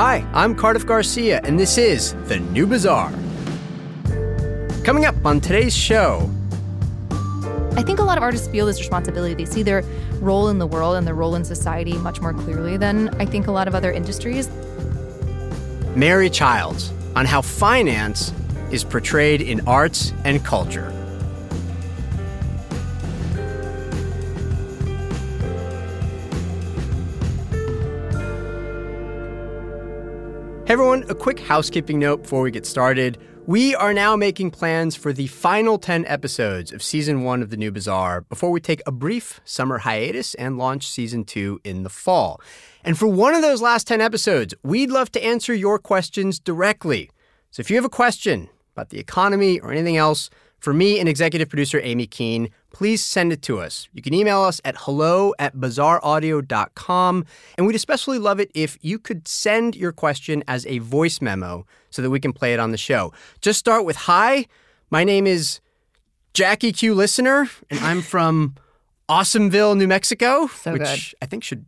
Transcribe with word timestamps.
Hi, 0.00 0.24
I'm 0.32 0.54
Cardiff 0.54 0.86
Garcia, 0.86 1.40
and 1.42 1.58
this 1.58 1.76
is 1.76 2.14
The 2.28 2.38
New 2.38 2.68
Bazaar. 2.68 3.10
Coming 4.84 5.06
up 5.06 5.16
on 5.26 5.40
today's 5.40 5.76
show, 5.76 6.30
I 7.72 7.82
think 7.82 7.98
a 7.98 8.04
lot 8.04 8.16
of 8.16 8.22
artists 8.22 8.46
feel 8.46 8.64
this 8.64 8.78
responsibility. 8.78 9.34
They 9.34 9.44
see 9.44 9.64
their 9.64 9.82
role 10.20 10.50
in 10.50 10.60
the 10.60 10.68
world 10.68 10.94
and 10.94 11.04
their 11.04 11.16
role 11.16 11.34
in 11.34 11.44
society 11.44 11.94
much 11.94 12.20
more 12.20 12.32
clearly 12.32 12.76
than 12.76 13.08
I 13.20 13.26
think 13.26 13.48
a 13.48 13.50
lot 13.50 13.66
of 13.66 13.74
other 13.74 13.90
industries. 13.90 14.48
Mary 15.96 16.30
Childs 16.30 16.92
on 17.16 17.26
how 17.26 17.42
finance 17.42 18.32
is 18.70 18.84
portrayed 18.84 19.40
in 19.42 19.66
arts 19.66 20.12
and 20.24 20.44
culture. 20.44 20.92
Hey 30.68 30.74
everyone, 30.74 31.06
a 31.08 31.14
quick 31.14 31.40
housekeeping 31.40 31.98
note 31.98 32.24
before 32.24 32.42
we 32.42 32.50
get 32.50 32.66
started. 32.66 33.16
We 33.46 33.74
are 33.74 33.94
now 33.94 34.16
making 34.16 34.50
plans 34.50 34.94
for 34.94 35.14
the 35.14 35.26
final 35.28 35.78
10 35.78 36.04
episodes 36.04 36.72
of 36.72 36.82
season 36.82 37.22
one 37.22 37.40
of 37.40 37.48
The 37.48 37.56
New 37.56 37.72
Bazaar 37.72 38.20
before 38.20 38.50
we 38.50 38.60
take 38.60 38.82
a 38.84 38.92
brief 38.92 39.40
summer 39.46 39.78
hiatus 39.78 40.34
and 40.34 40.58
launch 40.58 40.86
season 40.86 41.24
two 41.24 41.58
in 41.64 41.84
the 41.84 41.88
fall. 41.88 42.38
And 42.84 42.98
for 42.98 43.06
one 43.06 43.34
of 43.34 43.40
those 43.40 43.62
last 43.62 43.86
10 43.86 44.02
episodes, 44.02 44.52
we'd 44.62 44.90
love 44.90 45.10
to 45.12 45.24
answer 45.24 45.54
your 45.54 45.78
questions 45.78 46.38
directly. 46.38 47.10
So 47.50 47.62
if 47.62 47.70
you 47.70 47.76
have 47.76 47.86
a 47.86 47.88
question 47.88 48.50
about 48.76 48.90
the 48.90 48.98
economy 48.98 49.60
or 49.60 49.72
anything 49.72 49.96
else, 49.96 50.28
for 50.58 50.72
me 50.72 50.98
and 50.98 51.08
executive 51.08 51.48
producer 51.48 51.80
Aimee 51.80 52.06
Keane, 52.06 52.50
please 52.72 53.02
send 53.04 53.32
it 53.32 53.42
to 53.42 53.60
us. 53.60 53.88
You 53.92 54.02
can 54.02 54.12
email 54.12 54.40
us 54.42 54.60
at 54.64 54.76
hello 54.78 55.32
at 55.38 55.56
bazaaraudio.com. 55.56 57.24
And 57.56 57.66
we'd 57.66 57.76
especially 57.76 58.18
love 58.18 58.40
it 58.40 58.50
if 58.54 58.76
you 58.80 58.98
could 58.98 59.28
send 59.28 59.76
your 59.76 59.92
question 59.92 60.42
as 60.48 60.66
a 60.66 60.78
voice 60.78 61.20
memo 61.20 61.64
so 61.90 62.02
that 62.02 62.10
we 62.10 62.20
can 62.20 62.32
play 62.32 62.54
it 62.54 62.60
on 62.60 62.72
the 62.72 62.78
show. 62.78 63.12
Just 63.40 63.58
start 63.58 63.84
with 63.84 63.96
Hi, 63.96 64.46
my 64.90 65.04
name 65.04 65.26
is 65.26 65.60
Jackie 66.34 66.72
Q 66.72 66.94
Listener, 66.94 67.48
and 67.70 67.80
I'm 67.80 68.02
from 68.02 68.54
Awesomeville, 69.08 69.76
New 69.76 69.88
Mexico, 69.88 70.48
So 70.48 70.72
which 70.72 70.82
good. 70.82 71.18
I 71.22 71.26
think 71.26 71.44
should 71.44 71.64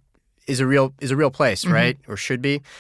is 0.47 0.61
a 0.61 0.67
real 0.67 0.93
is 1.00 1.11
a 1.11 1.17
real 1.17 1.31
place, 1.31 1.65
right? 1.65 1.97
Or 2.09 2.17
should 2.17 2.43
be. 2.43 2.61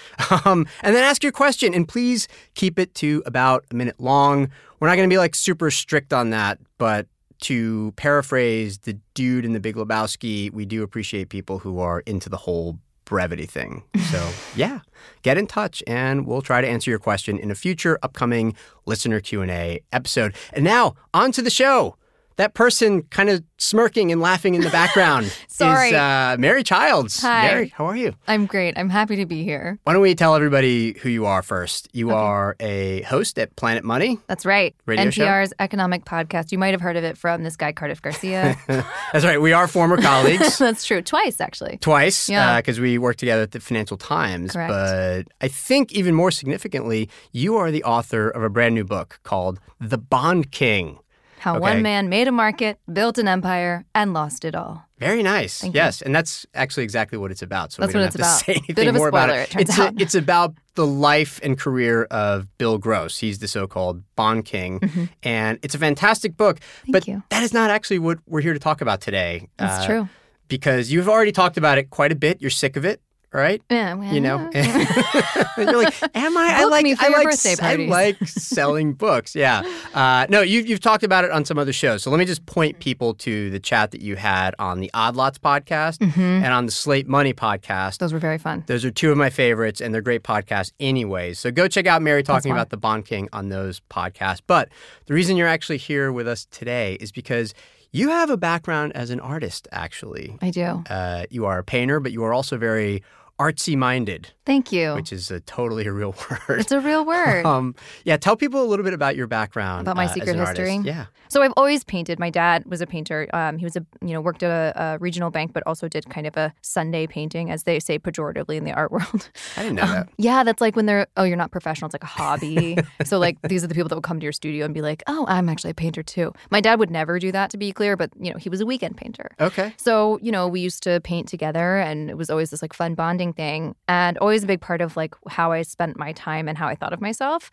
Um, 0.44 0.66
and 0.82 0.94
then 0.94 1.02
ask 1.02 1.22
your 1.22 1.32
question, 1.32 1.74
and 1.74 1.86
please 1.86 2.28
keep 2.54 2.78
it 2.78 2.94
to 2.96 3.22
about 3.26 3.64
a 3.70 3.74
minute 3.74 3.98
long. 3.98 4.48
We're 4.80 4.88
not 4.88 4.96
going 4.96 5.08
to 5.08 5.12
be 5.12 5.18
like 5.18 5.34
super 5.34 5.70
strict 5.70 6.12
on 6.12 6.30
that, 6.30 6.58
but 6.78 7.06
to 7.42 7.92
paraphrase 7.96 8.78
the 8.78 8.94
dude 9.14 9.44
in 9.44 9.52
the 9.52 9.60
Big 9.60 9.76
Lebowski, 9.76 10.50
we 10.52 10.64
do 10.64 10.82
appreciate 10.82 11.28
people 11.28 11.58
who 11.58 11.78
are 11.78 12.00
into 12.00 12.28
the 12.28 12.36
whole 12.36 12.78
brevity 13.04 13.46
thing. 13.46 13.82
So 14.10 14.30
yeah, 14.56 14.80
get 15.22 15.36
in 15.36 15.46
touch, 15.46 15.82
and 15.86 16.26
we'll 16.26 16.42
try 16.42 16.60
to 16.60 16.68
answer 16.68 16.90
your 16.90 16.98
question 16.98 17.38
in 17.38 17.50
a 17.50 17.54
future 17.54 17.98
upcoming 18.02 18.54
listener 18.86 19.20
Q 19.20 19.42
and 19.42 19.50
A 19.50 19.80
episode. 19.92 20.34
And 20.52 20.64
now 20.64 20.94
on 21.12 21.32
to 21.32 21.42
the 21.42 21.50
show. 21.50 21.96
That 22.40 22.54
person 22.54 23.02
kind 23.02 23.28
of 23.28 23.44
smirking 23.58 24.10
and 24.10 24.18
laughing 24.18 24.54
in 24.54 24.62
the 24.62 24.70
background 24.70 25.30
Sorry. 25.48 25.88
is 25.88 25.94
uh, 25.94 26.36
Mary 26.38 26.62
Childs. 26.62 27.20
Hi. 27.20 27.48
Mary, 27.48 27.68
how 27.76 27.84
are 27.84 27.96
you? 27.96 28.14
I'm 28.26 28.46
great. 28.46 28.78
I'm 28.78 28.88
happy 28.88 29.16
to 29.16 29.26
be 29.26 29.44
here. 29.44 29.78
Why 29.84 29.92
don't 29.92 30.00
we 30.00 30.14
tell 30.14 30.34
everybody 30.34 30.98
who 31.00 31.10
you 31.10 31.26
are 31.26 31.42
first? 31.42 31.88
You 31.92 32.12
are 32.12 32.56
a 32.58 33.02
host 33.02 33.38
at 33.38 33.54
Planet 33.56 33.84
Money. 33.84 34.18
That's 34.26 34.46
right. 34.46 34.74
Radio 34.86 35.10
show? 35.10 35.22
NPR's 35.26 35.52
economic 35.58 36.06
podcast. 36.06 36.50
You 36.50 36.56
might 36.56 36.72
have 36.72 36.80
heard 36.80 36.96
of 36.96 37.04
it 37.04 37.18
from 37.18 37.42
this 37.42 37.56
guy, 37.56 37.72
Cardiff 37.72 38.00
Garcia. 38.00 38.56
That's 39.12 39.26
right. 39.26 39.38
We 39.38 39.52
are 39.52 39.68
former 39.68 40.00
colleagues. 40.00 40.56
That's 40.56 40.86
true. 40.86 41.02
Twice, 41.02 41.42
actually. 41.42 41.76
Twice, 41.82 42.30
Yeah. 42.30 42.56
because 42.56 42.80
we 42.80 42.96
worked 42.96 43.18
together 43.18 43.42
at 43.42 43.50
the 43.50 43.60
Financial 43.60 43.98
Times. 43.98 44.52
Correct. 44.52 44.70
But 44.70 45.28
I 45.44 45.48
think 45.48 45.92
even 45.92 46.14
more 46.14 46.30
significantly, 46.30 47.10
you 47.32 47.56
are 47.56 47.70
the 47.70 47.84
author 47.84 48.30
of 48.30 48.42
a 48.42 48.48
brand 48.48 48.74
new 48.74 48.84
book 48.84 49.20
called 49.24 49.60
The 49.78 49.98
Bond 49.98 50.50
King. 50.52 51.00
How 51.40 51.52
Okay. 51.56 51.60
one 51.60 51.82
man 51.82 52.08
made 52.10 52.28
a 52.28 52.32
market, 52.32 52.78
built 52.92 53.16
an 53.18 53.26
empire, 53.26 53.84
and 53.94 54.12
lost 54.12 54.44
it 54.44 54.54
all. 54.54 54.84
Very 54.98 55.22
nice. 55.22 55.60
Thank 55.62 55.74
you. 55.74 55.80
yes, 55.80 56.02
and 56.02 56.14
that's 56.14 56.44
actually 56.54 56.84
exactly 56.84 57.16
what 57.16 57.30
it's 57.30 57.40
about. 57.40 57.72
So 57.72 57.80
That's 57.80 57.94
we 57.94 58.00
don't 58.00 58.02
have 58.02 58.14
it's 58.14 58.16
to 58.16 58.22
about. 58.22 58.40
say 58.44 58.52
anything 58.52 58.74
Bit 58.74 58.88
of 58.88 58.94
a 58.94 58.98
more 58.98 59.08
about 59.08 59.30
it. 59.30 59.54
it 59.54 59.62
it's 59.62 59.78
out. 59.78 59.94
it's 59.98 60.14
about 60.14 60.54
the 60.74 60.86
life 60.86 61.40
and 61.42 61.58
career 61.58 62.04
of 62.10 62.46
Bill 62.58 62.76
Gross. 62.76 63.16
He's 63.16 63.38
the 63.38 63.48
so-called 63.48 64.02
Bond 64.16 64.44
King, 64.44 65.08
and 65.22 65.58
it's 65.62 65.74
a 65.74 65.78
fantastic 65.78 66.36
book. 66.36 66.60
Mm-hmm. 66.60 66.80
Thank 66.84 66.92
but 66.92 67.08
you. 67.08 67.22
that 67.30 67.42
is 67.42 67.54
not 67.54 67.70
actually 67.70 68.00
what 68.00 68.18
we're 68.26 68.42
here 68.42 68.52
to 68.52 68.58
talk 68.60 68.82
about 68.82 69.00
today. 69.00 69.48
That's 69.56 69.84
uh, 69.84 69.86
true. 69.86 70.08
because 70.48 70.92
you've 70.92 71.08
already 71.08 71.32
talked 71.32 71.56
about 71.56 71.78
it 71.78 71.88
quite 71.88 72.12
a 72.12 72.16
bit. 72.16 72.42
You're 72.42 72.50
sick 72.50 72.76
of 72.76 72.84
it, 72.84 73.00
right? 73.32 73.62
Yeah, 73.70 74.12
You 74.12 74.20
know, 74.20 74.50
you're 74.54 75.76
like, 75.82 75.94
am 76.16 76.36
I? 76.36 76.54
I 76.56 76.64
like, 76.64 76.86
I 76.98 77.08
like, 77.08 77.24
birthday 77.24 77.54
I 77.60 77.76
like 77.76 78.18
selling 78.26 78.92
books. 78.94 79.34
Yeah. 79.34 79.62
Uh, 79.94 80.26
no, 80.28 80.40
you, 80.40 80.60
you've 80.60 80.80
talked 80.80 81.04
about 81.04 81.24
it 81.24 81.30
on 81.30 81.44
some 81.44 81.58
other 81.58 81.72
shows. 81.72 82.02
So 82.02 82.10
let 82.10 82.18
me 82.18 82.24
just 82.24 82.44
point 82.46 82.78
people 82.80 83.14
to 83.14 83.50
the 83.50 83.60
chat 83.60 83.90
that 83.92 84.00
you 84.00 84.16
had 84.16 84.54
on 84.58 84.80
the 84.80 84.90
Odd 84.94 85.16
Lots 85.16 85.38
podcast 85.38 85.98
Mm-hmm. 85.98 86.20
and 86.20 86.46
on 86.52 86.66
the 86.66 86.72
Slate 86.72 87.06
Money 87.08 87.32
podcast. 87.32 87.98
Those 87.98 88.12
were 88.12 88.18
very 88.18 88.38
fun. 88.38 88.64
Those 88.66 88.84
are 88.84 88.90
two 88.90 89.10
of 89.10 89.18
my 89.18 89.30
favorites, 89.30 89.80
and 89.80 89.92
they're 89.94 90.00
great 90.02 90.22
podcasts, 90.22 90.72
anyways. 90.80 91.38
So 91.38 91.50
go 91.50 91.68
check 91.68 91.86
out 91.86 92.02
Mary 92.02 92.22
talking 92.22 92.52
about 92.52 92.70
the 92.70 92.76
Bond 92.76 93.04
King 93.06 93.28
on 93.32 93.48
those 93.48 93.80
podcasts. 93.90 94.40
But 94.46 94.68
the 95.06 95.14
reason 95.14 95.36
you're 95.36 95.46
actually 95.48 95.76
here 95.78 96.10
with 96.12 96.26
us 96.26 96.46
today 96.46 96.94
is 97.00 97.12
because 97.12 97.54
you 97.92 98.08
have 98.08 98.30
a 98.30 98.36
background 98.36 98.92
as 98.94 99.10
an 99.10 99.18
artist. 99.20 99.66
Actually, 99.72 100.38
I 100.40 100.50
do. 100.50 100.84
uh, 100.88 101.24
you 101.30 101.44
are 101.46 101.58
a 101.58 101.64
painter, 101.64 101.98
but 102.00 102.12
you 102.12 102.22
are 102.24 102.32
also 102.32 102.56
very 102.56 103.02
artsy 103.40 103.74
minded, 103.74 104.28
Thank 104.44 104.70
you. 104.70 104.94
which 104.94 105.12
is 105.12 105.30
a 105.30 105.40
totally 105.40 105.86
a 105.90 105.92
real 105.92 106.14
word. 106.30 106.60
It's 106.60 106.72
a 106.72 106.80
real 106.80 107.06
word. 107.06 107.46
Um, 107.46 107.74
yeah, 108.04 108.18
tell 108.18 108.36
people 108.36 108.62
a 108.62 108.66
little 108.66 108.84
bit 108.84 108.92
about 108.92 109.16
your 109.16 109.26
background. 109.26 109.82
About 109.82 109.96
my 109.96 110.04
uh, 110.04 110.08
secret 110.08 110.34
an 110.34 110.40
artist. 110.40 110.60
history? 110.60 110.84
Yeah. 110.84 111.06
So 111.28 111.42
I've 111.42 111.54
always 111.56 111.82
painted. 111.84 112.18
My 112.18 112.28
dad 112.28 112.64
was 112.66 112.80
a 112.80 112.86
painter. 112.86 113.28
Um, 113.32 113.56
he 113.56 113.64
was 113.64 113.76
a 113.76 113.86
you 114.02 114.12
know 114.12 114.20
worked 114.20 114.42
at 114.42 114.50
a, 114.50 114.82
a 114.82 114.98
regional 114.98 115.30
bank, 115.30 115.52
but 115.54 115.62
also 115.66 115.88
did 115.88 116.10
kind 116.10 116.26
of 116.26 116.36
a 116.36 116.52
Sunday 116.60 117.06
painting, 117.06 117.50
as 117.50 117.62
they 117.62 117.80
say 117.80 117.98
pejoratively 117.98 118.56
in 118.56 118.64
the 118.64 118.72
art 118.72 118.92
world. 118.96 119.30
I 119.56 119.62
didn't 119.62 119.76
know 119.76 119.86
that. 119.86 120.08
yeah, 120.18 120.44
that's 120.44 120.60
like 120.60 120.76
when 120.76 120.86
they're 120.86 121.06
oh 121.16 121.24
you're 121.24 121.36
not 121.38 121.50
professional. 121.50 121.86
It's 121.86 121.94
like 121.94 122.04
a 122.04 122.06
hobby. 122.06 122.76
so 123.04 123.18
like 123.18 123.40
these 123.42 123.64
are 123.64 123.68
the 123.68 123.74
people 123.74 123.88
that 123.88 123.94
would 123.94 124.04
come 124.04 124.20
to 124.20 124.24
your 124.24 124.32
studio 124.32 124.66
and 124.66 124.74
be 124.74 124.82
like, 124.82 125.02
oh 125.06 125.24
I'm 125.28 125.48
actually 125.48 125.70
a 125.70 125.74
painter 125.74 126.02
too. 126.02 126.32
My 126.50 126.60
dad 126.60 126.78
would 126.78 126.90
never 126.90 127.18
do 127.18 127.32
that 127.32 127.50
to 127.50 127.56
be 127.56 127.72
clear, 127.72 127.96
but 127.96 128.10
you 128.20 128.30
know 128.30 128.38
he 128.38 128.50
was 128.50 128.60
a 128.60 128.66
weekend 128.66 128.96
painter. 128.96 129.30
Okay. 129.40 129.72
So, 129.78 130.18
you 130.20 130.30
know, 130.32 130.46
we 130.46 130.60
used 130.60 130.82
to 130.82 131.00
paint 131.00 131.28
together 131.28 131.78
and 131.78 132.10
it 132.10 132.18
was 132.18 132.28
always 132.28 132.50
this 132.50 132.60
like 132.60 132.74
fun 132.74 132.94
bonding 132.94 133.29
thing 133.32 133.74
and 133.88 134.18
always 134.18 134.44
a 134.44 134.46
big 134.46 134.60
part 134.60 134.80
of 134.80 134.96
like 134.96 135.14
how 135.28 135.52
I 135.52 135.62
spent 135.62 135.98
my 135.98 136.12
time 136.12 136.48
and 136.48 136.56
how 136.56 136.68
I 136.68 136.74
thought 136.74 136.92
of 136.92 137.00
myself. 137.00 137.50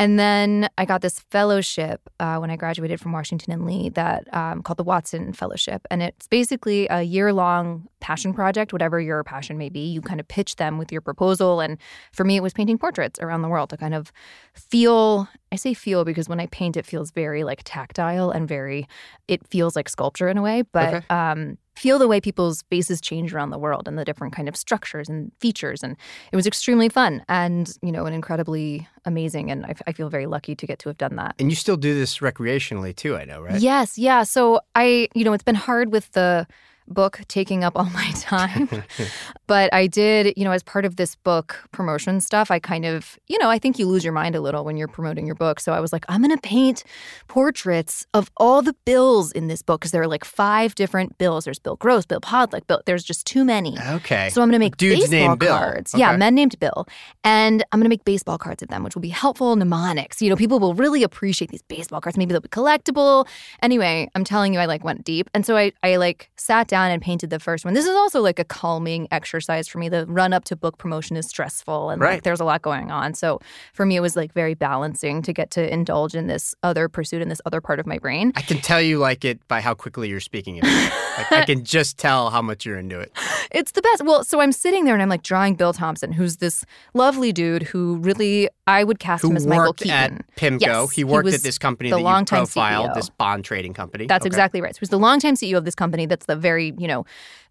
And 0.00 0.16
then 0.18 0.68
I 0.78 0.84
got 0.84 1.00
this 1.00 1.18
fellowship 1.30 2.08
uh, 2.20 2.36
when 2.38 2.50
I 2.50 2.56
graduated 2.56 3.00
from 3.00 3.10
Washington 3.12 3.52
and 3.52 3.66
Lee 3.66 3.88
that 3.90 4.32
um, 4.32 4.62
called 4.62 4.76
the 4.76 4.84
Watson 4.84 5.32
Fellowship. 5.32 5.86
And 5.90 6.02
it's 6.02 6.28
basically 6.28 6.86
a 6.88 7.02
year 7.02 7.32
long 7.32 7.88
passion 8.00 8.32
project, 8.32 8.72
whatever 8.72 9.00
your 9.00 9.24
passion 9.24 9.58
may 9.58 9.68
be. 9.68 9.80
You 9.80 10.00
kind 10.00 10.20
of 10.20 10.28
pitch 10.28 10.54
them 10.54 10.78
with 10.78 10.92
your 10.92 11.00
proposal. 11.00 11.60
And 11.60 11.78
for 12.12 12.22
me, 12.22 12.36
it 12.36 12.42
was 12.44 12.52
painting 12.52 12.78
portraits 12.78 13.18
around 13.18 13.42
the 13.42 13.48
world 13.48 13.70
to 13.70 13.76
kind 13.76 13.94
of 13.94 14.12
feel 14.54 15.28
I 15.50 15.56
say 15.56 15.72
feel 15.74 16.04
because 16.04 16.28
when 16.28 16.40
I 16.40 16.46
paint, 16.46 16.76
it 16.76 16.84
feels 16.86 17.10
very 17.10 17.42
like 17.42 17.62
tactile 17.64 18.30
and 18.30 18.46
very, 18.46 18.86
it 19.28 19.46
feels 19.48 19.74
like 19.74 19.88
sculpture 19.88 20.28
in 20.28 20.36
a 20.36 20.42
way, 20.42 20.62
but 20.62 20.94
Okay. 20.94 21.06
um, 21.10 21.56
feel 21.74 21.98
the 21.98 22.08
way 22.08 22.20
people's 22.20 22.62
faces 22.70 23.00
change 23.00 23.32
around 23.32 23.50
the 23.50 23.58
world 23.58 23.88
and 23.88 23.96
the 23.98 24.04
different 24.04 24.34
kind 24.34 24.48
of 24.48 24.56
structures 24.56 25.08
and 25.08 25.32
features. 25.40 25.82
And 25.82 25.96
it 26.32 26.36
was 26.36 26.46
extremely 26.46 26.88
fun 26.90 27.24
and, 27.28 27.72
you 27.82 27.92
know, 27.92 28.04
an 28.04 28.12
incredibly 28.12 28.86
amazing. 29.08 29.50
And 29.50 29.66
I, 29.66 29.74
I 29.88 29.92
feel 29.92 30.08
very 30.08 30.26
lucky 30.26 30.54
to 30.54 30.66
get 30.66 30.78
to 30.80 30.88
have 30.88 30.98
done 30.98 31.16
that. 31.16 31.34
And 31.38 31.50
you 31.50 31.56
still 31.56 31.76
do 31.76 31.94
this 31.94 32.18
recreationally 32.18 32.94
too, 32.94 33.16
I 33.16 33.24
know, 33.24 33.40
right? 33.40 33.60
Yes, 33.60 33.98
yeah. 33.98 34.22
So 34.22 34.60
I, 34.74 35.08
you 35.14 35.24
know, 35.24 35.32
it's 35.32 35.42
been 35.42 35.56
hard 35.56 35.90
with 35.90 36.12
the 36.12 36.46
book 36.86 37.20
taking 37.28 37.64
up 37.64 37.76
all 37.76 37.90
my 37.90 38.10
time. 38.14 38.68
but 39.48 39.72
I 39.72 39.86
did, 39.86 40.34
you 40.36 40.44
know, 40.44 40.52
as 40.52 40.62
part 40.62 40.84
of 40.84 40.96
this 40.96 41.16
book 41.16 41.58
promotion 41.72 42.20
stuff, 42.20 42.50
I 42.50 42.58
kind 42.58 42.84
of, 42.84 43.18
you 43.28 43.38
know, 43.38 43.48
I 43.48 43.58
think 43.58 43.78
you 43.78 43.86
lose 43.88 44.04
your 44.04 44.12
mind 44.12 44.36
a 44.36 44.42
little 44.42 44.62
when 44.62 44.76
you're 44.76 44.88
promoting 44.88 45.24
your 45.26 45.34
book. 45.34 45.58
So 45.58 45.72
I 45.72 45.80
was 45.80 45.90
like, 45.90 46.04
I'm 46.08 46.22
going 46.22 46.36
to 46.36 46.40
paint 46.40 46.84
portraits 47.28 48.06
of 48.12 48.30
all 48.36 48.60
the 48.60 48.74
bills 48.84 49.32
in 49.32 49.48
this 49.48 49.62
book 49.62 49.80
because 49.80 49.90
there 49.90 50.02
are 50.02 50.06
like 50.06 50.24
five 50.24 50.74
different 50.74 51.16
bills. 51.16 51.46
There's 51.46 51.58
Bill 51.58 51.76
Gross, 51.76 52.04
Bill 52.04 52.20
Podlich, 52.20 52.66
Bill. 52.66 52.82
There's 52.84 53.02
just 53.02 53.26
too 53.26 53.42
many. 53.42 53.78
Okay. 53.78 54.28
So 54.28 54.42
I'm 54.42 54.48
going 54.48 54.60
to 54.60 54.64
make 54.64 54.76
Dude's 54.76 55.08
baseball 55.08 55.28
named 55.28 55.38
Bill. 55.40 55.56
cards. 55.56 55.94
Yeah, 55.96 56.14
men 56.14 56.34
named 56.34 56.58
Bill. 56.60 56.86
And 57.24 57.64
I'm 57.72 57.80
going 57.80 57.86
to 57.86 57.88
make 57.88 58.04
baseball 58.04 58.36
cards 58.36 58.62
of 58.62 58.68
them, 58.68 58.84
which 58.84 58.94
will 58.94 59.02
be 59.02 59.08
helpful 59.08 59.56
mnemonics. 59.56 60.20
You 60.20 60.28
know, 60.28 60.36
people 60.36 60.58
will 60.58 60.74
really 60.74 61.02
appreciate 61.02 61.50
these 61.50 61.62
baseball 61.62 62.02
cards. 62.02 62.18
Maybe 62.18 62.32
they'll 62.32 62.42
be 62.42 62.48
collectible. 62.50 63.26
Anyway, 63.62 64.10
I'm 64.14 64.24
telling 64.24 64.52
you, 64.52 64.60
I 64.60 64.66
like 64.66 64.84
went 64.84 65.04
deep. 65.04 65.30
And 65.32 65.46
so 65.46 65.56
I, 65.56 65.72
I 65.82 65.96
like 65.96 66.30
sat 66.36 66.68
down 66.68 66.90
and 66.90 67.00
painted 67.00 67.30
the 67.30 67.40
first 67.40 67.64
one. 67.64 67.72
This 67.72 67.86
is 67.86 67.96
also 67.96 68.20
like 68.20 68.38
a 68.38 68.44
calming 68.44 69.08
exercise 69.10 69.37
exercise 69.38 69.68
for 69.68 69.78
me. 69.78 69.88
The 69.88 70.04
run 70.06 70.32
up 70.32 70.44
to 70.46 70.56
book 70.56 70.78
promotion 70.78 71.16
is 71.16 71.26
stressful 71.26 71.90
and 71.90 72.00
Right. 72.02 72.14
like 72.14 72.22
there's 72.24 72.40
a 72.40 72.44
lot 72.44 72.60
going 72.62 72.90
on. 72.90 73.14
So 73.14 73.40
for 73.72 73.86
me, 73.86 73.94
it 73.96 74.00
was 74.00 74.16
like 74.16 74.32
very 74.32 74.54
balancing 74.54 75.22
to 75.22 75.32
get 75.32 75.50
to 75.52 75.72
indulge 75.72 76.14
in 76.16 76.26
this 76.26 76.54
other 76.64 76.88
pursuit 76.88 77.22
in 77.22 77.28
this 77.28 77.40
other 77.46 77.60
part 77.60 77.78
of 77.78 77.86
my 77.86 77.98
brain. 77.98 78.32
I 78.34 78.42
can 78.42 78.58
tell 78.58 78.80
you 78.82 78.98
like 78.98 79.24
it 79.24 79.38
by 79.46 79.60
how 79.60 79.74
quickly 79.74 80.08
you're 80.08 80.18
speaking 80.20 80.58
about 80.58 80.70
it. 80.72 80.92
Like, 81.18 81.32
I 81.32 81.44
can 81.44 81.64
just 81.76 81.98
tell 81.98 82.30
how 82.30 82.42
much 82.42 82.66
you're 82.66 82.78
into 82.78 82.98
it. 82.98 83.12
It's 83.52 83.72
the 83.72 83.82
best. 83.82 84.04
Well, 84.04 84.24
so 84.24 84.40
I'm 84.40 84.52
sitting 84.52 84.84
there 84.84 84.94
and 84.94 85.02
I'm 85.02 85.08
like 85.08 85.22
drawing 85.22 85.54
Bill 85.54 85.72
Thompson, 85.72 86.12
who's 86.12 86.38
this 86.38 86.64
lovely 86.94 87.32
dude 87.32 87.62
who 87.62 87.98
really 87.98 88.48
I 88.66 88.84
would 88.84 88.98
cast 88.98 89.22
Who 89.22 89.30
him 89.30 89.36
as 89.36 89.46
Michael 89.46 89.72
Keaton. 89.72 89.92
at 90.18 90.36
PIMCO. 90.36 90.60
Yes, 90.60 90.90
he 90.90 90.96
he 91.00 91.04
worked 91.04 91.24
was 91.26 91.34
at 91.34 91.42
this 91.42 91.58
company 91.58 91.90
the 91.90 91.96
that 91.96 92.00
you 92.00 92.04
longtime 92.04 92.40
profiled, 92.44 92.90
CEO. 92.90 92.94
this 92.94 93.08
bond 93.08 93.44
trading 93.44 93.72
company. 93.72 94.06
That's 94.06 94.22
Okay. 94.22 94.28
exactly 94.28 94.60
right. 94.60 94.74
So 94.74 94.80
he's 94.80 94.88
the 94.90 94.98
longtime 94.98 95.36
CEO 95.36 95.56
of 95.56 95.64
this 95.64 95.74
company. 95.76 96.06
That's 96.06 96.26
the 96.26 96.34
very, 96.36 96.74
you 96.76 96.88
know, 96.88 97.06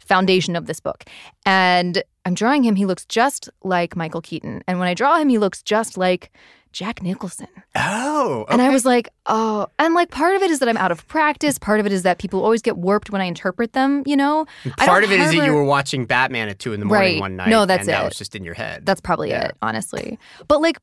foundation 0.08 0.56
of 0.56 0.66
this 0.66 0.80
book. 0.80 1.04
And 1.46 2.02
I'm 2.26 2.34
drawing 2.34 2.64
him. 2.64 2.76
He 2.76 2.86
looks 2.86 3.06
just 3.06 3.50
like 3.64 3.96
Michael 3.96 4.22
Keaton. 4.22 4.64
And 4.68 4.80
when 4.80 4.88
I 4.88 4.94
draw 4.94 5.18
him, 5.18 5.30
he 5.30 5.38
looks 5.38 5.62
just 5.62 5.98
like 5.98 6.32
Jack 6.74 7.02
Nicholson. 7.02 7.48
Oh, 7.76 8.46
And 8.50 8.62
I 8.62 8.70
was 8.70 8.86
like, 8.86 9.10
oh, 9.26 9.68
and 9.80 9.94
like 9.94 10.12
part 10.12 10.36
of 10.36 10.42
it 10.44 10.52
is 10.52 10.60
that 10.60 10.68
I'm 10.70 10.78
out 10.78 10.92
of 10.92 11.08
practice. 11.08 11.58
Part 11.58 11.80
of 11.80 11.86
it 11.86 11.92
is 11.92 12.04
that 12.04 12.20
people 12.20 12.44
always 12.44 12.62
get 12.62 12.78
warped 12.78 13.10
when 13.10 13.22
I 13.22 13.26
interpret 13.26 13.74
them, 13.74 14.04
you 14.06 14.16
know? 14.18 14.46
Part 14.78 15.04
of 15.04 15.12
it 15.12 15.20
is 15.20 15.34
that 15.34 15.46
you 15.46 15.54
were 15.54 15.64
watching 15.64 16.06
Batman 16.06 16.50
at 16.50 16.60
two 16.60 16.74
in 16.74 16.80
the 16.80 16.86
morning 16.86 17.14
Right. 17.14 17.20
one 17.20 17.36
night. 17.38 17.50
No, 17.50 17.66
that's 17.66 17.82
and 17.82 17.90
that 17.90 18.02
it. 18.02 18.06
was 18.06 18.18
just 18.18 18.36
in 18.36 18.44
your 18.44 18.54
head. 18.54 18.86
That's 18.86 19.02
probably 19.02 19.30
Yeah. 19.30 19.48
it, 19.48 19.56
honestly. 19.62 20.20
But 20.48 20.62
like, 20.62 20.78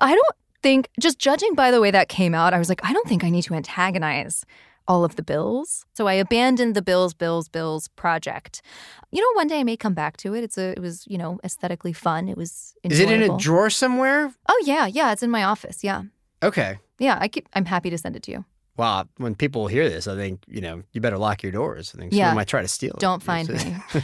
I 0.00 0.12
don't 0.12 0.26
think, 0.62 0.88
just 0.98 1.18
judging 1.18 1.54
by 1.54 1.70
the 1.70 1.80
way 1.80 1.90
that 1.90 2.08
came 2.08 2.34
out, 2.34 2.54
I 2.54 2.58
was 2.58 2.68
like, 2.68 2.80
I 2.84 2.92
don't 2.92 3.06
think 3.06 3.22
I 3.22 3.30
need 3.30 3.42
to 3.42 3.54
antagonize 3.54 4.44
all 4.88 5.04
of 5.04 5.16
the 5.16 5.22
bills. 5.22 5.84
So 5.94 6.06
I 6.06 6.14
abandoned 6.14 6.74
the 6.74 6.82
bills, 6.82 7.14
bills, 7.14 7.48
bills 7.48 7.88
project. 7.88 8.62
You 9.10 9.20
know, 9.20 9.28
one 9.36 9.46
day 9.48 9.60
I 9.60 9.64
may 9.64 9.76
come 9.76 9.94
back 9.94 10.16
to 10.18 10.34
it. 10.34 10.42
It's 10.44 10.58
a, 10.58 10.70
it 10.72 10.80
was, 10.80 11.04
you 11.06 11.18
know, 11.18 11.38
aesthetically 11.44 11.92
fun. 11.92 12.28
It 12.28 12.36
was 12.36 12.74
is 12.82 12.98
it 13.00 13.10
in 13.10 13.22
a 13.22 13.36
drawer 13.38 13.70
somewhere? 13.70 14.32
Oh 14.48 14.62
yeah, 14.66 14.86
yeah. 14.86 15.12
It's 15.12 15.22
in 15.22 15.30
my 15.30 15.44
office. 15.44 15.84
Yeah, 15.84 16.02
Okay. 16.42 16.78
yeah. 16.98 17.18
I 17.20 17.28
keep, 17.28 17.48
I'm 17.54 17.64
happy 17.66 17.90
to 17.90 17.98
send 17.98 18.16
it 18.16 18.22
to 18.24 18.30
you. 18.32 18.44
Well, 18.76 19.06
when 19.18 19.34
people 19.34 19.66
hear 19.66 19.88
this, 19.88 20.06
I 20.08 20.16
think 20.16 20.42
you 20.48 20.60
know 20.62 20.82
you 20.92 21.00
better 21.00 21.18
lock 21.18 21.42
your 21.42 21.52
doors. 21.52 21.92
I 21.94 21.98
think 22.00 22.12
Yeah. 22.12 22.24
someone 22.24 22.36
might 22.36 22.48
try 22.48 22.62
to 22.62 22.68
steal 22.68 22.94
it. 22.94 23.00
Don't 23.00 23.22
find 23.22 23.48
me. 23.48 23.76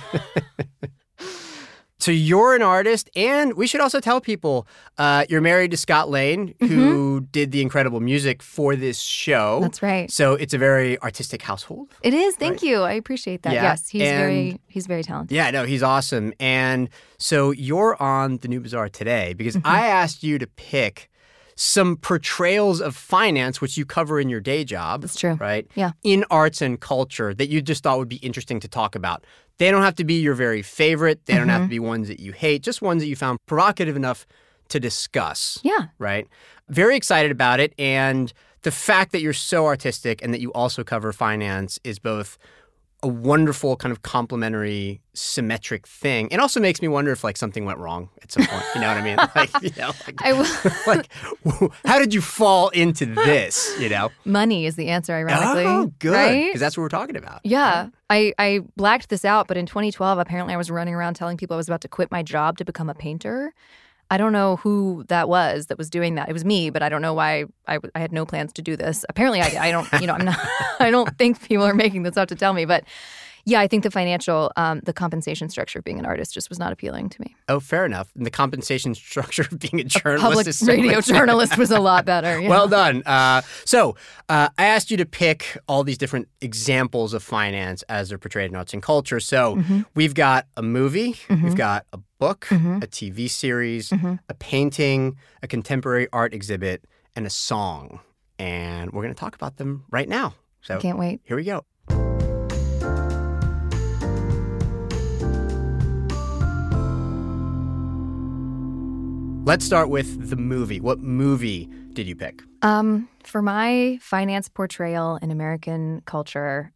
So 2.00 2.12
you're 2.12 2.55
an 2.55 2.62
artist, 2.62 3.11
and 3.17 3.55
we 3.55 3.67
should 3.67 3.81
also 3.81 3.99
tell 3.99 4.21
people 4.21 4.69
uh, 4.99 5.25
you're 5.29 5.41
married 5.41 5.73
to 5.73 5.77
Scott 5.77 6.09
Lane, 6.09 6.55
who 6.61 7.23
did 7.33 7.50
the 7.50 7.61
incredible 7.61 7.99
music 7.99 8.41
for 8.41 8.77
this 8.77 9.00
show. 9.00 9.55
Mm-hmm. 9.56 9.62
That's 9.62 9.83
right. 9.83 10.09
So 10.11 10.35
it's 10.35 10.55
a 10.55 10.59
very 10.59 10.97
artistic 11.03 11.43
household. 11.43 11.89
It 12.03 12.15
is. 12.15 12.37
Thank 12.37 12.62
Right. 12.62 12.62
you. 12.62 12.83
I 12.83 12.93
appreciate 12.93 13.43
that. 13.43 13.53
Yeah, 13.53 13.62
Yes, 13.65 13.89
he's 13.89 14.03
and- 14.03 14.17
very, 14.19 14.61
he's 14.69 14.87
very 14.87 15.03
talented. 15.03 15.35
Yeah, 15.35 15.50
no, 15.50 15.65
he's 15.65 15.83
awesome. 15.83 16.33
And 16.39 16.89
so 17.19 17.50
you're 17.50 18.00
on 18.00 18.37
the 18.39 18.49
New 18.49 18.61
Bazaar 18.61 18.89
today 18.89 19.33
because 19.35 19.56
Mm-hmm. 19.56 19.67
I 19.67 19.89
asked 19.89 20.23
you 20.23 20.39
to 20.39 20.47
pick 20.47 21.11
some 21.61 21.97
portrayals 21.97 22.81
of 22.81 22.95
finance, 22.95 23.61
which 23.61 23.77
you 23.77 23.85
cover 23.85 24.21
in 24.21 24.29
your 24.29 24.41
day 24.41 24.63
job. 24.63 25.01
That's 25.03 25.19
true. 25.19 25.35
Right? 25.35 25.67
Yeah. 25.75 25.91
In 26.05 26.25
arts 26.31 26.63
and 26.63 26.81
culture 26.81 27.35
that 27.35 27.49
you 27.49 27.61
just 27.61 27.83
thought 27.83 27.99
would 27.99 28.09
be 28.09 28.17
interesting 28.17 28.61
to 28.61 28.69
talk 28.69 28.95
about. 28.95 29.25
They 29.59 29.73
don't 29.73 29.83
have 29.83 29.97
to 29.97 30.05
be 30.05 30.15
your 30.21 30.35
very 30.35 30.63
favorite, 30.63 31.27
they 31.27 31.35
don't 31.35 31.49
have 31.49 31.63
Mm-hmm. 31.63 31.67
to 31.67 31.71
be 31.71 31.81
ones 31.81 32.07
that 32.07 32.21
you 32.21 32.31
hate, 32.31 32.63
just 32.63 32.81
ones 32.81 33.03
that 33.03 33.09
you 33.09 33.17
found 33.17 33.41
provocative 33.47 33.97
enough 33.97 34.25
to 34.69 34.79
discuss. 34.79 35.59
Yeah. 35.65 35.87
Right? 35.99 36.29
Very 36.69 36.97
excited 36.97 37.33
about 37.33 37.59
it. 37.59 37.75
And 37.77 38.33
the 38.63 38.71
fact 38.71 39.11
that 39.11 39.21
you're 39.21 39.33
so 39.33 39.67
artistic 39.67 40.23
and 40.23 40.33
that 40.33 40.41
you 40.41 40.53
also 40.53 40.85
cover 40.85 41.13
finance 41.13 41.81
is 41.83 41.99
both 41.99 42.39
a 43.03 43.09
wonderful 43.09 43.77
kind 43.77 43.93
of 43.93 44.03
complementary 44.03 45.00
symmetric 45.15 45.87
thing. 45.87 46.29
It 46.33 46.41
also 46.41 46.59
makes 46.59 46.83
me 46.83 46.89
wonder 46.89 47.12
if 47.12 47.23
like 47.23 47.37
something 47.37 47.65
went 47.65 47.79
wrong 47.79 48.09
at 48.23 48.33
some 48.33 48.45
point. 48.45 48.65
You 48.75 48.81
know 48.81 48.89
what 48.89 48.97
I 48.97 49.03
mean? 49.03 49.17
Like, 49.35 49.62
you 49.62 49.71
know, 49.79 49.93
like, 50.06 50.21
I 50.23 50.33
will. 50.33 50.47
like 50.87 51.09
how 51.85 51.99
did 52.00 52.12
you 52.12 52.21
fall 52.21 52.71
into 52.71 53.06
this? 53.06 53.73
You 53.79 53.89
know? 53.89 54.11
Money 54.25 54.67
is 54.67 54.75
the 54.75 54.89
answer, 54.89 55.12
ironically. 55.12 55.65
oh, 55.65 55.93
good. 56.00 56.12
Right? 56.12 56.47
Because 56.47 56.61
that's 56.61 56.77
what 56.77 56.83
we're 56.83 56.89
talking 56.89 57.15
about. 57.15 57.41
Yeah. 57.45 57.91
I, 58.11 58.33
I 58.39 58.62
blacked 58.77 59.11
this 59.11 59.25
out, 59.25 59.47
but 59.47 59.56
in 59.56 59.67
2012, 59.67 60.19
apparently 60.19 60.55
I 60.55 60.56
was 60.56 60.71
running 60.71 60.95
around 60.95 61.15
telling 61.15 61.37
people 61.37 61.55
I 61.55 61.59
was 61.59 61.69
about 61.69 61.83
to 61.83 61.89
quit 61.89 62.11
my 62.11 62.23
job 62.23 62.59
to 62.59 62.65
become 62.65 62.89
a 62.91 62.95
painter. 62.95 63.55
I 64.11 64.17
don't 64.17 64.33
know 64.33 64.57
who 64.57 65.05
that 65.09 65.29
was 65.29 65.67
that 65.67 65.77
was 65.77 65.91
doing 65.91 66.15
that. 66.15 66.29
It 66.29 66.33
was 66.33 66.45
me, 66.45 66.71
but 66.71 66.83
I 66.83 66.89
don't 66.89 67.03
know 67.03 67.13
why 67.13 67.45
I, 67.67 67.79
I 67.95 67.99
had 67.99 68.13
no 68.13 68.25
plans 68.25 68.53
to 68.55 68.63
do 68.63 68.77
this. 68.77 69.05
Apparently, 69.09 69.41
I, 69.43 69.69
I 69.69 69.71
don't, 69.71 69.87
you 70.01 70.07
know, 70.07 70.15
I'm 70.15 70.25
not, 70.25 70.39
I 70.81 70.91
don't 70.91 71.17
think 71.19 71.43
people 71.43 71.65
are 71.65 71.75
making 71.75 72.05
this 72.05 72.17
up 72.17 72.29
to 72.29 72.35
tell 72.35 72.55
me, 72.55 72.65
but 72.65 72.85
yeah, 73.44 73.61
I 73.61 73.67
think 73.69 73.82
the 73.85 73.90
financial, 73.90 74.52
um, 74.56 74.81
the 74.85 74.93
compensation 74.93 75.49
structure 75.49 75.79
of 75.79 75.85
being 75.85 75.99
an 75.99 76.06
artist 76.06 76.35
just 76.35 76.49
was 76.49 76.58
not 76.58 76.73
appealing 76.73 77.08
to 77.11 77.20
me. 77.20 77.35
Oh, 77.49 77.61
fair 77.61 77.85
enough. 77.87 78.11
And 78.17 78.25
the 78.26 78.31
compensation 78.31 78.94
structure 78.94 79.43
of 79.43 79.58
being 79.58 79.81
a 79.81 79.85
journalist 79.85 80.25
a 80.25 80.29
Public 80.29 80.46
is 80.46 80.62
radio 80.67 81.00
journalist 81.00 81.56
was 81.56 81.70
a 81.70 81.81
lot 81.81 82.05
better. 82.05 82.38
yeah. 82.40 82.49
Well 82.49 82.69
done. 82.69 83.02
Uh, 83.06 83.43
so 83.64 83.96
uh, 84.29 84.49
I 84.58 84.67
asked 84.67 84.90
you 84.90 84.96
to 84.99 85.06
pick 85.06 85.56
all 85.69 85.85
these 85.85 85.99
different 85.99 86.29
examples 86.40 87.14
of 87.14 87.23
finance 87.23 87.82
as 87.88 88.08
they're 88.08 88.19
portrayed 88.19 88.50
in 88.50 88.56
arts 88.56 88.73
and 88.75 88.82
culture. 88.82 89.20
So 89.20 89.56
Mm-hmm. 89.56 89.81
we've 89.94 90.14
got 90.14 90.46
a 90.56 90.62
movie, 90.62 91.17
we've 91.31 91.55
got 91.56 91.87
a 91.93 91.99
book, 92.19 92.46
a 92.50 92.55
TV 92.87 93.29
series, 93.31 93.90
Mm-hmm. 93.90 94.14
a 94.29 94.35
painting, 94.35 95.17
a 95.43 95.49
contemporary 95.49 96.08
art 96.12 96.35
exhibit, 96.35 96.85
and 97.17 97.26
a 97.26 97.31
song. 97.31 98.00
And 98.38 98.93
we're 98.93 99.02
going 99.02 99.14
to 99.14 99.19
talk 99.19 99.35
about 99.35 99.56
them 99.56 99.85
right 99.90 100.08
now. 100.08 100.35
So 100.61 100.79
Can't 100.81 100.99
wait. 100.99 101.20
here 101.25 101.37
we 101.37 101.44
go. 101.44 101.64
Let's 109.44 109.64
start 109.64 109.88
with 109.88 110.29
the 110.29 110.37
movie. 110.37 110.81
What 110.81 110.99
movie 110.99 111.69
did 111.94 112.06
you 112.06 112.14
pick? 112.14 112.43
Um, 112.62 113.08
for 113.25 113.40
my 113.40 113.99
finance 114.02 114.49
portrayal 114.49 115.19
in 115.23 115.31
American 115.31 116.02
culture, 116.05 116.73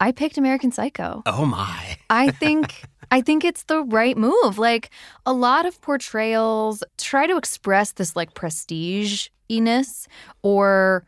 I 0.00 0.12
picked 0.12 0.36
American 0.38 0.70
Psycho. 0.70 1.22
Oh 1.26 1.46
my. 1.46 1.96
I 2.10 2.30
think 2.42 2.84
I 3.10 3.20
think 3.20 3.44
it's 3.44 3.64
the 3.64 3.82
right 3.82 4.16
move. 4.16 4.58
Like 4.58 4.90
a 5.26 5.32
lot 5.32 5.66
of 5.66 5.80
portrayals 5.80 6.84
try 6.98 7.26
to 7.26 7.36
express 7.36 7.92
this 7.92 8.14
like 8.14 8.34
prestige-iness 8.34 10.08
or 10.42 11.06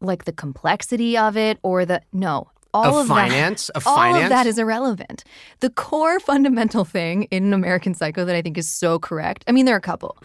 like 0.00 0.24
the 0.24 0.32
complexity 0.32 1.16
of 1.16 1.36
it 1.36 1.58
or 1.62 1.84
the 1.84 2.02
no. 2.12 2.50
All 2.72 2.98
of, 2.98 3.02
of, 3.02 3.08
that 3.08 3.14
finance? 3.14 3.68
Of 3.70 3.86
all 3.86 3.96
finance? 3.96 4.24
of 4.24 4.28
that 4.30 4.46
is 4.46 4.58
irrelevant. 4.58 5.24
The 5.60 5.70
core 5.70 6.20
fundamental 6.20 6.84
thing 6.84 7.24
in 7.24 7.52
American 7.52 7.94
Psycho 7.94 8.24
that 8.24 8.36
I 8.36 8.42
think 8.42 8.56
is 8.56 8.68
so 8.68 8.98
correct. 8.98 9.44
I 9.48 9.52
mean, 9.52 9.66
there 9.66 9.74
are 9.74 9.78
a 9.78 9.82
couple, 9.82 10.18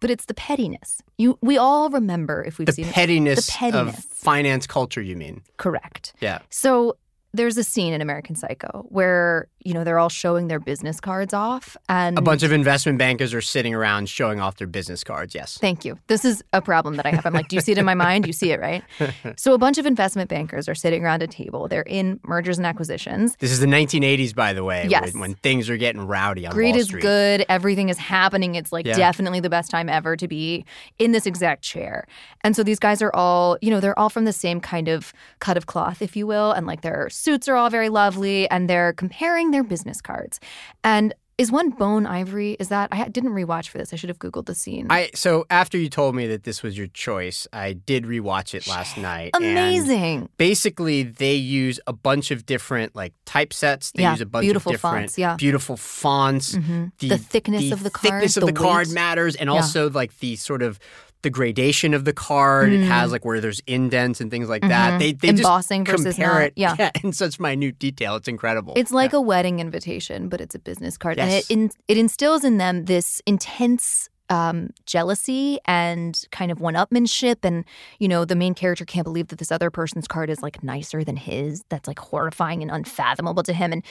but 0.00 0.10
it's 0.10 0.24
the 0.24 0.34
pettiness. 0.34 1.00
You, 1.18 1.38
we 1.40 1.56
all 1.56 1.90
remember 1.90 2.42
if 2.44 2.58
we've 2.58 2.66
the 2.66 2.72
seen 2.72 2.86
pettiness, 2.86 3.46
the 3.46 3.52
pettiness. 3.52 3.98
of 3.98 4.04
finance 4.04 4.66
culture, 4.66 5.00
you 5.00 5.16
mean? 5.16 5.42
Correct. 5.56 6.14
Yeah. 6.20 6.40
So 6.50 6.96
there's 7.32 7.58
a 7.58 7.64
scene 7.64 7.92
in 7.92 8.00
American 8.00 8.36
Psycho 8.36 8.86
where 8.88 9.48
you 9.64 9.72
know 9.74 9.82
they're 9.84 9.98
all 9.98 10.08
showing 10.08 10.48
their 10.48 10.60
business 10.60 11.00
cards 11.00 11.32
off, 11.34 11.76
and 11.88 12.16
A 12.18 12.22
bunch 12.22 12.42
of 12.42 12.52
investment 12.52 12.98
bankers 12.98 13.32
are 13.34 13.40
sitting 13.40 13.74
around 13.74 14.08
showing 14.08 14.40
off 14.40 14.56
their 14.58 14.66
business 14.66 15.02
cards. 15.02 15.34
Yes. 15.34 15.58
Thank 15.58 15.84
you. 15.84 15.98
This 16.06 16.24
is 16.24 16.44
a 16.52 16.60
problem 16.62 16.96
that 16.96 17.06
I 17.06 17.10
have. 17.10 17.26
I'm 17.26 17.32
like, 17.32 17.48
do 17.48 17.56
you 17.56 17.62
see 17.62 17.72
it 17.72 17.78
in 17.78 17.84
my 17.84 17.94
mind? 17.94 18.26
You 18.26 18.32
see 18.32 18.52
it, 18.52 18.60
right? 18.60 18.82
So 19.36 19.54
a 19.54 19.58
bunch 19.58 19.78
of 19.78 19.86
investment 19.86 20.28
bankers 20.30 20.68
are 20.68 20.74
sitting 20.74 21.04
around 21.04 21.22
a 21.22 21.26
table. 21.26 21.66
They're 21.66 21.82
in 21.82 22.20
mergers 22.24 22.58
and 22.58 22.66
acquisitions. 22.66 23.36
This 23.40 23.50
is 23.50 23.60
the 23.60 23.66
1980s, 23.66 24.34
by 24.34 24.52
the 24.52 24.62
way, 24.64 24.86
Yes. 24.88 25.12
when, 25.12 25.20
when 25.20 25.34
things 25.36 25.68
are 25.70 25.76
getting 25.76 26.06
rowdy 26.06 26.46
on 26.46 26.50
the 26.50 26.54
street. 26.54 26.72
Greed 26.72 26.76
is 26.76 26.90
good. 26.90 27.46
Everything 27.48 27.88
is 27.88 27.98
happening. 27.98 28.54
It's 28.54 28.70
like 28.72 28.86
Yeah. 28.86 28.96
definitely 28.96 29.40
the 29.40 29.50
best 29.50 29.70
time 29.70 29.88
ever 29.88 30.16
to 30.16 30.28
be 30.28 30.64
in 30.98 31.12
this 31.12 31.26
exact 31.26 31.62
chair. 31.62 32.06
And 32.42 32.54
so 32.54 32.62
these 32.62 32.78
guys 32.78 33.00
are 33.02 33.14
all, 33.14 33.56
you 33.62 33.70
know, 33.70 33.80
they're 33.80 33.98
all 33.98 34.10
from 34.10 34.24
the 34.24 34.32
same 34.32 34.60
kind 34.60 34.88
of 34.88 35.12
cut 35.40 35.56
of 35.56 35.66
cloth, 35.66 36.02
if 36.02 36.14
you 36.16 36.26
will. 36.26 36.52
And 36.52 36.66
like 36.66 36.82
their 36.82 37.08
suits 37.10 37.48
are 37.48 37.56
all 37.56 37.70
very 37.70 37.88
lovely 37.88 38.48
and 38.50 38.68
they're 38.68 38.92
comparing 38.92 39.50
their 39.54 39.64
business 39.64 40.00
cards. 40.00 40.40
And 40.82 41.14
is 41.36 41.50
one 41.50 41.70
bone 41.70 42.06
ivory? 42.06 42.52
Is 42.60 42.68
that, 42.68 42.90
I 42.92 43.08
didn't 43.08 43.32
rewatch 43.32 43.66
for 43.68 43.78
this. 43.78 43.92
I 43.92 43.96
should 43.96 44.08
have 44.08 44.20
Googled 44.20 44.46
the 44.46 44.54
scene. 44.54 44.86
I 44.88 45.10
so 45.16 45.46
after 45.50 45.76
you 45.76 45.88
told 45.88 46.14
me 46.14 46.28
that 46.28 46.44
this 46.44 46.62
was 46.62 46.78
your 46.78 46.86
choice, 46.88 47.48
I 47.52 47.72
did 47.72 48.04
rewatch 48.04 48.54
it 48.54 48.68
last 48.68 48.96
night. 48.96 49.30
and 49.34 49.44
Amazing. 49.44 50.28
basically, 50.36 51.02
they 51.02 51.34
use 51.34 51.80
a 51.88 51.92
bunch 51.92 52.30
of 52.30 52.46
different 52.46 52.94
like 52.94 53.14
typesets. 53.26 53.90
They 53.92 54.02
Yeah, 54.02 54.12
use 54.12 54.20
a 54.20 54.26
bunch 54.26 54.44
beautiful 54.44 54.70
of 54.70 54.74
different 54.76 54.96
fonts, 55.06 55.18
yeah. 55.18 55.34
beautiful 55.34 55.76
fonts. 55.76 56.54
Mhm. 56.54 56.92
The 56.98 57.18
thickness 57.18 57.72
of 57.72 57.82
the 57.82 57.90
card, 57.90 58.12
thickness 58.12 58.36
of 58.36 58.42
the 58.42 58.52
the, 58.52 58.60
card 58.60 58.90
matters, 58.90 59.34
and 59.34 59.48
Yeah. 59.48 59.54
also 59.56 59.90
like 59.90 60.16
the 60.20 60.36
sort 60.36 60.62
of 60.62 60.78
the 61.24 61.30
gradation 61.30 61.92
of 61.92 62.04
the 62.04 62.12
card. 62.12 62.72
It 62.72 62.82
Mm. 62.82 62.86
has 62.86 63.10
like 63.10 63.24
where 63.24 63.40
there's 63.40 63.60
indents 63.66 64.20
and 64.20 64.30
things 64.30 64.48
like 64.48 64.62
that. 64.62 64.92
Mhm. 64.94 64.98
They 65.00 65.12
they 65.12 65.28
Embossing 65.30 65.84
just 65.84 65.98
versus 66.04 66.14
compare 66.14 66.32
not. 66.34 66.42
it 66.44 66.52
Yeah. 66.56 66.90
in 67.02 67.12
such 67.12 67.40
minute 67.40 67.78
detail. 67.80 68.14
It's 68.14 68.28
incredible. 68.28 68.74
It's 68.76 68.92
like 68.92 69.12
a 69.12 69.20
wedding 69.20 69.58
invitation, 69.58 70.28
but 70.28 70.40
it's 70.40 70.54
a 70.54 70.58
business 70.60 70.96
card, 70.96 71.16
Yes. 71.16 71.26
and 71.26 71.34
it 71.34 71.50
in, 71.50 71.70
it 71.88 71.98
instills 71.98 72.44
in 72.44 72.58
them 72.58 72.84
this 72.84 73.20
intense 73.26 74.08
um, 74.30 74.70
jealousy 74.86 75.58
and 75.66 76.24
kind 76.32 76.50
of 76.50 76.58
one-upmanship, 76.58 77.36
and 77.42 77.62
you 77.98 78.08
know 78.08 78.24
the 78.24 78.34
main 78.34 78.54
character 78.54 78.86
can't 78.86 79.04
believe 79.04 79.28
that 79.28 79.38
this 79.38 79.52
other 79.52 79.70
person's 79.70 80.08
card 80.08 80.30
is 80.30 80.42
like 80.42 80.62
nicer 80.64 81.04
than 81.04 81.16
his. 81.16 81.62
That's 81.68 81.86
like 81.86 81.98
horrifying 81.98 82.62
and 82.62 82.70
unfathomable 82.70 83.42
to 83.42 83.52
him, 83.52 83.70
and 83.72 83.82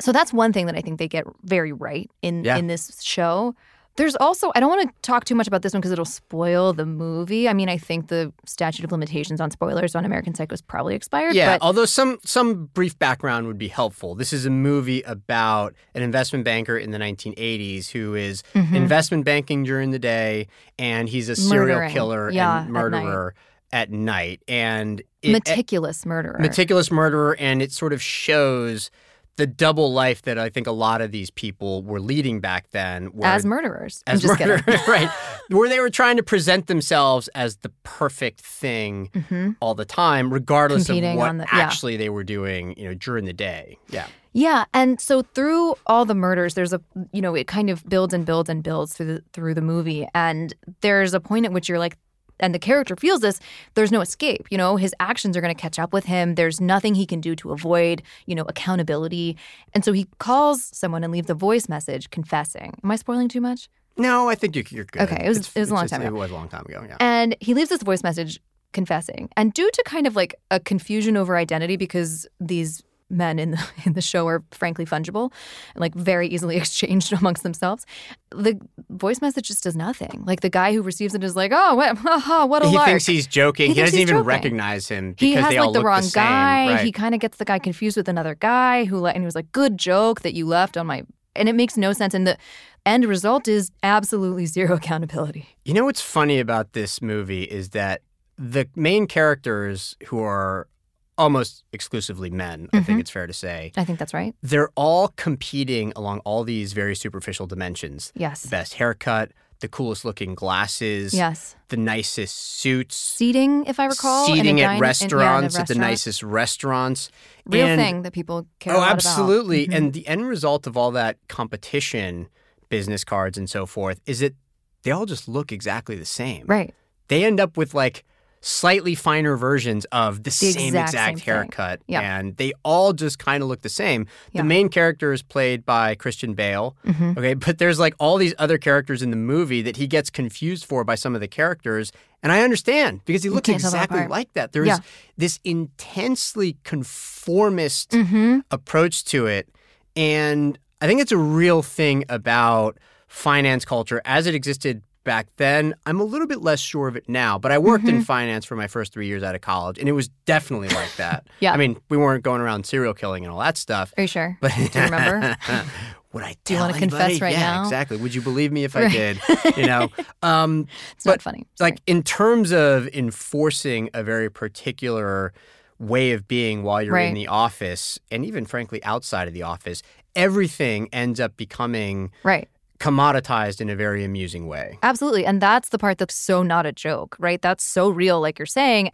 so 0.00 0.10
that's 0.10 0.32
one 0.32 0.52
thing 0.52 0.66
that 0.66 0.74
I 0.76 0.80
think 0.80 0.98
they 0.98 1.06
get 1.06 1.24
very 1.44 1.72
right 1.72 2.10
in 2.20 2.42
Yeah. 2.42 2.56
in 2.56 2.66
this 2.66 3.00
show. 3.00 3.54
There's 3.96 4.14
also 4.16 4.52
I 4.54 4.60
don't 4.60 4.68
want 4.68 4.88
to 4.88 4.94
talk 5.02 5.24
too 5.24 5.34
much 5.34 5.46
about 5.46 5.62
this 5.62 5.72
one 5.72 5.80
because 5.80 5.90
it'll 5.92 6.04
spoil 6.04 6.72
the 6.72 6.84
movie. 6.86 7.48
I 7.48 7.52
mean, 7.54 7.68
I 7.68 7.78
think 7.78 8.08
the 8.08 8.32
statute 8.44 8.84
of 8.84 8.92
limitations 8.92 9.40
on 9.40 9.50
spoilers 9.50 9.94
on 9.94 10.04
American 10.04 10.34
Psycho 10.34 10.52
is 10.54 10.60
probably 10.62 10.94
expired. 10.94 11.34
Yeah, 11.34 11.54
but 11.58 11.64
although 11.64 11.86
some 11.86 12.18
some 12.24 12.66
brief 12.74 12.98
background 12.98 13.46
would 13.46 13.58
be 13.58 13.68
helpful. 13.68 14.14
This 14.14 14.32
is 14.32 14.44
a 14.46 14.50
movie 14.50 15.02
about 15.02 15.74
an 15.94 16.02
investment 16.02 16.44
banker 16.44 16.76
in 16.76 16.90
the 16.90 16.98
1980s 16.98 17.88
who 17.90 18.14
is 18.14 18.42
Mhm. 18.54 18.74
investment 18.74 19.24
banking 19.24 19.62
during 19.64 19.90
the 19.92 19.98
day, 19.98 20.46
and 20.78 21.08
he's 21.08 21.28
a 21.28 21.36
serial 21.36 21.76
Murdering. 21.76 21.92
killer 21.92 22.30
Yeah, 22.30 22.58
and 22.58 22.66
at 22.68 22.72
night. 22.72 22.80
murderer 22.82 23.34
at 23.72 23.90
night, 23.90 24.42
and 24.46 25.02
it, 25.22 25.32
meticulous 25.32 26.06
murderer. 26.06 26.38
meticulous 26.38 26.90
murderer, 26.90 27.34
and 27.38 27.60
it 27.62 27.72
sort 27.72 27.92
of 27.92 28.00
shows 28.02 28.90
the 29.36 29.46
double 29.46 29.92
life 29.92 30.22
that 30.22 30.38
I 30.38 30.48
think 30.48 30.66
a 30.66 30.72
lot 30.72 31.00
of 31.00 31.12
these 31.12 31.30
people 31.30 31.82
were 31.82 32.00
leading 32.00 32.40
back 32.40 32.70
then. 32.70 33.06
Where 33.08 33.30
as 33.30 33.44
murderers. 33.44 34.02
As 34.06 34.22
just 34.22 34.38
murder, 34.40 34.62
kidding. 34.62 34.80
right? 34.88 35.08
Where 35.50 35.68
they 35.68 35.78
were 35.80 35.90
trying 35.90 36.16
to 36.16 36.22
present 36.22 36.66
themselves 36.66 37.28
as 37.28 37.56
the 37.58 37.68
perfect 37.84 38.40
thing 38.40 39.10
hmm 39.28 39.50
all 39.60 39.74
the 39.74 39.84
time, 39.84 40.32
regardless 40.32 40.86
Competing 40.86 41.12
of 41.12 41.16
what 41.18 41.32
the- 41.38 41.44
yeah. 41.52 41.60
actually 41.60 41.96
they 41.96 42.08
were 42.08 42.24
doing, 42.24 42.74
you 42.78 42.84
know, 42.88 42.94
during 42.94 43.24
the 43.26 43.32
day. 43.32 43.78
Yeah. 43.90 44.06
Yeah, 44.32 44.66
and 44.74 45.00
so 45.00 45.22
through 45.22 45.76
all 45.86 46.04
the 46.04 46.14
murders, 46.14 46.52
there's 46.54 46.74
a 46.74 46.80
you 47.12 47.22
know 47.22 47.34
it 47.34 47.46
kind 47.46 47.70
of 47.70 47.88
builds 47.88 48.12
and 48.12 48.26
builds 48.26 48.50
and 48.50 48.62
builds 48.62 48.92
through 48.94 49.06
the 49.06 49.22
through 49.32 49.54
the 49.54 49.62
movie, 49.62 50.06
and 50.14 50.54
there's 50.82 51.14
a 51.14 51.20
point 51.20 51.46
at 51.46 51.52
which 51.52 51.70
you're 51.70 51.78
like, 51.78 51.96
and 52.40 52.54
the 52.54 52.58
character 52.58 52.96
feels 52.96 53.20
this. 53.20 53.40
There's 53.74 53.92
no 53.92 54.00
escape. 54.00 54.46
You 54.50 54.58
know, 54.58 54.76
his 54.76 54.94
actions 55.00 55.36
are 55.36 55.40
going 55.40 55.54
to 55.54 55.60
catch 55.60 55.78
up 55.78 55.92
with 55.92 56.04
him. 56.04 56.34
There's 56.34 56.60
nothing 56.60 56.94
he 56.94 57.06
can 57.06 57.20
do 57.20 57.34
to 57.36 57.52
avoid 57.52 58.02
you 58.26 58.34
know 58.34 58.44
accountability, 58.48 59.36
and 59.74 59.84
so 59.84 59.92
he 59.92 60.06
calls 60.18 60.64
someone 60.76 61.02
and 61.04 61.12
leaves 61.12 61.30
a 61.30 61.34
voice 61.34 61.68
message 61.68 62.10
confessing. 62.10 62.78
Am 62.84 62.90
I 62.90 62.96
spoiling 62.96 63.28
too 63.28 63.40
much? 63.40 63.68
No, 63.98 64.28
I 64.28 64.34
think 64.34 64.54
you're, 64.54 64.64
you're 64.68 64.84
good. 64.84 65.02
Okay, 65.02 65.24
it 65.24 65.28
was- 65.28 65.38
It's- 65.38 65.56
it 65.56 65.60
was 65.60 65.70
a 65.70 65.74
long 65.74 65.84
just- 65.84 65.92
time 65.94 66.02
ago. 66.02 66.14
It 66.14 66.18
was 66.18 66.30
a 66.30 66.34
long 66.34 66.48
time 66.48 66.66
ago. 66.68 66.84
Yeah. 66.86 66.96
And 67.00 67.34
he 67.40 67.54
leaves 67.54 67.70
this 67.70 67.82
voice 67.82 68.02
message 68.02 68.38
confessing. 68.74 69.30
And 69.38 69.54
due 69.54 69.70
to 69.72 69.82
kind 69.86 70.06
of 70.06 70.14
like 70.16 70.34
a 70.50 70.60
confusion 70.60 71.16
over 71.16 71.34
identity, 71.36 71.76
because 71.76 72.26
these 72.38 72.82
men 73.08 73.38
in 73.38 73.52
the 73.52 73.68
in 73.86 73.92
the 73.92 74.00
show 74.00 74.26
are 74.26 74.42
frankly 74.50 74.84
fungible 74.84 75.32
and 75.74 75.80
like 75.80 75.94
very 75.94 76.26
easily 76.28 76.56
exchanged 76.62 77.12
amongst 77.12 77.42
themselves, 77.42 77.86
the 78.30 78.58
voice 78.90 79.20
message 79.20 79.48
just 79.48 79.62
does 79.64 79.76
nothing. 79.76 80.22
Like 80.26 80.40
the 80.40 80.50
guy 80.50 80.72
who 80.72 80.82
receives 80.82 81.14
it 81.14 81.22
is 81.22 81.36
like, 81.36 81.52
oh, 81.54 81.74
what, 81.76 81.96
haha, 81.98 82.46
what 82.46 82.64
a 82.64 82.68
he 82.68 82.74
lark. 82.74 82.88
thinks 82.88 83.06
he's 83.06 83.26
joking. 83.26 83.68
He 83.68 83.74
He, 83.74 83.80
doesn't 83.80 83.98
even 83.98 84.14
joking. 84.16 84.26
recognize 84.26 84.88
him 84.88 85.12
because 85.12 85.22
he 85.28 85.34
has 85.34 85.54
like 85.54 85.72
the 85.72 85.82
wrong 85.82 86.02
the 86.02 86.10
guy. 86.14 86.74
Right. 86.74 86.84
He 86.84 86.92
kind 86.92 87.14
of 87.14 87.20
gets 87.20 87.38
the 87.38 87.44
guy 87.44 87.58
confused 87.58 87.96
with 87.96 88.08
another 88.08 88.34
guy 88.34 88.84
who 88.84 88.98
let, 88.98 89.14
and 89.14 89.22
he 89.22 89.26
was 89.26 89.34
like, 89.36 89.52
"Good 89.52 89.78
joke 89.78 90.22
that 90.22 90.34
you 90.34 90.46
left 90.46 90.76
on 90.76 90.86
my," 90.86 91.04
and 91.34 91.48
it 91.48 91.54
makes 91.54 91.76
no 91.76 91.92
sense. 91.92 92.12
And 92.14 92.26
the 92.26 92.36
end 92.84 93.04
result 93.04 93.46
is 93.48 93.70
absolutely 93.82 94.46
zero 94.46 94.76
accountability. 94.76 95.46
You 95.64 95.74
know 95.74 95.84
what's 95.84 96.00
funny 96.00 96.38
about 96.40 96.72
this 96.72 97.00
movie 97.02 97.44
is 97.44 97.70
that 97.70 98.02
the 98.38 98.68
main 98.76 99.06
characters 99.06 99.96
who 100.08 100.20
are 100.20 100.68
almost 101.18 101.64
exclusively 101.72 102.30
men, 102.30 102.68
I 102.72 102.80
think 102.80 102.98
Mhm. 102.98 103.00
it's 103.00 103.10
fair 103.10 103.26
to 103.26 103.32
say, 103.32 103.72
I 103.76 103.84
think 103.84 103.98
that's 103.98 104.12
right. 104.14 104.34
they're 104.42 104.70
all 104.76 105.08
competing 105.16 105.92
along 105.96 106.20
all 106.20 106.44
these 106.44 106.72
very 106.72 106.94
superficial 106.94 107.46
dimensions. 107.46 108.12
Yes. 108.14 108.42
The 108.42 108.48
best 108.48 108.74
haircut, 108.74 109.32
the 109.60 109.68
coolest 109.68 110.04
looking 110.04 110.34
glasses, 110.34 111.14
Yes. 111.14 111.56
the 111.68 111.78
nicest 111.78 112.36
suits, 112.36 112.94
Seating, 112.96 113.64
if 113.64 113.80
I 113.80 113.86
recall, 113.86 114.26
seating 114.26 114.44
dine- 114.44 114.48
at 114.48 114.50
in- 114.52 114.58
yeah, 114.58 114.70
in 114.72 114.76
a 114.76 114.80
restaurants 114.80 115.58
at 115.58 115.66
the 115.68 115.74
nicest 115.74 116.22
restaurants. 116.22 117.10
real 117.46 117.66
And- 117.66 117.80
thing 117.80 118.02
that 118.02 118.12
people 118.12 118.46
care 118.58 118.74
about. 118.74 118.82
Oh, 118.88 118.90
absolutely. 118.90 119.68
Mhm. 119.68 119.74
And 119.74 119.92
the 119.94 120.06
end 120.06 120.26
result 120.26 120.66
of 120.66 120.76
all 120.76 120.90
that 120.90 121.16
competition, 121.28 122.28
business 122.68 123.04
cards 123.04 123.38
and 123.38 123.48
so 123.48 123.64
forth, 123.66 124.00
is 124.04 124.18
that 124.20 124.34
they 124.82 124.90
all 124.90 125.06
just 125.06 125.28
look 125.28 125.50
exactly 125.52 125.96
the 125.96 126.04
same. 126.04 126.44
right, 126.46 126.74
They 127.08 127.24
end 127.24 127.38
up 127.40 127.56
with 127.56 127.72
like 127.72 128.04
slightly 128.48 128.94
finer 128.94 129.36
versions 129.36 129.84
of 129.90 130.22
the, 130.22 130.30
same 130.30 130.68
exact 130.68 130.90
exact 130.90 131.18
same 131.18 131.24
haircut. 131.34 131.80
Yeah. 131.88 132.00
And 132.18 132.36
they 132.36 132.52
all 132.62 132.92
just 132.92 133.18
kind 133.18 133.42
of 133.42 133.48
look 133.48 133.62
the 133.62 133.68
same. 133.68 134.06
Yeah. 134.30 134.42
The 134.42 134.46
main 134.46 134.68
character 134.68 135.12
is 135.12 135.20
played 135.20 135.66
by 135.66 135.96
Christian 135.96 136.34
Bale. 136.34 136.76
hmm 136.84 137.14
Okay. 137.18 137.34
But 137.34 137.58
there's 137.58 137.80
like 137.80 137.94
all 137.98 138.18
these 138.18 138.34
other 138.38 138.56
characters 138.56 139.02
in 139.02 139.10
the 139.10 139.16
movie 139.16 139.62
that 139.62 139.76
he 139.78 139.88
gets 139.88 140.10
confused 140.10 140.64
for 140.64 140.84
by 140.84 140.94
some 140.94 141.16
of 141.16 141.20
the 141.20 141.26
characters. 141.26 141.90
And 142.22 142.30
I 142.30 142.42
understand 142.42 143.00
because 143.04 143.24
he 143.24 143.28
You 143.30 143.34
looked 143.34 143.46
can't 143.46 143.60
tell 143.60 143.72
them 143.72 143.78
exactly 143.80 143.98
apart. 143.98 144.10
like 144.10 144.32
that. 144.34 144.52
There's 144.52 144.68
Yeah. 144.68 144.78
this 145.16 145.40
intensely 145.42 146.56
conformist 146.62 147.92
hmm 147.94 148.38
approach 148.50 149.04
to 149.06 149.26
it. 149.26 149.48
And 149.96 150.56
I 150.80 150.86
think 150.86 151.00
it's 151.00 151.12
a 151.12 151.16
real 151.18 151.62
thing 151.62 152.04
about 152.08 152.78
finance 153.08 153.64
culture 153.64 154.00
as 154.04 154.26
it 154.26 154.34
existed 154.34 154.82
back 155.06 155.28
then. 155.38 155.74
I'm 155.86 155.98
a 156.00 156.04
little 156.04 156.26
bit 156.26 156.42
less 156.42 156.60
sure 156.60 156.88
of 156.88 156.96
it 156.96 157.08
now, 157.08 157.38
but 157.38 157.50
I 157.52 157.56
worked 157.58 157.86
in 157.88 158.02
finance 158.02 158.44
for 158.44 158.56
my 158.56 158.66
first 158.66 158.92
three 158.92 159.06
years 159.06 159.22
out 159.22 159.34
of 159.34 159.40
college, 159.40 159.78
and 159.78 159.88
it 159.88 159.92
was 159.92 160.08
definitely 160.26 160.68
like 160.68 160.94
that. 160.96 161.26
Yeah. 161.40 161.52
I 161.52 161.56
mean, 161.58 161.78
we 161.90 161.96
weren't 161.98 162.24
going 162.24 162.40
around 162.40 162.64
serial 162.66 162.92
killing 162.94 163.22
and 163.24 163.32
all 163.32 163.38
that 163.40 163.56
stuff. 163.56 163.92
Are 163.96 164.02
you 164.02 164.06
sure? 164.08 164.36
But 164.40 164.52
Do 164.54 164.62
you 164.78 164.84
remember? 164.86 165.36
Would 166.12 166.24
I 166.24 166.34
Do 166.44 166.54
you 166.54 166.60
wanna 166.60 166.78
confess 166.78 167.20
right 167.20 167.32
yeah, 167.32 167.56
now? 167.56 167.62
exactly. 167.64 167.98
Would 167.98 168.14
you 168.14 168.22
believe 168.22 168.52
me 168.52 168.64
if 168.64 168.74
I 168.74 168.88
did? 168.88 169.20
You 169.56 169.66
know, 169.66 169.88
um, 170.22 170.66
It's 170.92 171.04
But, 171.04 171.10
not 171.12 171.22
funny. 171.22 171.46
Sorry. 171.56 171.70
like 171.72 171.80
in 171.86 172.02
terms 172.02 172.52
of 172.52 172.88
enforcing 172.88 173.90
a 173.94 174.02
very 174.02 174.30
particular 174.30 175.32
way 175.78 176.12
of 176.12 176.26
being 176.26 176.62
while 176.62 176.82
you're 176.82 176.96
in 176.96 177.12
the 177.14 177.28
office 177.28 177.98
and 178.10 178.24
even 178.24 178.46
frankly 178.46 178.82
outside 178.82 179.28
of 179.28 179.34
the 179.34 179.42
office 179.42 179.82
everything 180.14 180.88
ends 180.92 181.20
up 181.20 181.36
becoming 181.36 182.10
right. 182.22 182.48
Commoditized 182.78 183.60
in 183.60 183.68
a 183.68 183.76
very 183.76 184.04
amusing 184.04 184.46
way 184.46 184.78
Absolutely. 184.82 185.26
And 185.26 185.40
that's 185.40 185.70
the 185.70 185.78
part 185.78 185.98
that's 185.98 186.14
so 186.14 186.42
not 186.42 186.66
a 186.66 186.72
joke, 186.72 187.16
right? 187.18 187.40
That's 187.40 187.64
so 187.64 187.88
real, 187.88 188.20
like 188.20 188.38
you're 188.38 188.46
saying. 188.46 188.92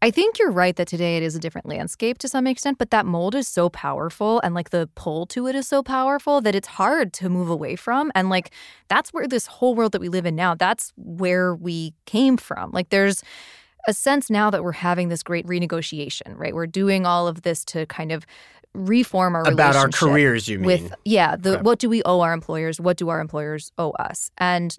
I 0.00 0.12
think 0.12 0.38
you're 0.38 0.52
right 0.52 0.76
that 0.76 0.86
today 0.86 1.16
it 1.16 1.24
is 1.24 1.34
a 1.34 1.40
different 1.40 1.66
landscape 1.66 2.18
to 2.18 2.28
some 2.28 2.46
extent, 2.46 2.78
but 2.78 2.90
that 2.90 3.04
mold 3.04 3.34
is 3.34 3.48
so 3.48 3.68
powerful 3.68 4.40
and 4.44 4.54
like 4.54 4.70
the 4.70 4.88
pull 4.94 5.26
to 5.26 5.48
it 5.48 5.56
is 5.56 5.66
so 5.66 5.82
powerful 5.82 6.40
that 6.40 6.54
it's 6.54 6.68
hard 6.68 7.12
to 7.14 7.28
move 7.28 7.50
away 7.50 7.74
from. 7.74 8.12
And 8.14 8.30
like 8.30 8.52
that's 8.88 9.12
where 9.12 9.26
this 9.26 9.46
whole 9.46 9.74
world 9.74 9.92
that 9.92 10.00
we 10.00 10.08
live 10.08 10.24
in 10.24 10.36
now, 10.36 10.54
that's 10.54 10.92
where 10.96 11.54
we 11.54 11.94
came 12.06 12.36
from. 12.36 12.70
Like 12.70 12.90
there's 12.90 13.24
a 13.88 13.92
sense 13.92 14.30
now 14.30 14.50
that 14.50 14.62
we're 14.62 14.72
having 14.72 15.08
this 15.08 15.22
great 15.22 15.46
renegotiation, 15.46 16.36
right? 16.36 16.54
We're 16.54 16.66
doing 16.66 17.04
all 17.04 17.26
of 17.26 17.42
this 17.42 17.64
to 17.66 17.86
kind 17.86 18.12
of 18.12 18.24
reform 18.78 19.34
our 19.34 19.42
about 19.50 19.74
our 19.76 19.88
careers 19.88 20.46
you 20.48 20.58
mean 20.58 20.66
with 20.66 20.94
yeah 21.04 21.34
the 21.36 21.54
Okay. 21.54 21.62
what 21.62 21.78
do 21.78 21.88
we 21.88 22.02
owe 22.04 22.20
our 22.20 22.32
employers 22.32 22.80
what 22.80 22.96
do 22.96 23.08
our 23.08 23.20
employers 23.20 23.72
owe 23.76 23.90
us 23.92 24.30
and 24.38 24.76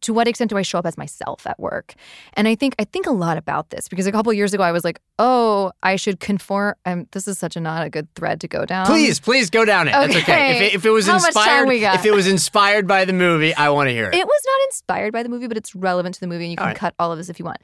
to 0.00 0.14
what 0.14 0.26
extent 0.26 0.48
do 0.50 0.56
i 0.56 0.62
show 0.62 0.78
up 0.78 0.86
as 0.86 0.96
myself 0.96 1.46
at 1.46 1.60
work 1.60 1.94
and 2.34 2.48
i 2.48 2.54
think 2.54 2.74
i 2.78 2.84
think 2.84 3.06
a 3.06 3.10
lot 3.12 3.36
about 3.36 3.70
this 3.70 3.88
because 3.88 4.06
a 4.06 4.12
couple 4.12 4.32
years 4.32 4.54
ago 4.54 4.62
i 4.62 4.72
was 4.72 4.84
like 4.84 5.00
oh 5.18 5.70
i 5.82 5.96
should 5.96 6.18
conform 6.18 6.74
um, 6.86 7.06
this 7.12 7.28
is 7.28 7.38
such 7.38 7.54
a 7.56 7.60
not 7.60 7.86
a 7.86 7.90
good 7.90 8.08
thread 8.14 8.40
to 8.40 8.48
go 8.48 8.64
down 8.64 8.86
please 8.86 9.20
please 9.20 9.50
go 9.50 9.64
down 9.64 9.86
it 9.88 9.92
that's 9.92 10.16
okay 10.16 10.22
Okay. 10.22 10.56
if 10.56 10.62
it, 10.62 10.74
if 10.76 10.84
it 10.86 10.90
was 10.90 11.06
How 11.06 11.14
much 11.14 11.34
time 11.34 11.42
inspired 11.42 11.68
we 11.68 11.80
got? 11.80 11.94
if 11.96 12.06
it 12.06 12.12
was 12.14 12.26
inspired 12.26 12.86
by 12.88 13.04
the 13.04 13.12
movie 13.12 13.54
i 13.54 13.68
want 13.68 13.88
to 13.88 13.92
hear 13.92 14.06
it, 14.06 14.14
It 14.14 14.26
was 14.26 14.42
not 14.46 14.58
inspired 14.68 15.12
by 15.12 15.22
the 15.22 15.28
movie, 15.28 15.46
but 15.46 15.56
it's 15.58 15.74
relevant 15.74 16.14
to 16.14 16.20
the 16.20 16.26
movie, 16.26 16.44
and 16.44 16.50
you 16.52 16.56
can 16.56 16.62
All 16.62 16.68
right. 16.68 16.76
cut 16.76 16.94
all 16.98 17.12
of 17.12 17.18
this 17.18 17.28
if 17.28 17.38
you 17.38 17.44
want. 17.44 17.58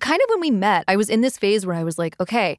Kind 0.00 0.20
of 0.22 0.26
when 0.30 0.40
we 0.40 0.50
met, 0.50 0.84
I 0.88 0.96
was 0.96 1.08
in 1.10 1.20
this 1.20 1.36
phase 1.38 1.64
where 1.66 1.74
I 1.76 1.82
was 1.84 1.98
like, 1.98 2.14
okay, 2.20 2.58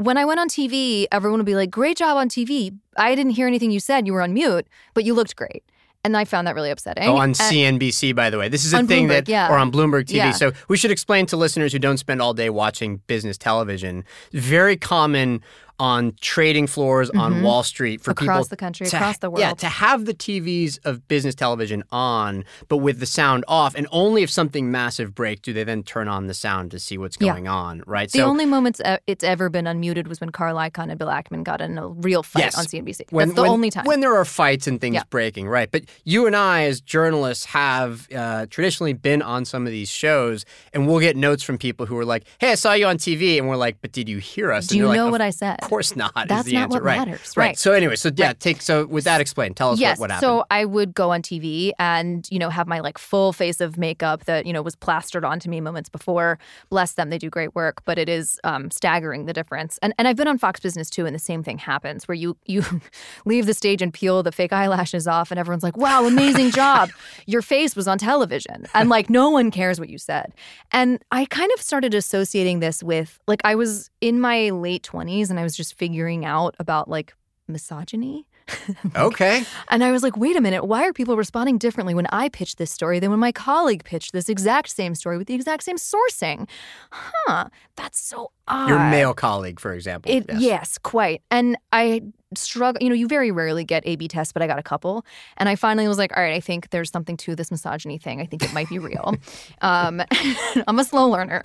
when 0.00 0.16
I 0.16 0.24
went 0.24 0.40
on 0.40 0.48
TV, 0.48 1.06
everyone 1.12 1.38
would 1.40 1.46
be 1.46 1.54
like, 1.54 1.70
great 1.70 1.96
job 1.96 2.16
on 2.16 2.28
TV. 2.28 2.74
I 2.96 3.14
didn't 3.14 3.32
hear 3.32 3.46
anything 3.46 3.70
you 3.70 3.80
said. 3.80 4.06
You 4.06 4.14
were 4.14 4.22
on 4.22 4.32
mute, 4.32 4.66
but 4.94 5.04
you 5.04 5.12
looked 5.12 5.36
great. 5.36 5.62
And 6.02 6.16
I 6.16 6.24
found 6.24 6.46
that 6.46 6.54
really 6.54 6.70
upsetting. 6.70 7.04
Oh, 7.04 7.16
on 7.16 7.24
And- 7.24 7.34
CNBC, 7.36 8.14
by 8.14 8.30
the 8.30 8.38
way. 8.38 8.48
This 8.48 8.64
is 8.64 8.72
a 8.72 8.82
thing 8.84 9.06
Bloomberg, 9.06 9.26
that, 9.26 9.28
yeah. 9.28 9.52
or 9.52 9.58
on 9.58 9.70
Bloomberg 9.70 10.04
TV. 10.06 10.14
Yeah. 10.14 10.30
So 10.30 10.52
we 10.68 10.78
should 10.78 10.90
explain 10.90 11.26
to 11.26 11.36
listeners 11.36 11.74
who 11.74 11.78
don't 11.78 11.98
spend 11.98 12.22
all 12.22 12.32
day 12.32 12.48
watching 12.48 13.02
business 13.06 13.36
television. 13.36 14.04
Very 14.32 14.78
common 14.78 15.42
on 15.80 16.12
trading 16.20 16.66
floors 16.66 17.08
on 17.10 17.34
Mhm. 17.36 17.42
Wall 17.42 17.62
Street 17.62 18.02
for 18.02 18.10
across 18.10 18.22
people 18.24 18.34
across 18.34 18.48
the 18.48 18.56
country, 18.56 18.86
to- 18.86 18.96
across 18.96 19.18
the 19.18 19.30
world. 19.30 19.40
Yeah, 19.40 19.54
to 19.54 19.66
have 19.66 20.04
the 20.04 20.12
TVs 20.14 20.78
of 20.84 21.08
business 21.08 21.34
television 21.34 21.82
on, 21.90 22.44
but 22.68 22.76
with 22.76 23.00
the 23.00 23.06
sound 23.06 23.44
off, 23.48 23.74
and 23.74 23.86
only 23.90 24.22
if 24.22 24.30
something 24.30 24.70
massive 24.70 25.14
breaks 25.14 25.40
do 25.40 25.52
they 25.54 25.64
then 25.64 25.82
turn 25.82 26.06
on 26.06 26.26
the 26.26 26.34
sound 26.34 26.70
to 26.72 26.78
see 26.78 26.98
what's 26.98 27.16
Yeah. 27.18 27.32
going 27.32 27.48
on, 27.48 27.82
right? 27.86 28.10
the 28.12 28.18
so 28.18 28.24
only 28.26 28.44
moments 28.44 28.80
it's 29.06 29.24
ever 29.24 29.48
been 29.48 29.64
unmuted 29.64 30.06
was 30.06 30.20
when 30.20 30.30
Carl 30.30 30.56
Icahn 30.56 30.90
and 30.90 30.98
Bill 30.98 31.08
Ackman 31.08 31.44
got 31.44 31.60
in 31.62 31.78
a 31.78 31.88
real 31.88 32.22
fight 32.22 32.44
Yes. 32.44 32.58
on 32.58 32.66
CNBC. 32.66 33.04
when, 33.10 33.28
That's 33.28 33.36
the 33.36 33.42
when- 33.42 33.50
only 33.50 33.70
time. 33.70 33.84
when 33.86 34.00
there 34.00 34.14
are 34.14 34.24
fights 34.26 34.66
and 34.66 34.80
things 34.80 34.94
Yeah. 34.96 35.02
breaking, 35.08 35.48
right? 35.48 35.70
But 35.72 35.84
you 36.04 36.26
and 36.26 36.36
I, 36.36 36.64
as 36.64 36.80
journalists, 36.80 37.46
have 37.46 38.06
uh, 38.14 38.46
traditionally 38.50 38.92
been 38.92 39.22
on 39.22 39.44
some 39.46 39.64
of 39.66 39.72
these 39.72 39.88
shows, 39.88 40.44
and 40.74 40.86
we'll 40.86 41.00
get 41.00 41.16
notes 41.16 41.42
from 41.42 41.56
people 41.56 41.86
who 41.86 41.96
are 41.96 42.04
like, 42.04 42.24
"Hey, 42.38 42.52
I 42.52 42.54
saw 42.56 42.72
you 42.74 42.86
on 42.86 42.98
TV," 42.98 43.38
and 43.38 43.48
we're 43.48 43.56
like, 43.56 43.76
"But 43.80 43.92
did 43.92 44.08
you 44.08 44.18
hear 44.18 44.52
us?" 44.52 44.66
Do 44.66 44.74
and 44.74 44.88
you 44.90 44.94
know 44.96 45.04
like, 45.04 45.12
what 45.12 45.20
I 45.22 45.30
said? 45.30 45.58
Of 45.70 45.72
course 45.72 45.94
not. 45.96 46.12
is 46.16 46.28
That's 46.28 46.44
the 46.46 46.54
not 46.54 46.62
answer. 46.64 46.74
what 46.74 46.82
right. 46.82 46.98
matters. 46.98 47.32
Right. 47.36 47.46
Right. 47.46 47.58
So 47.58 47.72
anyway, 47.72 47.96
so 47.96 48.10
yeah, 48.16 48.26
Right. 48.28 48.40
take 48.40 48.60
so 48.60 48.86
with 48.86 49.04
that 49.04 49.20
explained, 49.20 49.56
Tell 49.56 49.70
us 49.70 49.78
yes. 49.78 49.98
what, 49.98 50.10
what 50.10 50.10
happened. 50.14 50.28
So 50.28 50.44
I 50.50 50.64
would 50.64 50.94
go 50.94 51.10
on 51.12 51.22
TV 51.22 51.72
and, 51.78 52.26
you 52.30 52.38
know, 52.38 52.50
have 52.50 52.66
my 52.66 52.80
like 52.80 52.98
full 52.98 53.32
face 53.32 53.60
of 53.60 53.78
makeup 53.78 54.24
that, 54.24 54.46
you 54.46 54.52
know, 54.52 54.62
was 54.62 54.74
plastered 54.74 55.24
onto 55.24 55.48
me 55.48 55.60
moments 55.60 55.88
before. 55.88 56.38
Bless 56.70 56.92
them, 56.94 57.10
they 57.10 57.18
do 57.18 57.30
great 57.30 57.54
work, 57.54 57.82
but 57.84 57.98
it 57.98 58.08
is 58.08 58.40
um, 58.44 58.70
staggering 58.70 59.26
the 59.26 59.32
difference. 59.32 59.78
And 59.82 59.94
and 59.98 60.08
I've 60.08 60.16
been 60.16 60.28
on 60.28 60.38
Fox 60.38 60.60
Business 60.60 60.90
too, 60.90 61.06
and 61.06 61.14
the 61.14 61.18
same 61.20 61.42
thing 61.42 61.58
happens 61.58 62.08
where 62.08 62.14
you 62.14 62.36
you 62.46 62.62
leave 63.24 63.46
the 63.46 63.54
stage 63.54 63.80
and 63.82 63.92
peel 63.92 64.22
the 64.22 64.32
fake 64.32 64.52
eyelashes 64.52 65.06
off, 65.06 65.30
and 65.30 65.38
everyone's 65.38 65.62
like, 65.62 65.76
"Wow, 65.76 66.04
amazing 66.06 66.50
job! 66.62 66.90
Your 67.26 67.42
face 67.42 67.76
was 67.76 67.86
on 67.86 67.98
television," 67.98 68.66
and 68.74 68.88
like 68.88 69.08
no 69.10 69.30
one 69.30 69.50
cares 69.50 69.78
what 69.78 69.88
you 69.88 69.98
said. 69.98 70.32
And 70.72 71.02
I 71.12 71.26
kind 71.26 71.50
of 71.54 71.60
started 71.62 71.94
associating 71.94 72.60
this 72.60 72.82
with 72.82 73.18
like 73.28 73.40
I 73.44 73.54
was 73.54 73.90
in 74.00 74.20
my 74.20 74.50
late 74.50 74.82
twenties 74.82 75.30
and 75.30 75.38
I 75.38 75.42
was 75.42 75.56
just 75.60 75.74
figuring 75.76 76.24
out 76.24 76.56
about 76.58 76.88
like 76.88 77.12
misogyny. 77.46 78.26
okay. 78.96 79.44
And 79.68 79.84
I 79.84 79.92
was 79.92 80.02
like, 80.02 80.16
wait 80.16 80.36
a 80.36 80.40
minute, 80.40 80.64
why 80.64 80.86
are 80.86 80.92
people 80.92 81.16
responding 81.16 81.58
differently 81.58 81.94
when 81.94 82.06
I 82.06 82.28
pitched 82.28 82.58
this 82.58 82.70
story 82.70 82.98
than 82.98 83.10
when 83.10 83.20
my 83.20 83.32
colleague 83.32 83.84
pitched 83.84 84.12
this 84.12 84.28
exact 84.28 84.70
same 84.70 84.94
story 84.94 85.18
with 85.18 85.26
the 85.26 85.34
exact 85.34 85.62
same 85.62 85.76
sourcing? 85.76 86.48
Huh, 86.90 87.48
that's 87.76 87.98
so 87.98 88.32
odd. 88.48 88.68
Your 88.68 88.78
male 88.78 89.14
colleague, 89.14 89.60
for 89.60 89.72
example. 89.72 90.10
It, 90.10 90.26
yes. 90.28 90.40
yes. 90.40 90.78
quite. 90.78 91.22
And 91.30 91.56
I 91.72 92.02
struggle, 92.34 92.82
you 92.82 92.88
know, 92.88 92.94
you 92.94 93.08
very 93.08 93.30
rarely 93.30 93.64
get 93.64 93.82
A 93.86 93.96
B 93.96 94.06
tests, 94.08 94.32
but 94.32 94.42
I 94.42 94.46
got 94.46 94.58
a 94.58 94.62
couple. 94.62 95.04
And 95.36 95.48
I 95.48 95.56
finally 95.56 95.88
was 95.88 95.98
like, 95.98 96.16
all 96.16 96.22
right, 96.22 96.34
I 96.34 96.40
think 96.40 96.70
there's 96.70 96.90
something 96.90 97.16
to 97.18 97.34
this 97.34 97.50
misogyny 97.50 97.98
thing. 97.98 98.20
I 98.20 98.26
think 98.26 98.44
it 98.44 98.52
might 98.52 98.68
be 98.68 98.78
real. 98.78 99.14
um, 99.62 100.02
I'm 100.66 100.78
a 100.78 100.84
slow 100.84 101.08
learner. 101.08 101.42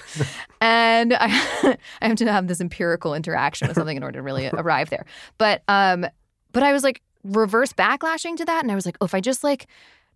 And 0.61 1.13
I, 1.13 1.77
I 2.01 2.07
have 2.07 2.17
to 2.17 2.31
have 2.31 2.47
this 2.47 2.61
empirical 2.61 3.13
interaction 3.13 3.67
with 3.67 3.75
something 3.75 3.97
in 3.97 4.03
order 4.03 4.19
to 4.19 4.23
really 4.23 4.49
arrive 4.53 4.89
there. 4.89 5.05
But 5.37 5.63
um, 5.67 6.05
but 6.55 6.63
I 6.63 6.71
was 6.71 6.85
like 6.85 7.01
reverse 7.25 7.73
backlashing 7.73 8.37
to 8.37 8.45
that. 8.45 8.63
And 8.63 8.71
I 8.71 8.75
was 8.75 8.85
like, 8.85 8.97
oh, 9.01 9.05
if 9.05 9.13
I 9.13 9.19
just 9.19 9.43
like 9.43 9.67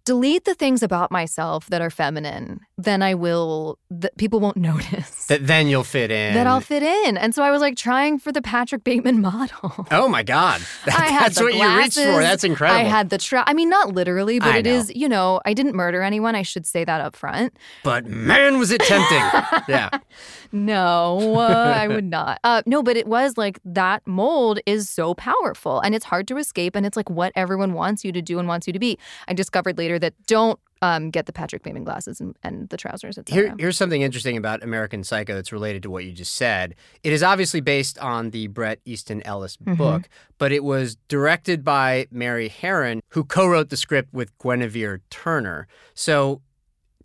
delete 0.06 0.46
the 0.46 0.56
things 0.56 0.82
about 0.82 1.12
myself 1.12 1.68
that 1.68 1.82
are 1.82 1.90
feminine, 1.90 2.62
then 2.84 3.02
I 3.02 3.14
will, 3.14 3.78
th- 4.02 4.14
people 4.18 4.40
won't 4.40 4.58
notice 4.72 5.26
That 5.28 5.46
then 5.48 5.68
you'll 5.68 5.84
fit 5.84 6.12
in. 6.12 6.34
that 6.34 6.48
I'll 6.48 6.62
fit 6.62 6.84
in. 6.84 7.18
And 7.18 7.36
so 7.36 7.44
I 7.44 7.52
was 7.52 7.62
like 7.62 7.76
trying 7.76 8.20
for 8.20 8.32
the 8.32 8.42
Patrick 8.42 8.84
Bateman 8.84 9.22
model. 9.30 9.86
Oh 9.92 10.08
my 10.08 10.24
God. 10.24 10.62
That- 10.86 11.00
I 11.00 11.06
had 11.08 11.26
that's 11.32 11.42
what 11.42 11.54
you 11.54 11.78
reached 11.78 11.96
for. 11.96 12.20
That's 12.22 12.44
incredible. 12.44 12.80
I 12.80 12.84
had 12.84 13.10
the 13.10 13.18
tra- 13.18 13.44
I 13.46 13.54
mean, 13.54 13.70
not 13.70 13.94
literally, 13.94 14.40
but 14.40 14.50
I 14.50 14.58
it 14.60 14.66
know. 14.66 14.72
is, 14.72 14.92
you 14.96 15.08
know, 15.10 15.40
I 15.46 15.54
didn't 15.54 15.76
murder 15.76 16.02
anyone. 16.02 16.36
I 16.36 16.42
should 16.42 16.66
say 16.66 16.84
that 16.86 17.02
up 17.02 17.16
front. 17.16 17.54
but 17.84 18.06
man, 18.08 18.58
was 18.60 18.72
it 18.72 18.82
tempting. 18.82 19.18
yeah. 19.68 19.90
No, 20.52 21.36
uh, 21.40 21.74
I 21.78 21.88
would 21.88 22.06
not. 22.06 22.40
Uh, 22.44 22.62
no, 22.66 22.82
but 22.82 22.98
it 22.98 23.08
was 23.08 23.38
like 23.38 23.60
that 23.64 24.02
mold 24.08 24.60
is 24.66 24.90
so 24.90 25.14
powerful 25.14 25.80
and 25.82 25.94
it's 25.94 26.06
hard 26.06 26.28
to 26.30 26.38
escape. 26.38 26.76
And 26.76 26.86
it's 26.86 26.98
like 26.98 27.10
what 27.10 27.32
everyone 27.36 27.74
wants 27.74 28.04
you 28.04 28.12
to 28.12 28.22
do 28.22 28.40
and 28.40 28.48
wants 28.48 28.66
you 28.66 28.74
to 28.74 28.80
be. 28.80 28.98
I 29.28 29.34
discovered 29.34 29.78
later 29.78 30.00
that 30.00 30.14
don't 30.26 30.60
um, 30.82 31.10
get 31.10 31.26
the 31.26 31.34
Patrick 31.34 31.64
Bateman 31.64 31.84
glasses 31.84 32.22
and, 32.22 32.36
and 32.44 32.70
the 32.70 32.78
trousers, 32.78 33.20
Here, 33.28 33.54
here's 33.60 33.78
something 33.78 34.02
interesting 34.02 34.38
about 34.38 34.64
American 34.64 35.04
Psycho 35.04 35.36
that's 35.36 35.52
related 35.52 35.84
to 35.84 35.90
what 35.90 36.06
you 36.06 36.12
just 36.14 36.34
said. 36.34 36.76
It 37.04 37.12
is 37.12 37.22
obviously 37.22 37.60
based 37.62 38.00
on 38.00 38.30
the 38.30 38.48
Bret 38.48 38.80
Easton 38.86 39.22
Ellis 39.24 39.58
Mhm. 39.58 39.78
book, 39.78 40.10
but 40.38 40.52
it 40.52 40.64
was 40.64 40.96
directed 41.10 41.64
by 41.64 42.08
Mary 42.12 42.50
Harron, 42.50 43.02
who 43.10 43.24
co-wrote 43.24 43.70
the 43.70 43.78
script 43.78 44.14
with 44.14 44.38
Guinevere 44.40 45.02
Turner. 45.10 45.68
So, 45.94 46.42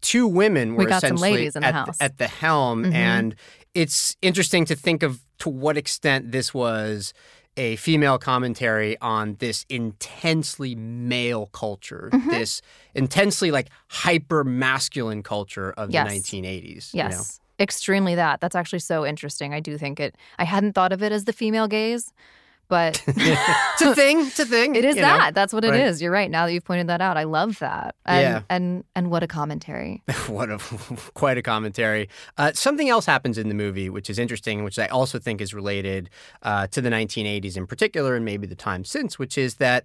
two 0.00 0.26
women 0.26 0.74
were 0.74 0.84
We 0.84 0.92
essentially 0.92 1.46
in 1.46 1.52
the 1.52 1.64
at, 1.64 1.96
at 2.00 2.18
the 2.18 2.28
helm, 2.28 2.84
Mhm. 2.84 2.92
and 2.94 3.34
it's 3.74 4.16
interesting 4.22 4.64
to 4.66 4.76
think 4.76 5.02
of 5.02 5.20
to 5.38 5.48
what 5.48 5.76
extent 5.76 6.30
this 6.30 6.54
was 6.54 7.12
a 7.56 7.76
female 7.76 8.18
commentary 8.18 8.98
on 9.00 9.36
this 9.38 9.64
intensely 9.68 10.74
male 10.74 11.46
culture, 11.46 12.10
Mhm. 12.12 12.30
this 12.30 12.60
intensely 12.94 13.50
like 13.50 13.68
hyper 13.88 14.42
masculine 14.44 15.22
culture 15.22 15.72
of 15.72 15.90
Yes. 15.90 16.06
the 16.08 16.14
1980s. 16.14 16.90
Yes. 16.92 17.12
You 17.12 17.16
know? 17.18 17.24
Extremely 17.60 18.14
that. 18.16 18.40
That's 18.40 18.56
actually 18.56 18.80
so 18.80 19.06
interesting. 19.06 19.54
I 19.54 19.60
do 19.60 19.78
think 19.78 20.00
it, 20.00 20.16
I 20.38 20.44
hadn't 20.44 20.72
thought 20.72 20.92
of 20.92 21.02
it 21.02 21.12
as 21.12 21.24
the 21.24 21.32
female 21.32 21.68
gaze, 21.68 22.12
but 22.68 23.02
it's 23.06 23.82
a 23.82 23.94
thing. 23.94 24.20
It's 24.26 24.38
a 24.38 24.46
thing. 24.46 24.74
It 24.74 24.84
is 24.84 24.96
you 24.96 25.02
know? 25.02 25.08
that. 25.16 25.34
That's 25.34 25.52
what 25.52 25.64
it 25.64 25.74
is. 25.74 25.96
right? 25.96 26.02
You're 26.02 26.12
right. 26.12 26.30
Now 26.30 26.46
that 26.46 26.52
you've 26.52 26.64
pointed 26.64 26.86
that 26.88 27.00
out, 27.00 27.16
I 27.16 27.24
love 27.24 27.58
that. 27.60 27.94
And, 28.06 28.20
Yeah. 28.22 28.42
And 28.48 28.84
and 28.94 29.10
what 29.10 29.22
a 29.22 29.26
commentary. 29.26 30.02
what 30.26 30.50
a 30.50 30.58
quite 31.14 31.38
a 31.38 31.42
commentary. 31.42 32.08
Uh, 32.38 32.52
something 32.54 32.88
else 32.88 33.06
happens 33.06 33.38
in 33.38 33.48
the 33.48 33.54
movie, 33.54 33.88
which 33.90 34.08
is 34.10 34.18
interesting, 34.18 34.64
which 34.64 34.78
I 34.78 34.86
also 34.86 35.18
think 35.18 35.40
is 35.40 35.52
related 35.54 36.10
uh, 36.42 36.66
to 36.68 36.80
the 36.80 36.90
1980s 36.90 37.56
in 37.56 37.66
particular, 37.66 38.14
and 38.16 38.24
maybe 38.24 38.46
the 38.46 38.54
time 38.54 38.84
since, 38.84 39.18
which 39.18 39.36
is 39.38 39.56
that 39.56 39.84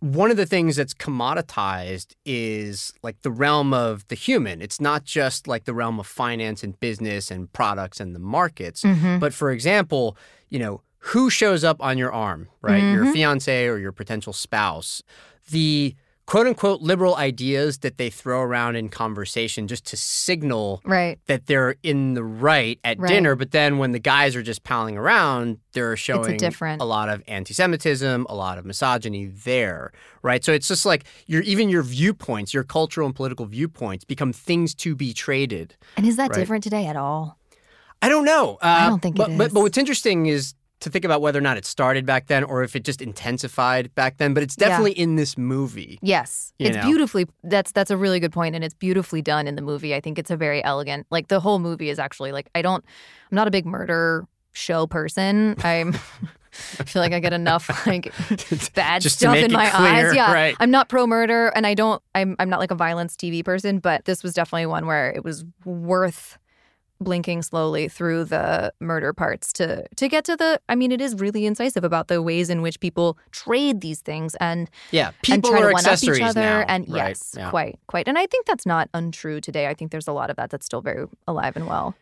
one 0.00 0.30
of 0.30 0.36
the 0.36 0.44
things 0.46 0.76
that's 0.76 0.92
commoditized 0.92 2.14
is 2.24 2.92
like 3.02 3.20
the 3.22 3.30
realm 3.30 3.72
of 3.72 4.06
the 4.08 4.14
human. 4.14 4.60
It's 4.60 4.80
not 4.80 5.04
just 5.04 5.48
like 5.48 5.64
the 5.64 5.72
realm 5.74 5.98
of 5.98 6.06
finance 6.06 6.62
and 6.62 6.78
business 6.80 7.30
and 7.30 7.50
products 7.52 7.98
and 8.00 8.14
the 8.14 8.18
markets, 8.18 8.82
Mhm. 8.82 9.20
but 9.20 9.32
for 9.32 9.50
example, 9.50 10.16
you 10.50 10.58
know, 10.58 10.82
who 10.98 11.30
shows 11.30 11.62
up 11.64 11.76
on 11.82 11.98
your 11.98 12.12
arm, 12.12 12.48
right? 12.62 12.82
Your 12.82 13.04
Mhm. 13.06 13.12
fiance 13.12 13.66
or 13.66 13.78
your 13.78 13.92
potential 13.92 14.32
spouse. 14.32 15.02
The 15.50 15.94
quote 16.26 16.48
unquote 16.48 16.80
liberal 16.82 17.14
ideas 17.14 17.78
that 17.78 17.98
they 17.98 18.10
throw 18.10 18.40
around 18.40 18.74
in 18.74 18.88
conversation 18.88 19.68
just 19.68 19.84
to 19.86 19.96
signal 19.96 20.80
Right. 20.84 21.20
that 21.26 21.46
they're 21.46 21.76
in 21.84 22.14
the 22.14 22.24
right 22.24 22.80
at 22.82 22.98
Right. 22.98 23.08
dinner, 23.08 23.36
but 23.36 23.52
then 23.52 23.78
when 23.78 23.92
the 23.92 24.00
guys 24.00 24.34
are 24.34 24.42
just 24.42 24.64
palling 24.64 24.96
around, 24.98 25.58
they're 25.72 25.96
showing 25.96 26.36
different- 26.36 26.82
a 26.82 26.84
lot 26.84 27.08
of 27.08 27.22
anti-Semitism, 27.28 28.26
a 28.28 28.34
lot 28.34 28.58
of 28.58 28.64
misogyny 28.66 29.26
there, 29.26 29.92
right? 30.22 30.44
So 30.44 30.52
it's 30.52 30.66
just 30.66 30.84
like 30.84 31.04
your 31.28 31.42
even 31.42 31.68
your 31.68 31.84
viewpoints, 31.84 32.52
your 32.52 32.64
cultural 32.64 33.06
and 33.06 33.14
political 33.14 33.46
viewpoints 33.46 34.04
become 34.04 34.32
things 34.32 34.74
to 34.76 34.96
be 34.96 35.12
traded. 35.12 35.76
And 35.96 36.04
is 36.04 36.16
that 36.16 36.30
Right. 36.30 36.40
different 36.40 36.64
today 36.64 36.86
at 36.88 36.96
all? 36.96 37.38
I 38.02 38.08
don't 38.08 38.24
know. 38.24 38.58
Uh, 38.60 38.88
don't 38.90 39.00
think 39.00 39.14
it 39.14 39.18
but, 39.18 39.38
But, 39.38 39.54
but 39.54 39.60
what's 39.60 39.78
interesting 39.78 40.26
is 40.26 40.54
to 40.80 40.90
think 40.90 41.04
about 41.06 41.22
whether 41.22 41.38
or 41.38 41.42
not 41.42 41.56
it 41.56 41.64
started 41.64 42.04
back 42.04 42.26
then 42.26 42.44
or 42.44 42.62
if 42.62 42.76
it 42.76 42.84
just 42.84 43.00
intensified 43.00 43.94
back 43.94 44.18
then. 44.18 44.34
But 44.34 44.42
it's 44.42 44.56
Yeah. 44.58 44.68
definitely 44.68 44.92
in 44.92 45.16
this 45.16 45.38
movie. 45.38 45.98
Yes. 46.02 46.52
It's 46.58 46.76
know? 46.76 46.82
beautifully 46.82 47.26
that's 47.44 47.72
that's 47.72 47.90
a 47.90 47.96
really 47.96 48.20
good 48.20 48.32
point 48.32 48.54
and 48.54 48.62
it's 48.62 48.74
beautifully 48.74 49.22
done 49.22 49.46
in 49.48 49.54
the 49.56 49.62
movie. 49.62 49.94
I 49.94 50.00
think 50.00 50.18
it's 50.18 50.30
a 50.30 50.36
very 50.36 50.62
elegant. 50.64 51.06
Like 51.10 51.28
the 51.28 51.40
whole 51.40 51.58
movie 51.58 51.88
is 51.88 51.98
actually 51.98 52.32
like 52.32 52.50
I 52.54 52.62
don't 52.62 52.84
I'm 53.30 53.34
not 53.36 53.48
a 53.48 53.50
big 53.50 53.64
murder 53.66 54.26
show 54.52 54.86
person. 54.86 55.56
I'm 55.64 55.94
I 56.78 56.84
feel 56.84 57.02
like 57.02 57.12
I 57.12 57.20
get 57.20 57.32
enough 57.34 57.86
like 57.86 58.12
bad 58.74 59.02
stuff 59.02 59.36
in 59.36 59.52
my 59.52 59.68
clear, 59.68 60.08
eyes. 60.08 60.14
Yeah. 60.14 60.32
right. 60.32 60.56
I'm 60.58 60.70
not 60.70 60.88
pro 60.88 61.06
murder 61.06 61.48
and 61.54 61.66
I 61.66 61.74
don't 61.74 62.02
I'm 62.14 62.36
I'm 62.38 62.48
not 62.50 62.60
like 62.60 62.70
a 62.70 62.74
violence 62.74 63.14
TV 63.16 63.44
person, 63.44 63.78
but 63.78 64.04
this 64.04 64.22
was 64.22 64.34
definitely 64.34 64.66
one 64.66 64.86
where 64.86 65.10
it 65.10 65.24
was 65.24 65.44
worth 65.64 66.38
blinking 67.00 67.42
slowly 67.42 67.88
through 67.88 68.24
the 68.24 68.72
murder 68.80 69.12
parts 69.12 69.52
to 69.54 69.86
to 69.96 70.08
get 70.08 70.24
to 70.24 70.36
the 70.36 70.60
I 70.68 70.74
mean 70.74 70.92
it 70.92 71.00
is 71.00 71.14
really 71.16 71.44
incisive 71.46 71.84
about 71.84 72.08
the 72.08 72.22
ways 72.22 72.48
in 72.50 72.62
which 72.62 72.80
people 72.80 73.18
trade 73.32 73.80
these 73.80 74.00
things 74.00 74.34
and 74.36 74.70
Yeah, 74.90 75.08
and 75.08 75.16
people 75.22 75.50
try 75.50 75.60
are 75.60 75.68
to 75.68 75.72
one 75.74 75.84
up 75.84 75.92
accessories 75.92 76.18
each 76.18 76.24
other 76.24 76.40
now, 76.40 76.64
and 76.68 76.88
right? 76.88 77.08
yes 77.10 77.34
Yeah. 77.36 77.50
quite 77.50 77.78
quite 77.86 78.08
and 78.08 78.18
I 78.18 78.26
think 78.26 78.46
that's 78.46 78.64
not 78.66 78.88
untrue 78.94 79.40
today 79.40 79.66
I 79.68 79.74
think 79.74 79.90
there's 79.90 80.08
a 80.08 80.12
lot 80.12 80.30
of 80.30 80.36
that 80.36 80.50
that's 80.50 80.64
still 80.66 80.80
very 80.80 81.06
alive 81.28 81.56
and 81.56 81.66
well 81.66 81.94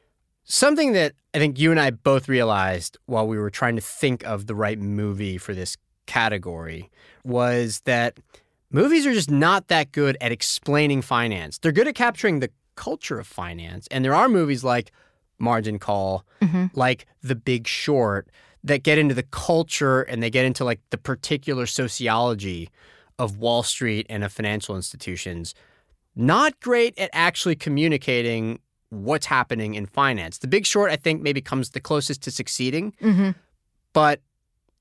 Something 0.47 0.93
that 0.93 1.15
I 1.33 1.39
think 1.39 1.59
you 1.59 1.71
and 1.71 1.81
I 1.81 1.91
both 1.91 2.29
realized 2.29 2.99
while 3.07 3.27
we 3.27 3.39
were 3.39 3.49
trying 3.49 3.77
to 3.77 3.81
think 3.83 4.23
of 4.25 4.47
the 4.47 4.55
right 4.55 4.79
movie 4.79 5.39
for 5.39 5.55
this 5.55 5.79
category 6.07 6.91
was 7.25 7.81
that 7.87 8.19
movies 8.71 9.07
are 9.07 9.15
just 9.15 9.31
not 9.31 9.69
that 9.69 9.91
good 9.93 10.19
at 10.21 10.33
explaining 10.33 11.01
finance. 11.01 11.57
They're 11.59 11.73
good 11.73 11.89
at 11.89 11.95
capturing 11.95 12.41
the 12.41 12.51
culture 12.77 13.19
of 13.19 13.27
finance. 13.27 13.87
And 13.91 14.05
there 14.05 14.15
are 14.15 14.29
movies 14.29 14.65
like 14.65 14.93
Margin 15.39 15.79
Call, 15.79 16.25
Mhm. 16.41 16.71
like 16.75 17.07
The 17.23 17.35
Big 17.35 17.67
Short, 17.67 18.29
that 18.63 18.83
get 18.83 18.99
into 18.99 19.15
the 19.15 19.25
culture 19.25 20.03
and 20.03 20.23
they 20.23 20.31
get 20.31 20.45
into 20.45 20.65
like 20.65 20.81
the 20.91 20.99
particular 20.99 21.67
sociology 21.67 22.71
of 23.19 23.39
Wall 23.39 23.63
Street 23.63 24.07
and 24.09 24.25
of 24.25 24.33
financial 24.33 24.75
institutions. 24.77 25.55
Not 26.17 26.59
great 26.61 26.99
at 26.99 27.11
actually 27.13 27.57
communicating 27.57 28.61
what's 28.91 29.27
happening 29.27 29.75
in 29.75 29.87
finance. 29.87 30.39
The 30.39 30.47
Big 30.47 30.65
Short, 30.67 30.91
I 30.91 30.97
think, 30.97 31.21
maybe 31.21 31.41
comes 31.41 31.71
the 31.71 31.81
closest 31.81 32.23
to 32.23 32.31
succeeding. 32.31 32.93
mm-hmm. 33.03 33.31
But 33.93 34.21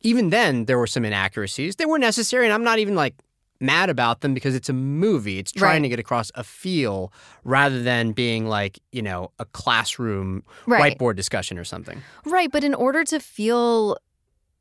even 0.01 0.29
then, 0.29 0.65
there 0.65 0.77
were 0.77 0.87
some 0.87 1.05
inaccuracies. 1.05 1.75
They 1.77 1.85
were 1.85 1.97
necessary, 1.99 2.45
and 2.45 2.53
I'm 2.53 2.63
not 2.63 2.79
even 2.79 2.95
like 2.95 3.15
mad 3.63 3.89
about 3.89 4.21
them 4.21 4.33
because 4.33 4.53
it's 4.53 4.69
a 4.69 4.73
movie. 4.73 5.39
It's 5.39 5.51
trying 5.51 5.81
Right. 5.81 5.83
to 5.83 5.89
get 5.89 5.99
across 5.99 6.31
a 6.35 6.43
feel 6.43 7.11
rather 7.43 7.81
than 7.81 8.11
being 8.11 8.45
like, 8.47 8.79
you 8.91 9.01
know, 9.01 9.31
a 9.39 9.45
classroom 9.45 10.43
right 10.67 10.97
whiteboard 10.99 11.15
discussion 11.15 11.57
or 11.57 11.63
something. 11.63 12.01
right 12.25 12.51
but 12.51 12.63
in 12.63 12.73
order 12.75 13.03
to 13.05 13.19
feel 13.19 13.97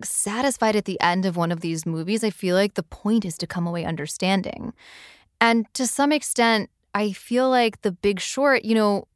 satisfied 0.03 0.75
at 0.77 0.85
the 0.85 1.01
end 1.01 1.25
of 1.27 1.37
one 1.37 1.53
of 1.53 1.61
these 1.61 1.87
movies 1.87 2.25
I 2.25 2.31
feel 2.31 2.57
like 2.57 2.75
the 2.75 2.83
point 2.83 3.25
is 3.25 3.37
to 3.39 3.47
come 3.47 3.67
away 3.67 3.85
understanding 3.85 4.73
and 5.41 5.67
to 5.75 5.87
some 5.87 6.13
extent 6.13 6.71
I 6.95 7.13
feel 7.13 7.49
like 7.49 7.83
the 7.83 7.93
big 7.93 8.19
short 8.21 8.65
you 8.65 8.75
know 8.75 9.07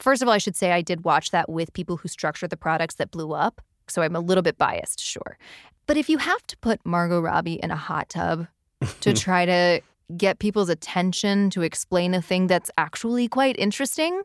first 0.00 0.22
of 0.22 0.28
all 0.28 0.34
I 0.34 0.38
should 0.38 0.56
say 0.56 0.72
I 0.72 0.82
did 0.82 1.04
watch 1.04 1.30
that 1.30 1.48
with 1.48 1.72
people 1.72 1.98
who 1.98 2.08
structured 2.08 2.50
the 2.50 2.56
products 2.56 2.96
that 2.96 3.10
blew 3.12 3.32
up 3.32 3.60
So 3.86 4.02
I'm 4.02 4.16
a 4.16 4.20
little 4.20 4.42
bit 4.42 4.56
biased, 4.58 4.98
sure. 4.98 5.36
But 5.86 5.96
if 5.98 6.08
you 6.08 6.16
have 6.18 6.42
to 6.46 6.56
put 6.56 6.80
Margot 6.86 7.20
Robbie 7.20 7.60
in 7.62 7.70
a 7.70 7.76
hot 7.76 8.08
tub 8.08 8.46
to 9.00 9.12
try 9.26 9.46
to 9.46 9.80
get 10.16 10.38
people's 10.38 10.68
attention 10.68 11.50
to 11.50 11.62
explain 11.62 12.14
a 12.14 12.22
thing 12.22 12.46
that's 12.46 12.70
actually 12.78 13.28
quite 13.28 13.58
interesting, 13.58 14.22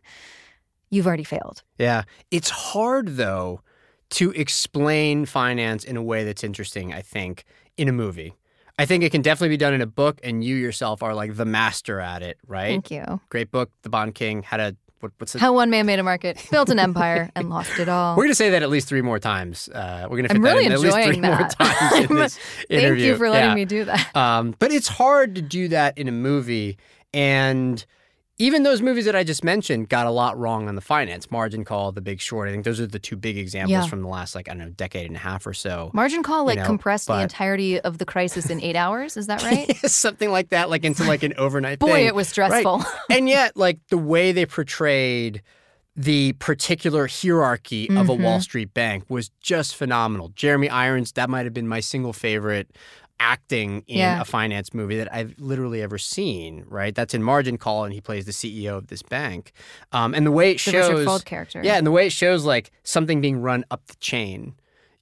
you've 0.89 1.07
already 1.07 1.23
failed. 1.23 1.63
Yeah. 1.77 2.03
It's 2.31 2.49
hard, 2.49 3.17
though, 3.17 3.61
to 4.11 4.31
explain 4.31 5.25
finance 5.25 5.83
in 5.83 5.97
a 5.97 6.03
way 6.03 6.23
that's 6.23 6.43
interesting, 6.43 6.93
I 6.93 7.01
think, 7.01 7.45
in 7.77 7.87
a 7.87 7.93
movie. 7.93 8.35
I 8.77 8.85
think 8.85 9.03
it 9.03 9.11
can 9.11 9.21
definitely 9.21 9.49
be 9.49 9.57
done 9.57 9.73
in 9.73 9.81
a 9.81 9.87
book, 9.87 10.19
and 10.23 10.43
you 10.43 10.55
yourself 10.55 11.03
are 11.03 11.13
like 11.13 11.35
the 11.35 11.45
master 11.45 11.99
at 11.99 12.21
it, 12.21 12.37
right? 12.47 12.69
Thank 12.69 12.91
you. 12.91 13.19
Great 13.29 13.51
book, 13.51 13.71
The 13.81 13.89
Bond 13.89 14.15
King, 14.15 14.41
how 14.41 14.57
to 14.57 14.75
what, 14.99 15.11
what's 15.17 15.35
it? 15.35 15.39
How 15.41 15.53
one 15.53 15.69
man 15.69 15.85
made 15.85 15.99
a 15.99 16.03
market, 16.03 16.43
built 16.51 16.69
an 16.69 16.79
empire, 16.79 17.29
and 17.35 17.49
lost 17.49 17.79
it 17.79 17.87
all. 17.89 18.15
We're 18.15 18.23
going 18.23 18.31
to 18.31 18.35
say 18.35 18.49
that 18.51 18.63
at 18.63 18.69
least 18.69 18.87
three 18.87 19.01
more 19.01 19.19
times. 19.19 19.69
Uh, 19.69 20.01
we're 20.03 20.17
going 20.17 20.23
to 20.23 20.29
fit 20.29 20.35
I'm 20.37 20.41
that 20.43 20.57
in 20.57 20.71
at 20.71 20.79
least 20.79 20.97
three 20.97 21.21
more 21.21 21.47
times 21.47 22.09
in 22.09 22.15
this 22.15 22.37
Thank 22.67 22.83
interview. 22.83 23.05
you 23.07 23.17
for 23.17 23.29
letting 23.29 23.49
Yeah. 23.49 23.55
me 23.55 23.65
do 23.65 23.85
that. 23.85 24.15
Um, 24.15 24.55
but 24.59 24.71
it's 24.71 24.87
hard 24.87 25.35
to 25.35 25.41
do 25.41 25.69
that 25.69 25.97
in 25.97 26.07
a 26.07 26.11
movie. 26.11 26.77
And 27.13 27.83
even 28.39 28.63
those 28.63 28.81
movies 28.81 29.05
that 29.05 29.15
I 29.15 29.23
just 29.23 29.43
mentioned 29.43 29.89
got 29.89 30.07
a 30.07 30.11
lot 30.11 30.37
wrong 30.39 30.67
on 30.69 30.75
the 30.75 30.81
finance. 30.81 31.29
Margin 31.29 31.63
Call, 31.65 31.91
The 31.91 32.01
Big 32.01 32.21
Short. 32.21 32.47
I 32.47 32.51
think 32.51 32.63
those 32.63 32.79
are 32.79 32.87
the 32.87 32.97
two 32.99 33.15
big 33.17 33.37
examples 33.37 33.71
Yeah. 33.71 33.85
from 33.85 34.01
the 34.01 34.07
last, 34.07 34.33
like, 34.33 34.47
I 34.49 34.53
don't 34.53 34.59
know, 34.59 34.69
decade 34.69 35.07
and 35.07 35.15
a 35.15 35.19
half 35.19 35.45
or 35.45 35.53
so. 35.53 35.91
Margin 35.93 36.23
call 36.23 36.45
like 36.45 36.57
know, 36.57 36.65
compressed 36.65 37.07
the 37.07 37.19
entirety 37.19 37.79
of 37.81 37.97
the 37.97 38.05
crisis 38.05 38.49
in 38.49 38.61
eight 38.61 38.75
hours. 38.77 39.17
Is 39.17 39.27
that 39.27 39.43
right? 39.51 39.75
Something 39.85 40.31
like 40.31 40.49
that, 40.49 40.69
like 40.69 40.85
into 40.85 41.03
like 41.03 41.23
an 41.23 41.33
overnight 41.37 41.79
Boy, 41.79 41.91
thing. 41.91 42.07
it 42.07 42.15
was 42.15 42.29
stressful. 42.29 42.83
and 43.09 43.27
yet, 43.27 43.57
like 43.57 43.79
the 43.89 43.97
way 43.97 44.31
they 44.31 44.45
portrayed 44.45 45.41
the 45.95 46.31
particular 46.33 47.07
hierarchy 47.09 47.89
of 47.89 48.07
a 48.07 48.13
Mm-hmm. 48.13 48.23
Wall 48.23 48.39
Street 48.39 48.73
bank 48.73 49.03
was 49.09 49.31
just 49.41 49.75
phenomenal. 49.75 50.29
Jeremy 50.29 50.69
Irons, 50.69 51.11
that 51.13 51.29
might 51.29 51.45
have 51.45 51.53
been 51.53 51.67
my 51.67 51.81
single 51.81 52.13
favorite 52.13 52.69
acting 53.19 53.83
in 53.87 53.97
Yeah. 53.97 54.21
a 54.21 54.25
finance 54.25 54.73
movie 54.73 54.97
that 54.97 55.13
I've 55.13 55.35
literally 55.39 55.81
ever 55.81 55.97
seen, 55.97 56.63
right? 56.67 56.93
That's 56.95 57.13
in 57.13 57.21
Margin 57.23 57.57
Call, 57.57 57.83
and 57.85 57.93
he 57.93 58.01
plays 58.01 58.25
the 58.25 58.31
CEO 58.31 58.77
of 58.77 58.87
this 58.87 59.01
bank. 59.01 59.51
Um, 59.91 60.13
and 60.13 60.25
the 60.25 60.31
way 60.31 60.51
it 60.51 60.53
The 60.63 60.71
shows. 60.71 61.23
Yeah, 61.65 61.75
and 61.77 61.85
the 61.85 61.91
way 61.91 62.07
it 62.07 62.11
shows 62.11 62.45
like 62.45 62.71
something 62.83 63.21
being 63.21 63.41
run 63.41 63.65
up 63.71 63.85
the 63.87 63.95
chain, 63.97 64.53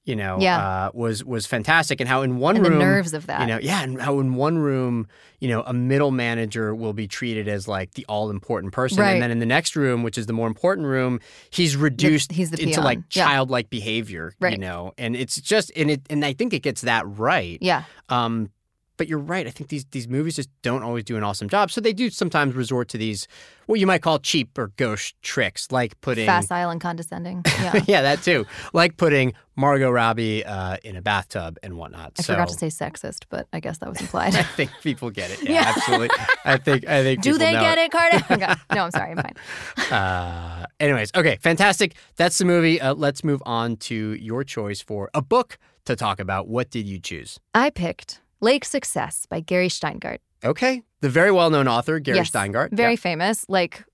you 0.08 0.16
know, 0.16 0.38
Yeah. 0.40 0.58
uh, 0.86 0.90
was 0.94 1.22
was 1.24 1.46
fantastic. 1.46 2.00
And 2.00 2.08
how 2.08 2.22
in 2.22 2.38
one 2.38 2.56
and 2.56 2.64
the 2.64 2.70
room, 2.70 2.78
nerves 2.80 3.12
of 3.14 3.26
that. 3.26 3.42
you 3.42 3.46
know, 3.46 3.58
yeah, 3.62 3.82
and 3.82 4.00
how 4.00 4.18
in 4.20 4.34
one 4.34 4.58
room, 4.58 5.06
you 5.38 5.48
know, 5.48 5.62
a 5.62 5.72
middle 5.72 6.10
manager 6.10 6.74
will 6.74 6.94
be 6.94 7.06
treated 7.06 7.46
as 7.46 7.68
like 7.68 7.92
the 7.94 8.04
all 8.08 8.30
important 8.30 8.72
person, 8.72 8.98
Right. 9.00 9.12
and 9.12 9.22
then 9.22 9.30
in 9.30 9.38
the 9.38 9.46
next 9.46 9.76
room, 9.76 10.02
which 10.02 10.16
is 10.18 10.26
the 10.26 10.32
more 10.32 10.48
important 10.48 10.86
room, 10.86 11.20
he's 11.50 11.76
reduced 11.76 12.32
he's 12.32 12.50
the 12.50 12.60
into 12.62 12.80
like 12.80 12.98
peon. 12.98 13.04
Yeah. 13.12 13.24
childlike 13.26 13.70
behavior, 13.70 14.32
you 14.42 14.56
know, 14.58 14.92
and 14.98 15.14
it's 15.14 15.40
just 15.40 15.70
and 15.76 15.90
it 15.90 16.00
and 16.10 16.24
I 16.24 16.32
think 16.32 16.52
it 16.54 16.60
gets 16.62 16.80
that 16.80 17.06
right. 17.06 17.58
yeah. 17.60 17.82
Um, 18.08 18.50
but 18.98 19.08
you're 19.08 19.18
right. 19.18 19.46
I 19.46 19.50
think 19.50 19.70
these 19.70 19.86
these 19.92 20.06
movies 20.08 20.36
just 20.36 20.50
don't 20.60 20.82
always 20.82 21.04
do 21.04 21.16
an 21.16 21.24
awesome 21.24 21.48
job. 21.48 21.70
So 21.70 21.80
they 21.80 21.94
do 21.94 22.10
sometimes 22.10 22.54
resort 22.54 22.88
to 22.90 22.98
these 22.98 23.26
what 23.66 23.80
you 23.80 23.86
might 23.86 24.02
call 24.02 24.18
cheap 24.18 24.56
or 24.58 24.68
gauche 24.76 25.12
tricks, 25.22 25.70
like 25.70 25.98
putting 26.02 26.26
Facile 26.26 26.70
and 26.70 26.80
condescending. 26.80 27.42
Yeah. 27.58 27.80
yeah, 27.86 28.02
that 28.02 28.22
too. 28.22 28.46
Like 28.72 28.96
putting 28.96 29.32
Margot 29.56 29.90
Robbie 29.90 30.44
uh, 30.44 30.76
in 30.84 30.96
a 30.96 31.02
bathtub 31.02 31.56
and 31.62 31.76
whatnot. 31.76 32.12
I 32.18 32.22
so 32.22 32.34
forgot 32.34 32.48
to 32.50 32.54
say 32.54 32.68
sexist, 32.68 33.24
but 33.30 33.46
I 33.52 33.60
guess 33.60 33.78
that 33.78 33.88
was 33.88 34.00
implied. 34.00 34.34
I 34.36 34.42
think 34.42 34.70
people 34.82 35.10
get 35.10 35.30
it. 35.30 35.42
Yeah, 35.48 35.52
Yeah. 35.52 35.72
absolutely. 35.76 36.08
I 36.44 36.56
think 36.58 36.86
I 36.88 37.02
think 37.02 37.22
Do 37.22 37.36
they 37.38 37.52
get 37.52 37.78
it, 37.78 37.90
Carter? 37.90 38.20
Okay. 38.30 38.54
No, 38.74 38.84
I'm 38.84 38.90
sorry. 38.90 39.12
I'm 39.12 39.16
fine. 39.16 39.92
Uh, 39.92 40.66
anyways, 40.80 41.10
okay, 41.14 41.38
fantastic. 41.40 41.94
That's 42.16 42.38
the 42.38 42.44
movie. 42.44 42.80
Uh, 42.80 42.94
let's 42.94 43.22
move 43.24 43.42
on 43.46 43.76
to 43.88 44.14
your 44.14 44.44
choice 44.44 44.80
for 44.80 45.10
a 45.14 45.22
book 45.22 45.58
to 45.84 45.96
talk 45.96 46.20
about. 46.20 46.48
What 46.48 46.70
did 46.70 46.86
you 46.86 46.98
choose? 47.00 47.38
I 47.54 47.70
picked 47.70 48.20
Lake 48.40 48.64
Success 48.64 49.26
by 49.26 49.40
Gary 49.40 49.68
Shteyngart. 49.68 50.18
Okay, 50.44 50.82
the 51.00 51.08
very 51.08 51.32
well-known 51.32 51.66
author 51.68 51.98
Gary 51.98 52.18
Yes, 52.18 52.30
Shteyngart. 52.30 52.72
Very 52.72 52.92
Yeah. 52.92 52.96
famous, 53.00 53.44
like, 53.48 53.84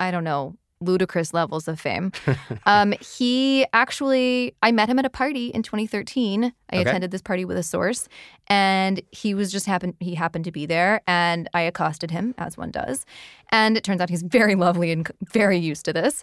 I 0.00 0.10
don't 0.10 0.24
know, 0.24 0.56
ludicrous 0.80 1.32
levels 1.32 1.68
of 1.68 1.78
fame. 1.78 2.10
um, 2.66 2.92
he 3.00 3.64
actually, 3.72 4.56
I 4.62 4.72
met 4.72 4.88
him 4.88 4.98
at 4.98 5.04
a 5.04 5.10
party 5.10 5.48
in 5.48 5.62
2013. 5.62 6.44
I 6.44 6.76
Okay. 6.76 6.80
attended 6.88 7.10
this 7.10 7.22
party 7.22 7.44
with 7.44 7.56
a 7.56 7.62
source, 7.62 8.08
and 8.48 9.00
he 9.12 9.34
was 9.34 9.52
just 9.52 9.66
happened. 9.66 9.94
He 10.00 10.14
happened 10.16 10.44
to 10.46 10.50
be 10.52 10.66
there, 10.66 11.02
and 11.06 11.48
I 11.54 11.60
accosted 11.60 12.10
him 12.10 12.34
as 12.38 12.56
one 12.56 12.70
does. 12.70 13.04
And 13.50 13.76
it 13.76 13.84
turns 13.84 14.00
out 14.00 14.10
he's 14.10 14.22
very 14.22 14.54
lovely 14.66 14.90
and 14.90 15.08
very 15.32 15.58
used 15.58 15.84
to 15.84 15.92
this. 15.92 16.22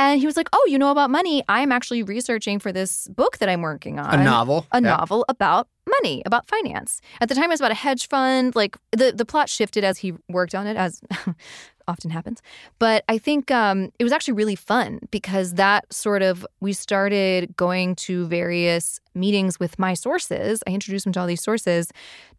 And 0.00 0.18
he 0.18 0.24
was 0.26 0.36
like, 0.36 0.48
"Oh, 0.52 0.64
you 0.66 0.78
know 0.78 0.90
about 0.90 1.10
money? 1.10 1.42
I'm 1.48 1.70
actually 1.70 2.02
researching 2.02 2.58
for 2.58 2.72
this 2.72 3.06
book 3.08 3.36
that 3.38 3.48
I'm 3.50 3.60
working 3.60 3.98
on. 3.98 4.18
a 4.18 4.24
novel. 4.24 4.66
a 4.72 4.76
Yeah. 4.80 4.96
novel 4.96 5.24
about 5.28 5.68
money, 5.86 6.22
about 6.24 6.46
finance. 6.48 7.00
At 7.20 7.28
the 7.28 7.34
time, 7.34 7.44
it 7.44 7.50
was 7.50 7.60
about 7.60 7.72
a 7.72 7.82
hedge 7.86 8.08
fund. 8.08 8.56
Like 8.56 8.76
the 8.92 9.12
the 9.12 9.26
plot 9.26 9.48
shifted 9.50 9.84
as 9.84 9.98
he 9.98 10.14
worked 10.28 10.54
on 10.54 10.66
it, 10.66 10.76
as 10.76 11.00
often 11.90 12.10
happens. 12.10 12.40
But 12.78 13.04
I 13.08 13.18
think 13.18 13.50
um, 13.50 13.92
it 13.98 14.04
was 14.04 14.12
actually 14.12 14.34
really 14.34 14.56
fun 14.56 15.00
because 15.10 15.54
that 15.54 15.92
sort 15.92 16.22
of 16.22 16.46
we 16.60 16.72
started 16.72 17.54
going 17.56 17.96
to 18.06 18.26
various 18.26 19.00
meetings 19.14 19.58
with 19.58 19.78
my 19.78 19.92
sources. 19.94 20.62
I 20.66 20.70
introduced 20.70 21.04
him 21.06 21.12
to 21.14 21.20
all 21.20 21.26
these 21.26 21.42
sources 21.42 21.90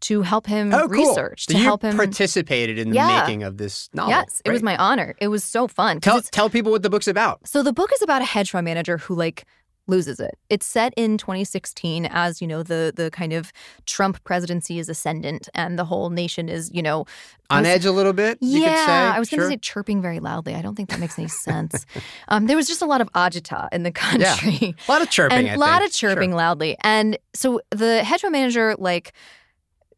to 0.08 0.22
help 0.22 0.46
him 0.46 0.72
Oh, 0.72 0.88
cool. 0.88 0.88
research, 0.88 1.44
So 1.46 1.52
to 1.52 1.58
you 1.58 1.64
help 1.64 1.82
him. 1.82 1.94
participated 1.96 2.78
in 2.78 2.88
the 2.90 2.96
Yeah. 2.96 3.20
making 3.20 3.42
of 3.42 3.58
this 3.58 3.88
novel. 3.92 4.10
yes, 4.10 4.40
it 4.44 4.50
was 4.50 4.62
my 4.62 4.76
honor. 4.76 5.14
It 5.20 5.28
was 5.28 5.44
so 5.44 5.68
fun. 5.68 6.00
Tell 6.00 6.20
tell 6.22 6.48
people 6.50 6.72
what 6.72 6.82
the 6.82 6.90
book's 6.90 7.06
about. 7.08 7.46
so 7.46 7.62
the 7.62 7.72
book 7.74 7.90
is 7.94 8.02
about 8.02 8.22
a 8.22 8.24
hedge 8.24 8.50
fund 8.50 8.64
manager 8.64 8.96
who 8.98 9.14
like 9.14 9.44
loses 9.88 10.20
it. 10.20 10.38
It's 10.48 10.64
set 10.64 10.94
in 10.96 11.18
2016 11.18 12.06
as, 12.10 12.40
you 12.40 12.46
know, 12.46 12.62
the 12.62 12.92
the 12.94 13.10
kind 13.10 13.32
of 13.32 13.52
Trump 13.86 14.22
presidency 14.24 14.78
is 14.78 14.88
ascendant 14.88 15.48
and 15.54 15.78
the 15.78 15.84
whole 15.84 16.08
nation 16.10 16.48
is, 16.48 16.70
you 16.72 16.82
know, 16.82 17.04
On 17.50 17.66
edge 17.66 17.84
a 17.84 17.92
little 17.92 18.12
bit. 18.12 18.38
You 18.40 18.60
yeah, 18.62 18.68
could 18.68 18.86
say. 18.86 18.92
I 18.92 19.18
was 19.18 19.28
going 19.28 19.38
to 19.40 19.44
Sure. 19.44 19.50
say 19.50 19.56
chirping 19.58 20.00
very 20.00 20.20
loudly. 20.20 20.54
I 20.54 20.62
don't 20.62 20.74
think 20.76 20.88
that 20.90 21.00
makes 21.00 21.18
any 21.18 21.28
sense. 21.28 21.84
um, 22.28 22.46
there 22.46 22.56
was 22.56 22.68
just 22.68 22.80
a 22.80 22.86
lot 22.86 23.00
of 23.00 23.10
agita 23.12 23.68
in 23.72 23.82
the 23.82 23.90
country. 23.92 24.56
Yeah. 24.60 24.72
a 24.88 24.90
lot 24.92 25.02
of 25.02 25.10
chirping. 25.16 25.48
a 25.48 25.56
lot 25.58 25.80
think. 25.80 25.90
of 25.90 25.94
chirping 25.96 26.30
Sure. 26.30 26.36
loudly. 26.38 26.76
And 26.82 27.18
so 27.34 27.60
the 27.70 28.04
hedge 28.04 28.20
fund 28.22 28.32
manager 28.32 28.76
like 28.78 29.12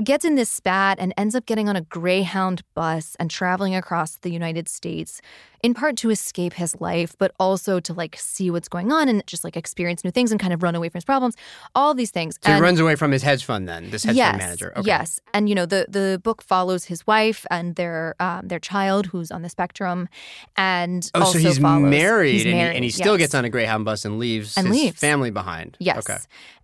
gets 0.03 0.25
in 0.25 0.35
this 0.35 0.51
spat 0.51 0.99
and 0.99 1.13
ends 1.17 1.35
up 1.35 1.47
getting 1.47 1.69
on 1.69 1.77
a 1.77 1.83
Greyhound 1.83 2.63
bus 2.75 3.17
and 3.21 3.31
traveling 3.31 3.75
across 3.75 4.17
the 4.17 4.31
United 4.31 4.69
States 4.69 5.21
in 5.63 5.73
part 5.73 5.97
to 5.97 6.11
escape 6.11 6.53
his 6.55 6.79
life, 6.79 7.15
but 7.19 7.33
also 7.41 7.81
to 7.81 7.95
like 7.95 8.17
see 8.19 8.51
what's 8.51 8.69
going 8.69 8.93
on 8.93 9.09
and 9.09 9.27
just 9.27 9.45
like 9.45 9.57
experience 9.57 10.05
new 10.05 10.11
things 10.11 10.31
and 10.31 10.39
kind 10.39 10.53
of 10.53 10.63
run 10.63 10.75
away 10.75 10.89
from 10.91 10.99
his 10.99 11.05
problems. 11.05 11.37
All 11.75 11.95
these 11.95 12.11
things. 12.11 12.39
So 12.43 12.53
he 12.53 12.61
runs 12.61 12.81
away 12.81 12.97
from 12.97 13.13
his 13.13 13.23
hedge 13.23 13.45
fund 13.45 13.67
then, 13.69 13.91
this 13.91 14.05
hedge 14.05 14.17
yes, 14.17 14.31
fund 14.33 14.39
manager. 14.43 14.73
Okay. 14.77 14.87
Yes, 14.87 15.21
and 15.33 15.49
you 15.49 15.55
know 15.55 15.65
the 15.65 15.87
the 15.89 16.21
book 16.23 16.43
follows 16.43 16.85
his 16.85 17.07
wife 17.07 17.47
and 17.51 17.77
their 17.77 18.15
um, 18.21 18.47
their 18.49 18.59
child 18.59 19.07
who's 19.07 19.31
on 19.31 19.41
the 19.43 19.49
spectrum, 19.49 20.09
and 20.57 21.11
Oh, 21.15 21.21
also 21.21 21.39
so 21.39 21.49
he's 21.49 21.59
follows, 21.59 21.89
married, 21.91 22.33
he's 22.33 22.45
and, 22.45 22.55
he, 22.55 22.61
and 22.61 22.85
he 22.85 22.91
still 22.91 23.15
yes. 23.15 23.25
gets 23.25 23.35
on 23.35 23.45
a 23.45 23.49
Greyhound 23.51 23.85
bus 23.85 24.05
and 24.05 24.19
leaves 24.19 24.57
And 24.59 24.67
his 24.69 24.77
leaves. 24.77 25.01
family 25.01 25.31
behind. 25.31 25.77
Yes. 25.81 25.99
Okay. 25.99 26.19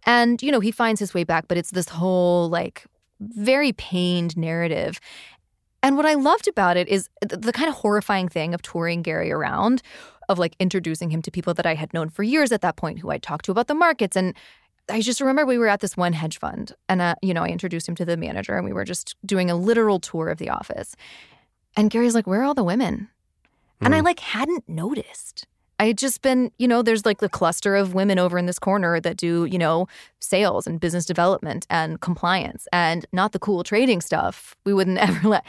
And, 0.05 0.43
you 0.43 0.51
know, 0.51 0.61
he 0.61 0.71
finds 0.71 0.99
his 0.99 1.13
way 1.15 1.25
back, 1.25 1.47
but 1.49 1.59
it's 1.59 1.71
this 1.73 1.89
whole 1.89 2.49
like 2.49 2.85
very 3.21 3.73
pained 3.73 4.37
narrative. 4.37 5.01
And 5.83 5.97
what 5.97 6.07
I 6.07 6.15
loved 6.15 6.49
about 6.49 6.77
it 6.77 6.89
is 6.89 7.09
the, 7.27 7.37
the 7.37 7.53
kind 7.53 7.69
of 7.69 7.77
horrifying 7.77 8.29
thing 8.29 8.53
of 8.55 8.63
touring 8.63 9.03
Gary 9.03 9.31
around, 9.33 9.83
of 10.29 10.39
like 10.39 10.55
introducing 10.59 11.11
him 11.11 11.23
to 11.23 11.31
people 11.31 11.55
that 11.55 11.67
I 11.67 11.75
had 11.75 11.93
known 11.95 12.09
for 12.11 12.23
years 12.23 12.53
at 12.53 12.61
that 12.61 12.77
point 12.77 12.99
who 12.99 13.11
I'd 13.11 13.23
talked 13.23 13.45
to 13.47 13.51
about 13.53 13.67
the 13.67 13.75
markets. 13.75 14.17
And 14.17 14.35
I 14.89 15.01
just 15.01 15.21
remember 15.21 15.47
we 15.47 15.59
were 15.59 15.69
at 15.69 15.81
this 15.81 15.97
one 15.97 16.13
hedge 16.13 16.39
fund 16.39 16.73
and, 16.89 17.01
uh, 17.01 17.15
you 17.23 17.33
know, 17.33 17.43
I 17.45 17.49
introduced 17.49 17.89
him 17.89 17.95
to 17.97 18.05
the 18.05 18.17
manager 18.17 18.57
and 18.57 18.65
we 18.65 18.73
were 18.73 18.85
just 18.85 19.15
doing 19.25 19.51
a 19.51 19.55
literal 19.57 20.01
tour 20.01 20.29
of 20.29 20.39
the 20.39 20.51
office. 20.51 20.95
And 21.77 21.91
Gary's 21.91 22.15
like, 22.15 22.27
Where 22.27 22.41
are 22.41 22.45
all 22.45 22.55
the 22.55 22.65
women? 22.65 23.09
And 23.81 23.95
I 23.95 24.01
Mm. 24.01 24.05
like 24.05 24.21
hadn't 24.21 24.69
noticed. 24.69 25.47
I 25.81 25.87
had 25.87 25.97
just 25.97 26.21
been, 26.21 26.53
you 26.59 26.69
know, 26.69 26.83
there's 26.83 27.07
like 27.07 27.21
the 27.21 27.29
cluster 27.31 27.75
of 27.75 27.95
women 27.95 28.19
over 28.19 28.37
in 28.37 28.45
this 28.45 28.59
corner 28.59 29.01
that 29.01 29.17
do, 29.17 29.47
you 29.47 29.59
know, 29.59 29.89
sales 30.21 30.67
and 30.67 30.79
business 30.79 31.07
development 31.07 31.67
and 31.71 31.99
compliance 32.03 32.69
and 32.71 33.07
not 33.15 33.33
the 33.33 33.39
cool 33.39 33.65
trading 33.65 34.03
stuff. 34.03 34.55
We 34.67 34.75
wouldn't 34.75 34.99
ever 35.09 35.27
let. 35.27 35.47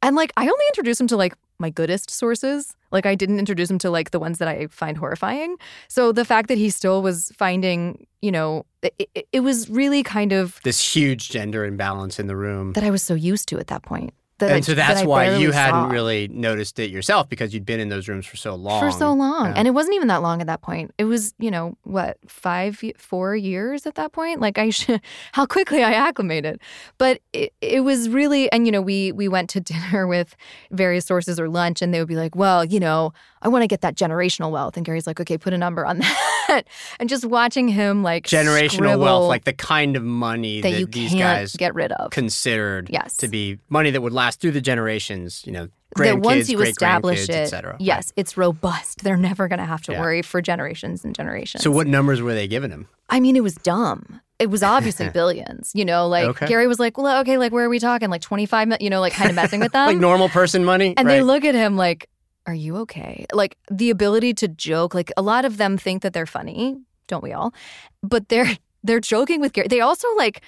And 0.00 0.16
like, 0.16 0.32
I 0.38 0.44
only 0.44 0.64
introduced 0.70 1.02
him 1.02 1.06
to 1.08 1.18
like 1.18 1.34
my 1.58 1.68
goodest 1.68 2.10
sources. 2.10 2.74
Like, 2.92 3.04
I 3.04 3.14
didn't 3.14 3.38
introduce 3.38 3.70
him 3.70 3.78
to 3.80 3.90
like 3.90 4.10
the 4.10 4.18
ones 4.18 4.38
that 4.38 4.48
I 4.48 4.68
find 4.68 4.96
horrifying. 4.96 5.56
So 5.88 6.12
the 6.12 6.24
fact 6.24 6.48
that 6.48 6.56
he 6.56 6.70
still 6.70 7.02
was 7.02 7.30
finding, 7.36 8.06
you 8.22 8.32
know, 8.32 8.64
it, 8.82 9.10
it, 9.14 9.28
it 9.32 9.40
was 9.40 9.68
really 9.68 10.02
kind 10.02 10.32
of 10.32 10.60
This 10.64 10.94
huge 10.96 11.28
gender 11.28 11.62
imbalance 11.62 12.18
in 12.18 12.26
the 12.26 12.36
room. 12.36 12.72
that 12.72 12.84
I 12.84 12.90
was 12.90 13.02
so 13.02 13.12
used 13.12 13.48
to 13.50 13.58
at 13.58 13.66
that 13.66 13.82
point. 13.82 14.14
That 14.38 14.46
and 14.50 14.56
I- 14.56 14.60
so 14.62 14.74
that 14.74 14.88
that's 14.88 15.02
I 15.02 15.06
why 15.06 15.36
you 15.36 15.52
hadn't 15.52 15.88
saw. 15.88 15.92
really 15.92 16.26
noticed 16.28 16.78
it 16.80 16.90
yourself 16.90 17.28
because 17.28 17.54
you'd 17.54 17.64
been 17.64 17.78
in 17.78 17.88
those 17.88 18.08
rooms 18.08 18.26
for 18.26 18.36
so 18.36 18.54
long. 18.56 18.80
for 18.80 18.90
so 18.90 19.12
long 19.12 19.46
Yeah. 19.46 19.54
and 19.56 19.68
it 19.68 19.70
wasn't 19.70 19.94
even 19.94 20.08
that 20.08 20.22
long 20.22 20.40
at 20.40 20.48
that 20.48 20.60
point 20.60 20.92
it 20.98 21.04
was 21.04 21.34
you 21.38 21.50
know 21.52 21.76
what 21.84 22.16
five 22.26 22.82
four 22.98 23.36
years 23.36 23.86
at 23.86 23.94
that 23.94 24.10
point 24.12 24.40
like 24.40 24.58
i 24.58 24.70
should 24.70 25.00
how 25.32 25.46
quickly 25.46 25.84
i 25.84 25.92
acclimated 25.92 26.60
but 26.98 27.20
it, 27.32 27.52
it 27.60 27.80
was 27.84 28.08
really 28.08 28.50
and 28.50 28.66
you 28.66 28.72
know 28.72 28.82
we 28.82 29.12
we 29.12 29.28
went 29.28 29.48
to 29.50 29.60
dinner 29.72 30.06
with 30.08 30.34
various 30.72 31.04
sources 31.06 31.38
or 31.38 31.48
lunch 31.48 31.80
and 31.80 31.94
they 31.94 32.00
would 32.00 32.08
be 32.08 32.16
like 32.16 32.34
well 32.34 32.64
you 32.64 32.80
know 32.80 33.12
i 33.44 33.48
want 33.48 33.62
to 33.62 33.68
get 33.68 33.82
that 33.82 33.94
generational 33.94 34.50
wealth 34.50 34.76
and 34.76 34.84
gary's 34.84 35.06
like 35.06 35.20
okay 35.20 35.38
put 35.38 35.52
a 35.52 35.58
number 35.58 35.84
on 35.86 35.98
that 36.48 36.64
and 36.98 37.08
just 37.08 37.24
watching 37.24 37.68
him 37.68 38.02
like 38.02 38.26
Generational 38.26 38.98
wealth, 38.98 39.28
like 39.28 39.44
the 39.44 39.52
kind 39.52 39.96
of 39.96 40.02
money 40.02 40.60
that, 40.60 40.70
that 40.70 40.78
you 40.80 40.86
these 40.86 41.10
can't 41.10 41.20
guys 41.40 41.56
get 41.56 41.74
rid 41.74 41.92
of. 41.92 42.10
considered 42.10 42.88
Yes. 42.90 43.16
to 43.18 43.28
be 43.28 43.58
money 43.68 43.90
that 43.90 44.00
would 44.02 44.12
last 44.12 44.40
through 44.40 44.52
the 44.52 44.60
generations, 44.60 45.42
you 45.46 45.52
know, 45.52 45.68
that 45.96 46.18
once 46.20 46.48
you 46.48 46.60
establish 46.60 47.28
it, 47.28 47.48
cetera. 47.48 47.76
yes, 47.80 48.12
it's 48.16 48.36
robust. 48.36 49.02
They're 49.04 49.16
never 49.16 49.48
going 49.48 49.58
to 49.60 49.64
have 49.64 49.82
to 49.82 49.92
Yeah. 49.92 50.00
worry 50.00 50.22
for 50.22 50.42
generations 50.42 51.04
and 51.04 51.14
generations. 51.14 51.62
So 51.64 51.70
what 51.70 51.86
numbers 51.86 52.20
were 52.20 52.34
they 52.34 52.46
giving 52.48 52.70
him? 52.70 52.88
I 53.08 53.20
mean, 53.20 53.36
it 53.36 53.42
was 53.42 53.54
dumb. 53.56 54.20
It 54.38 54.50
was 54.50 54.62
obviously 54.62 55.08
billions. 55.14 55.70
You 55.74 55.84
know, 55.84 56.06
like 56.08 56.26
Okay. 56.26 56.46
Gary 56.46 56.66
was 56.66 56.78
like, 56.80 56.98
"Well, 56.98 57.20
okay, 57.20 57.38
like 57.38 57.52
where 57.52 57.64
are 57.64 57.68
we 57.68 57.78
talking? 57.78 58.10
Like 58.10 58.22
twenty 58.22 58.46
five, 58.46 58.68
You 58.80 58.90
know, 58.90 59.00
like 59.00 59.12
kind 59.12 59.30
of 59.30 59.36
messing 59.36 59.60
with 59.60 59.72
them." 59.78 59.86
like 59.86 59.96
normal 59.98 60.28
person 60.28 60.64
money? 60.64 60.94
And 60.96 61.06
right? 61.06 61.14
they 61.16 61.22
look 61.22 61.44
at 61.44 61.54
him 61.54 61.76
like, 61.76 62.08
"Are 62.46 62.54
you 62.54 62.76
okay?" 62.78 63.26
Like 63.32 63.56
the 63.70 63.90
ability 63.90 64.34
to 64.34 64.48
joke. 64.48 64.94
Like 64.94 65.12
a 65.16 65.22
lot 65.22 65.44
of 65.44 65.56
them 65.56 65.76
think 65.76 66.02
that 66.02 66.12
they're 66.12 66.26
funny, 66.26 66.76
don't 67.06 67.22
we 67.22 67.32
all? 67.32 67.54
But 68.02 68.28
they're 68.28 68.56
they're 68.82 69.00
joking 69.00 69.40
with 69.40 69.52
Gary. 69.52 69.68
They 69.68 69.80
also 69.80 70.08
like. 70.16 70.42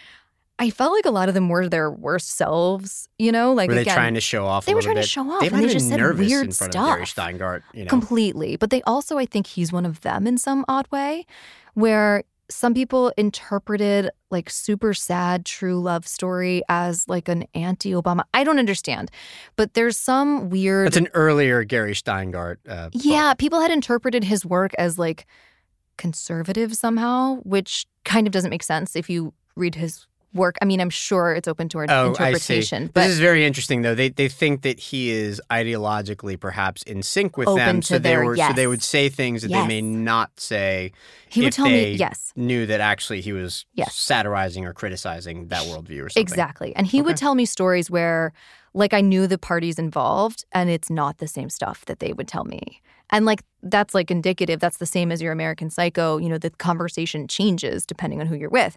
I 0.59 0.71
felt 0.71 0.93
like 0.93 1.05
a 1.05 1.11
lot 1.11 1.29
of 1.29 1.35
them 1.35 1.51
were 1.51 1.69
their 1.69 1.91
worst 1.91 2.31
selves. 2.31 3.11
You 3.19 3.31
know, 3.31 3.53
like 3.53 3.69
were 3.69 3.75
they 3.75 3.83
again, 3.83 3.95
trying 3.95 4.15
to 4.15 4.23
show 4.23 4.47
off? 4.47 4.65
they 4.65 4.73
a 4.73 4.75
were 4.75 4.81
little 4.81 4.95
trying 4.95 5.03
to 5.03 5.09
show 5.09 5.31
off, 5.31 5.41
They 5.43 5.49
and 5.49 5.59
they 5.59 5.69
just 5.69 5.87
said 5.91 5.99
nervous 5.99 6.31
weird 6.31 6.47
in 6.47 6.53
front 6.53 6.75
of 6.75 6.87
Gary 6.87 7.07
stuff. 7.07 7.27
Shteyngart. 7.27 7.63
You 7.75 7.85
know, 7.85 7.91
completely. 7.91 8.57
But 8.57 8.71
they 8.71 8.81
also, 8.85 9.19
I 9.19 9.27
think, 9.27 9.47
he's 9.47 9.71
one 9.71 9.85
of 9.85 10.01
them 10.01 10.27
in 10.27 10.39
some 10.39 10.65
odd 10.67 10.89
way, 10.91 11.27
where 11.75 12.25
some 12.49 12.75
people 12.75 13.13
interpreted 13.17 14.11
like 14.31 14.51
super 14.51 14.95
sad 14.95 15.45
true 15.45 15.81
love 15.81 16.07
story 16.07 16.63
as 16.69 17.09
like 17.09 17.29
an 17.29 17.45
anti-Obama. 17.55 18.23
I 18.35 18.45
don't 18.45 18.59
understand, 18.59 19.11
but 19.57 19.75
there's 19.75 19.97
some 19.97 20.51
weird. 20.51 20.87
that's 20.87 20.97
an 20.97 21.09
earlier 21.15 21.65
Gary 21.65 21.93
Shteyngart. 21.95 22.57
Uh, 22.69 22.91
book. 22.91 23.03
yeah, 23.05 23.35
people 23.35 23.61
had 23.61 23.71
interpreted 23.71 24.25
his 24.25 24.45
work 24.45 24.73
as 24.79 24.99
like 24.99 25.27
conservative 25.97 26.75
somehow, 26.75 27.37
which 27.43 27.87
kind 28.05 28.27
of 28.27 28.33
doesn't 28.33 28.51
make 28.51 28.63
sense 28.63 28.97
if 28.97 29.09
you 29.11 29.33
read 29.57 29.75
his 29.75 30.07
work. 30.37 30.57
I 30.63 30.65
mean, 30.65 30.81
I'm 30.81 30.91
sure 30.91 31.33
it's 31.33 31.49
open 31.49 31.69
to 31.71 31.79
our 31.79 31.87
Oh, 31.89 32.15
I 32.19 32.33
see. 32.35 32.55
interpretation, 32.55 32.91
but 32.95 33.03
this 33.03 33.13
is 33.13 33.21
very 33.21 33.45
interesting, 33.45 33.83
though. 33.83 33.95
They 33.95 34.11
they 34.11 34.29
think 34.29 34.63
that 34.63 34.79
he 34.79 35.11
is 35.11 35.41
ideologically 35.51 36.39
perhaps 36.39 36.83
in 36.85 37.03
sync 37.03 37.37
with 37.37 37.49
Open 37.49 37.65
them, 37.67 37.81
to 37.81 37.87
so 37.87 37.99
they 37.99 38.11
their 38.11 38.25
were 38.25 38.37
so 38.37 38.53
they 38.53 38.67
would 38.67 38.83
say 38.83 39.09
things 39.09 39.43
that 39.43 39.49
they 39.51 39.67
may 39.67 39.81
not 39.83 40.39
say 40.39 40.93
he 41.29 41.43
would 41.43 41.53
tell 41.53 41.67
they 41.67 41.93
me 41.93 41.97
yes. 41.97 42.33
knew 42.37 42.67
that 42.67 42.81
actually 42.81 43.21
he 43.21 43.33
was 43.33 43.67
Yes. 43.75 43.95
satirizing 43.95 44.65
or 44.65 44.73
criticizing 44.73 45.49
that 45.49 45.63
worldview 45.65 46.05
or 46.05 46.09
something. 46.09 46.23
Exactly. 46.23 46.75
And 46.77 46.87
he 46.87 47.03
would 47.03 47.17
tell 47.17 47.35
me 47.35 47.45
stories 47.45 47.91
where, 47.91 48.33
like, 48.75 48.95
I 48.95 49.01
knew 49.01 49.27
the 49.27 49.39
parties 49.39 49.79
involved 49.79 50.45
and 50.53 50.71
it's 50.71 50.91
not 50.91 51.19
the 51.19 51.27
same 51.29 51.51
stuff 51.51 51.85
that 51.87 51.99
they 51.99 52.13
would 52.13 52.29
tell 52.29 52.45
me. 52.45 52.81
And, 53.11 53.25
like, 53.25 53.43
that's 53.63 53.95
like 53.95 54.11
indicative. 54.11 54.59
That's 54.61 54.79
the 54.79 54.87
same 54.87 55.13
as 55.13 55.23
your 55.23 55.33
American 55.33 55.71
Psycho. 55.71 56.17
You 56.19 56.29
know, 56.29 56.39
the 56.39 56.51
conversation 56.51 57.29
changes 57.29 57.87
depending 57.87 58.21
on 58.21 58.27
who 58.27 58.35
you're 58.37 58.51
with. 58.51 58.77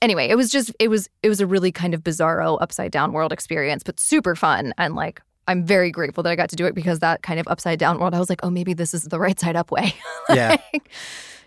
Anyway, 0.00 0.28
it 0.28 0.36
was 0.36 0.50
just, 0.50 0.72
it 0.78 0.88
was, 0.88 1.08
it 1.22 1.28
was 1.28 1.40
a 1.40 1.46
really 1.46 1.72
kind 1.72 1.92
of 1.94 2.02
bizarro 2.04 2.56
upside 2.60 2.92
down 2.92 3.12
world 3.12 3.32
experience, 3.32 3.82
but 3.82 3.98
super 3.98 4.36
fun. 4.36 4.72
And, 4.78 4.94
like, 4.94 5.20
I'm 5.48 5.64
very 5.64 5.90
grateful 5.90 6.22
that 6.22 6.30
I 6.30 6.36
got 6.36 6.50
to 6.50 6.56
do 6.56 6.66
it 6.66 6.74
because 6.74 7.00
that 7.00 7.22
kind 7.22 7.40
of 7.40 7.48
upside 7.48 7.78
down 7.78 7.98
world, 7.98 8.14
I 8.14 8.18
was 8.18 8.28
like, 8.30 8.40
oh, 8.42 8.50
maybe 8.50 8.74
this 8.74 8.94
is 8.94 9.02
the 9.04 9.18
right 9.18 9.38
side 9.38 9.56
up 9.56 9.70
way. 9.70 9.94
Yeah. 10.30 10.56
Like, 10.72 10.90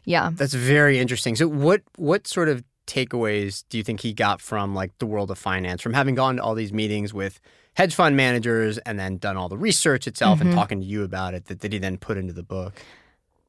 yeah. 0.05 0.31
That's 0.33 0.55
very 0.55 0.97
interesting. 0.97 1.35
So 1.35 1.47
what 1.47 1.81
what 1.97 2.25
sort 2.27 2.49
of 2.49 2.63
takeaways 2.87 3.63
do 3.69 3.77
you 3.77 3.83
think 3.83 3.99
he 4.01 4.11
got 4.11 4.41
from 4.41 4.73
like 4.73 4.91
the 4.97 5.05
world 5.05 5.29
of 5.29 5.37
finance 5.37 5.81
from 5.83 5.93
having 5.93 6.15
gone 6.15 6.37
to 6.37 6.43
all 6.43 6.55
these 6.55 6.73
meetings 6.73 7.13
with 7.13 7.39
hedge 7.75 7.93
fund 7.93 8.17
managers 8.17 8.79
and 8.79 8.99
then 8.99 9.17
done 9.17 9.37
all 9.37 9.47
the 9.47 9.57
research 9.57 10.07
itself 10.07 10.39
Mhm. 10.39 10.41
and 10.41 10.53
talking 10.53 10.79
to 10.81 10.85
you 10.85 11.03
about 11.03 11.35
it 11.35 11.45
that, 11.45 11.59
that 11.61 11.71
he 11.71 11.77
then 11.79 11.97
put 11.99 12.17
into 12.17 12.33
the 12.33 12.41
book? 12.43 12.81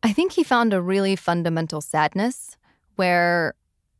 I 0.02 0.12
think 0.12 0.32
he 0.32 0.44
found 0.44 0.74
a 0.74 0.82
really 0.82 1.16
fundamental 1.16 1.80
sadness 1.80 2.56
where 2.96 3.54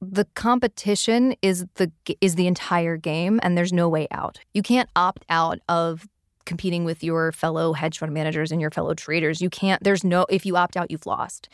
the 0.04 0.24
competition 0.34 1.34
is 1.42 1.64
the 1.76 1.90
is 2.20 2.34
the 2.34 2.48
entire 2.48 2.96
game 2.96 3.38
and 3.42 3.56
there's 3.56 3.72
no 3.72 3.88
way 3.88 4.08
out. 4.10 4.40
You 4.52 4.60
can't 4.62 4.88
opt 4.96 5.24
out 5.28 5.60
of 5.68 6.08
competing 6.44 6.84
with 6.84 7.04
your 7.04 7.30
fellow 7.30 7.72
hedge 7.72 7.98
fund 7.98 8.12
managers 8.12 8.50
and 8.50 8.60
your 8.60 8.70
fellow 8.72 8.94
traders. 8.94 9.40
You 9.40 9.48
can't 9.48 9.82
there's 9.84 10.02
no 10.02 10.26
if 10.28 10.44
you 10.44 10.56
opt 10.56 10.76
out 10.76 10.90
you've 10.90 11.06
lost. 11.06 11.48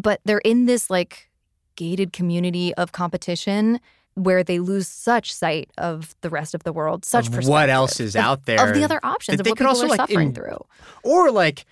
But 0.00 0.20
they're 0.24 0.38
in 0.38 0.64
this 0.64 0.88
like 0.88 1.28
gated 1.76 2.12
community 2.14 2.72
of 2.74 2.92
competition 2.92 3.80
where 4.14 4.42
they 4.44 4.60
lose 4.60 4.88
such 4.88 5.34
sight 5.34 5.68
of 5.76 6.14
the 6.22 6.30
rest 6.30 6.54
of 6.54 6.62
the 6.62 6.72
world, 6.72 7.04
such 7.04 7.26
Of 7.28 7.46
what 7.46 7.68
else 7.68 8.00
is 8.00 8.14
of- 8.16 8.22
out 8.22 8.46
there 8.46 8.66
of 8.66 8.74
the 8.74 8.84
other 8.84 9.00
options 9.02 9.36
that 9.36 9.42
they 9.42 9.52
could 9.52 9.66
also, 9.66 9.88
like, 9.88 9.96
suffering 9.98 10.28
en- 10.28 10.34
through. 10.34 10.64
or 11.02 11.30
like 11.32 11.66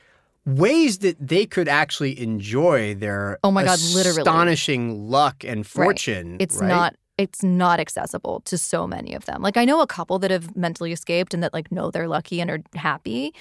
ways 0.45 0.99
that 0.99 1.17
they 1.21 1.47
could 1.47 1.69
actually 1.69 2.21
enjoy 2.21 2.95
their 2.95 3.39
Oh 3.45 3.51
my 3.51 3.65
God, 3.65 3.79
literally. 3.95 4.21
astonishing 4.21 5.09
luck 5.09 5.45
and 5.45 5.67
fortune. 5.67 6.37
It's 6.41 6.57
right? 6.57 6.69
not 6.69 6.97
it's 7.19 7.43
not 7.43 7.79
accessible 7.79 8.41
to 8.41 8.59
so 8.59 8.87
many 8.87 9.15
of 9.15 9.27
them. 9.27 9.43
Like 9.43 9.57
I 9.57 9.65
know 9.65 9.81
a 9.81 9.87
couple 9.87 10.19
that 10.21 10.31
have 10.31 10.57
mentally 10.57 10.93
escaped 10.93 11.35
and 11.35 11.43
that 11.43 11.53
like 11.53 11.71
know 11.71 11.91
they're 11.91 12.09
lucky 12.09 12.41
and 12.41 12.51
are 12.51 12.61
happy, 12.75 13.35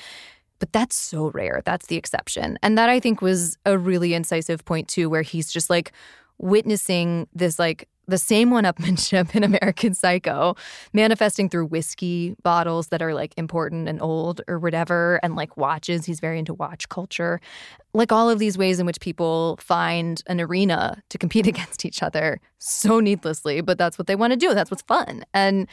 but 0.60 0.72
that's 0.74 0.96
so 0.96 1.32
rare. 1.32 1.62
That's 1.66 1.88
the 1.88 1.96
exception. 1.96 2.60
And 2.62 2.78
that 2.78 2.90
I 2.90 3.00
think 3.00 3.22
was 3.22 3.58
a 3.66 3.78
really 3.78 4.14
incisive 4.14 4.64
point 4.66 4.88
too 4.88 5.10
where 5.10 5.24
he's 5.24 5.52
just 5.52 5.70
like 5.70 5.92
witnessing 6.38 7.28
this 7.34 7.58
like 7.58 7.88
the 8.08 8.18
same 8.18 8.52
one-upmanship 8.52 9.36
in 9.36 9.44
American 9.44 9.94
Psycho 9.94 10.56
manifesting 10.94 11.50
through 11.50 11.66
whiskey 11.66 12.36
bottles 12.44 12.88
that 12.88 13.02
are 13.02 13.14
like 13.14 13.34
important 13.38 13.88
and 13.88 14.02
old 14.02 14.42
or 14.48 14.60
whatever 14.60 15.20
and 15.24 15.36
like 15.36 15.56
watches. 15.58 16.06
He's 16.06 16.20
very 16.20 16.40
into 16.40 16.54
watch 16.54 16.90
culture 16.90 17.40
like 17.94 18.12
all 18.12 18.30
of 18.30 18.40
these 18.40 18.58
ways 18.58 18.80
in 18.80 18.86
which 18.86 19.00
people 19.00 19.58
find 19.60 20.24
an 20.28 20.40
arena 20.40 21.02
to 21.10 21.18
compete 21.18 21.48
against 21.48 21.86
each 21.86 22.02
other 22.02 22.40
so 22.60 23.00
needlessly, 23.00 23.62
but 23.62 23.78
that's 23.78 23.98
what 23.98 24.08
they 24.08 24.16
want 24.16 24.32
to 24.32 24.38
do. 24.38 24.54
That's 24.54 24.72
what's 24.72 24.84
fun. 24.84 25.26
And 25.34 25.68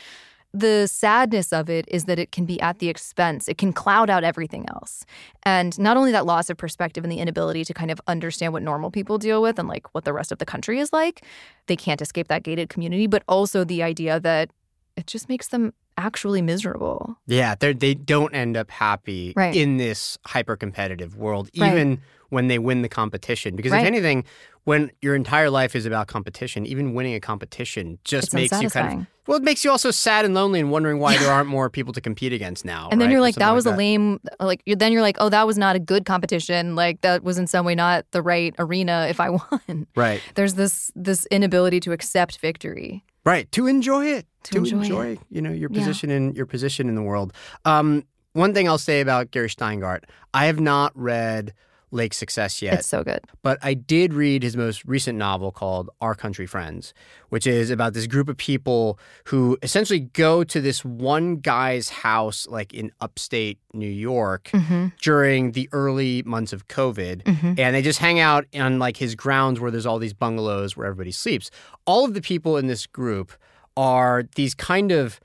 the 0.55 0.87
sadness 0.87 1.53
of 1.53 1.69
it 1.69 1.85
is 1.89 2.05
that 2.05 2.19
it 2.19 2.33
can 2.33 2.47
be 2.47 2.61
at 2.61 2.79
the 2.79 2.89
expense, 2.89 3.49
it 3.49 3.59
can 3.59 3.73
cloud 3.73 4.09
out 4.09 4.25
everything 4.25 4.67
else. 4.71 5.05
And 5.43 5.79
not 5.79 5.97
only 5.97 6.11
that 6.13 6.25
loss 6.27 6.49
of 6.51 6.57
perspective 6.57 7.05
and 7.05 7.13
the 7.13 7.19
inability 7.19 7.65
to 7.67 7.75
kind 7.75 7.91
of 7.91 8.01
understand 8.07 8.53
what 8.53 8.63
normal 8.63 8.91
people 8.91 9.19
deal 9.19 9.43
with 9.43 9.59
and 9.59 9.69
like 9.69 9.93
what 9.95 10.05
the 10.05 10.13
rest 10.13 10.33
of 10.33 10.39
the 10.39 10.47
country 10.47 10.79
is 10.81 10.93
like, 10.93 11.23
they 11.67 11.77
can't 11.77 12.01
escape 12.01 12.29
that 12.29 12.43
gated 12.43 12.69
community, 12.71 13.07
but 13.07 13.23
also 13.29 13.63
the 13.63 13.83
idea 13.83 14.19
that 14.21 14.51
it 14.97 15.07
just 15.07 15.29
makes 15.29 15.49
them 15.49 15.75
actually 15.97 16.41
miserable. 16.41 17.17
Yeah, 17.27 17.55
they 17.59 17.73
they 17.73 17.95
don't 17.95 18.35
end 18.35 18.57
up 18.57 18.71
happy 18.71 19.33
Right. 19.37 19.55
in 19.55 19.77
this 19.77 20.17
hyper 20.27 20.57
competitive 20.57 21.17
world, 21.17 21.51
Right. 21.59 21.99
When 22.31 22.49
they 22.49 22.59
win 22.59 22.83
the 22.83 22.89
competition. 22.89 23.57
Because 23.57 23.73
if 23.73 23.83
anything, 23.85 24.25
when 24.65 24.91
your 25.01 25.15
entire 25.15 25.49
life 25.49 25.75
is 25.75 25.87
about 25.87 26.09
competition, 26.09 26.67
even 26.67 26.93
winning 26.93 27.15
a 27.15 27.21
competition 27.21 27.99
just 28.05 28.29
It's 28.29 28.35
makes 28.35 28.61
you 28.63 28.69
kind 28.69 29.01
of 29.01 29.07
well, 29.27 29.37
it 29.37 29.43
makes 29.43 29.63
you 29.63 29.71
also 29.71 29.91
sad 29.91 30.25
and 30.25 30.33
lonely 30.35 30.59
and 30.59 30.71
wondering 30.71 30.99
why 31.01 31.17
there 31.19 31.31
aren't 31.31 31.49
more 31.51 31.69
people 31.69 31.93
to 31.93 32.01
compete 32.01 32.33
against 32.33 32.65
now. 32.65 32.89
And 32.91 32.99
then 32.99 33.09
right? 33.09 33.13
you're 33.13 33.21
like, 33.21 33.35
that 33.37 33.51
was 33.55 33.67
a 33.67 33.71
that. 33.71 33.77
lame. 33.79 34.21
Like 34.41 34.63
you're, 34.65 34.77
then 34.77 34.91
you're 34.91 35.03
like, 35.03 35.17
oh, 35.21 35.29
that 35.29 35.47
was 35.47 35.59
not 35.59 35.77
a 35.77 35.79
good 35.79 36.07
competition. 36.07 36.75
Like 36.75 37.03
that 37.03 37.23
was 37.23 37.37
in 37.39 37.47
some 37.47 37.67
way 37.67 37.75
not 37.75 38.07
the 38.13 38.23
right 38.23 38.55
arena. 38.59 39.07
If 39.11 39.21
I 39.21 39.31
won, 39.39 39.87
right, 39.95 40.23
there's 40.35 40.55
this 40.55 40.91
this 40.95 41.27
inability 41.31 41.81
to 41.81 41.93
accept 41.93 42.39
victory. 42.39 43.05
right, 43.25 43.51
to 43.53 43.67
enjoy 43.67 44.07
it, 44.07 44.27
To 44.45 44.65
enjoy 44.65 45.07
it. 45.13 45.19
you 45.31 45.43
know, 45.43 45.53
your 45.53 45.71
Yeah. 45.71 45.79
position 45.79 46.11
in 46.11 46.35
your 46.35 46.47
position 46.47 46.89
in 46.89 46.95
the 46.95 47.03
world. 47.03 47.33
Um, 47.67 48.05
one 48.33 48.55
thing 48.55 48.67
I'll 48.69 48.79
say 48.79 49.01
about 49.03 49.31
Gary 49.31 49.49
Shteyngart, 49.49 50.05
I 50.33 50.47
have 50.47 50.61
not 50.61 50.93
read 50.95 51.53
Lake 51.91 52.13
Success 52.15 52.61
yet. 52.63 52.75
It's 52.81 52.89
so 52.89 53.03
good. 53.03 53.21
but 53.43 53.59
I 53.63 53.75
did 53.75 54.13
read 54.13 54.43
his 54.43 54.57
most 54.57 54.85
recent 54.85 55.17
novel 55.19 55.51
called 55.53 55.91
Our 56.01 56.15
Country 56.15 56.47
Friends, 56.47 56.93
which 57.31 57.47
is 57.47 57.71
about 57.71 57.95
this 57.95 58.07
group 58.07 58.29
of 58.29 58.37
people 58.37 58.99
who 59.25 59.57
essentially 59.63 60.01
go 60.01 60.45
to 60.45 60.61
this 60.61 60.85
one 60.85 61.37
guy's 61.37 61.89
house, 61.89 62.47
like 62.49 62.75
in 62.75 62.91
upstate 63.01 63.59
New 63.73 63.89
York, 63.89 64.51
Mm-hmm. 64.53 64.87
during 65.01 65.53
the 65.53 65.69
early 65.73 66.23
months 66.25 66.53
of 66.53 66.69
COVID. 66.69 67.23
Mm-hmm. 67.23 67.55
And 67.59 67.75
they 67.75 67.83
just 67.83 67.99
hang 68.01 68.19
out 68.21 68.45
on 68.55 68.79
like 68.79 68.97
his 68.97 69.15
grounds 69.15 69.61
where 69.61 69.71
there's 69.71 69.87
all 69.87 69.99
these 69.99 70.13
bungalows 70.15 70.77
where 70.77 70.87
everybody 70.87 71.13
sleeps. 71.13 71.51
All 71.87 72.05
of 72.05 72.15
the 72.15 72.21
people 72.21 72.57
in 72.57 72.67
this 72.67 72.87
group 72.87 73.33
are 73.77 74.25
these 74.35 74.55
kind 74.55 74.91
of 74.93 75.21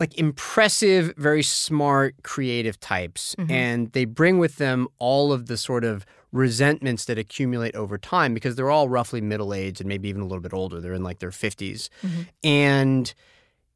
like 0.00 0.16
impressive, 0.18 1.14
very 1.16 1.42
smart, 1.42 2.14
creative 2.22 2.78
types. 2.80 3.34
Mhm. 3.38 3.50
And 3.50 3.92
they 3.92 4.04
bring 4.04 4.38
with 4.38 4.56
them 4.56 4.88
all 4.98 5.32
of 5.32 5.46
the 5.46 5.56
sort 5.56 5.84
of 5.84 6.04
resentments 6.32 7.04
that 7.04 7.16
accumulate 7.16 7.76
over 7.76 7.96
time 7.96 8.34
because 8.34 8.56
they're 8.56 8.70
all 8.70 8.88
roughly 8.88 9.20
middle 9.20 9.54
aged 9.54 9.80
and 9.80 9.88
maybe 9.88 10.08
even 10.08 10.20
a 10.20 10.24
little 10.26 10.42
bit 10.42 10.52
older. 10.52 10.80
They're 10.80 10.94
in 10.94 11.04
like 11.04 11.20
their 11.20 11.30
50s. 11.30 11.88
Mhm. 12.02 12.26
And 12.42 13.14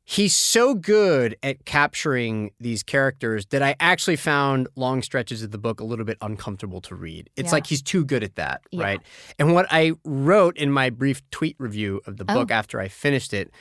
he's 0.04 0.34
so 0.34 0.74
good 0.74 1.36
at 1.42 1.64
capturing 1.66 2.50
these 2.58 2.82
characters 2.82 3.46
that 3.46 3.62
I 3.62 3.76
actually 3.78 4.16
found 4.16 4.66
long 4.74 5.02
stretches 5.02 5.42
of 5.44 5.52
the 5.52 5.58
book 5.58 5.78
a 5.80 5.84
little 5.84 6.04
bit 6.06 6.16
uncomfortable 6.20 6.80
to 6.80 6.96
read. 6.96 7.30
It's 7.36 7.48
Yeah. 7.48 7.52
like 7.52 7.66
he's 7.68 7.82
too 7.82 8.04
good 8.04 8.24
at 8.24 8.34
that, 8.36 8.62
Yeah. 8.72 8.82
right? 8.82 9.00
And 9.38 9.52
what 9.54 9.66
I 9.70 9.92
wrote 10.04 10.56
in 10.56 10.72
my 10.72 10.90
brief 10.90 11.22
tweet 11.30 11.54
review 11.58 12.00
of 12.06 12.16
the 12.16 12.24
Oh. 12.26 12.34
book 12.34 12.50
after 12.50 12.80
I 12.80 12.88
finished 12.88 13.32
it 13.32 13.52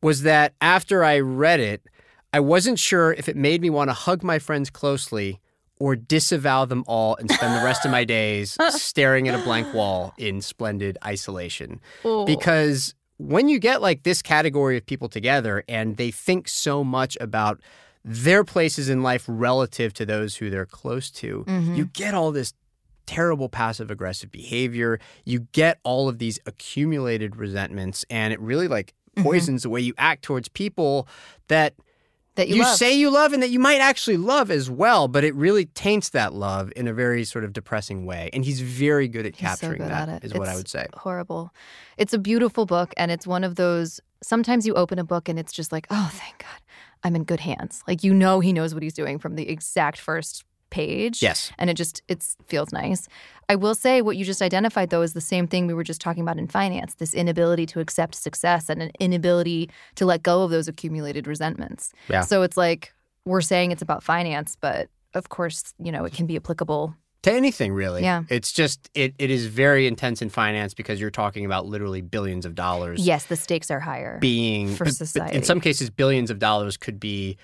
was 0.00 0.22
that 0.22 0.54
after 0.60 1.02
I 1.02 1.18
read 1.18 1.58
it, 1.58 1.82
I 2.34 2.40
wasn't 2.40 2.78
sure 2.80 3.12
if 3.12 3.28
it 3.28 3.36
made 3.36 3.60
me 3.62 3.70
want 3.70 3.90
to 3.90 3.94
hug 3.94 4.22
my 4.24 4.38
friends 4.40 4.68
closely 4.70 5.40
or 5.78 5.94
disavow 5.94 6.64
them 6.64 6.82
all 6.86 7.14
and 7.16 7.30
spend 7.30 7.54
the 7.60 7.64
rest 7.64 7.84
of 7.84 7.90
my 7.92 8.04
days 8.04 8.56
staring 8.70 9.28
at 9.28 9.38
a 9.38 9.42
blank 9.44 9.72
wall 9.72 10.12
in 10.18 10.40
splendid 10.40 10.98
isolation. 11.04 11.80
Oh. 12.04 12.24
Because 12.24 12.94
when 13.18 13.48
you 13.48 13.58
get 13.60 13.80
like 13.80 14.02
this 14.02 14.20
category 14.20 14.76
of 14.76 14.84
people 14.84 15.08
together 15.08 15.62
and 15.68 15.96
they 15.96 16.10
think 16.10 16.48
so 16.48 16.82
much 16.82 17.16
about 17.20 17.60
their 18.04 18.42
places 18.42 18.88
in 18.88 19.02
life 19.04 19.24
relative 19.28 19.92
to 19.94 20.04
those 20.04 20.36
who 20.36 20.50
they're 20.50 20.66
close 20.66 21.10
to, 21.12 21.44
Mhm. 21.46 21.76
you 21.76 21.86
get 21.86 22.14
all 22.14 22.32
this 22.32 22.52
terrible 23.06 23.48
passive 23.48 23.90
aggressive 23.92 24.32
behavior. 24.32 24.98
You 25.24 25.46
get 25.52 25.78
all 25.84 26.08
of 26.08 26.18
these 26.18 26.38
accumulated 26.46 27.36
resentments, 27.36 28.04
and 28.10 28.32
it 28.32 28.40
really 28.40 28.66
like 28.66 28.92
Mm-hmm. 29.16 29.28
poisons 29.28 29.62
the 29.62 29.68
way 29.70 29.80
you 29.80 29.94
act 29.96 30.22
towards 30.24 30.48
people 30.48 31.06
that 31.46 31.74
that 32.36 32.48
you, 32.48 32.56
you, 32.56 32.64
say 32.64 32.94
you 32.96 33.10
love 33.10 33.32
and 33.32 33.42
that 33.42 33.50
you 33.50 33.58
might 33.60 33.80
actually 33.80 34.16
love 34.16 34.50
as 34.50 34.68
well, 34.68 35.06
but 35.08 35.22
it 35.24 35.34
really 35.34 35.66
taints 35.66 36.08
that 36.10 36.32
love 36.34 36.72
in 36.74 36.88
a 36.88 36.92
very 36.92 37.24
sort 37.24 37.44
of 37.44 37.52
depressing 37.52 38.04
way. 38.06 38.30
And 38.32 38.44
he's 38.44 38.60
very 38.60 39.06
good 39.08 39.24
at 39.26 39.36
He's 39.36 39.40
so 39.40 39.46
capturing 39.66 39.82
good 39.82 39.90
that, 39.90 40.08
at 40.08 40.24
is 40.24 40.32
it. 40.32 40.38
what 40.38 40.48
I 40.48 40.52
It's 40.52 40.58
would 40.58 40.68
say. 40.68 40.86
horrible. 40.94 41.52
It's 41.96 42.12
a 42.12 42.18
beautiful 42.18 42.66
book, 42.66 42.92
and 42.96 43.10
it's 43.10 43.26
one 43.26 43.44
of 43.44 43.54
those. 43.54 44.00
Sometimes 44.22 44.66
you 44.66 44.74
open 44.74 44.98
a 44.98 45.04
book 45.04 45.28
and 45.28 45.38
it's 45.38 45.52
just 45.52 45.70
like, 45.70 45.86
oh, 45.90 46.10
thank 46.12 46.38
God, 46.38 46.60
I'm 47.04 47.14
in 47.14 47.24
good 47.24 47.40
hands. 47.40 47.82
Like 47.86 48.02
you 48.02 48.14
know, 48.14 48.40
he 48.40 48.52
knows 48.52 48.74
what 48.74 48.82
he's 48.82 48.94
doing 48.94 49.18
from 49.18 49.36
the 49.36 49.48
exact 49.48 49.98
first 50.00 50.44
page. 50.74 51.22
Yes. 51.22 51.52
and 51.58 51.70
it 51.70 51.74
just 51.82 52.02
it 52.08 52.20
feels 52.46 52.70
nice. 52.72 53.08
I 53.48 53.56
will 53.56 53.74
say 53.74 54.02
what 54.02 54.16
you 54.16 54.24
just 54.24 54.42
identified 54.42 54.90
though 54.90 55.02
is 55.02 55.12
the 55.12 55.20
same 55.32 55.46
thing 55.46 55.66
we 55.66 55.74
were 55.74 55.84
just 55.92 56.00
talking 56.00 56.22
about 56.22 56.38
in 56.38 56.48
finance. 56.48 56.94
This 56.94 57.14
inability 57.14 57.66
to 57.66 57.80
accept 57.80 58.14
success 58.14 58.68
and 58.70 58.82
an 58.82 58.90
inability 58.98 59.70
to 59.94 60.04
let 60.06 60.22
go 60.22 60.42
of 60.42 60.50
those 60.50 60.66
accumulated 60.68 61.26
resentments. 61.26 61.92
Yeah. 62.08 62.22
So 62.22 62.42
it's 62.42 62.56
like 62.56 62.92
we're 63.24 63.40
saying 63.52 63.70
it's 63.72 63.82
about 63.82 64.02
finance, 64.02 64.56
but 64.60 64.88
of 65.14 65.28
course, 65.28 65.72
you 65.78 65.92
know, 65.92 66.04
it 66.04 66.12
can 66.12 66.26
be 66.26 66.36
applicable. 66.36 66.94
To 67.22 67.32
anything, 67.32 67.72
really. 67.72 68.02
Yeah. 68.02 68.24
It's 68.28 68.52
just, 68.52 68.90
it, 68.94 69.14
it 69.18 69.30
is 69.30 69.46
very 69.46 69.86
intense 69.86 70.20
in 70.20 70.28
finance 70.28 70.74
because 70.74 71.00
you're 71.00 71.10
talking 71.22 71.46
about 71.46 71.64
literally 71.64 72.02
billions 72.02 72.44
of 72.44 72.54
dollars 72.54 73.06
Yes, 73.06 73.24
the 73.26 73.36
stakes 73.36 73.70
are 73.70 73.80
higher. 73.80 74.18
being, 74.20 74.74
For 74.74 74.84
society. 74.90 75.34
in 75.36 75.42
some 75.42 75.58
cases, 75.60 75.88
billions 75.88 76.30
of 76.30 76.38
dollars 76.38 76.76
could 76.76 77.00
be 77.00 77.38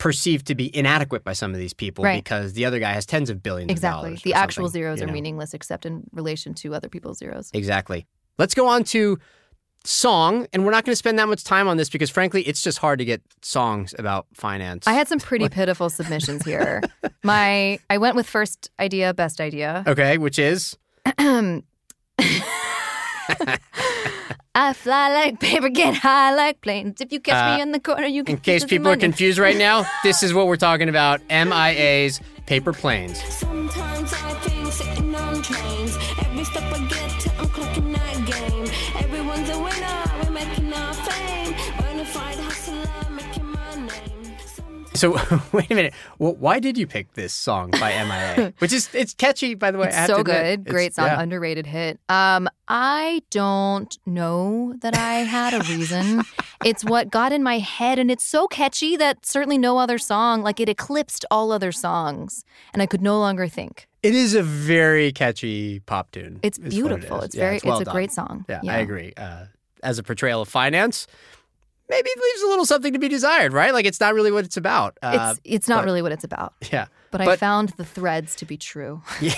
perceived 0.00 0.46
to 0.46 0.54
be 0.56 0.74
inadequate 0.76 1.22
by 1.22 1.34
some 1.34 1.52
of 1.52 1.58
these 1.58 1.74
people 1.74 2.02
Right. 2.02 2.24
because 2.24 2.54
the 2.54 2.64
other 2.64 2.80
guy 2.80 2.92
has 2.92 3.04
tens 3.06 3.28
of 3.30 3.42
billions 3.42 3.70
of 3.70 3.76
exactly. 3.76 4.08
dollars. 4.10 4.22
The 4.22 4.34
actual 4.34 4.68
zeros 4.68 5.00
are 5.02 5.06
know? 5.06 5.12
meaningless 5.12 5.54
except 5.54 5.84
in 5.86 6.02
relation 6.12 6.54
to 6.54 6.74
other 6.74 6.88
people's 6.88 7.18
zeros. 7.18 7.50
Exactly. 7.52 8.06
Let's 8.38 8.54
go 8.54 8.66
on 8.66 8.82
to 8.84 9.18
song, 9.84 10.46
and 10.52 10.64
we're 10.64 10.70
not 10.72 10.84
going 10.84 10.92
to 10.92 10.96
spend 10.96 11.18
that 11.18 11.28
much 11.28 11.44
time 11.44 11.68
on 11.68 11.76
this 11.76 11.88
because, 11.90 12.10
frankly, 12.10 12.42
it's 12.42 12.62
just 12.62 12.78
hard 12.78 12.98
to 12.98 13.04
get 13.04 13.20
songs 13.42 13.94
about 13.98 14.26
finance. 14.34 14.86
I 14.86 14.94
had 14.94 15.06
some 15.06 15.18
pretty 15.20 15.48
pitiful 15.58 15.90
submissions 15.90 16.44
here. 16.44 16.82
My 17.22 17.78
I 17.90 17.98
went 17.98 18.16
with 18.16 18.26
first 18.26 18.70
idea, 18.80 19.12
best 19.14 19.40
idea. 19.40 19.84
okay, 19.86 20.16
which 20.18 20.38
is 20.38 20.76
I 24.54 24.72
fly 24.72 25.12
like 25.14 25.38
paper, 25.40 25.68
get 25.68 25.94
high 25.94 26.34
like 26.34 26.60
planes. 26.60 27.00
If 27.00 27.12
you 27.12 27.20
catch 27.20 27.42
Uh, 27.42 27.56
me 27.56 27.62
in 27.62 27.72
the 27.72 27.80
corner, 27.80 28.06
you 28.06 28.24
can. 28.24 28.34
in 28.36 28.40
case 28.40 28.64
people 28.64 28.88
are 28.88 28.96
confused 28.96 29.38
right 29.38 29.56
now. 29.56 29.84
This 30.02 30.22
is 30.22 30.34
what 30.34 30.46
we're 30.48 30.56
talking 30.56 30.88
about: 30.88 31.20
MIA's 31.30 32.20
paper 32.46 32.72
planes. 32.72 33.20
So 45.00 45.12
wait 45.52 45.70
a 45.70 45.74
minute. 45.74 45.94
Well, 46.18 46.34
why 46.34 46.58
did 46.58 46.76
you 46.76 46.86
pick 46.86 47.14
this 47.14 47.32
song 47.32 47.70
by 47.70 47.90
MIA? 47.90 48.52
Which 48.58 48.70
is 48.70 48.90
it's 48.92 49.14
catchy, 49.14 49.54
by 49.54 49.70
the 49.70 49.78
way. 49.78 49.88
It's 49.88 50.06
so 50.06 50.22
good, 50.22 50.66
great 50.66 50.94
song, 50.94 51.06
yeah. 51.06 51.22
underrated 51.22 51.64
hit. 51.64 51.98
Um, 52.10 52.50
I 52.68 53.22
don't 53.30 53.96
know 54.04 54.74
that 54.82 54.94
I 54.94 55.20
had 55.20 55.54
a 55.54 55.60
reason. 55.60 56.20
it's 56.66 56.84
what 56.84 57.10
got 57.10 57.32
in 57.32 57.42
my 57.42 57.60
head, 57.60 57.98
and 57.98 58.10
it's 58.10 58.24
so 58.24 58.46
catchy 58.46 58.94
that 58.98 59.24
certainly 59.24 59.56
no 59.56 59.78
other 59.78 59.96
song, 59.96 60.42
like 60.42 60.60
it 60.60 60.68
eclipsed 60.68 61.24
all 61.30 61.50
other 61.50 61.72
songs, 61.72 62.44
and 62.74 62.82
I 62.82 62.86
could 62.86 63.00
no 63.00 63.18
longer 63.18 63.48
think. 63.48 63.88
It 64.02 64.14
is 64.14 64.34
a 64.34 64.42
very 64.42 65.12
catchy 65.12 65.80
pop 65.80 66.10
tune. 66.10 66.40
It's 66.42 66.58
what 66.58 66.66
it 66.66 66.70
beautiful. 66.72 67.22
It's 67.22 67.34
Yeah, 67.34 67.40
very. 67.40 67.56
it's, 67.56 67.64
It's, 67.64 67.80
a 67.80 67.84
done. 67.84 67.94
great 67.94 68.12
song. 68.12 68.44
Yeah, 68.50 68.60
I 68.68 68.80
agree. 68.80 69.14
Uh, 69.16 69.46
as 69.82 69.98
a 69.98 70.02
portrayal 70.02 70.42
of 70.42 70.48
finance, 70.48 71.06
maybe 71.90 72.08
it 72.08 72.18
leaves 72.18 72.42
a 72.42 72.46
little 72.48 72.64
something 72.64 72.92
to 72.94 72.98
be 72.98 73.08
desired, 73.08 73.52
right? 73.52 73.74
Like 73.74 73.84
it's 73.84 74.00
not 74.00 74.14
really 74.14 74.32
what 74.32 74.44
it's 74.44 74.56
about. 74.56 74.96
Uh, 75.02 75.34
It's 75.34 75.40
it's 75.44 75.68
not 75.68 75.78
but- 75.80 75.84
really 75.86 76.00
what 76.02 76.12
it's 76.12 76.24
about, 76.24 76.54
yeah. 76.72 76.86
but, 77.10 77.20
I 77.20 77.36
found 77.36 77.70
the 77.70 77.84
threads 77.84 78.34
to 78.36 78.44
be 78.46 78.56
true. 78.56 79.02
Yeah. 79.20 79.34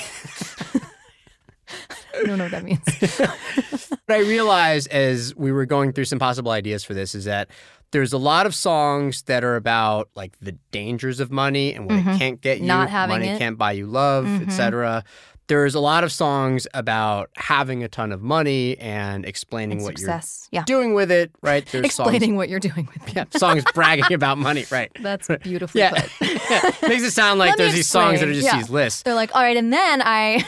I 2.14 2.24
don't 2.26 2.36
know 2.38 2.44
what 2.44 2.50
that 2.52 2.64
means. 2.64 2.80
What 4.06 4.16
I 4.16 4.20
realized 4.20 4.88
as 4.90 5.34
we 5.36 5.52
were 5.52 5.64
going 5.64 5.92
through 5.92 6.04
some 6.06 6.18
possible 6.18 6.50
ideas 6.50 6.84
for 6.84 6.92
this 6.92 7.14
is 7.14 7.24
that 7.24 7.48
there's 7.92 8.12
a 8.12 8.18
lot 8.18 8.44
of 8.46 8.54
songs 8.54 9.22
that 9.22 9.42
are 9.44 9.56
about 9.56 10.10
like 10.14 10.36
the 10.40 10.52
dangers 10.70 11.20
of 11.20 11.30
money 11.30 11.72
and 11.72 11.86
what 11.86 11.98
it 12.00 12.18
can't 12.18 12.40
get 12.40 12.58
you, 12.58 12.62
Mm-hmm. 12.62 12.66
Not 12.68 12.90
having 12.90 13.14
money 13.14 13.28
it. 13.28 13.38
can't 13.38 13.56
buy 13.56 13.72
you 13.72 13.86
love, 13.86 14.26
Mhm. 14.26 14.48
etc. 14.48 15.04
There's 15.48 15.74
a 15.74 15.81
lot 15.81 16.05
of 16.05 16.12
songs 16.12 16.66
about 16.72 17.31
having 17.37 17.83
a 17.83 17.88
ton 17.88 18.12
of 18.12 18.22
money 18.22 18.78
and 18.78 19.26
explaining 19.26 19.78
And 19.78 19.85
what 19.85 19.98
success. 19.98 20.48
You're 20.52 20.62
doing 20.64 20.94
with 20.94 21.11
it, 21.11 21.33
right? 21.42 21.66
There's 21.66 21.85
Explaining 21.85 22.37
what 22.37 22.48
you're 22.48 22.61
doing 22.61 22.88
with 22.94 23.09
it. 23.09 23.14
yeah, 23.16 23.24
songs 23.37 23.64
bragging 23.74 24.12
about 24.14 24.38
money, 24.38 24.64
right? 24.70 24.90
That's 25.00 25.28
beautifully 25.42 25.81
Yeah. 25.81 25.90
put. 25.90 26.11
yeah. 26.50 26.70
Makes 26.88 27.02
it 27.02 27.11
sound 27.12 27.38
like 27.38 27.57
there's 27.57 27.74
these 27.74 27.88
songs 27.90 28.20
that 28.20 28.28
are 28.28 28.33
just 28.33 28.46
Yeah. 28.46 28.57
these 28.57 28.70
lists. 28.70 29.02
They're 29.02 29.14
like, 29.14 29.35
all 29.35 29.42
right, 29.42 29.57
and 29.57 29.72
then 29.72 30.00
I 30.02 30.46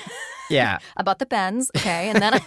Yeah. 0.48 0.78
about 0.96 1.18
the 1.18 1.26
Benz, 1.26 1.70
okay, 1.76 2.08
and 2.10 2.22
then 2.22 2.34
I, 2.34 2.40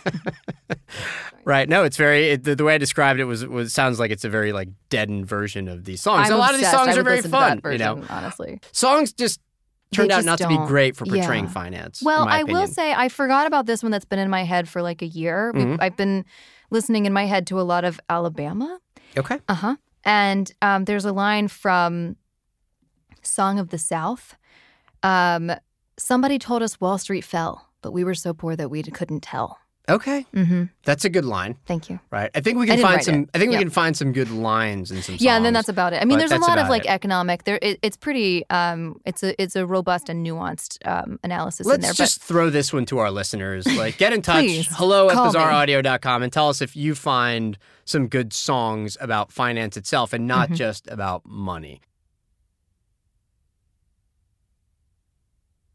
Right. 1.45 1.69
No, 1.69 1.83
it's 1.85 1.95
very 1.95 2.29
it, 2.31 2.43
the, 2.43 2.55
the 2.55 2.63
way 2.65 2.75
I 2.75 2.77
described 2.77 3.19
it 3.21 3.23
was 3.25 3.45
was 3.45 3.71
sounds 3.73 3.99
like 3.99 4.11
it's 4.11 4.25
a 4.25 4.29
very 4.29 4.51
like 4.51 4.67
deadened 4.89 5.27
version 5.27 5.67
of 5.69 5.85
these 5.85 6.01
songs. 6.01 6.27
I'm 6.29 6.33
a 6.35 6.37
lot 6.37 6.53
of 6.53 6.59
these 6.59 6.69
songs 6.69 6.97
are 6.97 7.03
very 7.03 7.21
fun. 7.21 7.57
To 7.57 7.61
that 7.61 7.63
version, 7.63 7.79
you 7.95 8.01
know, 8.01 8.07
honestly. 8.09 8.59
songs 8.73 9.13
just 9.13 9.39
turned 9.91 10.11
out 10.11 10.25
not 10.25 10.37
to 10.39 10.47
be 10.47 10.57
great 10.67 10.95
for 10.95 11.05
portraying 11.05 11.45
yeah. 11.45 11.51
finance. 11.51 12.01
in 12.01 12.05
Well, 12.05 12.27
I 12.27 12.43
will 12.43 12.67
say 12.67 12.93
I 12.93 13.09
forgot 13.09 13.47
about 13.47 13.65
this 13.65 13.83
one 13.83 13.91
that's 13.91 14.05
been 14.05 14.19
in 14.19 14.29
my 14.29 14.43
head 14.43 14.67
for 14.67 14.81
like 14.81 15.01
a 15.01 15.07
year. 15.07 15.53
Mhm. 15.53 15.77
I've 15.79 15.95
been 15.95 16.25
listening 16.69 17.05
in 17.05 17.13
my 17.13 17.25
head 17.25 17.47
to 17.47 17.59
a 17.59 17.63
lot 17.63 17.85
of 17.85 17.99
Alabama. 18.09 18.79
Okay. 19.17 19.39
Uh 19.47 19.53
huh. 19.53 19.75
And 20.03 20.51
um, 20.61 20.85
there's 20.85 21.05
a 21.05 21.11
line 21.11 21.47
from 21.47 22.15
Song 23.21 23.59
of 23.59 23.69
the 23.69 23.77
South. 23.77 24.35
Um, 25.03 25.51
somebody 25.97 26.39
told 26.39 26.63
us 26.63 26.79
Wall 26.79 26.97
Street 26.97 27.23
fell, 27.23 27.69
but 27.81 27.91
we 27.91 28.03
were 28.03 28.15
so 28.15 28.33
poor 28.33 28.55
that 28.55 28.69
we 28.69 28.83
couldn't 28.83 29.21
tell. 29.21 29.59
Okay. 29.89 30.25
Mm-hmm. 30.35 30.63
That's 30.83 31.05
a 31.05 31.09
good 31.09 31.23
line, 31.23 31.55
Thank 31.65 31.89
you. 31.89 31.97
right? 32.11 32.29
I 32.35 32.41
think 32.41 32.57
we 32.59 32.67
can 32.67 32.77
find 32.81 33.01
some. 33.01 33.15
it. 33.23 33.29
I 33.33 33.37
think 33.39 33.53
Yeah. 33.53 33.57
we 33.59 33.63
can 33.63 33.69
find 33.71 33.95
some 33.95 34.11
good 34.11 34.29
lines 34.29 34.91
and 34.91 35.01
some. 35.01 35.13
Songs. 35.13 35.21
Yeah, 35.21 35.37
and 35.37 35.45
then 35.45 35.53
that's 35.53 35.69
about 35.69 35.93
it. 35.93 36.01
I 36.01 36.05
mean, 36.05 36.17
there's 36.19 36.33
a 36.33 36.37
lot 36.39 36.57
of 36.57 36.67
like 36.67 36.83
it. 36.83 36.89
economic. 36.91 37.45
There, 37.45 37.57
it, 37.61 37.79
it's 37.81 37.95
pretty. 37.95 38.43
Um, 38.49 38.99
it's 39.05 39.23
a 39.23 39.41
it's 39.41 39.55
a 39.55 39.65
robust 39.65 40.09
and 40.09 40.25
nuanced 40.27 40.85
um, 40.85 41.19
analysis 41.23 41.65
Let's 41.65 41.77
in 41.77 41.81
there. 41.83 41.93
just 41.93 42.21
throw 42.21 42.49
this 42.49 42.73
one 42.73 42.85
to 42.87 42.97
our 42.99 43.11
listeners. 43.11 43.65
Like, 43.77 43.97
get 43.97 44.11
in 44.11 44.21
touch. 44.21 44.43
Please, 44.43 44.67
hello 44.71 45.09
at 45.09 45.15
bizarreaudio.com 45.15 46.21
and 46.23 46.33
tell 46.33 46.49
us 46.49 46.61
if 46.61 46.75
you 46.75 46.93
find 46.95 47.57
some 47.85 48.07
good 48.09 48.33
songs 48.33 48.97
about 48.99 49.31
finance 49.31 49.77
itself 49.77 50.11
and 50.11 50.27
not 50.27 50.49
Mhm. 50.49 50.55
just 50.55 50.87
about 50.89 51.25
money. 51.25 51.79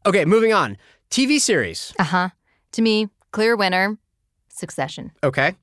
Okay, 0.05 0.25
moving 0.25 0.53
on. 0.53 0.77
TV 1.09 1.39
series. 1.39 1.93
Uh 1.97 2.03
huh. 2.03 2.29
To 2.73 2.81
me, 2.81 3.07
clear 3.31 3.55
winner, 3.55 3.97
Succession. 4.53 5.11
Okay. 5.23 5.55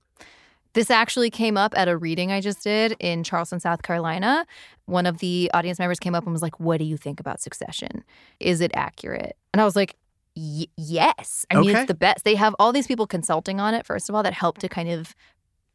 This 0.72 0.90
actually 0.90 1.30
came 1.30 1.56
up 1.56 1.76
at 1.76 1.88
a 1.88 1.96
reading 1.96 2.30
I 2.30 2.40
just 2.40 2.62
did 2.62 2.94
in 3.00 3.24
Charleston, 3.24 3.58
South 3.58 3.82
Carolina. 3.82 4.46
One 4.86 5.04
of 5.04 5.18
the 5.18 5.50
audience 5.52 5.78
members 5.80 5.98
came 5.98 6.14
up 6.14 6.24
and 6.24 6.32
was 6.32 6.42
like, 6.42 6.60
"What 6.60 6.78
do 6.78 6.84
you 6.84 6.96
think 6.96 7.18
about 7.18 7.40
Succession? 7.40 8.04
Is 8.38 8.60
it 8.60 8.70
accurate?" 8.74 9.36
And 9.52 9.60
I 9.60 9.64
was 9.64 9.74
like, 9.74 9.96
y- 10.36 10.68
"Yes. 10.76 11.44
I 11.50 11.56
mean, 11.56 11.70
Okay. 11.70 11.80
it's 11.80 11.88
the 11.88 11.94
best. 11.94 12.24
They 12.24 12.36
have 12.36 12.54
all 12.60 12.72
these 12.72 12.86
people 12.86 13.08
consulting 13.08 13.58
on 13.58 13.74
it. 13.74 13.84
First 13.84 14.08
of 14.08 14.14
all, 14.14 14.22
that 14.22 14.32
help 14.32 14.58
to 14.58 14.68
kind 14.68 14.88
of 14.88 15.14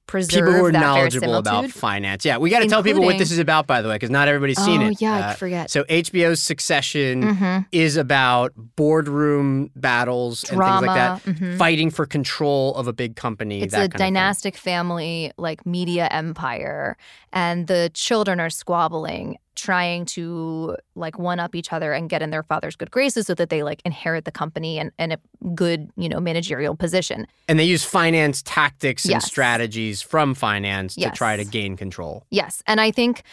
preserve 0.08 0.46
People 0.46 0.54
who 0.60 0.66
are 0.66 0.72
that 0.72 0.80
knowledgeable 0.80 1.36
about 1.36 1.70
finance. 1.72 2.26
Yeah, 2.26 2.38
we 2.38 2.50
got 2.50 2.60
to 2.60 2.68
tell 2.68 2.84
people 2.84 3.04
what 3.04 3.18
this 3.18 3.32
is 3.32 3.40
about, 3.40 3.66
by 3.68 3.82
the 3.82 3.90
way, 3.90 3.96
because 3.96 4.10
not 4.10 4.28
everybody's 4.28 4.60
seen 4.64 4.82
it. 4.82 4.86
oh 4.86 4.90
it. 4.92 5.02
yeah, 5.02 5.28
Uh, 5.28 5.32
I 5.32 5.36
forget. 5.36 5.70
so 5.72 5.84
HBO's 5.86 6.42
Succession 6.42 7.36
hmm 7.36 7.58
is 7.72 7.98
about 7.98 8.54
boardroom 8.76 9.72
battles 9.76 10.44
and 10.46 10.58
Drama. 10.58 10.80
things 10.82 10.88
like 10.88 10.96
that, 11.24 11.36
mhm. 11.36 11.58
fighting 11.58 11.90
for 11.90 12.06
control 12.06 12.76
of 12.76 12.88
a 12.88 12.94
big 12.94 13.16
company. 13.16 13.62
It's 13.62 13.74
that 13.74 13.78
a 13.78 13.82
kind 13.90 13.94
of 13.96 14.00
dynastic 14.00 14.56
family, 14.58 15.32
like 15.38 15.66
media 15.66 16.08
empire, 16.12 16.98
and 17.34 17.68
the 17.68 17.90
children 17.94 18.40
are 18.40 18.50
squabbling, 18.50 19.38
trying 19.56 20.06
to 20.06 20.76
like 20.96 21.18
one 21.18 21.40
up 21.40 21.56
each 21.56 21.72
other 21.74 21.94
and 21.94 22.10
get 22.10 22.22
in 22.22 22.30
their 22.30 22.44
father's 22.44 22.76
good 22.76 22.92
graces 22.92 23.28
so 23.28 23.34
that 23.36 23.50
they 23.50 23.64
like 23.64 23.82
inherit 23.86 24.26
the 24.26 24.32
company 24.32 24.78
and, 24.80 24.92
and 25.00 25.14
a 25.14 25.20
good, 25.54 25.90
you 25.98 26.10
know, 26.10 26.20
managerial 26.20 26.76
position. 26.76 27.26
And 27.48 27.58
they 27.60 27.64
use 27.66 27.84
finance 27.84 28.42
tactics 28.44 29.06
and 29.06 29.22
strategies 29.24 30.02
from 30.02 30.34
finance 30.36 30.96
to 30.96 31.10
try 31.12 31.38
to 31.38 31.46
gain 31.46 31.78
control. 31.78 32.26
Yes, 32.30 32.62
and 32.68 32.80
I 32.82 32.92
think 32.92 33.24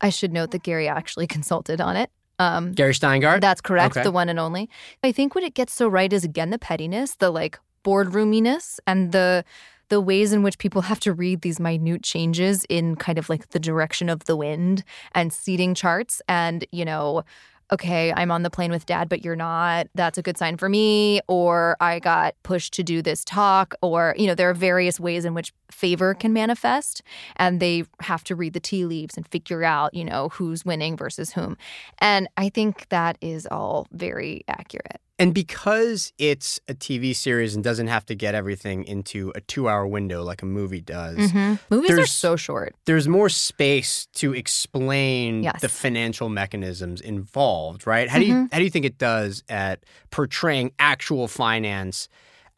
I 0.00 0.10
should 0.10 0.32
note 0.32 0.50
that 0.52 0.62
Gary 0.62 0.88
actually 0.88 1.26
consulted 1.36 1.80
on 1.80 1.96
it. 1.96 2.10
Um, 2.38 2.72
Gary 2.72 2.92
Shteyngart. 2.92 3.40
that's 3.40 3.60
correct, 3.60 3.96
Okay. 3.96 4.02
the 4.02 4.10
one 4.10 4.28
and 4.28 4.40
only. 4.40 4.68
I 5.04 5.12
think 5.12 5.34
what 5.34 5.44
it 5.44 5.54
gets 5.54 5.72
so 5.72 5.86
right 5.86 6.12
is 6.12 6.24
again 6.24 6.50
the 6.50 6.58
pettiness, 6.58 7.14
the 7.16 7.30
like 7.30 7.58
boardroominess, 7.84 8.78
and 8.86 9.12
the 9.12 9.44
the 9.92 10.00
ways 10.00 10.32
in 10.32 10.42
which 10.42 10.56
people 10.56 10.80
have 10.80 10.98
to 10.98 11.12
read 11.12 11.42
these 11.42 11.60
minute 11.60 12.02
changes 12.02 12.64
in 12.70 12.96
kind 12.96 13.18
of 13.18 13.28
like 13.28 13.50
the 13.50 13.60
direction 13.60 14.08
of 14.08 14.24
the 14.24 14.34
wind 14.34 14.82
and 15.14 15.34
seating 15.34 15.74
charts 15.74 16.22
and 16.26 16.66
you 16.72 16.82
know 16.82 17.22
okay 17.70 18.10
i'm 18.16 18.30
on 18.30 18.42
the 18.42 18.48
plane 18.48 18.70
with 18.70 18.86
dad 18.86 19.06
but 19.06 19.22
you're 19.22 19.36
not 19.36 19.86
that's 19.94 20.16
a 20.16 20.22
good 20.22 20.38
sign 20.38 20.56
for 20.56 20.70
me 20.70 21.20
or 21.28 21.76
i 21.78 21.98
got 21.98 22.34
pushed 22.42 22.72
to 22.72 22.82
do 22.82 23.02
this 23.02 23.22
talk 23.22 23.74
or 23.82 24.14
you 24.16 24.26
know 24.26 24.34
there 24.34 24.48
are 24.48 24.54
various 24.54 24.98
ways 24.98 25.26
in 25.26 25.34
which 25.34 25.52
favor 25.70 26.14
can 26.14 26.32
manifest 26.32 27.02
and 27.36 27.60
they 27.60 27.84
have 28.00 28.24
to 28.24 28.34
read 28.34 28.54
the 28.54 28.60
tea 28.60 28.86
leaves 28.86 29.18
and 29.18 29.28
figure 29.28 29.62
out 29.62 29.92
you 29.92 30.06
know 30.06 30.30
who's 30.30 30.64
winning 30.64 30.96
versus 30.96 31.34
whom. 31.34 31.54
And 31.98 32.28
i 32.38 32.48
think 32.48 32.88
that 32.88 33.18
is 33.20 33.46
all 33.50 33.86
very 33.92 34.42
accurate 34.48 35.02
And 35.22 35.32
because 35.32 36.12
it's 36.18 36.60
a 36.68 36.74
TV 36.74 37.14
series 37.14 37.54
and 37.54 37.62
doesn't 37.62 37.86
have 37.86 38.04
to 38.06 38.14
get 38.14 38.34
everything 38.34 38.84
into 38.84 39.32
a 39.36 39.40
two 39.40 39.68
hour 39.68 39.86
window 39.86 40.22
like 40.24 40.42
a 40.42 40.46
movie 40.46 40.80
does, 40.80 41.32
movies 41.70 41.90
are 41.98 42.06
so 42.06 42.34
short 42.36 42.74
there's 42.86 43.06
more 43.06 43.28
space 43.28 44.06
to 44.14 44.34
explain 44.34 45.42
Yes. 45.44 45.60
the 45.60 45.68
financial 45.68 46.28
mechanisms 46.28 47.00
involved, 47.00 47.86
right? 47.86 48.08
How 48.08 48.18
do 48.18 48.24
you 48.26 48.32
Mm-hmm. 48.34 48.46
how 48.52 48.58
do 48.58 48.64
you 48.64 48.70
think 48.70 48.84
it 48.84 48.98
does 48.98 49.44
at 49.48 49.84
portraying 50.10 50.72
actual 50.78 51.28
finance 51.28 52.08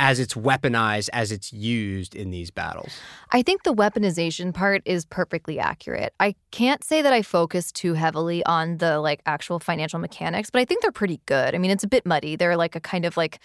as 0.00 0.18
it's 0.18 0.34
weaponized, 0.34 1.08
as 1.12 1.30
it's 1.30 1.52
used 1.52 2.14
in 2.14 2.30
these 2.30 2.50
battles? 2.50 2.92
I 3.30 3.42
think 3.42 3.62
the 3.62 3.74
weaponization 3.74 4.52
part 4.52 4.82
is 4.84 5.04
perfectly 5.04 5.58
accurate. 5.58 6.12
I 6.18 6.34
can't 6.50 6.82
say 6.82 7.02
that 7.02 7.12
I 7.12 7.22
focus 7.22 7.70
too 7.70 7.94
heavily 7.94 8.44
on 8.44 8.78
the 8.78 9.00
like 9.00 9.20
actual 9.26 9.60
financial 9.60 9.98
mechanics, 9.98 10.50
but 10.50 10.60
I 10.60 10.64
think 10.64 10.82
they're 10.82 10.92
pretty 10.92 11.20
good. 11.26 11.54
I 11.54 11.58
mean, 11.58 11.70
it's 11.70 11.84
a 11.84 11.88
bit 11.88 12.04
muddy. 12.04 12.36
They're 12.36 12.56
like 12.56 12.74
a 12.74 12.80
kind 12.80 13.04
of 13.04 13.16
like 13.16 13.38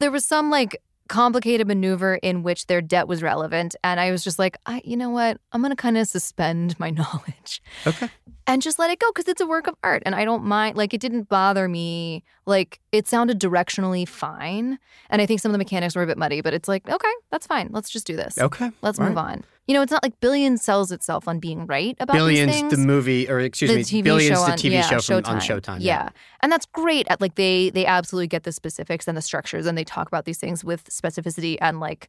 there 0.00 0.10
was 0.10 0.24
some 0.24 0.50
like 0.50 0.80
complicated 1.08 1.66
maneuver 1.66 2.16
in 2.16 2.42
which 2.42 2.66
their 2.66 2.80
debt 2.80 3.08
was 3.08 3.22
relevant 3.22 3.74
and 3.82 3.98
I 3.98 4.10
was 4.10 4.22
just 4.22 4.38
like, 4.38 4.56
I 4.66 4.82
you 4.84 4.96
know 4.96 5.10
what? 5.10 5.38
I'm 5.52 5.60
going 5.62 5.70
to 5.70 5.76
kind 5.76 5.96
of 5.98 6.06
suspend 6.06 6.78
my 6.78 6.90
knowledge 6.98 7.62
Okay. 7.86 8.08
and 8.46 8.60
just 8.62 8.78
let 8.78 8.90
it 8.90 8.98
go 8.98 9.10
because 9.10 9.26
it's 9.28 9.40
a 9.40 9.46
work 9.46 9.66
of 9.66 9.74
art 9.82 10.02
and 10.06 10.14
I 10.14 10.24
don't 10.24 10.44
mind 10.44 10.76
like 10.76 10.92
it 10.94 11.00
didn't 11.00 11.28
bother 11.28 11.68
me 11.68 12.22
like 12.46 12.80
it 12.92 13.08
sounded 13.08 13.40
directionally 13.40 14.06
fine 14.06 14.78
and 15.10 15.20
I 15.22 15.26
think 15.26 15.40
some 15.40 15.50
of 15.50 15.54
the 15.54 15.58
mechanics 15.58 15.96
were 15.96 16.02
a 16.02 16.06
bit 16.06 16.18
muddy 16.18 16.40
but 16.40 16.54
it's 16.54 16.68
like 16.68 16.88
okay 16.88 17.12
that's 17.30 17.46
fine 17.46 17.70
let's 17.72 17.90
just 17.90 18.06
do 18.06 18.16
this 18.16 18.38
Okay. 18.38 18.70
Let's 18.82 18.98
All 18.98 19.06
move 19.08 19.18
on. 19.18 19.44
You 19.68 19.74
know, 19.74 19.82
it's 19.82 19.92
not 19.92 20.02
like 20.02 20.18
Billions 20.20 20.62
sells 20.62 20.90
itself 20.90 21.28
on 21.28 21.40
being 21.40 21.66
right 21.66 21.94
about 22.00 22.14
Billions, 22.14 22.52
these 22.52 22.60
things. 22.62 22.72
the 22.72 22.78
movie, 22.78 23.28
or 23.28 23.38
excuse 23.38 23.70
the 23.70 23.76
me, 23.76 23.82
TV 23.84 24.02
Billions, 24.02 24.42
the 24.42 24.52
on, 24.52 24.58
TV 24.58 24.70
yeah, 24.72 24.82
show 24.82 24.98
from, 24.98 25.22
Showtime. 25.22 25.28
on 25.28 25.40
Showtime. 25.40 25.78
Yeah. 25.80 26.08
and 26.40 26.50
that's 26.50 26.64
great. 26.64 27.06
At 27.10 27.20
like 27.20 27.34
they 27.34 27.68
they 27.68 27.84
absolutely 27.84 28.28
get 28.28 28.44
the 28.44 28.52
specifics 28.52 29.06
and 29.06 29.14
the 29.14 29.20
structures, 29.20 29.66
and 29.66 29.76
they 29.76 29.84
talk 29.84 30.08
about 30.08 30.24
these 30.24 30.38
things 30.38 30.64
with 30.64 30.84
specificity 30.88 31.58
and 31.60 31.80
like 31.80 32.08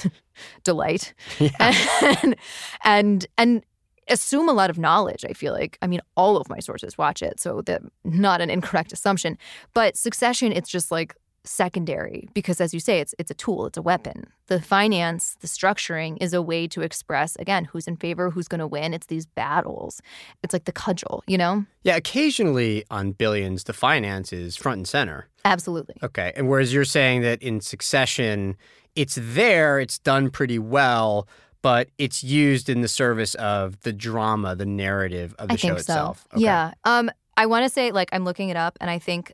delight, 0.64 1.14
and 1.58 2.36
and 2.84 3.26
and 3.38 3.64
assume 4.08 4.48
a 4.48 4.52
lot 4.52 4.68
of 4.68 4.76
knowledge. 4.76 5.24
I 5.24 5.32
feel 5.32 5.54
like 5.54 5.78
I 5.80 5.86
mean 5.86 6.00
all 6.14 6.36
of 6.36 6.50
my 6.50 6.58
sources 6.58 6.98
watch 6.98 7.22
it, 7.22 7.40
so 7.40 7.62
that 7.62 7.80
not 8.04 8.42
an 8.42 8.50
incorrect 8.50 8.92
assumption. 8.92 9.38
But 9.72 9.96
Succession, 9.96 10.52
it's 10.52 10.68
just 10.68 10.90
like 10.90 11.16
secondary 11.44 12.28
because 12.34 12.60
as 12.60 12.72
you 12.72 12.78
say 12.80 13.00
it's 13.00 13.14
it's 13.18 13.30
a 13.30 13.34
tool 13.34 13.66
it's 13.66 13.76
a 13.76 13.82
weapon 13.82 14.26
the 14.46 14.60
finance 14.60 15.36
the 15.40 15.46
structuring 15.48 16.16
is 16.20 16.32
a 16.32 16.40
way 16.40 16.68
to 16.68 16.82
express 16.82 17.34
again 17.36 17.64
who's 17.64 17.88
in 17.88 17.96
favor 17.96 18.30
who's 18.30 18.46
going 18.48 18.60
to 18.60 18.66
win 18.66 18.94
it's 18.94 19.06
these 19.06 19.26
battles 19.26 20.00
it's 20.42 20.52
like 20.52 20.64
the 20.64 20.72
cudgel 20.72 21.22
you 21.26 21.36
know 21.36 21.64
Yeah, 21.82 21.96
occasionally 21.96 22.84
on 22.90 23.12
Billions, 23.12 23.64
the 23.64 23.72
finance 23.72 24.32
is 24.32 24.56
front 24.56 24.76
and 24.78 24.88
center. 24.88 25.26
absolutely 25.44 25.96
Okay. 26.02 26.32
And 26.36 26.48
whereas 26.48 26.72
you're 26.72 26.84
saying 26.84 27.22
that 27.22 27.42
in 27.42 27.60
Succession, 27.60 28.56
it's 28.94 29.18
there, 29.20 29.80
it's 29.80 29.98
done 29.98 30.30
pretty 30.30 30.58
well, 30.60 31.26
but 31.60 31.88
it's 31.98 32.22
used 32.22 32.68
in 32.68 32.82
the 32.82 32.88
service 32.88 33.34
of 33.36 33.80
the 33.82 33.92
drama, 33.92 34.54
the 34.54 34.66
narrative 34.66 35.34
of 35.38 35.48
the 35.48 35.54
i 35.54 35.56
show 35.56 35.68
think 35.68 35.78
itself. 35.80 36.24
so 36.32 36.38
yeah 36.38 36.72
um 36.84 37.10
i 37.36 37.46
want 37.46 37.64
to 37.64 37.68
say 37.68 37.90
like 37.90 38.08
i'm 38.12 38.24
looking 38.24 38.48
it 38.48 38.56
up 38.56 38.76
and 38.80 38.88
i 38.90 38.98
think 38.98 39.32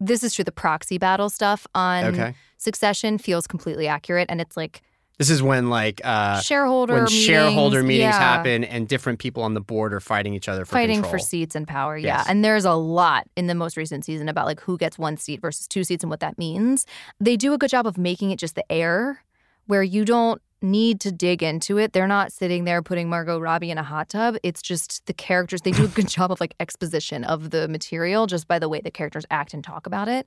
this 0.00 0.22
is 0.22 0.34
true 0.34 0.44
the 0.44 0.52
proxy 0.52 0.98
battle 0.98 1.30
stuff 1.30 1.66
on 1.74 2.04
Okay. 2.04 2.34
succession 2.58 3.18
feels 3.18 3.46
completely 3.46 3.86
accurate 3.88 4.26
and 4.28 4.40
it's 4.40 4.56
like 4.56 4.82
This 5.18 5.30
is 5.30 5.42
when 5.42 5.70
like 5.70 6.00
uh 6.04 6.40
shareholder 6.40 6.94
when 6.94 7.04
meetings, 7.04 7.24
shareholder 7.24 7.82
meetings 7.82 8.12
yeah. 8.14 8.18
happen 8.18 8.64
and 8.64 8.86
different 8.86 9.18
people 9.18 9.42
on 9.42 9.54
the 9.54 9.60
board 9.60 9.94
are 9.94 10.00
fighting 10.00 10.34
each 10.34 10.48
other 10.48 10.64
for 10.64 10.72
fighting 10.72 10.96
control. 10.96 11.12
for 11.12 11.18
seats 11.18 11.54
and 11.54 11.66
power 11.66 11.96
yeah 11.96 12.18
Yes. 12.18 12.26
and 12.28 12.44
there's 12.44 12.64
a 12.66 12.74
lot 12.74 13.26
in 13.36 13.46
the 13.46 13.54
most 13.54 13.76
recent 13.76 14.04
season 14.04 14.28
about 14.28 14.44
like 14.46 14.60
who 14.60 14.76
gets 14.76 14.98
one 14.98 15.16
seat 15.16 15.40
versus 15.40 15.66
two 15.66 15.84
seats 15.84 16.04
and 16.04 16.10
what 16.10 16.20
that 16.20 16.36
means 16.38 16.84
they 17.20 17.36
do 17.36 17.54
a 17.54 17.58
good 17.58 17.70
job 17.70 17.86
of 17.86 17.96
making 17.96 18.30
it 18.30 18.38
just 18.38 18.54
the 18.54 18.70
air 18.70 19.22
where 19.66 19.82
you 19.82 20.04
don't 20.04 20.40
need 20.62 21.00
to 21.00 21.12
dig 21.12 21.42
into 21.42 21.78
it 21.78 21.92
they're 21.92 22.06
not 22.06 22.32
sitting 22.32 22.64
there 22.64 22.82
putting 22.82 23.08
margot 23.08 23.38
robbie 23.38 23.70
in 23.70 23.78
a 23.78 23.82
hot 23.82 24.08
tub 24.08 24.36
it's 24.42 24.62
just 24.62 25.04
the 25.06 25.12
characters 25.12 25.60
they 25.62 25.70
do 25.70 25.84
a 25.84 25.88
good 25.88 26.08
job 26.16 26.32
of 26.32 26.40
like 26.40 26.54
exposition 26.60 27.24
of 27.24 27.50
the 27.50 27.68
material 27.68 28.26
just 28.26 28.48
by 28.48 28.58
the 28.58 28.68
way 28.68 28.80
the 28.80 28.90
characters 28.90 29.26
act 29.30 29.52
and 29.54 29.62
talk 29.62 29.86
about 29.86 30.08
it 30.08 30.26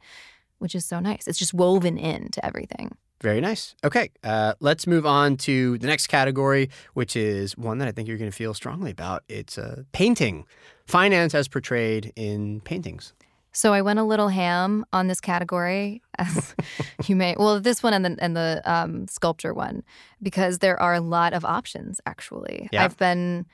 which 0.59 0.75
is 0.75 0.85
so 0.85 0.99
nice 0.99 1.27
it's 1.27 1.39
just 1.39 1.53
woven 1.53 1.97
into 1.97 2.43
everything 2.45 2.95
Very 3.21 3.41
nice. 3.41 3.75
Okay, 3.83 4.11
uh, 4.23 4.53
let's 4.61 4.87
move 4.87 5.05
on 5.05 5.35
to 5.37 5.77
the 5.79 5.87
next 5.87 6.07
category, 6.07 6.69
which 6.93 7.17
is 7.17 7.57
one 7.57 7.77
that 7.79 7.87
I 7.89 7.91
think 7.91 8.07
you're 8.07 8.17
going 8.17 8.31
to 8.31 8.35
feel 8.35 8.53
strongly 8.53 8.91
about. 8.91 9.23
It's 9.27 9.57
uh, 9.57 9.83
painting, 9.91 10.45
finance 10.85 11.35
as 11.35 11.49
portrayed 11.49 12.13
in 12.15 12.61
paintings. 12.61 13.13
So 13.51 13.73
I 13.73 13.81
went 13.81 13.99
a 13.99 14.03
little 14.03 14.27
ham 14.29 14.85
on 14.93 15.07
this 15.07 15.19
category, 15.19 16.01
as 16.17 16.53
you 17.07 17.15
may. 17.15 17.35
Well, 17.37 17.59
this 17.59 17.81
one 17.81 17.93
and 17.93 18.05
the 18.05 18.15
and 18.19 18.35
the 18.35 18.61
um, 18.65 19.07
sculpture 19.07 19.53
one, 19.53 19.83
because 20.21 20.59
there 20.59 20.79
are 20.81 20.93
a 20.93 21.01
lot 21.01 21.33
of 21.33 21.43
options. 21.43 21.99
Actually, 22.05 22.69
Yeah. 22.71 22.85
I've 22.85 22.97
been 22.97 23.45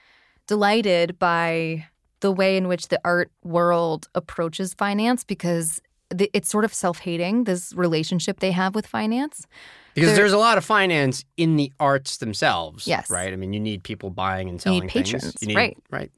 delighted 0.47 1.17
by 1.19 1.85
the 2.21 2.31
way 2.31 2.57
in 2.57 2.67
which 2.67 2.87
the 2.89 2.99
art 3.05 3.31
world 3.43 4.07
approaches 4.15 4.73
finance, 4.73 5.23
because 5.23 5.81
the, 6.09 6.29
it's 6.33 6.49
sort 6.49 6.65
of 6.65 6.73
self-hating. 6.73 7.43
This 7.45 7.73
relationship 7.75 8.39
they 8.39 8.51
have 8.51 8.75
with 8.75 8.85
finance. 8.87 9.45
Because 9.93 10.09
There- 10.09 10.17
there's 10.17 10.33
a 10.33 10.37
lot 10.37 10.57
of 10.57 10.65
finance 10.65 11.23
in 11.37 11.55
the 11.57 11.71
arts 11.79 12.17
themselves. 12.17 12.87
Yes. 12.87 13.09
Right? 13.09 13.31
I 13.31 13.35
mean, 13.37 13.53
you 13.53 13.59
need 13.59 13.83
people 13.83 14.09
buying 14.09 14.49
and 14.49 14.61
selling 14.61 14.77
You 14.77 14.81
need 14.83 14.91
selling 14.91 15.03
things. 15.05 15.13
patrons, 15.23 15.35
You 15.41 15.47
need, 15.49 15.55
right. 15.55 15.77
Right. 15.91 16.11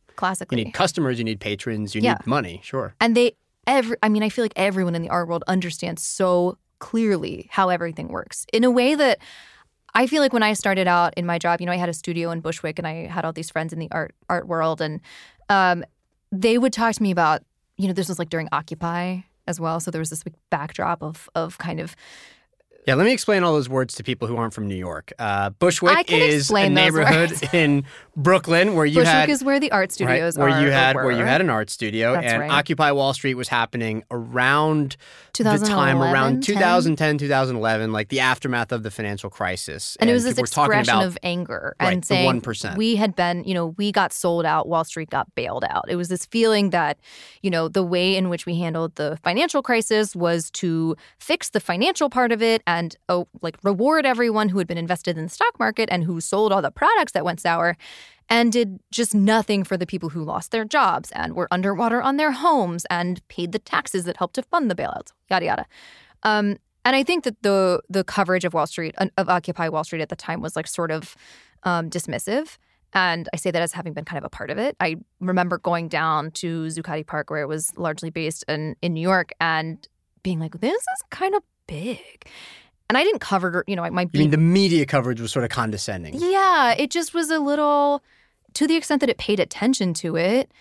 You 0.52 0.58
need 0.66 0.74
customers, 0.74 1.20
you 1.20 1.24
need 1.24 1.40
patrons, 1.40 1.94
you 1.94 2.02
Yeah. 2.02 2.14
need 2.14 2.26
money, 2.28 2.60
sure. 2.64 2.96
and 3.00 3.16
they 3.16 3.34
every. 3.68 3.98
I 4.02 4.10
mean, 4.10 4.24
I 4.24 4.30
feel 4.30 4.44
like 4.44 4.54
everyone 4.56 4.96
in 4.96 5.02
the 5.02 5.10
art 5.10 5.28
world 5.28 5.44
understands 5.48 6.02
so 6.02 6.58
clearly 6.80 7.48
how 7.52 7.70
everything 7.70 8.08
works 8.08 8.46
in 8.54 8.64
a 8.64 8.72
way 8.72 8.96
that 8.96 9.20
I 9.94 10.06
feel 10.06 10.22
like 10.22 10.34
when 10.34 10.44
I 10.44 10.54
started 10.54 10.88
out 10.88 11.14
in 11.18 11.26
my 11.26 11.40
job, 11.40 11.60
you 11.60 11.66
know, 11.66 11.72
I 11.72 11.78
had 11.78 11.90
a 11.90 11.94
studio 11.94 12.30
in 12.32 12.40
Bushwick 12.40 12.78
and 12.78 12.88
I 12.88 13.08
had 13.08 13.26
all 13.26 13.34
these 13.34 13.50
friends 13.50 13.74
in 13.74 13.80
the 13.80 13.88
art 13.92 14.14
art 14.30 14.48
world 14.48 14.82
and 14.82 15.02
um, 15.50 15.84
they 16.32 16.58
would 16.58 16.74
talk 16.74 16.96
to 16.96 17.04
me 17.04 17.12
about, 17.12 17.44
you 17.78 17.88
know, 17.88 17.94
this 17.94 18.08
was 18.08 18.20
like 18.20 18.30
during 18.30 18.48
Occupy 18.52 19.22
as 19.48 19.60
well. 19.60 19.80
So 19.80 19.92
there 19.92 20.00
was 20.00 20.10
this 20.10 20.24
backdrop 20.50 21.02
of 21.02 21.30
of 21.36 21.58
kind 21.58 21.80
of 21.80 21.96
Yeah, 22.88 22.96
let 22.96 23.04
me 23.04 23.12
explain 23.12 23.44
all 23.44 23.52
those 23.52 23.68
words 23.68 23.96
to 23.96 24.04
people 24.04 24.30
who 24.30 24.38
aren't 24.38 24.54
from 24.54 24.66
New 24.66 24.76
York. 24.76 25.12
Uh, 25.20 25.50
Bushwick 25.50 26.10
is 26.10 26.50
a 26.50 26.70
neighborhood 26.70 27.34
in 27.54 27.84
Brooklyn 28.16 28.76
where 28.76 28.86
you 28.86 29.02
Bushwick 29.02 29.08
had 29.14 29.30
is 29.30 29.44
where 29.44 29.60
the 29.60 29.72
art 29.72 29.82
right, 29.82 29.92
studios 29.92 30.38
where 30.38 30.50
are. 30.50 30.64
you 30.64 30.72
had 30.72 30.96
where 30.96 31.12
you 31.12 31.24
had 31.26 31.42
an 31.42 31.50
art 31.50 31.70
studio 31.70 32.14
That's 32.14 32.28
and 32.34 32.42
right. 32.44 32.52
Occupy 32.52 32.92
Wall 32.92 33.14
Street 33.14 33.34
was 33.34 33.50
happening 33.50 34.04
around 34.10 34.96
the 35.34 35.44
time 35.60 36.02
around 36.02 36.44
10? 36.44 36.56
2010 36.56 37.20
2011 37.20 37.92
like 37.92 38.10
the 38.10 38.20
aftermath 38.20 38.72
of 38.72 38.82
the 38.82 38.90
financial 38.90 39.30
crisis 39.30 39.96
and 40.00 40.10
it 40.10 40.14
was 40.14 40.24
this 40.24 40.34
people 40.34 40.42
were 40.42 40.48
talking 40.48 40.80
expression 40.80 40.96
about 40.96 41.06
of 41.06 41.18
anger 41.22 41.76
Right, 41.80 41.94
and 41.94 42.02
the 42.02 42.08
saying 42.08 42.42
1%. 42.42 42.76
we 42.76 42.96
had 42.96 43.16
been 43.16 43.44
you 43.44 43.54
know 43.54 43.68
we 43.78 43.92
got 43.92 44.12
sold 44.12 44.46
out 44.46 44.68
wall 44.68 44.84
street 44.84 45.12
got 45.12 45.34
bailed 45.36 45.64
out 45.70 45.86
it 45.90 45.96
was 45.96 46.10
this 46.10 46.26
feeling 46.26 46.72
that 46.72 46.98
you 47.44 47.52
know 47.52 47.68
the 47.68 47.84
way 47.84 48.16
in 48.16 48.30
which 48.30 48.48
we 48.48 48.56
handled 48.58 48.96
the 48.96 49.20
financial 49.22 49.62
crisis 49.62 50.16
was 50.16 50.50
to 50.52 50.96
fix 51.20 51.50
the 51.52 51.60
financial 51.60 52.10
part 52.10 52.32
of 52.32 52.42
it 52.42 52.64
and 52.66 52.77
oh 53.10 53.28
like 53.42 53.58
reward 53.64 54.06
everyone 54.06 54.50
who 54.50 54.58
had 54.58 54.68
been 54.68 54.78
invested 54.78 55.18
in 55.18 55.24
the 55.24 55.30
stock 55.30 55.58
market 55.60 55.90
and 55.92 56.04
who 56.04 56.20
sold 56.22 56.52
all 56.52 56.62
the 56.62 56.72
products 56.72 57.12
that 57.12 57.26
went 57.26 57.40
sour 57.40 57.76
and 58.30 58.52
did 58.52 58.80
just 58.92 59.16
nothing 59.16 59.64
for 59.64 59.78
the 59.78 59.86
people 59.86 60.10
who 60.10 60.24
lost 60.24 60.52
their 60.52 60.66
jobs 60.66 61.12
and 61.14 61.34
were 61.34 61.48
underwater 61.52 62.02
on 62.02 62.18
their 62.18 62.32
homes 62.32 62.86
and 62.90 63.26
paid 63.28 63.52
the 63.52 63.60
taxes 63.60 64.04
that 64.06 64.18
helped 64.18 64.36
to 64.36 64.44
fund 64.44 64.70
the 64.70 64.76
bailouts 64.76 65.12
yada 65.30 65.46
yada 65.46 65.66
um, 66.24 66.58
and 66.88 66.96
I 66.96 67.04
think 67.04 67.26
that 67.26 67.44
the 67.44 67.82
the 67.90 68.06
coverage 68.06 68.46
of 68.46 68.54
Wall 68.54 68.66
Street 68.66 68.96
of 69.18 69.28
Occupy 69.28 69.68
Wall 69.68 69.84
Street 69.84 70.02
at 70.02 70.08
the 70.08 70.16
time 70.16 70.42
was 70.42 70.56
like 70.56 70.68
sort 70.68 70.90
of 70.90 71.18
um, 71.64 71.90
dismissive. 71.90 72.58
And 72.94 73.28
I 73.34 73.36
say 73.36 73.52
that 73.52 73.62
as 73.62 73.74
having 73.74 73.92
been 73.92 74.06
kind 74.06 74.18
of 74.18 74.24
a 74.24 74.30
part 74.30 74.50
of 74.50 74.58
it. 74.58 74.78
I 74.80 74.96
remember 75.20 75.58
going 75.58 75.90
down 75.90 76.32
to 76.32 76.68
Zuccotti 76.68 77.06
Park, 77.06 77.30
where 77.30 77.42
it 77.42 77.48
was 77.48 77.78
largely 77.78 78.10
based 78.10 78.46
in, 78.48 78.78
in 78.82 78.94
New 78.94 79.02
York, 79.02 79.34
and 79.42 79.86
being 80.24 80.40
like, 80.40 80.62
"This 80.62 80.72
is 80.72 81.04
kind 81.10 81.36
of 81.36 81.44
big." 81.68 82.26
And 82.90 82.98
I 82.98 83.04
didn't 83.04 83.20
cover, 83.20 83.64
you 83.68 83.76
know, 83.76 83.90
my 83.90 84.04
you 84.14 84.20
mean 84.20 84.30
the 84.32 84.38
media 84.38 84.86
coverage 84.86 85.20
was 85.20 85.32
sort 85.32 85.44
of 85.46 85.52
condescending 85.52 86.16
yeah, 86.16 86.74
it 86.78 86.90
just 86.92 87.14
was 87.14 87.30
a 87.30 87.40
little, 87.40 88.02
to 88.54 88.66
the 88.68 88.76
extent 88.76 89.02
that 89.02 89.10
it 89.10 89.18
paid 89.18 89.40
attention 89.40 89.94
to 89.96 90.16
it, 90.16 90.52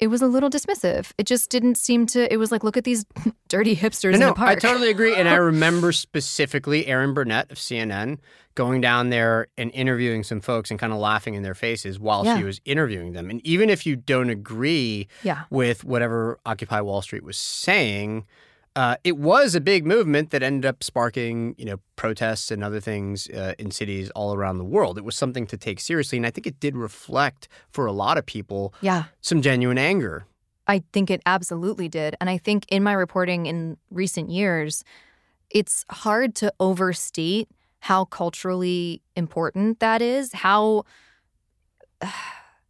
it 0.00 0.08
was 0.08 0.20
a 0.20 0.26
little 0.26 0.50
dismissive. 0.50 1.12
It 1.18 1.26
just 1.26 1.48
didn't 1.50 1.76
seem 1.76 2.04
to. 2.06 2.30
It 2.30 2.36
was 2.36 2.50
like, 2.50 2.64
look 2.64 2.76
at 2.76 2.82
these 2.84 3.06
dirty 3.48 3.76
hipsters 3.76 4.18
No, 4.18 4.26
in 4.28 4.32
the 4.32 4.34
park. 4.34 4.50
I 4.50 4.54
totally 4.56 4.90
agree. 4.90 5.14
And 5.14 5.28
I 5.28 5.36
remember 5.52 5.92
specifically 5.92 6.86
Erin 6.86 7.14
Burnett 7.14 7.50
of 7.52 7.58
CNN 7.58 8.18
going 8.56 8.80
down 8.80 9.10
there 9.10 9.46
and 9.56 9.70
interviewing 9.72 10.22
some 10.24 10.40
folks 10.40 10.70
and 10.70 10.78
kind 10.80 10.92
of 10.92 10.98
laughing 10.98 11.34
in 11.34 11.42
their 11.44 11.54
faces 11.54 11.98
while 11.98 12.24
Yeah. 12.24 12.38
she 12.38 12.44
was 12.44 12.60
interviewing 12.64 13.12
them. 13.12 13.30
And 13.30 13.40
even 13.46 13.70
if 13.70 13.86
you 13.86 13.94
don't 13.96 14.30
agree 14.30 15.06
yeah, 15.22 15.44
with 15.50 15.84
whatever 15.84 16.38
Occupy 16.44 16.80
Wall 16.80 17.00
Street 17.00 17.22
was 17.24 17.36
saying, 17.38 18.26
uh, 18.76 18.96
it 19.04 19.16
was 19.16 19.54
a 19.54 19.60
big 19.60 19.86
movement 19.86 20.30
that 20.30 20.42
ended 20.42 20.66
up 20.68 20.82
sparking, 20.82 21.54
you 21.56 21.64
know, 21.64 21.78
protests 21.96 22.50
and 22.50 22.64
other 22.64 22.80
things 22.80 23.28
uh, 23.30 23.54
in 23.58 23.70
cities 23.70 24.10
all 24.10 24.34
around 24.34 24.58
the 24.58 24.64
world. 24.64 24.98
It 24.98 25.04
was 25.04 25.16
something 25.16 25.46
to 25.46 25.56
take 25.56 25.78
seriously, 25.78 26.18
and 26.18 26.26
I 26.26 26.30
think 26.30 26.46
it 26.46 26.58
did 26.58 26.76
reflect 26.76 27.48
for 27.70 27.86
a 27.86 27.92
lot 27.92 28.18
of 28.18 28.26
people 28.26 28.74
yeah. 28.80 29.04
some 29.20 29.42
genuine 29.42 29.78
anger. 29.78 30.26
I 30.66 30.82
think 30.92 31.10
it 31.10 31.22
absolutely 31.26 31.88
did. 31.88 32.16
And 32.20 32.28
I 32.28 32.38
think 32.38 32.66
in 32.68 32.82
my 32.82 32.94
reporting 32.94 33.46
in 33.46 33.76
recent 33.90 34.30
years, 34.30 34.82
it's 35.50 35.84
hard 35.90 36.34
to 36.36 36.52
overstate 36.58 37.48
how 37.80 38.06
culturally 38.06 39.02
important 39.14 39.78
that 39.80 40.02
is, 40.02 40.32
how 40.32 40.84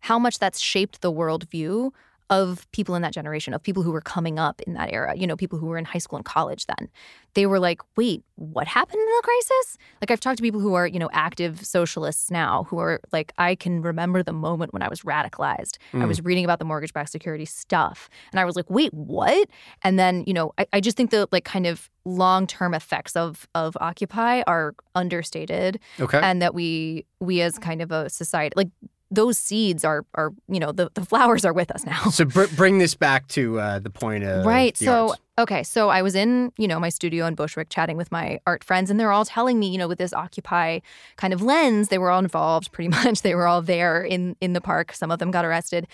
how 0.01 0.19
much 0.19 0.39
that's 0.39 0.61
shaped 0.61 1.01
the 1.01 1.11
worldview 1.11 1.91
of 2.31 2.67
people 2.73 2.95
in 2.95 3.03
that 3.03 3.13
generation, 3.13 3.53
of 3.55 3.63
people 3.63 3.83
who 3.83 3.93
were 3.93 4.01
coming 4.01 4.39
up 4.39 4.61
in 4.63 4.75
that 4.75 4.93
era, 4.93 5.15
you 5.17 5.27
know, 5.27 5.37
people 5.37 5.59
who 5.59 5.67
were 5.67 5.77
in 5.79 5.85
high 5.85 5.99
school 5.99 6.17
and 6.17 6.25
college 6.25 6.67
then. 6.67 6.89
They 7.35 7.47
were 7.47 7.59
like, 7.59 7.81
wait, 7.97 8.23
what 8.37 8.67
happened 8.69 9.01
in 9.01 9.07
the 9.07 9.23
crisis? 9.25 9.79
Like, 10.01 10.11
I've 10.13 10.21
talked 10.21 10.37
to 10.37 10.43
people 10.43 10.61
who 10.61 10.75
are, 10.75 10.87
you 10.87 10.99
know, 11.01 11.11
active 11.13 11.65
socialists 11.67 12.31
now 12.31 12.65
who 12.71 12.79
are 12.79 13.01
like, 13.13 13.33
I 13.39 13.57
can 13.57 13.83
remember 13.83 14.23
the 14.23 14.33
moment 14.33 14.73
when 14.73 14.83
I 14.83 14.89
was 14.89 15.01
radicalized. 15.03 15.77
I 15.93 15.97
Mm. 15.99 16.09
was 16.09 16.23
reading 16.25 16.45
about 16.45 16.61
the 16.61 16.65
mortgage 16.65 16.93
backed 16.93 17.11
security 17.11 17.45
stuff. 17.45 18.09
And 18.33 18.39
I 18.41 18.45
was 18.45 18.55
like, 18.57 18.71
wait, 18.71 18.95
what? 18.95 19.49
And 19.83 19.99
then, 19.99 20.23
you 20.27 20.33
know, 20.33 20.53
I, 20.59 20.67
I 20.75 20.81
just 20.81 20.97
think 20.97 21.11
the 21.11 21.29
like 21.33 21.45
kind 21.45 21.67
of 21.67 21.91
long 22.05 22.47
term 22.47 22.73
effects 22.73 23.17
of 23.17 23.49
of 23.55 23.77
Occupy 23.81 24.43
are 24.47 24.75
understated 24.95 25.81
Okay. 26.01 26.21
and 26.23 26.41
that 26.41 26.55
we 26.55 27.05
we 27.21 27.41
as 27.41 27.59
kind 27.59 27.83
of 27.83 27.91
a 27.91 28.09
society 28.11 28.53
like 28.57 28.69
those 29.15 29.39
seeds 29.39 29.85
are 29.85 30.05
are 30.15 30.33
you 30.49 30.61
know 30.61 30.73
the, 30.73 30.91
the 30.95 31.05
flowers 31.05 31.45
are 31.45 31.53
with 31.53 31.71
us 31.71 31.85
now. 31.85 32.05
So 32.11 32.25
br- 32.25 32.47
bring 32.57 32.79
this 32.79 32.95
back 32.95 33.29
to 33.29 33.59
uh, 33.61 33.79
the 33.79 33.91
point 33.91 34.25
of 34.25 34.45
right 34.45 34.77
so 34.77 35.11
arts. 35.11 35.21
okay 35.39 35.63
so 35.63 35.89
i 35.89 36.03
was 36.03 36.15
in 36.15 36.53
you 36.57 36.69
know 36.69 36.79
my 36.79 36.89
studio 36.89 37.27
in 37.27 37.35
bushwick 37.35 37.69
chatting 37.69 37.97
with 37.97 38.13
my 38.13 38.39
art 38.47 38.63
friends 38.63 38.91
and 38.91 39.01
they're 39.01 39.13
all 39.13 39.25
telling 39.25 39.59
me 39.59 39.69
you 39.69 39.79
know 39.79 39.89
with 39.89 39.99
this 39.99 40.13
occupy 40.13 40.79
kind 41.17 41.33
of 41.33 41.43
lens 41.43 41.89
they 41.89 41.99
were 41.99 42.11
all 42.11 42.19
involved 42.19 42.73
pretty 42.73 42.89
much. 42.89 43.23
They 43.23 43.35
were 43.35 43.47
all 43.47 43.63
there 43.63 44.03
in 44.03 44.37
in 44.41 44.53
the 44.53 44.61
park. 44.61 44.93
Some 44.93 45.11
of 45.11 45.19
them 45.19 45.31
got 45.31 45.45
arrested. 45.45 45.87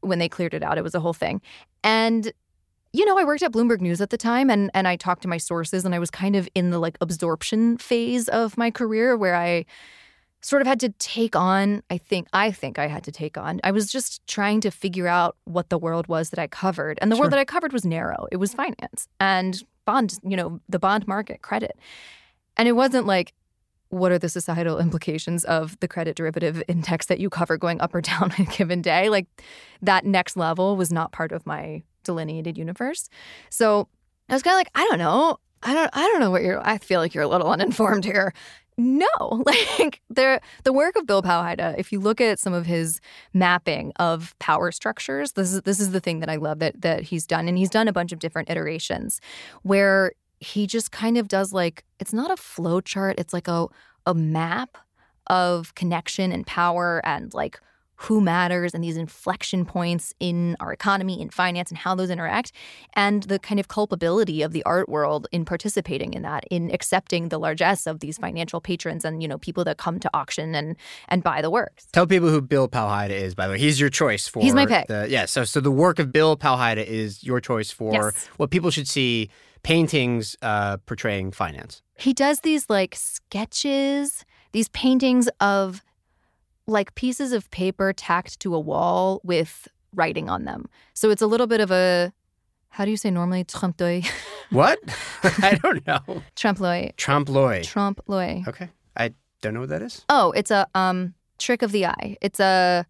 When 0.00 0.18
they 0.18 0.28
cleared 0.28 0.54
it 0.54 0.62
out 0.62 0.78
it 0.78 0.84
was 0.84 0.94
a 0.94 1.00
whole 1.00 1.12
thing. 1.12 1.40
And 1.84 2.32
you 2.92 3.04
know, 3.04 3.18
I 3.18 3.24
worked 3.24 3.42
at 3.42 3.52
Bloomberg 3.52 3.82
News 3.82 4.00
at 4.00 4.10
the 4.10 4.16
time 4.16 4.50
and 4.50 4.70
and 4.74 4.88
I 4.88 4.96
talked 4.96 5.22
to 5.22 5.28
my 5.28 5.38
sources 5.38 5.84
and 5.84 5.94
I 5.94 5.98
was 5.98 6.10
kind 6.10 6.36
of 6.36 6.48
in 6.54 6.70
the 6.70 6.78
like 6.78 6.96
absorption 7.00 7.76
phase 7.78 8.28
of 8.28 8.56
my 8.56 8.70
career 8.70 9.16
where 9.16 9.34
I 9.34 9.66
sort 10.40 10.62
of 10.62 10.68
had 10.68 10.80
to 10.80 10.90
take 10.98 11.34
on, 11.34 11.82
I 11.90 11.98
think 11.98 12.28
I 12.32 12.50
think 12.50 12.78
I 12.78 12.86
had 12.86 13.02
to 13.04 13.12
take 13.12 13.36
on. 13.36 13.60
I 13.64 13.70
was 13.72 13.90
just 13.90 14.26
trying 14.26 14.60
to 14.62 14.70
figure 14.70 15.08
out 15.08 15.36
what 15.44 15.68
the 15.68 15.78
world 15.78 16.06
was 16.06 16.30
that 16.30 16.38
I 16.38 16.46
covered. 16.46 16.98
And 17.02 17.10
the 17.10 17.16
Sure. 17.16 17.24
world 17.24 17.32
that 17.32 17.38
I 17.40 17.44
covered 17.44 17.72
was 17.72 17.84
narrow. 17.84 18.26
It 18.30 18.36
was 18.36 18.54
finance 18.54 19.08
and 19.18 19.62
bond, 19.84 20.18
you 20.22 20.36
know, 20.36 20.60
the 20.68 20.78
bond 20.78 21.08
market, 21.08 21.42
credit. 21.42 21.76
And 22.56 22.68
it 22.68 22.72
wasn't 22.72 23.06
like 23.06 23.34
what 23.90 24.12
are 24.12 24.18
the 24.18 24.28
societal 24.28 24.78
implications 24.86 25.44
of 25.44 25.78
the 25.80 25.88
credit 25.88 26.14
derivative 26.14 26.62
index 26.68 27.06
that 27.06 27.18
you 27.18 27.30
cover 27.30 27.56
going 27.56 27.80
up 27.80 27.94
or 27.94 28.00
down 28.00 28.22
on 28.38 28.40
a 28.40 28.44
given 28.44 28.80
day? 28.82 29.08
Like 29.08 29.26
that 29.82 30.04
next 30.04 30.36
level 30.36 30.76
was 30.76 30.92
not 30.92 31.10
part 31.10 31.32
of 31.32 31.46
my 31.46 31.82
delineated 32.04 32.56
universe. 32.56 33.08
So 33.50 33.88
I 34.28 34.34
was 34.34 34.42
kind 34.42 34.54
of 34.54 34.58
like, 34.58 34.70
I 34.74 34.86
don't 34.88 34.98
know. 34.98 35.38
I 35.62 35.74
don't 35.74 35.90
I 35.92 36.02
don't 36.02 36.20
know 36.20 36.30
what 36.30 36.42
you're 36.42 36.64
I 36.64 36.78
feel 36.78 37.00
like 37.00 37.14
you're 37.14 37.24
a 37.24 37.28
little 37.28 37.50
uninformed 37.50 38.04
here. 38.04 38.32
No, 38.80 39.08
like 39.44 40.00
the 40.08 40.40
the 40.62 40.72
work 40.72 40.96
of 40.96 41.04
Bill 41.04 41.20
Powhida, 41.20 41.74
if 41.76 41.90
you 41.92 41.98
look 41.98 42.20
at 42.20 42.38
some 42.38 42.54
of 42.54 42.64
his 42.64 43.00
mapping 43.34 43.92
of 43.96 44.38
power 44.38 44.70
structures, 44.70 45.32
this 45.32 45.52
is 45.52 45.62
this 45.62 45.80
is 45.80 45.90
the 45.90 46.00
thing 46.00 46.20
that 46.20 46.30
I 46.30 46.36
love 46.36 46.60
that 46.60 46.80
that 46.82 47.02
he's 47.02 47.26
done. 47.26 47.48
And 47.48 47.58
he's 47.58 47.70
done 47.70 47.88
a 47.88 47.92
bunch 47.92 48.12
of 48.12 48.20
different 48.20 48.48
iterations 48.48 49.20
where 49.62 50.12
he 50.38 50.68
just 50.68 50.92
kind 50.92 51.18
of 51.18 51.26
does 51.26 51.52
like 51.52 51.84
it's 51.98 52.12
not 52.12 52.30
a 52.30 52.36
flow 52.36 52.80
chart, 52.80 53.16
it's 53.18 53.32
like 53.32 53.48
a 53.48 53.66
a 54.06 54.14
map 54.14 54.78
of 55.26 55.74
connection 55.74 56.30
and 56.30 56.46
power 56.46 57.02
and 57.04 57.34
like 57.34 57.60
who 58.02 58.20
matters 58.20 58.74
and 58.74 58.82
these 58.84 58.96
inflection 58.96 59.64
points 59.64 60.14
in 60.20 60.56
our 60.60 60.72
economy, 60.72 61.20
in 61.20 61.28
finance, 61.30 61.68
and 61.70 61.78
how 61.78 61.94
those 61.96 62.10
interact, 62.10 62.52
and 62.94 63.24
the 63.24 63.38
kind 63.40 63.58
of 63.58 63.66
culpability 63.66 64.40
of 64.42 64.52
the 64.52 64.62
art 64.64 64.88
world 64.88 65.26
in 65.32 65.44
participating 65.44 66.14
in 66.14 66.22
that, 66.22 66.44
in 66.50 66.70
accepting 66.70 67.28
the 67.28 67.38
largesse 67.38 67.86
of 67.88 67.98
these 67.98 68.16
financial 68.16 68.60
patrons 68.60 69.04
and 69.04 69.20
you 69.20 69.28
know 69.28 69.36
people 69.38 69.64
that 69.64 69.78
come 69.78 69.98
to 69.98 70.08
auction 70.14 70.54
and 70.54 70.76
and 71.08 71.22
buy 71.24 71.42
the 71.42 71.50
works. 71.50 71.86
Tell 71.92 72.06
people 72.06 72.28
who 72.28 72.40
Bill 72.40 72.68
Powhida 72.68 73.10
is, 73.10 73.34
by 73.34 73.46
the 73.48 73.54
way. 73.54 73.58
He's 73.58 73.80
your 73.80 73.90
choice 73.90 74.28
for 74.28 74.42
He's 74.42 74.54
my 74.54 74.66
pick. 74.66 74.86
The, 74.86 75.06
yeah, 75.08 75.26
so 75.26 75.42
so 75.44 75.60
the 75.60 75.70
work 75.72 75.98
of 75.98 76.12
Bill 76.12 76.36
Powhida 76.36 76.84
is 76.84 77.24
your 77.24 77.40
choice 77.40 77.70
for 77.72 77.92
Yes. 77.92 78.26
what 78.36 78.50
people 78.50 78.70
should 78.70 78.86
see 78.86 79.28
paintings 79.64 80.36
uh, 80.40 80.76
portraying 80.86 81.32
finance. 81.32 81.82
He 81.96 82.12
does 82.12 82.40
these 82.40 82.70
like 82.70 82.94
sketches, 82.94 84.24
these 84.52 84.68
paintings 84.68 85.28
of 85.40 85.82
like 86.68 86.94
pieces 86.94 87.32
of 87.32 87.50
paper 87.50 87.92
tacked 87.92 88.38
to 88.40 88.54
a 88.54 88.60
wall 88.60 89.20
with 89.24 89.66
writing 89.94 90.28
on 90.30 90.44
them. 90.44 90.66
So 90.94 91.10
it's 91.10 91.22
a 91.22 91.26
little 91.26 91.46
bit 91.46 91.60
of 91.60 91.70
a 91.70 92.12
how 92.70 92.84
do 92.84 92.90
you 92.90 92.96
say 92.98 93.10
normally 93.10 93.44
trompe 93.44 93.80
l'oeil? 93.80 94.02
What? 94.50 94.78
I 95.22 95.58
don't 95.62 95.86
know. 95.86 96.22
trompe 96.36 96.60
l'oeil. 96.60 96.90
Trompe 96.96 97.28
l'oeil. 97.30 97.62
Trompe 97.64 98.00
l'oeil. 98.06 98.44
Okay. 98.48 98.68
I 98.96 99.12
don't 99.42 99.52
know 99.54 99.60
what 99.60 99.68
that 99.70 99.82
is. 99.82 100.04
Oh, 100.08 100.30
it's 100.32 100.50
a 100.50 100.66
um 100.74 101.14
trick 101.38 101.62
of 101.62 101.72
the 101.72 101.86
eye. 101.86 102.16
It's 102.20 102.38
a 102.40 102.86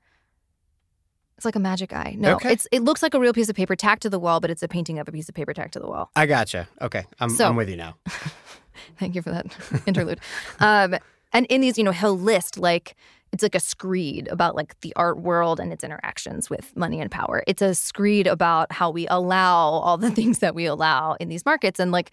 it's 1.37 1.45
like 1.45 1.55
a 1.57 1.61
magic 1.61 1.93
eye. 1.93 2.17
No, 2.19 2.35
Okay. 2.35 2.53
it's 2.53 2.67
it 2.73 2.83
looks 2.83 3.03
like 3.03 3.15
a 3.15 3.21
real 3.21 3.33
piece 3.33 3.49
of 3.49 3.55
paper 3.55 3.77
tacked 3.77 4.03
to 4.03 4.11
the 4.11 4.19
wall, 4.19 4.41
but 4.41 4.51
it's 4.51 4.63
a 4.63 4.69
painting 4.69 4.99
of 4.99 5.07
a 5.09 5.13
piece 5.13 5.29
of 5.29 5.35
paper 5.37 5.55
tacked 5.55 5.73
to 5.75 5.79
the 5.79 5.87
wall. 5.87 6.11
I 6.17 6.27
gotcha. 6.27 6.69
Okay. 6.83 7.05
I'm, 7.21 7.31
So- 7.31 7.47
I'm 7.49 7.55
with 7.57 7.69
you 7.69 7.77
now. 7.77 7.95
Thank 8.99 9.15
you 9.15 9.23
for 9.23 9.31
that 9.31 9.47
interlude. 9.87 10.19
Um, 10.61 10.97
and 11.33 11.47
in 11.47 11.61
these, 11.61 11.77
you 11.79 11.85
know, 11.85 11.93
he'll 11.93 12.19
list 12.19 12.59
like 12.59 12.97
it's 13.33 13.43
like 13.43 13.55
a 13.55 13.61
screed 13.61 14.29
about 14.29 14.55
like 14.57 14.79
the 14.81 14.93
art 14.97 15.21
world 15.21 15.61
and 15.61 15.73
its 15.73 15.85
interactions 15.85 16.49
with 16.49 16.77
money 16.77 17.01
and 17.01 17.11
power. 17.11 17.43
It's 17.47 17.63
a 17.63 17.75
screed 17.75 18.27
about 18.27 18.73
how 18.73 18.91
we 18.91 19.07
allow 19.09 19.69
all 19.69 19.97
the 19.97 20.11
things 20.19 20.39
that 20.39 20.55
we 20.55 20.67
allow 20.67 21.15
in 21.15 21.29
these 21.29 21.45
markets, 21.45 21.79
and 21.79 21.93
like 21.93 22.11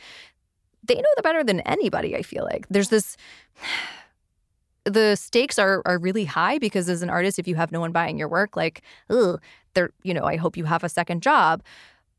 they 0.84 0.96
know 0.96 1.04
that 1.16 1.24
better 1.24 1.44
than 1.44 1.62
anybody. 1.62 2.16
I 2.16 2.22
feel 2.22 2.44
like 2.44 2.66
there's 2.70 2.90
this. 2.90 3.18
The 4.88 5.16
stakes 5.16 5.58
are 5.58 5.82
are 5.84 5.98
really 5.98 6.26
high 6.26 6.60
because 6.60 6.90
as 6.90 7.02
an 7.02 7.10
artist, 7.10 7.40
if 7.40 7.48
you 7.48 7.56
have 7.56 7.72
no 7.72 7.80
one 7.80 7.92
buying 7.92 8.20
your 8.20 8.28
work, 8.28 8.56
like, 8.56 8.84
ugh, 9.10 9.42
there, 9.74 9.90
you 10.04 10.14
know, 10.14 10.26
I 10.26 10.36
hope 10.36 10.56
you 10.56 10.66
have 10.66 10.84
a 10.84 10.90
second 10.90 11.24
job. 11.24 11.64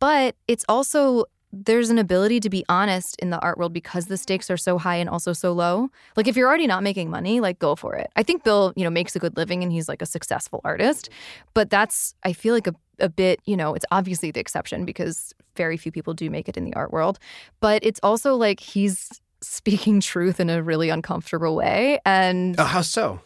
But 0.00 0.34
it's 0.48 0.64
also 0.68 1.26
there's 1.64 1.90
an 1.90 1.98
ability 1.98 2.40
to 2.40 2.50
be 2.50 2.64
honest 2.68 3.16
in 3.20 3.30
the 3.30 3.38
art 3.40 3.58
world 3.58 3.72
because 3.72 4.06
the 4.06 4.16
stakes 4.16 4.50
are 4.50 4.56
so 4.56 4.78
high 4.78 4.96
and 4.96 5.08
also 5.08 5.32
so 5.32 5.52
low. 5.52 5.88
Like 6.16 6.28
if 6.28 6.36
you're 6.36 6.48
already 6.48 6.66
not 6.66 6.82
making 6.82 7.10
money, 7.10 7.40
like 7.40 7.58
go 7.58 7.74
for 7.74 7.94
it. 7.94 8.10
I 8.16 8.22
think 8.22 8.44
Bill, 8.44 8.72
you 8.76 8.84
know, 8.84 8.90
makes 8.90 9.16
a 9.16 9.18
good 9.18 9.36
living 9.36 9.62
and 9.62 9.72
he's 9.72 9.88
like 9.88 10.02
a 10.02 10.06
successful 10.06 10.60
artist, 10.64 11.08
but 11.54 11.70
that's 11.70 12.14
I 12.22 12.32
feel 12.32 12.54
like 12.54 12.66
a 12.66 12.74
a 12.98 13.10
bit, 13.10 13.40
you 13.44 13.58
know, 13.58 13.74
it's 13.74 13.84
obviously 13.90 14.30
the 14.30 14.40
exception 14.40 14.86
because 14.86 15.34
very 15.54 15.76
few 15.76 15.92
people 15.92 16.14
do 16.14 16.30
make 16.30 16.48
it 16.48 16.56
in 16.56 16.64
the 16.64 16.72
art 16.74 16.90
world, 16.92 17.18
but 17.60 17.84
it's 17.84 18.00
also 18.02 18.34
like 18.36 18.58
he's 18.58 19.20
speaking 19.42 20.00
truth 20.00 20.40
in 20.40 20.48
a 20.48 20.62
really 20.62 20.88
uncomfortable 20.88 21.54
way 21.54 22.00
and 22.06 22.58
Oh, 22.58 22.64
how 22.64 22.80
so? 22.80 23.20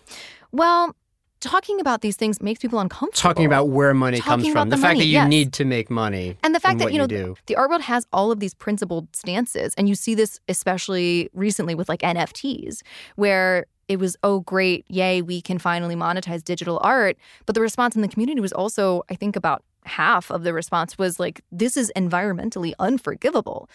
well, 0.53 0.97
talking 1.41 1.81
about 1.81 2.03
these 2.03 2.17
things 2.17 2.41
makes 2.41 2.61
people 2.61 2.79
uncomfortable. 2.79 3.21
Talking 3.21 3.47
about 3.47 3.69
where 3.69 3.95
money 3.95 4.21
comes 4.21 4.49
from. 4.49 4.69
The, 4.69 4.77
the 4.77 4.83
fact 4.83 4.95
money, 4.95 5.01
that 5.01 5.07
you 5.07 5.13
yes. 5.13 5.29
need 5.29 5.53
to 5.55 5.65
make 5.65 5.91
money. 5.91 6.37
And 6.43 6.55
the 6.55 6.61
fact 6.61 6.79
that 6.79 6.93
you 6.93 6.99
know 6.99 7.07
do. 7.07 7.37
the 7.47 7.57
art 7.57 7.71
world 7.71 7.83
has 7.83 8.07
all 8.13 8.31
of 8.31 8.41
these 8.41 8.55
principled 8.55 9.15
stances, 9.15 9.75
and 9.77 9.89
you 9.89 9.95
see 9.95 10.15
this 10.15 10.39
especially 10.49 11.31
recently 11.35 11.75
with 11.75 11.89
like 11.89 12.01
NFTs, 12.01 12.83
where 13.17 13.67
it 13.89 13.99
was 13.99 14.17
oh 14.23 14.41
great, 14.41 14.85
yay, 14.89 15.21
we 15.23 15.41
can 15.41 15.59
finally 15.59 15.97
monetize 15.97 16.45
digital 16.45 16.81
art. 16.85 17.17
But 17.47 17.55
the 17.55 17.61
response 17.61 17.97
in 17.97 18.03
the 18.03 18.09
community 18.09 18.41
was 18.41 18.53
also, 18.53 19.03
I 19.11 19.15
think, 19.17 19.35
about 19.35 19.65
half 19.87 20.31
of 20.31 20.45
the 20.45 20.53
response 20.53 20.99
was 20.99 21.19
like, 21.19 21.41
this 21.51 21.77
is 21.77 21.91
environmentally 21.97 22.73
unforgivable. 22.79 23.69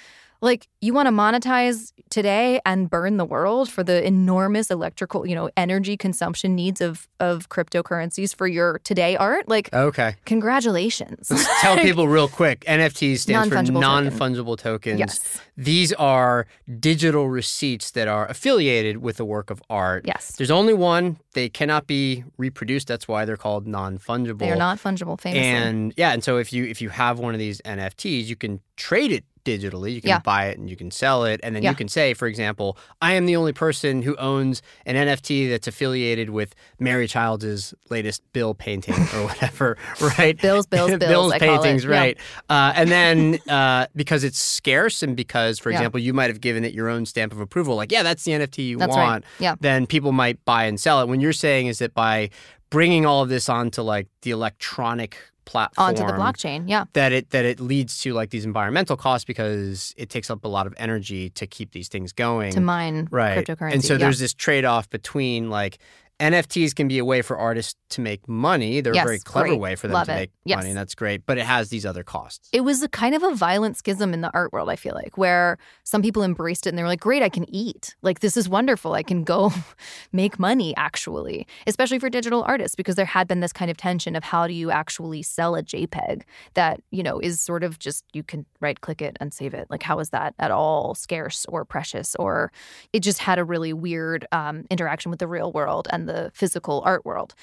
Like 0.45 0.67
you 0.79 0.93
want 0.93 1.07
to 1.07 1.11
monetize 1.11 1.91
today 2.09 2.61
and 2.65 2.89
burn 2.89 3.17
the 3.17 3.25
world 3.25 3.69
for 3.69 3.83
the 3.83 4.05
enormous 4.05 4.71
electrical, 4.71 5.25
you 5.27 5.35
know, 5.35 5.49
energy 5.57 5.97
consumption 5.97 6.55
needs 6.55 6.79
of 6.79 7.07
of 7.19 7.49
cryptocurrencies 7.49 8.33
for 8.35 8.47
your 8.47 8.79
today 8.79 9.17
art. 9.17 9.47
Like 9.49 9.73
Okay. 9.73 10.15
congratulations. 10.25 11.29
Let's 11.29 11.61
tell 11.61 11.77
people 11.87 12.07
real 12.07 12.27
quick. 12.27 12.61
NFTs 12.65 13.19
stands 13.19 13.49
for 13.49 13.61
Non-fungible 13.71 14.57
token. 14.57 14.97
tokens. 14.97 14.99
Yes. 14.99 15.41
These 15.57 15.93
are 15.93 16.45
digital 16.79 17.29
receipts 17.29 17.91
that 17.91 18.07
are 18.07 18.27
affiliated 18.27 18.97
with 18.97 19.19
a 19.19 19.25
work 19.25 19.49
of 19.49 19.61
art. 19.69 20.05
Yes. 20.05 20.33
There's 20.37 20.51
only 20.51 20.73
one. 20.73 21.17
They 21.33 21.49
cannot 21.49 21.87
be 21.87 22.23
reproduced. 22.37 22.87
That's 22.87 23.07
why 23.07 23.25
they're 23.25 23.37
called 23.37 23.67
non 23.67 23.97
fungible. 23.97 24.39
They 24.39 24.51
are 24.51 24.55
not 24.55 24.77
fungible, 24.77 25.19
famously. 25.19 25.41
And 25.41 25.93
yeah, 25.97 26.11
and 26.13 26.23
so 26.23 26.37
if 26.37 26.53
you 26.53 26.65
if 26.65 26.81
you 26.81 26.89
have 26.89 27.19
one 27.19 27.33
of 27.33 27.39
these 27.39 27.61
NFTs, 27.61 28.25
you 28.25 28.35
can 28.35 28.59
trade 28.77 29.11
it 29.11 29.23
digitally. 29.45 29.93
You 29.93 30.01
can 30.01 30.09
Yeah. 30.09 30.19
buy 30.19 30.47
it 30.47 30.57
and 30.57 30.69
you 30.69 30.75
can 30.75 30.91
sell 30.91 31.23
it, 31.23 31.39
and 31.43 31.55
then 31.55 31.63
Yeah. 31.63 31.69
you 31.69 31.75
can 31.75 31.87
say, 31.87 32.13
for 32.13 32.27
example, 32.27 32.77
I 33.01 33.13
am 33.13 33.25
the 33.27 33.35
only 33.37 33.53
person 33.53 34.01
who 34.01 34.15
owns 34.17 34.61
an 34.85 34.95
NFT 34.97 35.47
that's 35.49 35.67
affiliated 35.67 36.31
with 36.31 36.53
Mary 36.79 37.07
Childs' 37.07 37.73
latest 37.89 38.21
Bill 38.33 38.53
painting 38.53 38.95
or 39.13 39.23
whatever, 39.25 39.77
right? 40.17 40.37
Bills, 40.41 40.65
bills, 40.65 40.89
bills, 40.97 40.99
Bill's 40.99 41.31
I 41.33 41.39
call 41.39 41.47
it. 41.55 41.61
paintings, 41.61 41.85
Yeah. 41.85 41.91
right? 41.91 42.17
Uh, 42.49 42.73
and 42.75 42.89
then 42.91 43.39
uh, 43.49 43.85
because 43.95 44.23
it's 44.23 44.39
scarce, 44.39 45.01
and 45.03 45.15
because, 45.15 45.59
for 45.59 45.69
Yeah. 45.69 45.77
example, 45.77 45.99
you 46.01 46.13
might 46.13 46.29
have 46.29 46.41
given 46.41 46.65
it 46.65 46.73
your 46.73 46.89
own 46.89 47.05
stamp 47.05 47.31
of 47.31 47.39
approval, 47.39 47.75
like, 47.75 47.91
yeah, 47.91 48.03
that's 48.03 48.23
the 48.23 48.33
NFT 48.33 48.67
you 48.67 48.77
That's 48.77 48.95
right. 48.95 49.03
want 49.03 49.25
Yeah. 49.39 49.55
then 49.61 49.85
people 49.85 50.11
might 50.11 50.43
buy 50.45 50.65
and 50.65 50.79
sell 50.79 51.01
it. 51.01 51.07
When 51.07 51.21
you're 51.21 51.31
saying 51.33 51.67
is 51.67 51.77
that 51.79 51.93
by 51.93 52.29
bringing 52.71 53.05
all 53.05 53.21
of 53.21 53.29
this 53.29 53.47
onto 53.47 53.81
like 53.83 54.07
the 54.23 54.31
electronic 54.31 55.17
platform 55.45 55.87
onto 55.89 56.05
the 56.05 56.13
blockchain. 56.13 56.65
Yeah. 56.67 56.85
that 56.93 57.11
it 57.11 57.29
that 57.29 57.45
it 57.45 57.59
leads 57.59 58.01
to 58.01 58.13
like 58.13 58.29
these 58.29 58.45
environmental 58.45 58.97
costs 58.97 59.25
because 59.25 59.93
it 59.97 60.09
takes 60.09 60.29
up 60.29 60.43
a 60.43 60.47
lot 60.47 60.67
of 60.67 60.73
energy 60.77 61.29
to 61.31 61.47
keep 61.47 61.71
these 61.71 61.87
things 61.87 62.11
going. 62.11 62.51
To 62.53 62.61
mine 62.61 63.07
right. 63.11 63.45
cryptocurrency. 63.45 63.73
And 63.73 63.85
so 63.85 63.93
yeah. 63.93 63.99
there's 63.99 64.19
this 64.19 64.33
trade-off 64.33 64.89
between 64.89 65.49
like 65.49 65.77
NFTs 66.19 66.73
can 66.73 66.87
be 66.87 66.97
a 66.97 67.03
way 67.05 67.21
for 67.21 67.37
artists 67.37 67.75
to 67.89 67.99
make 68.01 68.27
money. 68.27 68.79
They're 68.79 68.93
Yes, 68.95 69.03
a 69.03 69.07
very 69.07 69.19
clever 69.19 69.49
great. 69.49 69.59
way 69.59 69.75
for 69.75 69.87
them 69.87 69.95
Love 69.95 70.07
to 70.07 70.13
it. 70.13 70.15
make 70.15 70.31
Yes. 70.45 70.57
money, 70.57 70.69
and 70.69 70.77
that's 70.77 70.95
great. 70.95 71.25
But 71.25 71.37
it 71.37 71.45
has 71.45 71.69
these 71.69 71.85
other 71.85 72.03
costs. 72.03 72.49
it 72.53 72.61
was 72.61 72.81
a 72.81 72.87
kind 72.87 73.13
of 73.15 73.21
a 73.23 73.35
violent 73.35 73.75
schism 73.77 74.13
in 74.13 74.21
the 74.21 74.31
art 74.33 74.53
world, 74.53 74.69
I 74.69 74.75
feel 74.77 74.93
like, 74.95 75.17
where 75.17 75.57
some 75.83 76.01
people 76.01 76.23
embraced 76.23 76.65
it 76.65 76.69
and 76.69 76.77
they 76.77 76.83
were 76.83 76.87
like, 76.87 77.01
great, 77.01 77.21
I 77.21 77.27
can 77.29 77.45
eat. 77.53 77.95
Like, 78.01 78.19
this 78.21 78.37
is 78.37 78.47
wonderful. 78.47 78.93
I 78.93 79.03
can 79.03 79.23
go 79.23 79.51
make 80.13 80.39
money, 80.39 80.73
actually, 80.77 81.45
especially 81.67 81.99
for 81.99 82.09
digital 82.09 82.43
artists, 82.43 82.75
because 82.75 82.95
there 82.95 83.05
had 83.05 83.27
been 83.27 83.41
this 83.41 83.51
kind 83.53 83.69
of 83.69 83.75
tension 83.77 84.15
of 84.15 84.23
how 84.23 84.47
do 84.47 84.53
you 84.53 84.71
actually 84.71 85.21
sell 85.21 85.55
a 85.55 85.63
JPEG 85.63 86.21
that, 86.53 86.79
you 86.91 87.03
know, 87.03 87.19
is 87.19 87.41
sort 87.41 87.63
of 87.63 87.77
just 87.79 88.05
you 88.13 88.23
can 88.23 88.45
right 88.61 88.79
click 88.79 89.01
it 89.01 89.17
and 89.19 89.33
save 89.33 89.53
it. 89.53 89.67
Like, 89.69 89.83
how 89.83 89.99
is 89.99 90.09
that 90.11 90.33
at 90.39 90.51
all 90.51 90.95
scarce 90.95 91.45
or 91.49 91.65
precious? 91.65 92.15
Or 92.15 92.51
it 92.93 93.01
just 93.01 93.19
had 93.19 93.37
a 93.37 93.43
really 93.43 93.73
weird 93.73 94.25
um, 94.31 94.65
interaction 94.71 95.09
with 95.11 95.19
the 95.19 95.27
real 95.27 95.51
world 95.51 95.87
and 95.91 96.04
the 96.05 96.31
physical 96.33 96.81
art 96.85 97.05
world 97.05 97.35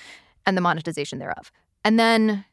and 0.47 0.57
the 0.57 0.61
monetization 0.61 1.19
thereof. 1.19 1.53
And 1.85 1.99
then 1.99 2.45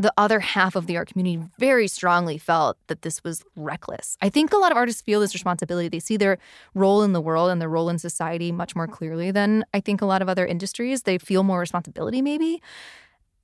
the 0.00 0.12
other 0.16 0.38
half 0.38 0.76
of 0.76 0.86
the 0.86 0.96
art 0.96 1.08
community 1.08 1.44
very 1.58 1.88
strongly 1.88 2.38
felt 2.38 2.78
that 2.86 3.02
this 3.02 3.22
was 3.24 3.42
reckless. 3.56 4.16
I 4.22 4.28
think 4.28 4.52
a 4.52 4.56
lot 4.56 4.70
of 4.70 4.78
artists 4.78 5.02
feel 5.02 5.20
this 5.20 5.34
responsibility. 5.34 5.88
They 5.88 5.98
see 5.98 6.16
their 6.16 6.38
role 6.74 7.02
in 7.02 7.12
the 7.12 7.20
world 7.20 7.50
and 7.50 7.60
their 7.60 7.68
role 7.68 7.88
in 7.88 7.98
society 7.98 8.52
much 8.52 8.76
more 8.76 8.86
clearly 8.86 9.32
than 9.32 9.64
I 9.74 9.80
think 9.80 10.00
a 10.00 10.06
lot 10.06 10.22
of 10.22 10.28
other 10.28 10.46
industries. 10.46 11.02
They 11.02 11.18
feel 11.18 11.42
more 11.42 11.58
responsibility, 11.58 12.22
maybe. 12.22 12.62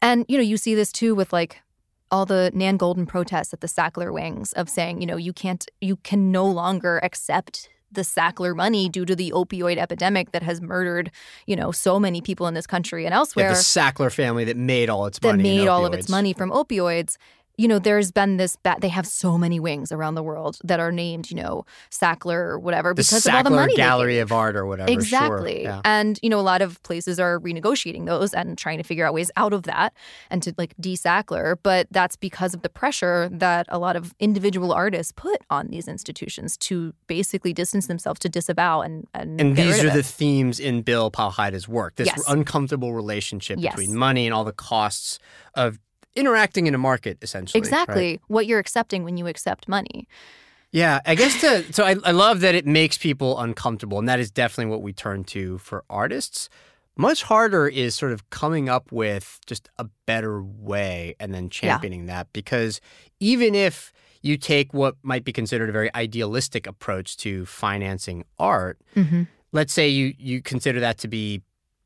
And, 0.00 0.24
you 0.28 0.36
know, 0.36 0.44
you 0.44 0.56
see 0.56 0.76
this 0.76 0.92
too 0.92 1.16
with 1.16 1.32
like 1.32 1.60
all 2.10 2.24
the 2.24 2.52
Nan 2.54 2.78
Goldin 2.78 3.08
protests 3.08 3.52
at 3.52 3.60
the 3.60 3.66
Sackler 3.66 4.12
wings 4.12 4.52
of 4.52 4.68
saying, 4.68 5.00
you 5.00 5.06
know, 5.08 5.16
you 5.16 5.32
can't, 5.32 5.66
you 5.80 5.96
can 5.96 6.30
no 6.30 6.46
longer 6.46 7.00
accept 7.02 7.68
the 7.94 8.02
Sackler 8.02 8.54
money 8.54 8.88
due 8.88 9.04
to 9.04 9.16
the 9.16 9.32
opioid 9.34 9.76
epidemic 9.78 10.32
that 10.32 10.42
has 10.42 10.60
murdered, 10.60 11.10
you 11.46 11.56
know, 11.56 11.72
so 11.72 11.98
many 11.98 12.20
people 12.20 12.46
in 12.46 12.54
this 12.54 12.66
country 12.66 13.04
and 13.04 13.12
Yeah, 13.12 13.18
elsewhere 13.18 13.48
the 13.48 13.54
Sackler 13.54 14.12
family 14.12 14.44
that 14.44 14.56
made 14.56 14.88
all 14.88 15.06
its 15.06 15.18
that 15.20 15.28
money. 15.28 15.48
in 15.48 15.56
made 15.56 15.68
all 15.68 15.86
of 15.86 15.94
its 15.94 16.08
money 16.08 16.32
from 16.32 16.50
opioids 16.50 17.16
you 17.56 17.68
know 17.68 17.78
there's 17.78 18.10
been 18.10 18.36
this 18.36 18.56
ba- 18.62 18.76
they 18.80 18.88
have 18.88 19.06
so 19.06 19.38
many 19.38 19.60
wings 19.60 19.92
around 19.92 20.14
the 20.16 20.22
world 20.22 20.58
that 20.64 20.80
are 20.80 20.90
named 20.92 21.30
you 21.30 21.36
know 21.36 21.64
sackler 21.90 22.34
or 22.36 22.58
whatever 22.58 22.90
The 22.90 23.02
because 23.02 23.24
Sackler 23.24 23.28
of 23.28 23.34
all 23.36 23.42
the 23.44 23.50
money 23.50 23.76
Gallery 23.76 24.18
of 24.18 24.32
Art 24.32 24.56
or 24.56 24.66
whatever. 24.66 24.88
sure. 24.88 24.98
exactly 25.00 25.62
Yeah. 25.62 25.80
and 25.84 26.18
you 26.22 26.28
know 26.30 26.40
a 26.40 26.42
lot 26.52 26.62
of 26.62 26.82
places 26.82 27.20
are 27.20 27.38
renegotiating 27.38 28.06
those 28.06 28.34
and 28.34 28.58
trying 28.58 28.78
to 28.78 28.84
figure 28.84 29.06
out 29.06 29.14
ways 29.14 29.30
out 29.36 29.52
of 29.52 29.62
that 29.64 29.92
and 30.30 30.42
to 30.42 30.54
like 30.58 30.74
de-sackler 30.80 31.56
but 31.62 31.86
that's 31.90 32.16
because 32.16 32.54
of 32.54 32.62
the 32.62 32.68
pressure 32.68 33.28
that 33.30 33.66
a 33.68 33.78
lot 33.78 33.96
of 33.96 34.14
individual 34.18 34.72
artists 34.72 35.12
put 35.12 35.40
on 35.50 35.68
these 35.68 35.86
institutions 35.88 36.56
to 36.56 36.92
basically 37.06 37.52
distance 37.52 37.86
themselves 37.86 38.18
to 38.20 38.28
disavow 38.28 38.80
and 38.80 39.06
and, 39.14 39.40
And 39.40 39.56
these 39.56 39.82
are 39.84 39.90
the 39.90 40.02
themes 40.02 40.58
in 40.58 40.82
Bill 40.82 41.10
Powhida's 41.10 41.68
work. 41.68 41.94
This 41.96 42.06
Yes. 42.08 42.22
uncomfortable 42.28 42.94
relationship 42.94 43.58
Yes. 43.60 43.74
between 43.76 43.96
money 43.96 44.26
and 44.26 44.34
all 44.34 44.44
the 44.44 44.52
costs 44.52 45.18
of 45.54 45.78
interacting 46.16 46.66
in 46.66 46.74
a 46.74 46.78
market, 46.78 47.18
essentially. 47.22 47.60
right? 47.60 47.66
exactly 47.66 48.20
what 48.28 48.46
you're 48.46 48.58
accepting 48.58 49.04
when 49.04 49.16
you 49.16 49.26
accept 49.26 49.68
money 49.68 50.06
Yeah, 50.74 50.98
I 51.06 51.14
guess 51.14 51.40
to 51.42 51.72
so 51.72 51.84
I, 51.84 51.94
I 52.02 52.10
love 52.10 52.40
that 52.40 52.56
it 52.56 52.66
makes 52.66 52.98
people 52.98 53.38
uncomfortable, 53.38 54.00
and 54.00 54.08
that 54.08 54.18
is 54.18 54.32
definitely 54.32 54.72
what 54.72 54.82
we 54.82 54.92
turn 54.92 55.22
to 55.24 55.58
for 55.58 55.84
artists. 55.88 56.48
Much 56.96 57.22
harder 57.22 57.68
is 57.68 57.94
sort 57.94 58.10
of 58.10 58.28
coming 58.30 58.68
up 58.68 58.90
with 58.90 59.38
just 59.46 59.68
a 59.78 59.86
better 60.04 60.42
way 60.42 61.14
and 61.20 61.32
then 61.32 61.48
championing 61.48 62.06
that 62.06 62.32
because 62.32 62.80
even 63.20 63.54
if 63.54 63.92
you 64.22 64.36
take 64.36 64.74
what 64.74 64.96
might 65.02 65.24
be 65.24 65.32
considered 65.32 65.68
a 65.68 65.72
very 65.72 65.94
idealistic 65.94 66.66
approach 66.66 67.16
to 67.18 67.46
financing 67.46 68.24
art, 68.38 68.80
mm-hmm. 68.96 69.24
let's 69.52 69.72
say 69.72 69.88
you 69.88 70.12
you 70.18 70.42
consider 70.42 70.80
that 70.80 70.98
to 70.98 71.06
be 71.06 71.40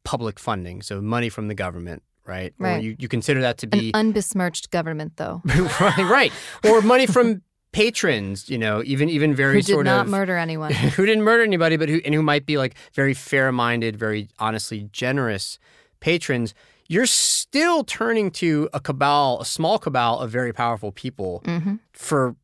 public 0.05 0.39
funding, 0.39 0.81
so 0.81 1.03
money 1.03 1.29
from 1.29 1.49
the 1.49 1.55
government, 1.55 2.03
right? 2.29 2.53
Or 2.61 2.66
Right. 2.66 2.83
you, 2.85 2.95
you 2.99 3.09
consider 3.09 3.41
that 3.41 3.59
to 3.59 3.66
be 3.66 3.79
an 3.79 3.85
be 3.85 3.93
unbesmirched 3.95 4.70
government 4.70 5.16
though 5.16 5.43
right, 5.81 6.07
right, 6.07 6.33
or 6.64 6.83
money 6.83 7.07
from 7.07 7.43
patrons, 7.72 8.49
you 8.49 8.59
know, 8.59 8.83
even 8.85 9.09
even 9.09 9.35
very 9.35 9.62
sort 9.62 9.64
of 9.64 9.64
who 9.64 9.66
did 9.66 9.72
sort 9.74 9.87
not 9.87 10.07
of 10.07 10.11
murder 10.11 10.37
anyone 10.37 10.72
who 10.97 11.07
didn't 11.07 11.24
murder 11.24 11.43
anybody, 11.43 11.76
but 11.76 11.89
who 11.89 12.01
and 12.05 12.14
who 12.14 12.22
might 12.22 12.47
be 12.47 12.59
like 12.59 12.74
very 12.93 13.14
fair-minded, 13.14 13.97
very 13.97 14.29
honestly 14.39 14.89
generous 14.93 15.59
patrons. 16.01 16.55
You're 16.91 17.07
still 17.07 17.85
turning 17.85 18.31
to 18.43 18.68
a 18.72 18.81
cabal, 18.81 19.41
a 19.41 19.45
small 19.45 19.79
cabal 19.79 20.20
of 20.20 20.31
very 20.31 20.53
powerful 20.53 20.93
people 20.93 21.43
hmm 21.45 21.76
for 21.93 22.37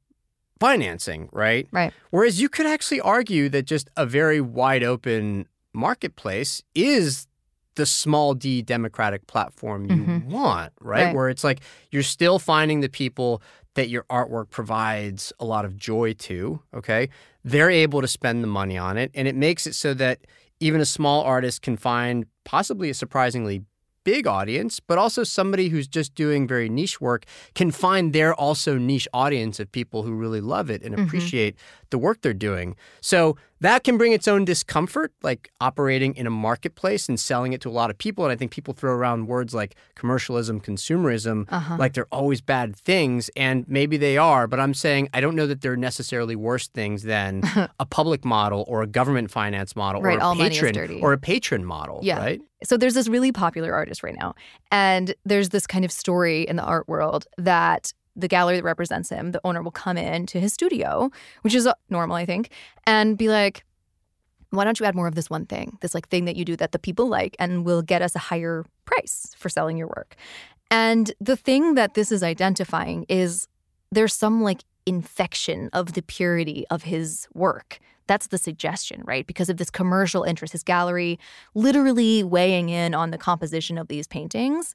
financing, 0.61 1.29
right? 1.33 1.69
Right. 1.73 1.93
Whereas 2.11 2.41
you 2.41 2.49
could 2.49 2.67
actually 2.67 3.01
argue 3.01 3.49
that 3.51 3.65
just 3.67 3.89
a 3.97 4.07
very 4.07 4.41
wide 4.41 4.83
open 4.83 5.47
marketplace 5.73 6.63
is 6.75 7.27
the 7.77 7.87
small 7.87 8.35
d 8.35 8.63
democratic 8.63 9.27
platform 9.27 9.85
you 9.87 9.97
Mhm. 9.97 10.25
want, 10.27 10.73
right? 10.81 11.07
Right. 11.07 11.15
Where 11.15 11.29
it's 11.29 11.45
like 11.45 11.61
you're 11.91 12.03
still 12.03 12.39
finding 12.39 12.81
the 12.81 12.89
people 12.89 13.43
that 13.75 13.89
your 13.89 14.05
artwork 14.05 14.51
provides 14.51 15.33
a 15.41 15.45
lot 15.45 15.65
of 15.65 15.77
joy 15.77 16.13
to, 16.15 16.61
okay? 16.73 17.09
They're 17.45 17.71
able 17.71 18.01
to 18.01 18.09
spend 18.09 18.43
the 18.43 18.47
money 18.49 18.79
on 18.79 18.97
it 18.97 19.11
and 19.15 19.27
it 19.27 19.35
makes 19.35 19.67
it 19.67 19.75
so 19.75 19.95
that 19.95 20.21
even 20.61 20.81
a 20.81 20.87
small 20.87 21.23
artist 21.23 21.63
can 21.63 21.77
find 21.77 22.27
possibly 22.45 22.89
a 22.91 22.95
surprisingly 22.95 23.65
big 24.05 24.27
audience, 24.27 24.81
but 24.81 24.99
also 24.99 25.25
somebody 25.25 25.71
who's 25.71 25.89
just 25.89 26.15
doing 26.15 26.47
very 26.47 26.69
niche 26.69 27.01
work 27.01 27.25
can 27.55 27.71
find 27.71 28.13
their 28.13 28.35
also 28.35 28.77
niche 28.79 29.09
audience 29.15 29.59
of 29.59 29.73
people 29.73 30.03
who 30.03 30.13
really 30.13 30.43
love 30.43 30.71
it 30.71 30.83
and 30.83 30.95
Mhm. 30.95 31.07
appreciate 31.07 31.57
the 31.91 31.99
work 31.99 32.21
they're 32.21 32.35
doing. 32.35 32.77
So 33.01 33.37
that 33.65 33.85
can 33.85 33.99
bring 33.99 34.13
its 34.13 34.27
own 34.29 34.45
discomfort, 34.45 35.13
like 35.23 35.51
operating 35.61 36.15
in 36.17 36.27
a 36.27 36.31
marketplace 36.31 37.09
and 37.09 37.19
selling 37.19 37.53
it 37.53 37.61
to 37.63 37.69
a 37.69 37.75
lot 37.81 37.91
of 37.91 37.99
people. 37.99 38.25
And 38.25 38.33
I 38.33 38.37
think 38.37 38.51
people 38.51 38.73
throw 38.75 38.93
around 38.93 39.27
words 39.27 39.53
like 39.55 39.75
commercialism, 39.95 40.61
consumerism, 40.61 41.47
Uh-huh. 41.51 41.77
like 41.79 41.93
they're 41.95 42.07
always 42.13 42.41
bad 42.41 42.77
things. 42.77 43.31
And 43.37 43.65
maybe 43.69 43.97
they 43.97 44.17
are, 44.19 44.47
but 44.47 44.61
I'm 44.61 44.75
saying 44.75 45.09
I 45.13 45.21
don't 45.21 45.35
know 45.37 45.47
that 45.47 45.61
they're 45.63 45.77
necessarily 45.77 46.37
worse 46.37 46.69
things 46.69 47.03
than 47.03 47.43
a 47.81 47.87
public 47.87 48.25
model 48.25 48.65
or 48.69 48.83
a 48.83 48.87
government 48.87 49.31
finance 49.31 49.75
model 49.77 50.01
Right, 50.03 50.17
or 50.17 50.21
a 50.21 50.25
all 50.25 50.35
money 50.35 50.51
is 50.55 50.61
patron 50.61 50.75
dirty. 50.75 51.01
or 51.01 51.13
a 51.13 51.19
patron 51.19 51.65
model, 51.65 52.01
Yeah. 52.03 52.19
right? 52.19 52.41
so 52.63 52.77
there's 52.79 52.95
this 52.95 53.09
really 53.09 53.31
popular 53.33 53.75
artist 53.75 54.03
right 54.03 54.17
now 54.19 54.35
and 54.73 55.15
there's 55.27 55.51
this 55.51 55.67
kind 55.67 55.85
of 55.85 55.93
story 55.93 56.43
in 56.43 56.57
the 56.57 56.63
art 56.63 56.89
world 56.89 57.27
that 57.37 57.93
the 58.17 58.29
gallery 58.29 58.57
that 58.57 58.65
represents 58.65 59.09
him 59.09 59.33
the 59.33 59.41
owner 59.45 59.63
will 59.63 59.71
come 59.71 59.97
in 59.97 60.27
to 60.27 60.41
his 60.41 60.53
studio 60.53 61.11
which 61.43 61.55
is 61.55 61.67
uh, 61.67 61.75
normal 61.91 62.17
i 62.17 62.25
think 62.25 62.51
and 62.87 63.19
be 63.19 63.29
like 63.29 63.65
why 64.51 64.63
don't 64.63 64.79
you 64.79 64.87
add 64.87 64.95
more 64.95 65.09
of 65.09 65.17
this 65.17 65.29
one 65.29 65.47
thing 65.47 65.79
this 65.81 65.95
like 65.95 66.09
thing 66.09 66.27
that 66.27 66.37
you 66.37 66.45
do 66.45 66.57
that 66.57 66.73
the 66.73 66.79
people 66.79 67.09
like 67.09 67.35
and 67.39 67.65
will 67.65 67.83
get 67.83 68.03
us 68.03 68.15
a 68.15 68.21
higher 68.21 68.65
price 68.85 69.35
for 69.37 69.49
selling 69.49 69.77
your 69.77 69.89
work? 69.89 70.17
And 70.71 71.13
the 71.21 71.37
thing 71.37 71.75
that 71.75 71.95
this 71.95 72.11
is 72.11 72.23
identifying 72.23 73.07
is 73.09 73.47
there's 73.93 74.15
some 74.15 74.43
like 74.43 74.65
infection 74.87 75.71
of 75.73 75.95
the 75.95 76.03
purity 76.03 76.65
of 76.71 76.83
his 76.85 77.27
work. 77.35 77.81
That's 78.07 78.27
the 78.27 78.37
suggestion, 78.37 79.03
right? 79.07 79.27
Because 79.27 79.49
of 79.49 79.57
this 79.57 79.71
commercial 79.71 80.25
interest, 80.25 80.53
his 80.53 80.63
gallery 80.63 81.19
literally 81.55 82.23
weighing 82.23 82.69
in 82.69 82.95
on 82.95 83.11
the 83.11 83.17
composition 83.17 83.79
of 83.79 83.89
these 83.89 84.07
paintings 84.07 84.75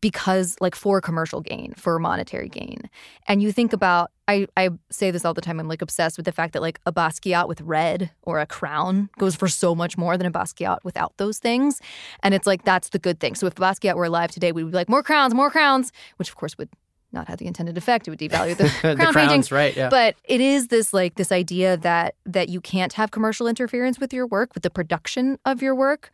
because, 0.00 0.56
like, 0.62 0.74
for 0.74 0.98
commercial 1.02 1.42
gain, 1.42 1.74
for 1.74 1.98
monetary 1.98 2.48
gain. 2.48 2.88
And 3.28 3.42
you 3.42 3.52
think 3.52 3.74
about, 3.74 4.10
I, 4.28 4.46
I 4.56 4.70
say 4.90 5.10
this 5.10 5.26
all 5.26 5.34
the 5.34 5.42
time, 5.42 5.60
I'm 5.60 5.68
like 5.68 5.82
obsessed 5.82 6.16
with 6.16 6.24
the 6.24 6.32
fact 6.32 6.54
that, 6.54 6.62
like, 6.62 6.80
a 6.86 6.92
Basquiat 6.92 7.48
with 7.48 7.60
red 7.60 8.10
or 8.22 8.40
a 8.40 8.46
crown 8.46 9.10
goes 9.18 9.36
for 9.36 9.46
so 9.46 9.74
much 9.74 9.98
more 9.98 10.16
than 10.16 10.26
a 10.26 10.32
Basquiat 10.32 10.78
without 10.82 11.14
those 11.18 11.38
things. 11.38 11.82
And 12.22 12.32
it's 12.32 12.46
like, 12.46 12.64
that's 12.64 12.88
the 12.88 12.98
good 12.98 13.20
thing. 13.20 13.34
So 13.34 13.46
if 13.46 13.56
Basquiat 13.56 13.94
were 13.94 14.06
alive 14.06 14.30
today, 14.30 14.52
we 14.52 14.64
would 14.64 14.70
be 14.70 14.76
like, 14.76 14.88
more 14.88 15.02
crowns, 15.02 15.34
more 15.34 15.50
crowns, 15.50 15.92
which 16.16 16.30
of 16.30 16.36
course 16.36 16.56
would 16.56 16.70
not 17.12 17.28
have 17.28 17.38
the 17.38 17.46
intended 17.46 17.76
effect. 17.78 18.06
It 18.06 18.10
would 18.10 18.18
devalue 18.18 18.56
the, 18.56 18.64
the 18.82 18.96
crown 18.96 18.96
crowns, 18.96 19.14
paintings. 19.14 19.52
right? 19.52 19.76
Yeah. 19.76 19.88
But 19.88 20.16
it 20.24 20.40
is 20.40 20.68
this 20.68 20.92
like 20.92 21.14
this 21.16 21.32
idea 21.32 21.76
that 21.78 22.14
that 22.26 22.48
you 22.48 22.60
can't 22.60 22.92
have 22.94 23.10
commercial 23.10 23.46
interference 23.46 23.98
with 23.98 24.12
your 24.12 24.26
work, 24.26 24.54
with 24.54 24.62
the 24.62 24.70
production 24.70 25.38
of 25.44 25.62
your 25.62 25.74
work. 25.74 26.10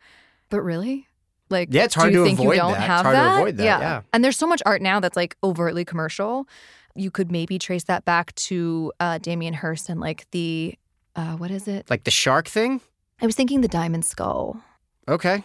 But 0.49 0.61
really? 0.61 1.07
Like 1.49 1.69
Yeah, 1.71 1.85
it's 1.85 1.95
hard 1.95 2.11
do 2.11 2.19
you 2.19 2.23
to 2.23 2.27
think 2.27 2.39
avoid 2.39 2.55
you 2.55 2.59
don't 2.61 2.71
that. 2.73 2.77
It's 2.79 2.87
have 2.87 3.01
hard 3.05 3.15
to 3.15 3.21
that? 3.21 3.35
avoid 3.37 3.57
that, 3.57 3.63
yeah. 3.63 4.01
And 4.11 4.23
there's 4.23 4.37
so 4.37 4.47
much 4.47 4.61
art 4.65 4.81
now 4.81 4.99
that's 4.99 5.15
like 5.15 5.37
overtly 5.43 5.85
commercial. 5.85 6.47
You 6.95 7.09
could 7.11 7.31
maybe 7.31 7.57
trace 7.59 7.83
that 7.85 8.03
back 8.05 8.33
to 8.35 8.91
uh 8.99 9.17
Damien 9.19 9.53
Hirst 9.53 9.87
and 9.89 9.99
like 9.99 10.25
the 10.31 10.75
uh 11.15 11.33
what 11.37 11.51
is 11.51 11.67
it? 11.67 11.89
like 11.89 12.03
the 12.03 12.11
shark 12.11 12.47
thing. 12.47 12.81
I 13.21 13.25
was 13.25 13.35
thinking 13.35 13.61
the 13.61 13.67
diamond 13.67 14.03
skull. 14.05 14.61
Okay. 15.07 15.43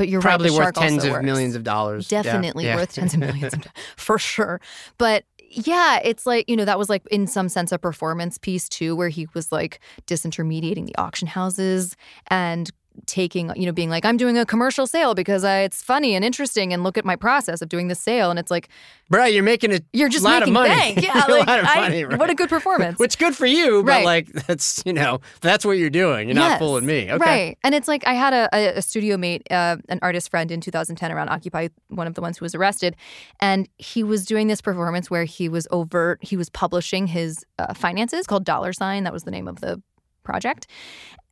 But 0.00 0.08
you're 0.08 0.22
Probably 0.22 0.48
right, 0.48 0.58
worth 0.58 0.74
tens 0.76 1.04
of 1.04 1.10
works. 1.10 1.24
millions 1.26 1.54
of 1.54 1.62
dollars. 1.62 2.08
Definitely 2.08 2.64
yeah. 2.64 2.76
worth 2.76 2.94
tens 2.94 3.12
of 3.12 3.20
millions 3.20 3.52
of 3.52 3.60
dollars 3.60 3.76
for 3.96 4.18
sure 4.18 4.62
but 4.96 5.24
yeah 5.50 5.98
it's 6.02 6.26
like 6.26 6.48
you 6.48 6.56
know 6.56 6.64
that 6.64 6.78
was 6.78 6.88
like 6.88 7.06
in 7.10 7.26
some 7.26 7.48
sense 7.48 7.72
a 7.72 7.78
performance 7.78 8.38
piece 8.38 8.68
too 8.68 8.94
where 8.96 9.08
he 9.08 9.28
was 9.34 9.50
like 9.52 9.80
disintermediating 10.06 10.86
the 10.86 10.96
auction 10.96 11.26
houses 11.28 11.96
and 12.28 12.70
taking 13.06 13.50
you 13.56 13.66
know 13.66 13.72
being 13.72 13.88
like 13.88 14.04
i'm 14.04 14.16
doing 14.16 14.36
a 14.36 14.44
commercial 14.44 14.86
sale 14.86 15.14
because 15.14 15.42
I, 15.44 15.60
it's 15.60 15.82
funny 15.82 16.14
and 16.14 16.24
interesting 16.24 16.72
and 16.72 16.82
look 16.84 16.98
at 16.98 17.04
my 17.04 17.16
process 17.16 17.62
of 17.62 17.68
doing 17.68 17.88
the 17.88 17.94
sale 17.94 18.30
and 18.30 18.38
it's 18.38 18.50
like 18.50 18.68
Bro, 19.08 19.24
you're 19.26 19.42
making 19.42 19.72
a 19.74 19.80
you're 19.92 20.08
just 20.08 20.24
lot 20.24 20.40
making 20.40 20.48
of 20.48 20.62
money. 20.62 20.68
bank 20.68 21.02
yeah 21.02 21.24
a 21.26 21.30
like 21.30 21.46
lot 21.46 21.58
of 21.60 21.64
I- 21.66 22.02
right? 22.04 22.18
what 22.18 22.30
a 22.30 22.34
good 22.34 22.48
performance 22.48 22.98
Which 22.98 23.18
good 23.18 23.34
for 23.34 23.46
you, 23.46 23.82
but 23.82 23.90
Right. 23.90 24.04
like 24.04 24.32
that's 24.46 24.82
you 24.86 24.92
know 24.92 25.20
that's 25.40 25.64
what 25.64 25.72
you're 25.78 25.90
doing. 25.90 26.28
You're 26.28 26.36
not 26.36 26.50
Yes, 26.50 26.58
fooling 26.60 26.86
me. 26.86 27.10
Okay. 27.10 27.16
Right. 27.16 27.58
And 27.64 27.74
it's 27.74 27.88
like 27.88 28.06
I 28.06 28.14
had 28.14 28.32
a, 28.32 28.48
a, 28.54 28.78
a 28.78 28.82
studio 28.82 29.16
mate, 29.16 29.42
uh, 29.50 29.76
an 29.88 29.98
artist 30.02 30.30
friend 30.30 30.50
in 30.52 30.60
2010 30.60 31.10
around 31.10 31.28
Occupy, 31.28 31.68
one 31.88 32.06
of 32.06 32.14
the 32.14 32.20
ones 32.20 32.38
who 32.38 32.44
was 32.44 32.54
arrested. 32.54 32.94
And 33.40 33.68
he 33.78 34.02
was 34.04 34.24
doing 34.24 34.46
this 34.48 34.60
performance 34.60 35.10
where 35.10 35.24
he 35.24 35.48
was 35.48 35.66
overt, 35.72 36.22
he 36.22 36.36
was 36.36 36.48
publishing 36.50 37.06
his 37.08 37.44
uh, 37.58 37.74
finances 37.74 38.26
called 38.28 38.44
Dollar 38.44 38.72
Sign. 38.72 39.02
That 39.04 39.12
was 39.12 39.24
the 39.24 39.30
name 39.32 39.48
of 39.48 39.60
the 39.60 39.82
project. 40.30 40.66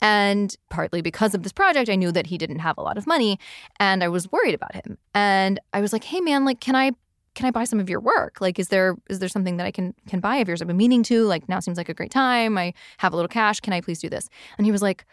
And 0.00 0.56
partly 0.70 1.02
because 1.02 1.34
of 1.34 1.42
this 1.42 1.52
project, 1.52 1.88
I 1.90 1.96
knew 1.96 2.12
that 2.12 2.26
he 2.26 2.38
didn't 2.38 2.60
have 2.60 2.78
a 2.78 2.82
lot 2.82 2.98
of 2.98 3.06
money 3.06 3.38
and 3.80 4.02
I 4.02 4.08
was 4.08 4.30
worried 4.30 4.54
about 4.54 4.74
him. 4.74 4.98
And 5.14 5.60
I 5.72 5.80
was 5.80 5.92
like, 5.92 6.04
hey 6.04 6.20
man, 6.20 6.44
like, 6.44 6.60
can 6.60 6.76
I 6.76 6.92
can 7.34 7.46
I 7.46 7.52
buy 7.52 7.64
some 7.64 7.78
of 7.78 7.88
your 7.88 8.00
work? 8.00 8.40
Like, 8.40 8.58
is 8.58 8.68
there 8.68 8.96
is 9.08 9.20
there 9.20 9.28
something 9.28 9.56
that 9.58 9.66
I 9.66 9.70
can 9.70 9.94
can 10.08 10.20
buy 10.20 10.36
of 10.36 10.48
yours? 10.48 10.60
I've 10.60 10.68
been 10.68 10.76
meaning 10.76 11.04
to. 11.04 11.24
Like, 11.24 11.48
now 11.48 11.60
seems 11.60 11.78
like 11.78 11.88
a 11.88 11.94
great 11.94 12.10
time. 12.10 12.58
I 12.58 12.74
have 12.98 13.12
a 13.12 13.16
little 13.16 13.28
cash. 13.28 13.60
Can 13.60 13.72
I 13.72 13.80
please 13.80 14.00
do 14.00 14.08
this? 14.08 14.28
And 14.56 14.66
he 14.66 14.72
was 14.72 14.82
like, 14.82 15.04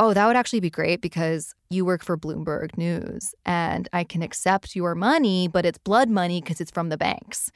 Oh, 0.00 0.12
that 0.12 0.26
would 0.26 0.36
actually 0.36 0.60
be 0.60 0.70
great 0.70 1.00
because 1.00 1.54
you 1.70 1.84
work 1.84 2.02
for 2.02 2.16
Bloomberg 2.16 2.76
News 2.76 3.34
and 3.44 3.88
I 3.92 4.02
can 4.02 4.22
accept 4.22 4.74
your 4.74 4.94
money, 4.94 5.46
but 5.46 5.64
it's 5.64 5.78
blood 5.78 6.08
money 6.08 6.40
because 6.40 6.60
it's 6.60 6.70
from 6.70 6.88
the 6.88 6.96
banks. 6.96 7.52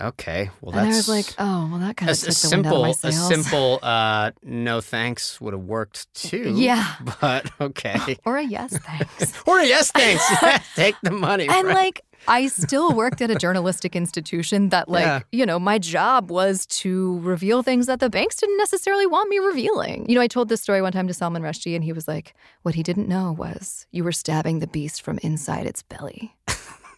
Okay. 0.00 0.50
Well, 0.60 0.76
and 0.76 0.86
that's 0.86 0.94
I 0.94 0.98
was 0.98 1.08
like, 1.08 1.34
oh, 1.38 1.68
well, 1.70 1.80
that 1.80 1.96
kind 1.96 2.10
of 2.10 2.16
a 2.16 2.20
took 2.20 2.34
the 2.34 2.50
wind 2.56 2.66
out 2.66 2.70
of 2.88 2.94
simple, 2.96 3.00
my 3.02 3.08
a 3.08 3.12
simple, 3.12 3.78
uh, 3.82 4.30
no 4.42 4.80
thanks 4.80 5.40
would 5.40 5.52
have 5.54 5.62
worked 5.62 6.12
too. 6.14 6.52
Yeah. 6.56 6.94
But 7.20 7.50
okay. 7.60 8.16
or 8.24 8.36
a 8.36 8.42
yes, 8.44 8.76
thanks. 8.78 9.32
or 9.46 9.58
a 9.60 9.66
yes, 9.66 9.90
thanks. 9.90 10.24
Yeah, 10.42 10.58
take 10.76 10.94
the 11.02 11.10
money. 11.10 11.48
and 11.48 11.66
right? 11.66 11.74
like, 11.74 12.02
I 12.26 12.46
still 12.48 12.92
worked 12.94 13.20
at 13.22 13.30
a 13.30 13.34
journalistic 13.36 13.96
institution 13.96 14.68
that, 14.70 14.88
like, 14.88 15.04
Yeah. 15.04 15.20
you 15.32 15.46
know, 15.46 15.58
my 15.58 15.78
job 15.78 16.30
was 16.30 16.66
to 16.66 17.18
reveal 17.20 17.62
things 17.62 17.86
that 17.86 18.00
the 18.00 18.10
banks 18.10 18.36
didn't 18.36 18.58
necessarily 18.58 19.06
want 19.06 19.30
me 19.30 19.38
revealing. 19.38 20.08
You 20.08 20.14
know, 20.16 20.20
I 20.20 20.26
told 20.26 20.48
this 20.48 20.60
story 20.60 20.82
one 20.82 20.92
time 20.92 21.08
to 21.08 21.14
Salman 21.14 21.42
Rushdie, 21.42 21.74
and 21.74 21.82
he 21.84 21.92
was 21.92 22.06
like, 22.06 22.34
What 22.62 22.74
he 22.74 22.82
didn't 22.82 23.08
know 23.08 23.32
was 23.32 23.86
you 23.90 24.04
were 24.04 24.12
stabbing 24.12 24.58
the 24.60 24.66
beast 24.66 25.02
from 25.02 25.18
inside 25.22 25.66
its 25.66 25.82
belly. 25.82 26.34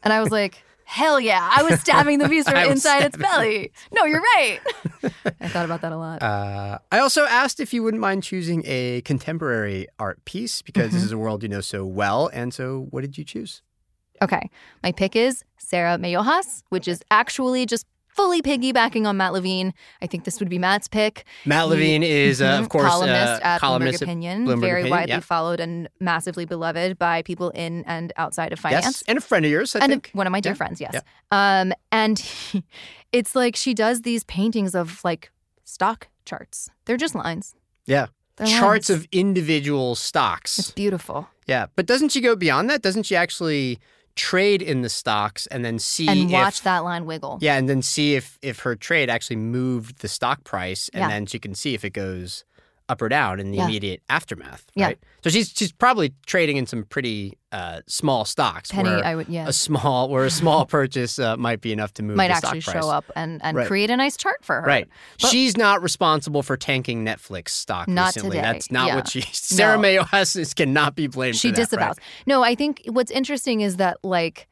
and 0.03 0.12
I 0.12 0.20
was 0.20 0.30
like, 0.30 0.62
Hell 0.91 1.20
yeah, 1.20 1.49
I 1.57 1.62
was 1.62 1.78
stabbing 1.80 2.18
the 2.18 2.28
beast 2.28 2.49
from 2.51 2.59
inside 2.59 3.05
its 3.05 3.16
stabbing 3.16 3.16
belly. 3.16 3.72
No, 3.93 4.05
you're 4.07 4.20
right. 4.36 4.59
I 5.41 5.47
thought 5.47 5.64
about 5.64 5.82
that 5.82 5.93
a 5.93 5.97
lot. 5.97 6.20
Uh, 6.20 6.78
I 6.91 6.99
also 6.99 7.26
asked 7.26 7.61
if 7.61 7.72
you 7.72 7.84
wouldn't 7.84 8.01
mind 8.01 8.24
choosing 8.24 8.64
a 8.66 9.01
contemporary 9.03 9.86
art 10.01 10.24
piece 10.24 10.62
because 10.62 10.88
Mm-hmm. 10.88 10.97
this 10.97 11.05
is 11.05 11.12
a 11.12 11.18
world 11.18 11.45
you 11.45 11.49
know 11.49 11.61
so 11.61 11.86
well. 11.86 12.28
And 12.32 12.53
so, 12.53 12.88
what 12.91 13.03
did 13.03 13.16
you 13.16 13.22
choose? 13.24 13.62
Okay. 14.20 14.51
My 14.82 14.91
pick 14.91 15.14
is 15.14 15.45
Sarah 15.59 15.97
Meyohas, 15.97 16.64
which 16.70 16.88
is 16.88 17.03
actually 17.12 17.66
just 17.66 17.86
fully 18.21 18.43
piggybacking 18.43 19.07
on 19.07 19.16
Matt 19.16 19.33
Levine. 19.33 19.73
I 20.03 20.07
think 20.07 20.25
this 20.25 20.39
would 20.41 20.49
be 20.51 20.59
Matt's 20.59 20.89
pick. 20.89 21.25
Matt 21.47 21.64
He- 21.64 21.71
Levine 21.71 22.03
is, 22.03 22.43
uh, 22.43 22.59
of 22.61 22.68
course, 22.75 22.87
columnist 22.87 23.43
uh, 23.43 23.47
at 23.47 23.61
columnist 23.61 24.01
Bloomberg 24.01 24.03
Opinion, 24.03 24.47
Bloomberg 24.47 24.61
very 24.61 24.81
Opinion, 24.83 24.91
widely 24.91 25.14
yeah. 25.14 25.21
followed 25.21 25.61
and 25.61 25.89
massively 26.01 26.45
beloved 26.45 26.99
by 26.99 27.23
people 27.23 27.51
in 27.51 27.85
and 27.87 28.12
outside 28.16 28.53
of 28.53 28.59
finance. 28.61 28.85
Yes, 28.85 29.03
and 29.09 29.16
a 29.18 29.21
friend 29.21 29.45
of 29.45 29.51
yours, 29.51 29.75
I 29.75 29.81
and 29.81 29.91
think. 29.93 30.11
one 30.12 30.27
of 30.27 30.31
my 30.33 30.41
dear 30.41 30.53
Yeah. 30.53 30.57
friends, 30.57 30.81
yes. 30.81 30.93
Yeah. 30.95 31.01
Um, 31.33 31.73
and 31.91 32.18
he- 32.18 32.64
it's 33.12 33.35
like 33.35 33.57
she 33.57 33.73
does 33.75 34.03
these 34.03 34.25
paintings 34.25 34.75
of 34.75 35.03
like 35.05 35.31
stock 35.64 36.09
charts. 36.27 36.71
They're 36.85 36.97
just 36.99 37.14
lines. 37.14 37.55
Yeah. 37.87 38.07
They're 38.37 38.47
Charts 38.47 38.89
lines. 38.89 39.03
of 39.03 39.09
individual 39.12 39.95
stocks. 39.95 40.59
It's 40.59 40.71
beautiful. 40.71 41.29
Yeah, 41.47 41.66
but 41.77 41.85
doesn't 41.87 42.11
she 42.11 42.21
go 42.21 42.35
beyond 42.37 42.71
that? 42.71 42.81
Doesn't 42.81 43.03
she 43.05 43.14
actually 43.16 43.79
trade 44.17 44.63
in 44.63 44.83
the 44.83 44.89
stocks 44.89 45.47
and 45.47 45.65
then 45.65 45.79
see 45.79 46.09
And 46.09 46.31
watch 46.31 46.59
if, 46.59 46.65
that 46.65 46.85
line 46.85 47.07
wiggle. 47.07 47.39
Yeah, 47.41 47.57
and 47.57 47.69
then 47.69 47.83
see 47.83 48.15
if 48.17 48.39
if 48.43 48.61
her 48.61 48.77
trade 48.77 49.09
actually 49.11 49.37
moved 49.37 50.01
the 50.01 50.09
stock 50.09 50.45
price, 50.45 50.91
and 50.93 51.03
Yeah. 51.03 51.09
then 51.09 51.27
she 51.27 51.39
can 51.39 51.55
see 51.55 51.75
if 51.75 51.85
it 51.85 51.91
goes 51.91 52.45
up 52.91 53.01
or 53.01 53.09
down 53.09 53.38
in 53.41 53.51
the 53.51 53.59
Yeah. 53.59 53.64
immediate 53.66 54.03
aftermath. 54.09 54.66
Yeah. 54.74 54.86
Right. 54.86 54.99
So 55.22 55.30
she's 55.30 55.53
she's 55.55 55.70
probably 55.72 56.12
trading 56.26 56.57
in 56.57 56.66
some 56.66 56.84
pretty 56.84 57.38
uh, 57.53 57.80
small 57.86 58.24
stocks. 58.24 58.70
Penny, 58.70 58.88
where 58.91 59.05
I 59.05 59.14
would, 59.14 59.28
yeah. 59.28 59.47
a 59.49 59.53
small 59.53 60.09
where 60.09 60.24
a 60.24 60.30
small 60.30 60.66
purchase 60.78 61.18
uh, 61.18 61.36
might 61.36 61.61
be 61.61 61.72
enough 61.72 61.93
to 61.95 62.03
move 62.03 62.16
Might 62.16 62.28
the 62.28 62.34
actually 62.34 62.61
stock 62.61 62.74
price. 62.74 62.84
show 62.84 62.91
up 62.91 63.05
and, 63.16 63.41
and 63.45 63.57
Right. 63.57 63.66
create 63.66 63.91
a 63.91 63.97
nice 63.97 64.16
chart 64.16 64.45
for 64.45 64.61
her. 64.61 64.66
Right. 64.66 64.88
But- 65.20 65.30
She's 65.30 65.57
not 65.57 65.82
responsible 65.82 66.43
for 66.43 66.57
tanking 66.57 67.05
Netflix 67.05 67.51
stock 67.51 67.86
Not 67.88 68.14
recently. 68.16 68.36
today. 68.38 68.43
That's 68.53 68.70
not 68.70 68.88
Yeah. 68.88 68.97
what 68.97 69.09
she. 69.09 69.20
Sarah 69.32 69.76
No. 69.76 69.82
Meyohas 69.82 70.55
cannot 70.55 70.95
be 70.97 71.07
blamed 71.07 71.36
she 71.36 71.49
for 71.51 71.57
that. 71.57 71.61
disavows. 71.62 71.97
No, 72.26 72.43
I 72.43 72.55
think 72.55 72.82
what's 72.86 73.11
interesting 73.11 73.61
is 73.61 73.76
that 73.76 73.99
like, 74.03 74.49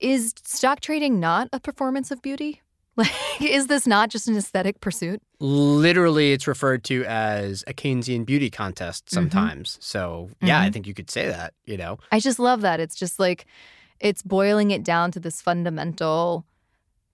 is 0.00 0.34
stock 0.44 0.80
trading 0.80 1.20
not 1.20 1.48
a 1.52 1.60
performance 1.60 2.10
of 2.10 2.20
beauty? 2.22 2.62
Like, 3.00 3.42
is 3.42 3.66
this 3.66 3.86
not 3.86 4.10
just 4.10 4.28
an 4.28 4.36
aesthetic 4.36 4.80
pursuit? 4.80 5.22
Literally, 5.40 6.32
it's 6.32 6.46
referred 6.46 6.84
to 6.84 7.04
as 7.06 7.64
a 7.66 7.72
Keynesian 7.72 8.24
beauty 8.26 8.50
contest 8.50 9.06
Mm-hmm. 9.06 9.14
sometimes. 9.14 9.78
So, 9.80 10.30
yeah, 10.42 10.60
I 10.60 10.70
think 10.70 10.86
you 10.86 10.94
could 10.94 11.10
say 11.10 11.26
that, 11.28 11.54
you 11.64 11.76
know? 11.76 11.98
I 12.12 12.20
just 12.20 12.38
love 12.38 12.60
that. 12.60 12.80
It's 12.80 12.94
just 12.94 13.18
like, 13.18 13.46
it's 13.98 14.22
boiling 14.22 14.70
it 14.70 14.82
down 14.84 15.10
to 15.12 15.20
this 15.20 15.40
fundamental 15.42 16.44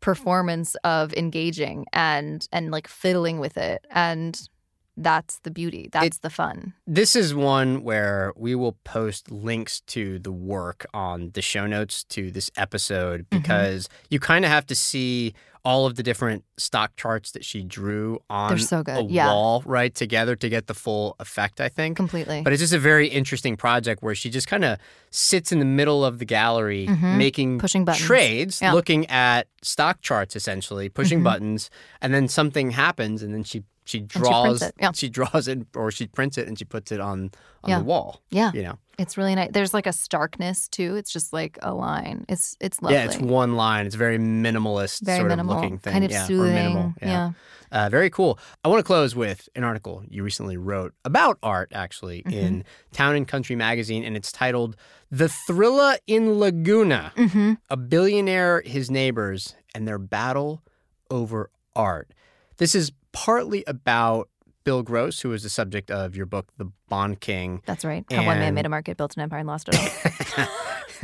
performance 0.00 0.74
of 0.84 1.12
engaging 1.14 1.86
and 1.92 2.46
and 2.52 2.70
like 2.70 2.86
fiddling 2.86 3.40
with 3.40 3.56
it 3.56 3.84
and 3.90 4.48
that's 4.96 5.38
the 5.40 5.50
beauty 5.50 5.88
that's 5.92 6.18
the 6.18 6.30
fun 6.30 6.72
This 6.86 7.14
is 7.16 7.34
one 7.34 7.82
where 7.82 8.32
we 8.36 8.54
will 8.54 8.76
post 8.84 9.30
links 9.30 9.80
to 9.88 10.18
the 10.18 10.32
work 10.32 10.86
on 10.94 11.30
the 11.34 11.42
show 11.42 11.66
notes 11.66 12.04
to 12.04 12.30
this 12.30 12.50
episode 12.56 13.26
Mm-hmm. 13.30 13.38
because 13.42 13.88
you 14.10 14.18
kind 14.20 14.44
of 14.44 14.50
have 14.50 14.66
to 14.66 14.74
see 14.74 15.34
all 15.64 15.84
of 15.84 15.96
the 15.96 16.02
different 16.04 16.44
stock 16.56 16.94
charts 16.96 17.32
that 17.32 17.44
she 17.44 17.62
drew 17.64 18.20
on 18.30 18.56
so 18.58 18.84
a 18.86 19.02
Yeah. 19.02 19.26
wall, 19.32 19.62
right, 19.66 19.92
together 19.92 20.36
to 20.36 20.48
get 20.48 20.68
the 20.68 20.74
full 20.74 21.16
effect, 21.18 21.60
I 21.60 21.68
think. 21.68 21.96
completely 21.96 22.42
But 22.42 22.52
it's 22.52 22.60
just 22.62 22.72
a 22.72 22.78
very 22.78 23.08
interesting 23.08 23.56
project 23.56 24.00
where 24.00 24.14
she 24.14 24.30
just 24.30 24.46
kind 24.46 24.64
of 24.64 24.78
sits 25.10 25.50
in 25.50 25.58
the 25.58 25.64
middle 25.64 26.04
of 26.04 26.20
the 26.20 26.24
gallery 26.24 26.86
Mhm. 26.86 27.16
making 27.18 27.58
Pushing 27.58 27.84
buttons. 27.84 28.06
trades, 28.06 28.62
Yeah. 28.62 28.74
looking 28.74 29.06
at 29.06 29.48
stock 29.60 30.00
charts 30.02 30.36
essentially, 30.36 30.88
pushing 30.88 31.20
Mhm. 31.20 31.24
buttons, 31.24 31.68
and 32.00 32.14
then 32.14 32.28
something 32.28 32.70
happens 32.70 33.20
and 33.22 33.34
then 33.34 33.42
she 33.42 33.64
she 33.86 33.98
she 34.00 34.04
draws 34.06 34.60
it, 34.62 34.74
yeah. 34.80 34.90
she 34.92 35.08
draws 35.08 35.48
it 35.48 35.66
or 35.74 35.90
she 35.90 36.06
prints 36.06 36.36
it 36.38 36.46
and 36.48 36.58
she 36.58 36.64
puts 36.64 36.92
it 36.92 37.00
on 37.00 37.30
on 37.64 37.70
Yeah. 37.70 37.78
the 37.78 37.84
wall. 37.84 38.20
yeah 38.30 38.50
You 38.52 38.62
know. 38.62 38.78
it's 38.98 39.16
really 39.16 39.34
nice 39.34 39.50
there's 39.52 39.72
like 39.74 39.86
a 39.86 39.92
starkness 39.92 40.68
too 40.68 40.94
it's 40.96 41.10
just 41.12 41.32
like 41.32 41.58
a 41.62 41.72
line 41.72 42.24
it's 42.28 42.56
it's 42.60 42.82
lovely 42.82 42.96
Yeah, 42.96 43.04
it's 43.06 43.18
one 43.18 43.54
line. 43.56 43.86
It's 43.86 43.94
very 43.96 44.18
minimalist 44.18 45.00
very 45.02 45.18
sort 45.20 45.28
minimal 45.30 45.56
of 45.56 45.62
looking 45.62 45.78
thing. 45.78 45.92
kind 45.94 46.04
of 46.04 46.10
yeah, 46.10 46.24
or 46.24 46.26
soothing 46.26 46.54
minimal. 46.54 46.94
yeah, 47.00 47.32
Uh, 47.72 47.88
very 47.90 48.10
cool. 48.10 48.38
I 48.64 48.68
want 48.68 48.78
to 48.80 48.84
close 48.84 49.16
with 49.16 49.48
an 49.56 49.64
article 49.64 50.02
you 50.08 50.22
recently 50.22 50.56
wrote 50.56 50.92
about 51.04 51.36
art, 51.42 51.72
actually, 51.74 52.22
Mm-hmm. 52.22 52.38
in 52.46 52.64
Town 52.92 53.16
and 53.16 53.26
Country 53.26 53.56
magazine, 53.56 54.04
and 54.04 54.16
it's 54.16 54.30
titled 54.30 54.76
The 55.10 55.26
Thrilla 55.48 55.98
in 56.06 56.38
Laguna 56.38 57.12
hmm 57.16 57.54
A 57.68 57.76
Billionaire, 57.76 58.62
His 58.64 58.88
Neighbors, 58.90 59.56
and 59.74 59.86
Their 59.86 59.98
Battle 59.98 60.62
Over 61.10 61.50
art. 61.74 62.12
This 62.58 62.74
is 62.74 62.92
partly 63.16 63.64
about 63.66 64.28
Bill 64.64 64.82
Gross, 64.82 65.20
who 65.20 65.30
was 65.30 65.42
the 65.42 65.48
subject 65.48 65.90
of 65.90 66.14
your 66.14 66.26
book, 66.26 66.48
The 66.58 66.70
Bond 66.90 67.18
King. 67.18 67.62
That's 67.64 67.82
right. 67.82 68.04
How 68.10 68.26
one 68.26 68.38
man 68.38 68.52
made 68.52 68.66
a 68.66 68.68
market, 68.68 68.98
built 68.98 69.16
an 69.16 69.22
empire, 69.22 69.38
and 69.38 69.48
lost 69.48 69.70
it 69.72 70.38
all. 70.38 70.46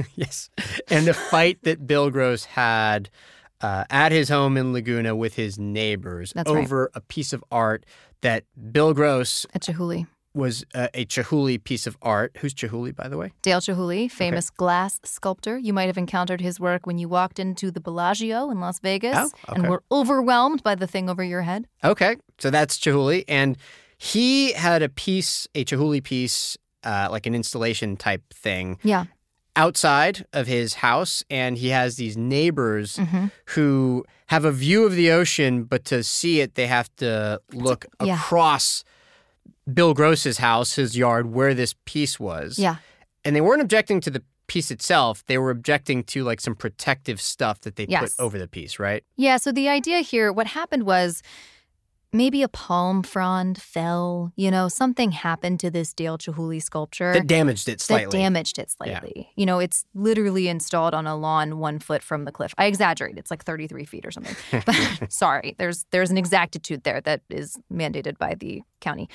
yes. 0.14 0.50
And 0.90 1.06
the 1.06 1.14
fight 1.14 1.60
that 1.62 1.86
Bill 1.86 2.10
Gross 2.10 2.44
had 2.44 3.08
uh, 3.62 3.84
at 3.88 4.12
his 4.12 4.28
home 4.28 4.58
in 4.58 4.74
Laguna 4.74 5.16
with 5.16 5.36
his 5.36 5.58
neighbors 5.58 6.34
That's 6.34 6.50
right. 6.50 6.62
over 6.62 6.90
a 6.94 7.00
piece 7.00 7.32
of 7.32 7.42
art 7.50 7.86
that 8.20 8.44
Bill 8.72 8.92
Gross 8.92 9.46
At 9.54 9.62
Chihuly. 9.62 10.06
Was 10.34 10.64
uh, 10.74 10.88
a 10.94 11.04
Chihuly 11.04 11.62
piece 11.62 11.86
of 11.86 11.96
art. 12.02 12.36
Who's 12.40 12.54
Chihuly, 12.54 12.94
by 12.94 13.08
the 13.08 13.18
way? 13.18 13.32
Dale 13.42 13.60
Chihuly, 13.60 14.10
famous 14.10 14.50
glass 14.50 15.00
sculptor. 15.04 15.58
You 15.58 15.72
might 15.72 15.86
have 15.86 15.98
encountered 15.98 16.40
his 16.40 16.58
work 16.58 16.86
when 16.86 16.98
you 16.98 17.08
walked 17.08 17.38
into 17.38 17.70
the 17.70 17.80
Bellagio 17.80 18.50
in 18.50 18.60
Las 18.60 18.78
Vegas 18.80 19.32
Oh, 19.48 19.52
and 19.54 19.68
were 19.68 19.82
overwhelmed 19.92 20.62
by 20.62 20.74
the 20.74 20.86
thing 20.86 21.10
over 21.10 21.22
your 21.22 21.42
head. 21.42 21.66
Okay, 21.84 22.16
so 22.38 22.50
that's 22.50 22.78
Chihuly, 22.78 23.24
and 23.28 23.56
he 23.98 24.52
had 24.52 24.82
a 24.82 24.88
piece, 24.88 25.46
a 25.54 25.64
Chihuly 25.64 26.02
piece, 26.02 26.56
uh, 26.82 27.08
like 27.10 27.26
an 27.26 27.34
installation 27.34 27.96
type 27.96 28.22
thing, 28.32 28.78
Yeah. 28.82 29.04
outside 29.54 30.24
of 30.32 30.46
his 30.46 30.74
house, 30.74 31.22
and 31.28 31.58
he 31.58 31.68
has 31.68 31.96
these 31.96 32.16
neighbors 32.16 32.96
hmm 32.96 33.26
who 33.54 34.04
have 34.28 34.46
a 34.46 34.50
view 34.52 34.86
of 34.86 34.94
the 34.94 35.10
ocean, 35.10 35.64
but 35.64 35.84
to 35.84 36.02
see 36.02 36.40
it, 36.40 36.54
they 36.54 36.66
have 36.66 36.88
to 36.96 37.38
look 37.52 37.84
yeah. 38.02 38.14
across 38.14 38.82
Bill 39.72 39.94
Gross's 39.94 40.38
house, 40.38 40.74
his 40.74 40.96
yard, 40.96 41.26
where 41.32 41.54
this 41.54 41.74
piece 41.84 42.18
was. 42.20 42.58
Yeah. 42.58 42.76
and 43.24 43.36
they 43.36 43.40
weren't 43.40 43.62
objecting 43.62 44.00
to 44.00 44.10
the 44.10 44.22
piece 44.48 44.70
itself; 44.70 45.24
they 45.26 45.38
were 45.38 45.50
objecting 45.50 46.02
to 46.04 46.24
like 46.24 46.40
some 46.40 46.54
protective 46.56 47.20
stuff 47.20 47.60
that 47.60 47.76
they 47.76 47.86
Yes. 47.88 48.14
put 48.16 48.22
over 48.24 48.38
the 48.38 48.48
piece, 48.48 48.78
right? 48.78 49.04
Yeah. 49.16 49.36
So 49.36 49.52
the 49.52 49.68
idea 49.68 50.00
here, 50.00 50.32
what 50.32 50.48
happened 50.48 50.82
was 50.84 51.22
maybe 52.12 52.42
a 52.42 52.48
palm 52.48 53.02
frond 53.02 53.60
fell, 53.60 54.32
you 54.36 54.50
know, 54.50 54.68
something 54.68 55.12
happened 55.12 55.60
to 55.60 55.70
this 55.70 55.92
Dale 55.94 56.18
Chihuly 56.18 56.62
sculpture. 56.62 57.12
That 57.14 57.26
damaged 57.26 57.68
it 57.68 57.80
slightly. 57.80 58.18
that 58.18 58.22
damaged 58.24 58.58
it 58.58 58.68
Yeah. 58.84 58.98
slightly. 59.00 59.30
You 59.36 59.46
know, 59.46 59.58
it's 59.58 59.84
literally 59.94 60.48
installed 60.48 60.94
on 60.94 61.06
a 61.06 61.16
lawn 61.16 61.58
one 61.58 61.78
foot 61.78 62.02
from 62.02 62.24
the 62.24 62.32
cliff. 62.32 62.54
I 62.58 62.66
exaggerate; 62.66 63.16
it's 63.18 63.30
like 63.30 63.44
thirty-three 63.44 63.84
feet 63.86 64.04
or 64.06 64.10
something. 64.10 64.36
But 64.66 65.12
sorry, 65.12 65.54
there's 65.58 65.86
there's 65.90 66.10
an 66.10 66.18
exactitude 66.18 66.84
there 66.84 67.00
that 67.02 67.22
is 67.30 67.58
mandated 67.72 68.18
by 68.18 68.34
the 68.34 68.62
county. 68.80 69.08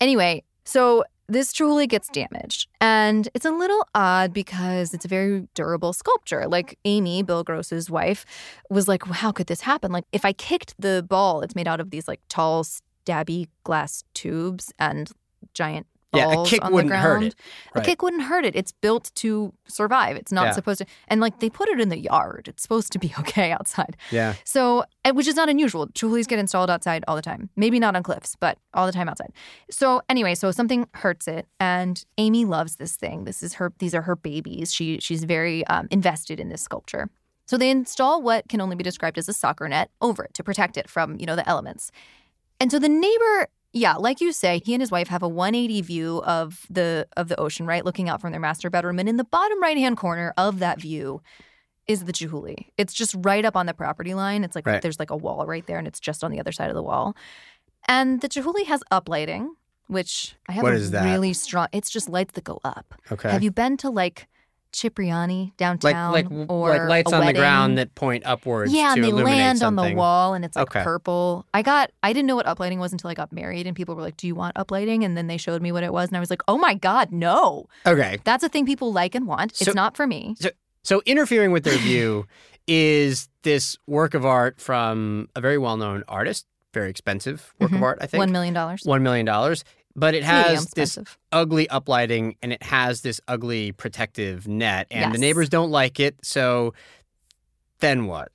Anyway, 0.00 0.42
so 0.64 1.04
this 1.28 1.52
Chihuly 1.52 1.88
gets 1.88 2.08
damaged, 2.08 2.68
and 2.80 3.28
it's 3.34 3.44
a 3.44 3.52
little 3.52 3.86
odd 3.94 4.32
because 4.32 4.92
it's 4.92 5.04
a 5.04 5.08
very 5.08 5.46
durable 5.54 5.92
sculpture. 5.92 6.48
Like 6.48 6.76
Amy, 6.84 7.22
Bill 7.22 7.44
Gross's 7.44 7.88
wife, 7.88 8.26
was 8.68 8.88
like, 8.88 9.06
well, 9.06 9.14
"How 9.14 9.30
could 9.30 9.46
this 9.46 9.60
happen? 9.60 9.92
Like, 9.92 10.06
if 10.12 10.24
I 10.24 10.32
kicked 10.32 10.74
the 10.78 11.06
ball, 11.08 11.42
it's 11.42 11.54
made 11.54 11.68
out 11.68 11.80
of 11.80 11.90
these 11.90 12.08
like 12.08 12.20
tall, 12.28 12.64
stabby 12.64 13.46
glass 13.62 14.02
tubes 14.12 14.72
and 14.78 15.10
giant." 15.54 15.86
Yeah, 16.12 16.42
a 16.42 16.44
kick 16.44 16.64
on 16.64 16.72
the 16.72 16.74
wouldn't 16.74 16.92
hurt 16.94 17.22
it. 17.22 17.34
A 17.74 17.80
kick 17.80 18.02
wouldn't 18.02 18.24
hurt 18.24 18.44
it. 18.44 18.56
It's 18.56 18.72
built 18.72 19.12
to 19.16 19.52
survive. 19.68 20.16
It's 20.16 20.32
not 20.32 20.46
Yeah. 20.46 20.52
supposed 20.52 20.78
to. 20.80 20.86
And 21.06 21.20
like 21.20 21.38
they 21.38 21.48
put 21.48 21.68
it 21.68 21.78
in 21.78 21.88
the 21.88 21.98
yard. 21.98 22.46
It's 22.48 22.62
supposed 22.62 22.90
to 22.92 22.98
be 22.98 23.14
okay 23.20 23.52
outside. 23.52 23.96
Yeah. 24.10 24.34
So, 24.44 24.84
which 25.12 25.28
is 25.28 25.36
not 25.36 25.48
unusual. 25.48 25.86
Chihulys 25.88 26.26
get 26.26 26.40
installed 26.40 26.68
outside 26.68 27.04
all 27.06 27.14
the 27.14 27.22
time. 27.22 27.48
Maybe 27.54 27.78
not 27.78 27.94
on 27.94 28.02
cliffs, 28.02 28.34
but 28.34 28.58
all 28.74 28.86
the 28.86 28.92
time 28.92 29.08
outside. 29.08 29.32
So 29.70 30.02
anyway, 30.08 30.34
so 30.34 30.50
something 30.50 30.88
hurts 30.94 31.28
it, 31.28 31.46
and 31.60 32.04
Amy 32.18 32.44
loves 32.44 32.76
this 32.76 32.96
thing. 32.96 33.24
This 33.24 33.42
is 33.42 33.54
her. 33.54 33.72
These 33.78 33.94
are 33.94 34.02
her 34.02 34.16
babies. 34.16 34.74
She 34.74 34.98
she's 34.98 35.22
very 35.24 35.64
um, 35.68 35.86
invested 35.92 36.40
in 36.40 36.48
this 36.48 36.62
sculpture. 36.62 37.08
So 37.46 37.56
they 37.56 37.70
install 37.70 38.20
what 38.22 38.48
can 38.48 38.60
only 38.60 38.76
be 38.76 38.84
described 38.84 39.18
as 39.18 39.28
a 39.28 39.32
soccer 39.32 39.68
net 39.68 39.90
over 40.00 40.24
it 40.24 40.34
to 40.34 40.44
protect 40.44 40.76
it 40.76 40.88
from 40.90 41.18
you 41.20 41.26
know 41.26 41.36
the 41.36 41.48
elements. 41.48 41.92
And 42.60 42.70
so 42.70 42.78
the 42.78 42.88
neighbor, 42.90 43.48
yeah, 43.72 43.94
like 43.94 44.20
you 44.20 44.32
say, 44.32 44.60
he 44.64 44.74
and 44.74 44.82
his 44.82 44.90
wife 44.90 45.08
have 45.08 45.22
a 45.22 45.28
180 45.28 45.80
view 45.82 46.22
of 46.24 46.66
the 46.68 47.06
of 47.16 47.28
the 47.28 47.38
ocean, 47.38 47.66
right, 47.66 47.84
looking 47.84 48.08
out 48.08 48.20
from 48.20 48.32
their 48.32 48.40
master 48.40 48.70
bedroom. 48.70 48.98
And 48.98 49.08
in 49.08 49.16
the 49.16 49.24
bottom 49.24 49.60
right 49.62 49.76
hand 49.76 49.96
corner 49.96 50.34
of 50.36 50.58
that 50.58 50.80
view 50.80 51.22
is 51.86 52.04
the 52.04 52.12
Chihuly. 52.12 52.66
It's 52.76 52.92
just 52.92 53.14
right 53.18 53.44
up 53.44 53.56
on 53.56 53.66
the 53.66 53.74
property 53.74 54.14
line. 54.14 54.44
It's 54.44 54.54
like 54.54 54.66
Right. 54.66 54.80
there's 54.82 54.98
like 54.98 55.10
a 55.10 55.16
wall 55.16 55.46
right 55.46 55.66
there, 55.66 55.78
and 55.78 55.86
it's 55.86 56.00
just 56.00 56.22
on 56.22 56.30
the 56.30 56.40
other 56.40 56.52
side 56.52 56.68
of 56.68 56.74
the 56.74 56.82
wall. 56.82 57.16
And 57.88 58.20
the 58.20 58.28
Chihuly 58.28 58.66
has 58.66 58.82
uplighting, 58.92 59.50
which 59.86 60.36
I 60.48 60.52
have 60.52 60.62
What 60.62 60.74
a 60.74 60.78
really 61.02 61.32
strong. 61.32 61.68
It's 61.72 61.90
just 61.90 62.08
lights 62.08 62.32
that 62.34 62.44
go 62.44 62.60
up. 62.64 62.94
Okay. 63.10 63.30
Have 63.30 63.42
you 63.42 63.50
been 63.50 63.76
to 63.78 63.90
like 63.90 64.28
Cipriani 64.72 65.52
downtown 65.56 66.12
like 66.12 66.26
or 66.48 66.68
like 66.70 66.88
lights 66.88 67.12
on 67.12 67.24
the 67.26 67.32
ground 67.32 67.78
that 67.78 67.94
point 67.94 68.24
upwards 68.26 68.72
Yeah, 68.72 68.92
and 68.94 69.02
they 69.04 69.12
land 69.12 69.62
on 69.62 69.76
the 69.76 69.94
wall, 69.94 70.34
and 70.34 70.44
it's 70.44 70.56
like 70.56 70.70
Okay. 70.70 70.82
purple. 70.82 71.44
I 71.52 71.62
got, 71.62 71.90
I 72.02 72.12
didn't 72.12 72.26
know 72.26 72.36
what 72.36 72.46
uplighting 72.46 72.78
was 72.78 72.92
until 72.92 73.10
I 73.10 73.14
got 73.14 73.32
married, 73.32 73.66
and 73.66 73.74
people 73.76 73.94
were 73.94 74.02
like, 74.02 74.16
"Do 74.16 74.26
you 74.26 74.34
want 74.34 74.56
uplighting?" 74.56 75.04
And 75.04 75.16
then 75.16 75.26
they 75.26 75.36
showed 75.36 75.60
me 75.62 75.72
what 75.72 75.82
it 75.82 75.92
was, 75.92 76.08
and 76.08 76.16
I 76.16 76.20
was 76.20 76.30
like, 76.30 76.42
"Oh 76.48 76.58
my 76.58 76.74
god, 76.74 77.12
no! 77.12 77.66
Okay. 77.86 78.18
That's 78.24 78.44
a 78.44 78.48
thing 78.48 78.64
people 78.66 78.92
like 78.92 79.14
and 79.14 79.26
want. 79.26 79.56
So- 79.56 79.66
it's 79.70 79.74
not 79.74 79.96
for 79.96 80.06
me." 80.06 80.36
So 80.82 81.02
interfering 81.04 81.52
with 81.52 81.64
their 81.64 81.76
view 81.88 82.26
is 82.66 83.28
this 83.42 83.76
work 83.86 84.14
of 84.14 84.24
art 84.24 84.60
from 84.60 85.28
a 85.34 85.40
very 85.40 85.58
well-known 85.58 86.04
artist, 86.08 86.46
very 86.72 86.88
expensive 86.90 87.52
work 87.58 87.72
of 87.72 87.78
Mhm. 87.78 87.82
art, 87.82 87.98
I 88.00 88.06
think. 88.06 88.18
One 88.20 88.32
million 88.32 88.54
dollars. 88.54 88.82
One 88.84 89.02
million 89.02 89.26
dollars. 89.26 89.64
But 89.96 90.14
it 90.14 90.22
has 90.22 90.70
this 90.70 90.98
ugly 91.32 91.66
uplighting 91.66 92.36
and 92.42 92.52
it 92.52 92.62
has 92.62 93.00
this 93.00 93.20
ugly 93.26 93.72
protective 93.72 94.46
net 94.46 94.86
and 94.90 95.12
the 95.12 95.18
neighbors 95.18 95.48
don't 95.48 95.70
like 95.70 95.98
it, 95.98 96.16
so 96.22 96.74
then 97.80 98.06
what? 98.06 98.30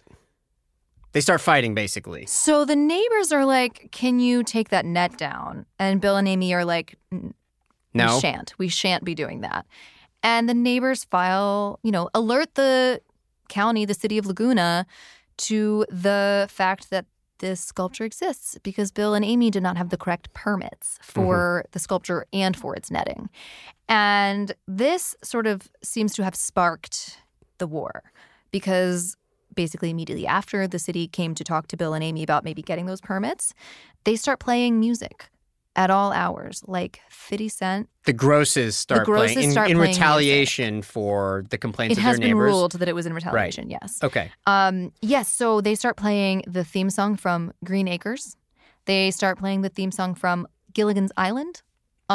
They 1.14 1.22
start 1.22 1.40
fighting 1.40 1.74
basically. 1.74 2.26
So 2.26 2.66
the 2.66 2.76
neighbors 2.76 3.32
are 3.32 3.46
like, 3.46 3.90
"Can 3.92 4.20
you 4.20 4.44
take 4.44 4.68
that 4.70 4.86
net 4.86 5.18
down?" 5.18 5.66
And 5.80 6.02
Bill 6.02 6.18
and 6.18 6.28
Amy 6.28 6.54
are 6.54 6.66
like, 6.66 6.98
No. 7.94 8.16
We 8.16 8.20
shan't. 8.20 8.54
We 8.58 8.68
shan't 8.68 9.06
be 9.06 9.16
doing 9.16 9.40
that. 9.42 9.66
And 10.22 10.50
the 10.50 10.54
neighbors 10.54 11.06
file, 11.06 11.80
you 11.84 11.92
know, 11.92 12.10
alert 12.14 12.56
the 12.56 13.00
county, 13.48 13.86
the 13.86 13.94
city 13.94 14.18
of 14.18 14.26
Laguna, 14.26 14.86
to 15.38 15.86
the 15.90 16.48
fact 16.50 16.90
that 16.90 17.06
this 17.46 17.62
sculpture 17.62 18.06
exists 18.06 18.58
because 18.64 18.92
Bill 18.92 19.14
and 19.14 19.24
Amy 19.24 19.52
did 19.52 19.62
not 19.62 19.78
have 19.78 19.90
the 19.90 19.98
correct 19.98 20.34
permits 20.34 20.98
mm-hmm. 20.98 21.22
for 21.22 21.66
the 21.74 21.80
sculpture 21.80 22.26
and 22.34 22.58
for 22.58 22.76
its 22.76 22.90
netting. 22.90 23.30
And 23.88 24.54
this 24.68 25.16
sort 25.24 25.46
of 25.46 25.70
seems 25.84 26.16
to 26.16 26.24
have 26.24 26.36
sparked 26.36 27.20
the 27.60 27.68
war 27.68 28.02
because 28.50 29.16
basically 29.54 29.92
immediately 29.92 30.26
after 30.26 30.68
the 30.68 30.80
city 30.80 31.08
came 31.08 31.36
to 31.36 31.44
talk 31.44 31.68
to 31.68 31.78
Bill 31.78 31.94
and 31.94 32.04
Amy 32.04 32.24
about 32.24 32.44
maybe 32.44 32.64
getting 32.64 32.88
those 32.88 33.00
permits, 33.00 33.54
they 34.06 34.16
start 34.16 34.40
playing 34.40 34.80
music 34.80 35.30
at 35.76 35.90
all 35.90 36.12
hours, 36.14 36.64
like 36.68 37.02
50 37.10 37.50
Cent. 37.50 37.90
The 38.06 38.14
grosses 38.14 38.78
start 38.78 39.02
the 39.02 39.06
grosses 39.06 39.34
playing 39.34 39.46
in, 39.48 39.52
start 39.52 39.70
in 39.70 39.78
playing 39.78 39.88
music. 39.90 40.02
retaliation 40.02 40.82
for 40.82 41.44
the 41.50 41.58
complaints 41.58 41.94
It 41.94 41.98
of 41.98 42.04
has 42.04 42.20
been 42.20 42.38
ruled 42.38 42.74
that 42.74 42.88
it 42.88 42.94
was 42.96 43.06
in 43.06 43.14
retaliation, 43.14 43.66
right. 43.66 43.78
yes. 43.82 44.00
Okay. 44.04 44.32
Um, 44.48 44.92
yes, 45.02 45.28
so 45.30 45.60
they 45.62 45.76
start 45.76 45.98
playing 45.98 46.44
the 46.48 46.64
theme 46.64 46.90
song 46.90 47.16
from 47.18 47.52
Green 47.64 47.88
Acres. 47.88 48.38
They 48.86 49.12
start 49.12 49.38
playing 49.40 49.62
the 49.62 49.70
theme 49.70 49.92
song 49.92 50.16
from 50.16 50.48
Gilligan's 50.74 51.12
Island. 51.18 51.62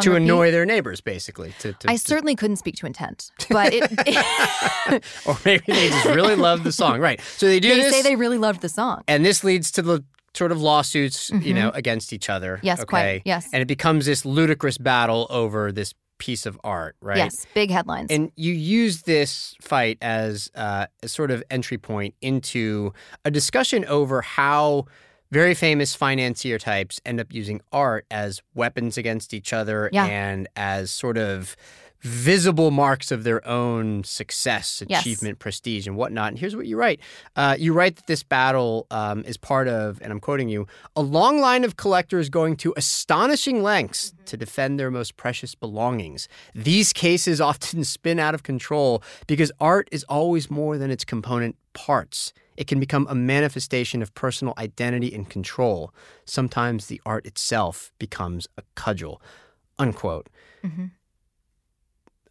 to 0.01 0.11
repeat. 0.13 0.23
annoy 0.23 0.51
their 0.53 0.65
neighbors, 0.65 1.01
basically. 1.01 1.53
To, 1.59 1.73
to, 1.73 1.91
I 1.91 1.95
to- 1.97 1.99
certainly 1.99 2.37
couldn't 2.37 2.57
speak 2.59 2.77
to 2.77 2.87
intent, 2.87 3.33
but 3.51 3.73
it, 3.75 3.83
or 5.27 5.37
maybe 5.45 5.65
they 5.67 5.89
just 5.89 6.05
really 6.07 6.37
love 6.37 6.63
the 6.63 6.71
song, 6.73 7.01
right? 7.01 7.21
So 7.37 7.47
they 7.47 7.59
do 7.59 7.69
this. 7.69 7.79
they 7.79 7.83
this, 7.83 7.95
say 7.97 8.03
they 8.03 8.17
really 8.17 8.39
loved 8.39 8.61
the 8.61 8.69
song. 8.69 9.03
and 9.09 9.25
this 9.25 9.43
leads 9.43 9.73
to 9.73 9.83
the 9.83 10.05
sort 10.35 10.53
of 10.53 10.61
lawsuits, 10.61 11.31
you 11.31 11.39
Mhm. 11.39 11.55
know, 11.55 11.71
against 11.71 12.13
each 12.13 12.31
other. 12.31 12.61
Yes, 12.63 12.79
okay? 12.81 12.87
quite. 12.87 13.23
Yes. 13.25 13.49
And 13.53 13.63
it 13.63 13.67
becomes 13.67 14.07
this 14.07 14.25
ludicrous 14.25 14.79
battle 14.79 15.27
over 15.31 15.73
this 15.73 15.93
piece 16.19 16.45
of 16.47 16.59
art, 16.63 16.97
right? 17.01 17.17
Yes, 17.17 17.47
big 17.55 17.71
headlines. 17.71 18.09
And 18.11 18.31
you 18.37 18.53
use 18.53 19.03
this 19.03 19.55
fight 19.61 19.97
as 20.03 20.51
uh, 20.55 20.87
a 21.03 21.09
sort 21.09 21.31
of 21.31 21.43
entry 21.51 21.79
point 21.79 22.15
into 22.21 22.93
a 23.25 23.31
discussion 23.31 23.85
over 23.87 24.21
how 24.23 24.85
very 25.33 25.55
famous 25.55 25.95
financier 25.95 26.59
types 26.59 27.01
end 27.07 27.21
up 27.21 27.33
using 27.33 27.61
art 27.73 28.05
as 28.11 28.43
weapons 28.55 28.99
against 28.99 29.33
each 29.33 29.53
other 29.53 29.89
Yeah. 29.93 30.05
and 30.07 30.47
as 30.57 30.91
sort 30.91 31.17
of 31.17 31.57
visible 32.03 32.71
marks 32.71 33.11
of 33.11 33.25
their 33.25 33.47
own 33.47 34.03
success, 34.05 34.83
Yes. 34.89 35.01
achievement, 35.01 35.39
prestige, 35.39 35.87
and 35.87 35.97
whatnot. 35.97 36.29
And 36.29 36.39
here's 36.39 36.57
what 36.57 36.67
you 36.67 36.77
write 36.77 37.01
uh, 37.37 37.57
you 37.59 37.73
write 37.73 37.97
that 37.97 38.07
this 38.07 38.23
battle 38.23 38.87
um, 38.91 39.23
is 39.25 39.37
part 39.37 39.69
of, 39.69 39.99
and 40.03 40.13
I'm 40.13 40.21
quoting 40.21 40.49
you, 40.49 40.67
a 40.97 41.03
long 41.03 41.41
line 41.41 41.65
of 41.65 41.77
collectors 41.77 42.29
going 42.29 42.57
to 42.57 42.73
astonishing 42.77 43.63
lengths 43.63 44.15
to 44.27 44.37
defend 44.37 44.79
their 44.79 44.91
most 44.91 45.17
precious 45.17 45.55
belongings. 45.55 46.29
These 46.55 46.93
cases 46.93 47.41
often 47.41 47.85
spin 47.97 48.19
out 48.19 48.35
of 48.35 48.43
control 48.43 49.03
because 49.27 49.53
art 49.61 49.89
is 49.93 50.05
always 50.09 50.51
more 50.51 50.79
than 50.79 50.91
its 50.91 51.05
component 51.05 51.57
parts. 51.73 52.33
It 52.57 52.67
can 52.67 52.79
become 52.81 53.07
a 53.09 53.15
manifestation 53.15 54.03
of 54.03 54.13
personal 54.15 54.55
identity 54.59 55.15
and 55.15 55.29
control. 55.29 55.95
Sometimes 56.27 56.87
the 56.87 57.01
art 57.07 57.25
itself 57.27 57.91
becomes 57.99 58.47
a 58.59 58.63
cudgel. 58.75 59.21
Unquote. 59.79 60.29
Mhm. 60.63 60.91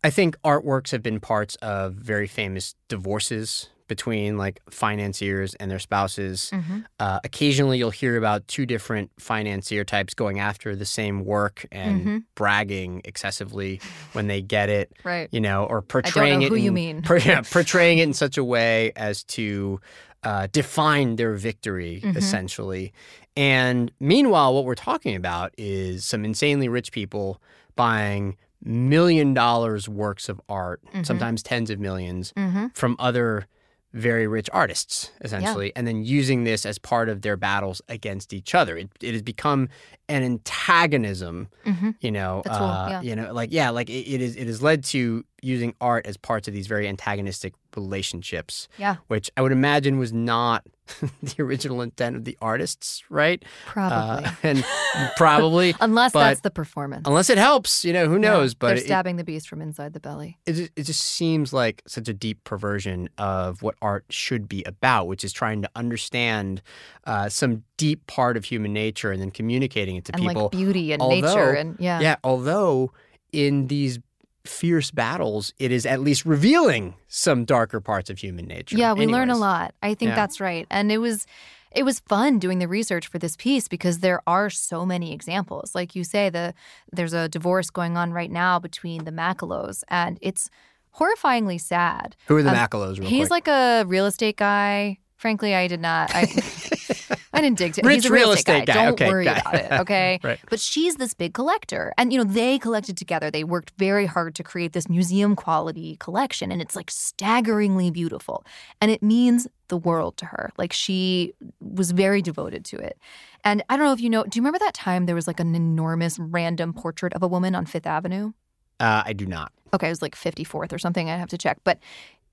I 0.03 0.09
think 0.09 0.37
artworks 0.43 0.91
have 0.91 1.03
been 1.03 1.19
parts 1.19 1.55
of 1.57 1.93
very 1.95 2.27
famous 2.27 2.75
divorces 2.87 3.69
between 3.87 4.37
like 4.37 4.61
financiers 4.69 5.55
and 5.55 5.71
their 5.71 5.79
spouses. 5.79 6.51
Mhm. 6.53 6.85
Uh, 6.99 7.19
occasionally, 7.23 7.79
you'll 7.79 7.89
hear 7.89 8.17
about 8.17 8.47
two 8.47 8.67
different 8.67 9.09
financier 9.19 9.83
types 9.83 10.13
going 10.13 10.39
after 10.39 10.75
the 10.75 10.85
same 10.85 11.25
work 11.25 11.65
and 11.71 12.05
Mhm. 12.05 12.23
bragging 12.35 13.01
excessively 13.03 13.81
when 14.13 14.27
they 14.27 14.41
get 14.43 14.69
it, 14.69 14.91
Right. 15.03 15.27
you 15.31 15.41
know, 15.41 15.63
or 15.65 15.77
know 15.77 15.81
portraying 15.81 16.43
it. 16.43 16.49
who 16.49 16.55
you 16.55 16.67
in- 16.67 16.73
mean. 16.75 17.03
yeah, 17.25 17.41
portraying 17.51 17.97
it 17.97 18.03
in 18.03 18.13
such 18.13 18.37
a 18.37 18.43
way 18.43 18.91
as 18.95 19.23
to 19.25 19.79
uh, 20.21 20.47
define 20.51 21.15
their 21.15 21.33
victory, 21.33 22.01
Mhm. 22.03 22.15
essentially. 22.17 22.91
And 23.37 23.89
meanwhile, 24.01 24.53
what 24.53 24.65
we're 24.65 24.75
talking 24.75 25.15
about 25.15 25.53
is 25.57 26.03
some 26.05 26.25
insanely 26.25 26.67
rich 26.67 26.91
people 26.91 27.41
buying 27.77 28.35
million 28.63 29.33
dollars 29.33 29.87
works 29.89 30.29
of 30.29 30.39
art, 30.49 30.81
Mhm. 30.93 31.05
sometimes 31.05 31.41
tens 31.43 31.69
of 31.69 31.79
millions, 31.79 32.33
Mm-hmm. 32.35 32.67
from 32.73 32.95
other 32.99 33.47
very 33.91 34.27
rich 34.27 34.47
artists, 34.53 35.11
essentially, 35.21 35.71
and 35.75 35.87
then 35.87 36.03
using 36.03 36.43
this 36.43 36.63
as 36.63 36.77
part 36.77 37.09
of 37.09 37.23
their 37.23 37.35
battles 37.35 37.81
against 37.89 38.33
each 38.33 38.53
other. 38.53 38.77
It, 38.77 38.89
it 39.01 39.13
has 39.13 39.23
become 39.23 39.67
an 40.07 40.21
antagonism, 40.23 41.47
Mm-hmm. 41.65 41.91
you 41.99 42.11
know, 42.11 42.41
uh, 42.45 42.87
yeah. 42.91 43.01
you 43.01 43.15
know, 43.15 43.33
like 43.33 43.51
yeah, 43.51 43.69
like 43.71 43.89
it, 43.89 44.07
it 44.07 44.21
is. 44.21 44.35
It 44.35 44.45
has 44.47 44.61
led 44.61 44.83
to 44.85 45.23
using 45.41 45.73
art 45.81 46.05
as 46.05 46.17
parts 46.17 46.47
of 46.47 46.53
these 46.53 46.67
very 46.67 46.87
antagonistic 46.87 47.53
relationships, 47.75 48.67
Yeah. 48.77 48.97
which 49.07 49.31
I 49.37 49.41
would 49.41 49.51
imagine 49.51 49.97
was 49.97 50.13
not 50.13 50.65
the 51.23 51.35
original 51.43 51.81
intent 51.81 52.15
of 52.15 52.25
the 52.25 52.37
artists, 52.41 53.03
right? 53.09 53.43
Probably. 53.65 54.25
Uh, 54.25 54.31
and 54.43 54.65
probably, 55.17 55.75
Unless 55.79 56.13
that's 56.13 56.41
the 56.41 56.51
performance. 56.51 57.07
unless 57.07 57.29
it 57.29 57.37
helps, 57.37 57.85
you 57.85 57.93
know, 57.93 58.07
who 58.07 58.13
Yeah, 58.15 58.31
knows? 58.31 58.53
they're 58.55 58.69
But 58.71 58.77
it, 58.77 58.85
stabbing 58.85 59.15
the 59.17 59.23
beast 59.23 59.47
from 59.47 59.61
inside 59.61 59.93
the 59.93 59.99
belly. 59.99 60.37
it 60.45 60.53
just, 60.53 60.71
it 60.75 60.83
just 60.83 61.01
seems 61.01 61.53
like 61.53 61.81
such 61.87 62.07
a 62.07 62.13
deep 62.13 62.43
perversion 62.43 63.09
of 63.17 63.61
what 63.61 63.75
art 63.81 64.05
should 64.09 64.47
be 64.49 64.63
about, 64.63 65.07
which 65.07 65.23
is 65.23 65.31
trying 65.33 65.61
to 65.61 65.69
understand 65.75 66.61
uh, 67.05 67.29
some 67.29 67.63
deep 67.77 68.05
part 68.07 68.35
of 68.37 68.45
human 68.45 68.73
nature 68.73 69.11
and 69.11 69.21
then 69.21 69.31
communicating 69.31 69.95
it 69.95 70.05
to 70.05 70.13
and 70.13 70.21
people. 70.21 70.43
like 70.43 70.51
beauty 70.51 70.91
and 70.91 71.01
although- 71.01 71.15
nature 71.27 71.51
and 71.53 71.75
yeah. 71.79 71.99
yeah, 71.99 72.15
although 72.23 72.91
in 73.31 73.67
these 73.67 73.99
fierce 74.45 74.91
battles, 74.91 75.53
it 75.59 75.71
is 75.71 75.85
at 75.85 75.99
least 76.01 76.25
revealing 76.25 76.95
some 77.07 77.45
darker 77.45 77.79
parts 77.81 78.09
of 78.09 78.17
human 78.19 78.45
nature. 78.45 78.77
Yeah, 78.77 78.93
we 78.93 79.05
learn 79.07 79.29
a 79.29 79.37
lot. 79.37 79.73
I 79.83 79.93
think 79.93 80.09
Yeah. 80.09 80.15
that's 80.15 80.39
right. 80.39 80.65
And 80.69 80.91
it 80.91 80.99
was 80.99 81.25
it 81.71 81.83
was 81.83 81.99
fun 81.99 82.39
doing 82.39 82.57
the 82.57 82.67
research 82.67 83.05
for 83.05 83.19
this 83.19 83.35
piece 83.35 83.67
because 83.67 83.99
there 83.99 84.21
are 84.25 84.49
so 84.49 84.87
many 84.87 85.13
examples. 85.13 85.75
Like 85.75 85.95
you 85.95 86.03
say, 86.03 86.29
the 86.29 86.53
there's 86.91 87.13
a 87.13 87.29
divorce 87.29 87.69
going 87.69 87.95
on 87.97 88.11
right 88.11 88.31
now 88.31 88.57
between 88.59 89.03
the 89.03 89.11
Macklowes 89.11 89.83
and 89.87 90.17
it's 90.21 90.49
horrifyingly 90.97 91.61
sad. 91.61 92.15
Who 92.27 92.37
are 92.37 92.43
the 92.43 92.49
Um, 92.49 92.55
Macklowes? 92.55 93.03
He's 93.03 93.27
quick? 93.27 93.29
like 93.29 93.47
a 93.47 93.83
real 93.85 94.05
estate 94.07 94.37
guy. 94.37 94.97
Frankly, 95.17 95.53
I 95.53 95.67
did 95.67 95.79
not 95.81 96.09
I 96.15 96.25
I 97.33 97.41
didn't 97.41 97.57
dig 97.57 97.73
to 97.73 97.81
Rich 97.83 97.95
He's 97.95 98.05
a 98.05 98.09
real, 98.11 98.23
real 98.27 98.31
estate, 98.33 98.53
estate 98.61 98.67
guy. 98.67 98.73
guy. 98.73 98.83
Don't 98.85 98.93
Okay, 98.93 99.07
worry 99.09 99.23
got 99.25 99.41
about 99.41 99.55
it. 99.55 99.71
it. 99.71 99.79
Okay. 99.81 100.19
Right. 100.23 100.39
But 100.49 100.59
she's 100.59 100.95
this 100.95 101.13
big 101.13 101.33
collector. 101.33 101.93
And, 101.97 102.11
you 102.11 102.17
know, 102.19 102.23
they 102.23 102.59
collected 102.59 102.97
together. 102.97 103.31
They 103.31 103.43
worked 103.43 103.71
very 103.77 104.05
hard 104.05 104.35
to 104.35 104.43
create 104.43 104.73
this 104.73 104.89
museum 104.89 105.35
quality 105.35 105.95
collection. 105.97 106.51
And 106.51 106.61
it's 106.61 106.75
like 106.75 106.91
staggeringly 106.91 107.91
beautiful. 107.91 108.43
And 108.81 108.91
it 108.91 109.01
means 109.03 109.47
the 109.69 109.77
world 109.77 110.17
to 110.17 110.25
her. 110.25 110.51
Like 110.57 110.73
she 110.73 111.33
was 111.59 111.91
very 111.91 112.21
devoted 112.21 112.65
to 112.65 112.77
it. 112.77 112.97
And 113.43 113.63
I 113.69 113.77
don't 113.77 113.85
know 113.85 113.93
if 113.93 114.01
you 114.01 114.09
know, 114.09 114.23
do 114.23 114.37
you 114.37 114.41
remember 114.41 114.59
that 114.59 114.73
time 114.73 115.05
there 115.05 115.15
was 115.15 115.27
like 115.27 115.39
an 115.39 115.55
enormous 115.55 116.17
random 116.19 116.73
portrait 116.73 117.13
of 117.13 117.23
a 117.23 117.27
woman 117.27 117.55
on 117.55 117.65
Fifth 117.65 117.87
Avenue? 117.87 118.33
Uh, 118.79 119.03
I 119.05 119.13
do 119.13 119.25
not. 119.25 119.51
Okay, 119.73 119.87
it 119.87 119.91
was 119.91 120.01
like 120.01 120.15
54th 120.15 120.73
or 120.73 120.79
something. 120.79 121.09
I 121.09 121.17
have 121.17 121.29
to 121.29 121.37
check. 121.37 121.59
But 121.63 121.79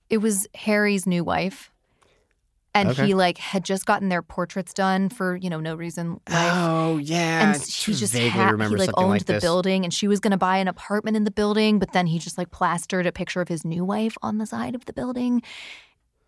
it 0.08 0.18
was 0.18 0.46
Harry's 0.54 1.06
new 1.06 1.22
wife. 1.22 1.70
And 2.76 2.90
Okay. 2.90 3.06
he 3.06 3.14
like 3.14 3.38
had 3.38 3.64
just 3.64 3.86
gotten 3.86 4.08
their 4.08 4.22
portraits 4.22 4.72
done 4.74 5.08
for, 5.08 5.34
you 5.36 5.48
know, 5.50 5.60
no 5.60 5.74
reason. 5.74 6.20
Life 6.28 6.52
Oh 6.54 6.98
yeah, 6.98 7.52
and 7.54 7.62
she 7.62 7.94
just 7.94 8.12
vaguely 8.12 8.30
had, 8.30 8.52
remember 8.52 8.76
he 8.76 8.86
like 8.86 8.90
owned 8.96 9.10
like 9.10 9.24
the 9.26 9.34
this. 9.34 9.42
building 9.42 9.84
and 9.84 9.92
she 9.92 10.06
was 10.08 10.20
going 10.20 10.30
to 10.30 10.36
buy 10.36 10.58
an 10.58 10.68
apartment 10.68 11.16
in 11.16 11.24
the 11.24 11.30
building 11.30 11.78
but 11.78 11.92
then 11.92 12.06
he 12.06 12.18
just 12.18 12.38
like 12.38 12.50
plastered 12.50 13.06
a 13.06 13.12
picture 13.12 13.40
of 13.40 13.48
his 13.48 13.64
new 13.64 13.84
wife 13.84 14.16
on 14.22 14.38
the 14.38 14.46
side 14.46 14.74
of 14.74 14.84
the 14.84 14.92
building 14.92 15.42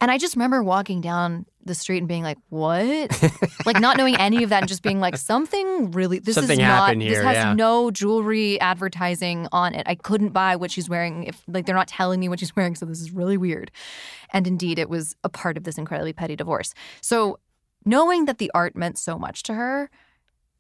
and 0.01 0.11
i 0.11 0.19
just 0.19 0.37
remember 0.37 0.63
walking 0.63 1.01
down 1.01 1.47
the 1.65 1.75
street 1.75 1.99
and 1.99 2.09
being 2.09 2.23
like 2.23 2.39
what 2.49 3.23
like 3.67 3.79
not 3.81 3.97
knowing 3.97 4.17
any 4.17 4.43
of 4.43 4.51
that 4.51 4.63
and 4.63 4.69
just 4.69 4.83
being 4.83 5.01
like 5.01 5.17
something 5.17 5.91
really 5.91 6.19
this 6.19 6.35
Something 6.35 6.59
is 6.61 6.67
not 6.67 6.87
happened 6.87 7.03
this 7.03 7.23
has 7.23 7.35
yeah. 7.35 7.53
no 7.53 7.91
jewelry 7.91 8.61
advertising 8.61 9.49
on 9.53 9.75
it 9.75 9.87
i 9.87 9.95
couldn't 9.95 10.31
buy 10.31 10.57
what 10.57 10.71
she's 10.71 10.89
wearing 10.89 11.25
if 11.25 11.43
like 11.47 11.67
they're 11.67 11.75
not 11.75 11.89
telling 11.89 12.21
me 12.21 12.29
what 12.29 12.41
she's 12.41 12.55
wearing 12.57 12.75
so 12.75 12.87
this 12.87 13.01
is 13.01 13.11
really 13.11 13.37
weird 13.37 13.71
and 14.33 14.47
indeed 14.47 14.79
it 14.79 14.89
was 14.89 15.15
a 15.25 15.29
part 15.29 15.57
of 15.57 15.65
this 15.65 15.77
incredibly 15.77 16.13
petty 16.13 16.37
divorce 16.37 16.73
so 17.01 17.39
knowing 17.85 18.25
that 18.25 18.39
the 18.39 18.51
art 18.55 18.75
meant 18.75 18.99
so 18.99 19.19
much 19.19 19.43
to 19.43 19.55
her 19.55 19.91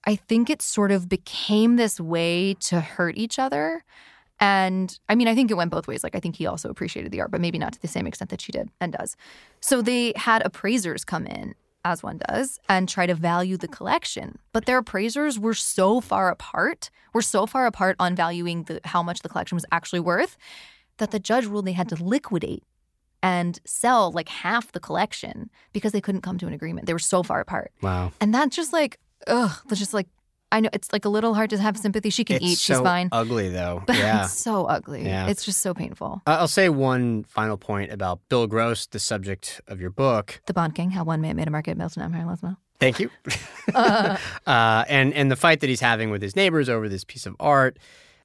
I 0.05 0.17
think 0.17 0.49
it 0.49 0.63
sort 0.63 0.91
of 0.91 1.09
became 1.09 1.77
this 1.77 2.01
way 2.01 2.55
to 2.61 2.81
hurt 2.81 3.19
each 3.19 3.39
other. 3.39 3.85
And 4.41 4.99
I 5.09 5.15
mean, 5.15 5.29
I 5.29 5.35
think 5.35 5.51
it 5.51 5.57
went 5.57 5.71
both 5.71 5.89
ways. 5.89 6.05
Like, 6.05 6.15
I 6.15 6.21
think 6.21 6.37
he 6.37 6.47
also 6.47 6.71
appreciated 6.71 7.11
the 7.13 7.21
art, 7.21 7.31
but 7.31 7.41
maybe 7.41 7.59
not 7.59 7.73
to 7.73 7.83
the 7.83 7.89
same 7.89 8.07
extent 8.07 8.31
that 8.31 8.41
she 8.41 8.53
did 8.53 8.71
and 8.81 8.93
does. 8.93 9.17
So 9.61 9.83
they 9.83 10.13
had 10.17 10.43
appraisers 10.45 11.05
come 11.05 11.27
in, 11.27 11.55
as 11.85 12.03
one 12.03 12.21
does, 12.29 12.61
and 12.69 12.89
try 12.89 13.07
to 13.07 13.15
value 13.15 13.57
the 13.57 13.69
collection. 13.69 14.39
But 14.53 14.67
their 14.67 14.79
appraisers 14.79 15.39
were 15.39 15.55
so 15.55 16.01
far 16.01 16.31
apart, 16.31 16.91
were 17.13 17.23
so 17.23 17.47
far 17.47 17.67
apart 17.67 17.97
on 17.99 18.15
valuing 18.15 18.65
the, 18.65 18.81
how 18.85 19.03
much 19.03 19.21
the 19.21 19.29
collection 19.29 19.57
was 19.57 19.67
actually 19.73 20.01
worth, 20.01 20.37
that 20.99 21.11
the 21.11 21.19
judge 21.19 21.47
ruled 21.47 21.65
they 21.65 21.73
had 21.73 21.89
to 21.89 22.03
liquidate 22.03 22.63
and 23.23 23.59
sell 23.65 24.13
like 24.13 24.29
half 24.29 24.71
the 24.73 24.81
collection 24.81 25.51
because 25.73 25.93
they 25.93 26.01
couldn't 26.01 26.21
come 26.21 26.39
to 26.39 26.47
an 26.47 26.53
agreement. 26.53 26.87
They 26.87 26.93
were 26.93 26.99
so 27.01 27.23
far 27.23 27.41
apart. 27.41 27.73
Wow, 27.83 28.13
And 28.21 28.33
that's 28.33 28.55
just 28.55 28.73
like, 28.73 29.01
ugh, 29.27 29.51
that's 29.67 29.81
just 29.81 29.95
like, 29.95 30.07
I 30.51 30.61
know 30.61 30.71
it's 30.73 30.93
like 30.93 31.05
a 31.05 31.09
little 31.09 31.35
hard 31.35 31.51
to 31.51 31.59
have 31.59 31.77
sympathy. 31.77 32.11
She 32.11 32.25
can 32.25 32.37
it's 32.37 32.45
eat, 32.45 32.59
so 32.59 32.75
she's 32.75 32.81
fine. 32.81 33.09
ugly 33.13 33.49
though. 33.49 33.83
But 33.87 33.97
yeah. 33.97 34.25
it's 34.25 34.35
so 34.35 34.65
ugly. 34.67 35.05
Yeah. 35.05 35.29
It's 35.29 35.45
just 35.45 35.61
so 35.61 35.75
painful. 35.75 36.23
I'll 36.27 36.49
say 36.49 36.69
one 36.69 37.25
final 37.25 37.57
point 37.57 37.93
about 37.93 38.21
Bill 38.29 38.47
Gross, 38.47 38.87
the 38.87 38.99
subject 38.99 39.61
of 39.67 39.81
your 39.81 39.91
book. 39.91 40.41
The 40.47 40.55
Bond 40.55 40.75
King, 40.75 40.91
how 40.91 41.05
one 41.05 41.21
man 41.21 41.37
made 41.37 41.49
a 41.49 41.51
market, 41.51 41.77
Milton 41.77 42.03
Empire, 42.03 42.25
let's 42.27 42.43
know. 42.43 42.57
Thank 42.81 43.01
you. 43.01 43.11
Uh. 43.75 44.17
uh, 44.47 44.83
and 44.89 45.13
and 45.13 45.31
the 45.31 45.37
fight 45.37 45.61
that 45.61 45.69
he's 45.69 45.83
having 45.83 46.09
with 46.09 46.23
his 46.23 46.35
neighbors 46.35 46.71
over 46.71 46.89
this 46.89 47.05
piece 47.05 47.27
of 47.27 47.37
art, 47.39 47.79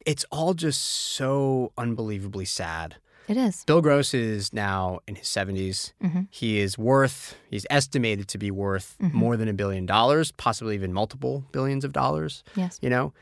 it's 0.06 0.24
all 0.32 0.54
just 0.54 0.80
so 0.82 1.74
unbelievably 1.78 2.46
sad. 2.46 2.96
It 3.28 3.38
is. 3.38 3.64
Bill 3.66 3.82
Gross 3.82 4.14
is 4.14 4.52
now 4.54 5.00
in 5.08 5.16
his 5.16 5.28
70s. 5.28 5.94
Mhm. 6.04 6.28
He 6.30 6.60
is 6.60 6.78
worth, 6.78 7.36
he's 7.50 7.66
estimated 7.70 8.28
to 8.30 8.38
be 8.38 8.52
worth 8.52 8.96
Mhm. 9.02 9.14
more 9.14 9.38
than 9.38 9.48
a 9.48 9.54
billion 9.54 9.86
dollars, 9.86 10.32
possibly 10.34 10.76
even 10.76 10.92
multiple 10.94 11.46
billions 11.52 11.86
of 11.86 11.94
dollars, 11.94 12.44
Yes. 12.56 12.80
you 12.82 12.90
know? 12.90 13.14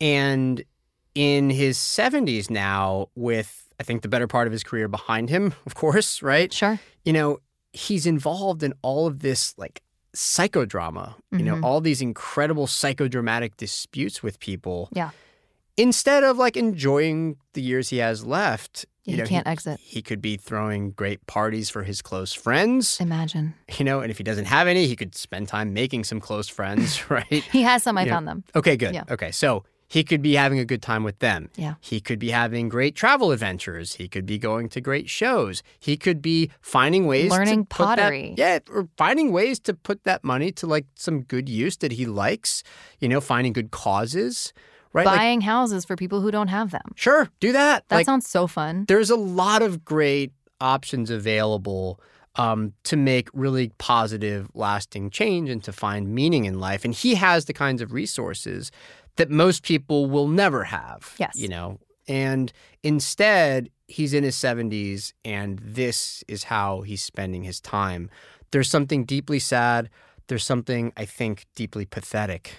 And 0.00 0.62
in 1.14 1.48
his 1.50 1.78
70s 1.78 2.50
now, 2.50 3.08
with 3.14 3.62
I 3.78 3.82
think 3.82 4.00
the 4.02 4.08
better 4.08 4.26
part 4.26 4.46
of 4.46 4.52
his 4.52 4.62
career 4.62 4.88
behind 4.88 5.28
him, 5.30 5.54
of 5.66 5.74
course, 5.74 6.22
right? 6.22 6.52
Sure. 6.52 6.78
you 7.04 7.12
know, 7.12 7.38
he's 7.72 8.04
involved 8.06 8.62
in 8.62 8.72
all 8.82 9.06
of 9.06 9.20
this 9.20 9.54
like 9.58 9.82
psychodrama, 10.14 11.14
you 11.30 11.38
know, 11.44 11.56
Mhm. 11.56 11.62
all 11.64 11.80
these 11.80 12.00
incredible 12.02 12.66
psychodramatic 12.66 13.56
disputes 13.56 14.22
with 14.22 14.38
people. 14.40 14.88
Yeah. 14.92 15.10
Instead 15.76 16.24
of 16.24 16.38
like 16.38 16.56
enjoying 16.56 17.36
the 17.52 17.60
years 17.62 17.90
he 17.90 17.98
has 17.98 18.24
left, 18.24 18.86
Yeah, 19.04 19.10
you 19.10 19.16
he 19.16 19.22
know, 19.22 19.28
can't 19.28 19.46
exit. 19.46 19.78
He 19.80 20.00
could 20.00 20.22
be 20.22 20.36
throwing 20.36 20.92
great 20.92 21.26
parties 21.26 21.68
for 21.68 21.82
his 21.82 22.00
close 22.00 22.32
friends, 22.32 22.98
Imagine. 23.00 23.54
you 23.78 23.84
know, 23.84 24.00
and 24.00 24.10
if 24.10 24.16
he 24.18 24.24
doesn't 24.24 24.46
have 24.46 24.66
any, 24.68 24.86
he 24.86 24.96
could 24.96 25.14
spend 25.14 25.48
time 25.48 25.74
making 25.74 26.04
some 26.04 26.20
close 26.20 26.48
friends, 26.48 27.08
right? 27.10 27.26
He 27.52 27.62
has 27.62 27.82
some, 27.82 27.98
I 27.98 28.04
Yeah. 28.04 28.12
found 28.14 28.26
them. 28.28 28.44
Okay, 28.54 28.76
good. 28.76 28.94
Yeah. 28.94 29.04
Okay, 29.10 29.30
so 29.30 29.64
he 29.88 30.02
could 30.02 30.22
be 30.22 30.34
having 30.34 30.58
a 30.58 30.64
good 30.64 30.80
time 30.82 31.04
with 31.04 31.18
them. 31.20 31.50
Yeah. 31.56 31.74
He 31.80 32.00
could 32.00 32.18
be 32.18 32.30
having 32.30 32.68
great 32.70 32.96
travel 32.96 33.30
adventures. 33.30 33.94
He 33.96 34.08
could 34.08 34.24
be 34.26 34.38
going 34.38 34.68
to 34.70 34.80
great 34.80 35.08
shows. 35.10 35.62
He 35.78 35.96
could 35.98 36.20
be 36.22 36.50
finding 36.60 37.06
ways 37.06 37.30
Learning 37.30 37.66
to 37.66 37.68
put 37.68 37.84
that- 37.84 37.96
pottery. 37.98 38.34
yeah, 38.38 38.58
or 38.70 38.88
finding 38.96 39.30
ways 39.30 39.60
to 39.60 39.74
put 39.74 40.02
that 40.04 40.24
money 40.24 40.50
to 40.52 40.66
like 40.66 40.86
some 40.96 41.20
good 41.20 41.48
use 41.50 41.76
that 41.76 41.92
he 41.92 42.06
likes. 42.06 42.62
You 42.98 43.08
know, 43.10 43.20
finding 43.20 43.52
good 43.52 43.70
causes, 43.70 44.52
right? 44.96 45.06
Like, 45.06 45.16
Buying 45.16 45.40
houses 45.42 45.84
for 45.84 45.94
people 45.94 46.20
who 46.20 46.30
don't 46.30 46.48
have 46.48 46.70
them. 46.70 46.92
sure, 46.96 47.28
do 47.40 47.52
that. 47.52 47.88
That 47.88 47.96
like, 47.96 48.06
sounds 48.06 48.28
so 48.28 48.46
fun. 48.46 48.84
there's 48.88 49.10
a 49.10 49.16
lot 49.16 49.62
of 49.62 49.84
great 49.84 50.32
options 50.60 51.10
available 51.10 52.00
um, 52.36 52.72
to 52.84 52.96
make 52.96 53.28
really 53.32 53.72
positive, 53.78 54.48
lasting 54.54 55.10
change 55.10 55.48
and 55.48 55.62
to 55.64 55.72
find 55.72 56.14
meaning 56.14 56.44
in 56.44 56.58
life. 56.60 56.84
And 56.84 56.94
he 56.94 57.14
has 57.14 57.44
the 57.46 57.52
kinds 57.52 57.80
of 57.80 57.92
resources 57.92 58.70
that 59.16 59.30
most 59.30 59.62
people 59.62 60.06
will 60.06 60.28
never 60.28 60.64
have. 60.64 61.14
Yes. 61.18 61.36
You 61.36 61.48
know, 61.48 61.78
and 62.08 62.52
instead, 62.82 63.70
he's 63.88 64.14
in 64.14 64.24
his 64.24 64.36
70s, 64.36 65.12
and 65.24 65.58
this 65.62 66.22
is 66.28 66.44
how 66.44 66.82
he's 66.82 67.02
spending 67.02 67.42
his 67.42 67.60
time. 67.60 68.10
There's 68.50 68.70
something 68.70 69.04
deeply 69.04 69.38
sad. 69.38 69.90
There's 70.28 70.44
something, 70.44 70.92
I 70.96 71.04
think, 71.04 71.46
deeply 71.54 71.84
pathetic 71.86 72.54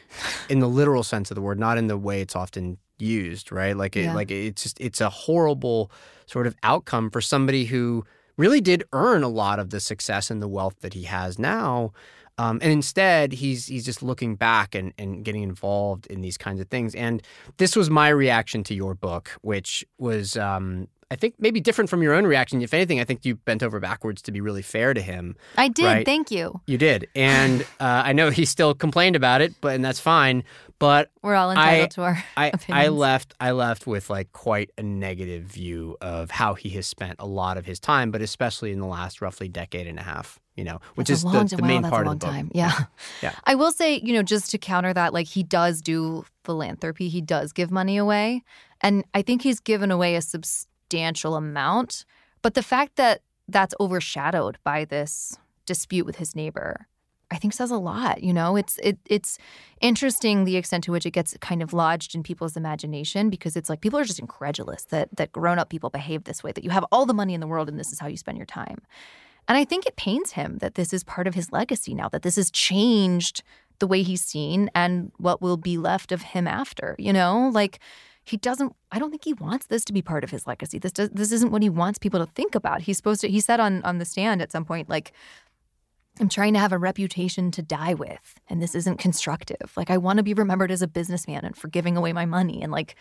in 0.49 0.59
the 0.59 0.68
literal 0.70 1.03
sense 1.03 1.32
of 1.32 1.36
the 1.36 1.41
word, 1.41 1.59
not 1.59 1.78
in 1.78 1.88
the 1.88 1.97
way 1.97 2.22
it's 2.22 2.36
often 2.36 2.78
used, 2.97 3.51
right? 3.51 3.76
Like, 3.76 3.95
it, 3.95 4.05
Yeah. 4.05 4.13
like 4.13 4.32
it's 4.32 4.63
just, 4.63 4.80
it's 4.80 5.01
a 5.01 5.09
horrible 5.09 5.91
sort 6.26 6.47
of 6.47 6.55
outcome 6.63 7.09
for 7.09 7.22
somebody 7.22 7.65
who 7.65 8.05
really 8.38 8.61
did 8.61 8.84
earn 8.93 9.24
a 9.24 9.28
lot 9.30 9.59
of 9.59 9.70
the 9.72 9.80
success 9.80 10.30
and 10.32 10.41
the 10.41 10.47
wealth 10.47 10.76
that 10.82 10.93
he 10.93 11.03
has 11.03 11.38
now. 11.38 11.91
Um, 12.39 12.59
and 12.61 12.72
instead, 12.72 13.34
he's 13.34 13.65
he's 13.65 13.84
just 13.84 14.03
looking 14.03 14.36
back 14.36 14.76
and, 14.76 14.93
and 14.99 15.26
getting 15.26 15.41
involved 15.41 16.05
in 16.05 16.22
these 16.22 16.38
kinds 16.38 16.59
of 16.61 16.68
things. 16.68 16.93
And 16.93 17.24
this 17.57 17.76
was 17.76 17.89
my 17.89 18.09
reaction 18.09 18.63
to 18.65 18.76
your 18.76 18.93
book, 18.93 19.32
which 19.41 19.84
was 19.97 20.38
um, 20.38 20.88
I 21.09 21.15
think 21.15 21.35
maybe 21.39 21.59
different 21.61 21.89
from 21.89 22.03
your 22.03 22.13
own 22.13 22.25
reaction. 22.27 22.61
If 22.61 22.73
anything, 22.73 22.99
I 22.99 23.05
think 23.05 23.23
you 23.23 23.35
bent 23.35 23.63
over 23.63 23.79
backwards 23.79 24.21
to 24.23 24.31
be 24.31 24.41
really 24.41 24.61
fair 24.61 24.93
to 24.93 25.01
him. 25.01 25.35
I 25.57 25.69
did. 25.69 25.85
Right. 25.85 26.05
Thank 26.05 26.31
you. 26.31 26.59
You 26.67 26.77
did, 26.77 27.07
and 27.15 27.61
uh, 27.79 28.01
I 28.05 28.13
know 28.13 28.29
he 28.29 28.43
still 28.45 28.73
complained 28.73 29.15
about 29.15 29.41
it, 29.41 29.53
but 29.61 29.73
and 29.75 29.85
that's 29.85 29.99
fine. 30.01 30.43
But 30.79 31.09
We're 31.23 31.33
all 31.33 31.49
entitled 31.49 31.85
I- 31.85 31.87
to 31.87 32.01
our 32.03 32.23
I 32.37 32.51
I 32.69 32.87
left 32.89 33.33
I 33.39 33.51
left 33.51 33.87
with 33.87 34.09
like 34.09 34.31
quite 34.33 34.69
a 34.77 34.83
negative 34.83 35.43
view 35.43 35.97
of 36.01 36.29
how 36.29 36.53
he 36.53 36.69
has 36.71 36.85
spent 36.85 37.15
a 37.19 37.25
lot 37.25 37.57
of 37.57 37.65
his 37.65 37.79
time, 37.79 38.11
but 38.11 38.21
especially 38.21 38.71
in 38.71 38.79
the 38.79 38.85
last 38.85 39.21
roughly 39.21 39.47
decade 39.47 39.87
and 39.87 39.97
a 39.99 40.03
half. 40.03 40.39
You 40.55 40.63
know, 40.63 40.79
which 40.95 41.07
That's 41.09 41.19
is 41.19 41.23
long, 41.25 41.45
the, 41.45 41.55
the 41.57 41.61
wow, 41.61 41.67
main 41.67 41.81
that's 41.83 41.91
part 41.91 42.05
a 42.05 42.09
long 42.09 42.15
of 42.15 42.19
the 42.19 42.25
book. 42.25 42.35
time. 42.35 42.51
Yeah. 42.53 42.85
Yeah. 43.21 43.33
I 43.45 43.53
will 43.55 43.71
say, 43.71 44.01
you 44.03 44.11
know, 44.13 44.23
just 44.23 44.49
to 44.51 44.57
counter 44.57 44.91
that, 44.93 45.13
like 45.13 45.27
he 45.27 45.43
does 45.43 45.81
do 45.83 46.25
philanthropy. 46.43 47.09
He 47.09 47.21
does 47.21 47.53
give 47.53 47.69
money 47.71 47.95
away. 47.97 48.43
And 48.81 49.05
I 49.13 49.21
think 49.21 49.43
he's 49.43 49.59
given 49.59 49.91
away 49.91 50.15
a 50.15 50.21
substantial 50.21 50.67
amount. 50.93 52.05
But 52.41 52.53
the 52.53 52.63
fact 52.63 52.95
that 52.95 53.21
that's 53.47 53.75
overshadowed 53.79 54.57
by 54.63 54.85
this 54.85 55.38
dispute 55.65 56.05
with 56.05 56.17
his 56.17 56.35
neighbor, 56.35 56.88
I 57.29 57.38
think 57.38 57.53
says 57.53 57.71
a 57.71 57.77
lot. 57.77 58.23
You 58.23 58.33
know, 58.33 58.55
it's 58.55 58.77
it 58.79 58.97
it's 59.05 59.38
interesting 59.81 60.45
the 60.45 60.55
extent 60.55 60.83
to 60.85 60.91
which 60.91 61.05
it 61.05 61.11
gets 61.11 61.35
kind 61.41 61.61
of 61.61 61.73
lodged 61.73 62.15
in 62.15 62.23
people's 62.23 62.55
imagination 62.55 63.29
because 63.29 63.55
it's 63.55 63.69
like 63.69 63.81
people 63.81 63.99
are 63.99 64.05
just 64.05 64.19
incredulous 64.19 64.85
that 64.85 65.09
that 65.15 65.31
grown 65.31 65.59
up 65.59 65.69
people 65.69 65.89
behave 65.89 66.23
this 66.23 66.43
way, 66.43 66.51
that 66.51 66.63
you 66.63 66.69
have 66.69 66.85
all 66.91 67.05
the 67.05 67.13
money 67.13 67.33
in 67.33 67.41
the 67.41 67.47
world 67.47 67.69
and 67.69 67.79
this 67.79 67.91
is 67.91 67.99
how 67.99 68.07
you 68.07 68.17
spend 68.17 68.38
your 68.38 68.45
time. 68.45 68.79
And 69.47 69.57
I 69.57 69.63
think 69.63 69.85
it 69.85 69.95
pains 69.95 70.33
him 70.33 70.57
that 70.57 70.75
this 70.75 70.93
is 70.93 71.03
part 71.03 71.27
of 71.27 71.33
his 71.33 71.51
legacy 71.51 71.93
now, 71.93 72.09
that 72.09 72.21
this 72.21 72.35
has 72.35 72.51
changed 72.51 73.43
the 73.79 73.88
way 73.88 74.03
he's 74.03 74.23
seen 74.23 74.69
and 74.75 75.11
what 75.17 75.41
will 75.41 75.57
be 75.57 75.77
left 75.77 76.11
of 76.11 76.21
him 76.21 76.47
after, 76.47 76.95
you 76.97 77.13
know? 77.13 77.49
Like 77.53 77.79
he 78.28 78.38
doesn't 78.38 78.75
I 78.91 78.99
don't 78.99 79.09
think 79.09 79.23
he 79.23 79.34
wants 79.34 79.67
this 79.67 79.86
to 79.86 79.93
be 79.93 80.01
part 80.01 80.23
of 80.23 80.32
his 80.32 80.45
legacy. 80.45 80.80
This 80.80 80.91
does, 80.91 81.09
this 81.09 81.32
isn't 81.32 81.51
what 81.51 81.61
he 81.61 81.69
wants 81.69 81.97
people 81.97 82.19
to 82.19 82.32
think 82.32 82.55
about. 82.55 82.82
He's 82.82 82.97
supposed 82.97 83.21
to 83.21 83.30
he 83.30 83.39
said 83.39 83.59
on 83.59 83.82
on 83.84 83.97
the 83.97 84.05
stand 84.05 84.41
at 84.41 84.51
some 84.51 84.65
point 84.65 84.89
like 84.89 85.13
I'm 86.19 86.30
trying 86.30 86.53
to 86.53 86.59
have 86.59 86.71
a 86.71 86.78
reputation 86.78 87.51
to 87.51 87.61
die 87.61 87.93
with, 87.93 88.39
and 88.49 88.59
this 88.59 88.73
isn't 88.73 88.97
constructive. 88.97 89.71
Like, 89.75 89.91
I 89.91 89.97
want 89.97 90.17
to 90.17 90.23
be 90.23 90.34
remembered 90.34 90.71
as 90.71 90.82
a 90.82 90.88
businessman 90.88 91.45
and 91.45 91.55
for 91.55 91.67
giving 91.67 91.95
away 91.95 92.11
my 92.11 92.25
money. 92.25 92.63
And 92.63 92.71
like, 92.71 92.95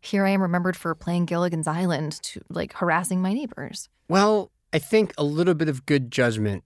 here 0.00 0.24
I 0.24 0.30
am 0.30 0.40
remembered 0.40 0.76
for 0.76 0.94
playing 0.94 1.24
Gilligan's 1.24 1.66
Island 1.66 2.20
to 2.22 2.40
like 2.48 2.74
harassing 2.74 3.20
my 3.20 3.32
neighbors. 3.32 3.88
Well, 4.08 4.50
I 4.72 4.78
think 4.78 5.12
a 5.18 5.24
little 5.24 5.54
bit 5.54 5.68
of 5.68 5.84
good 5.84 6.10
judgment 6.10 6.62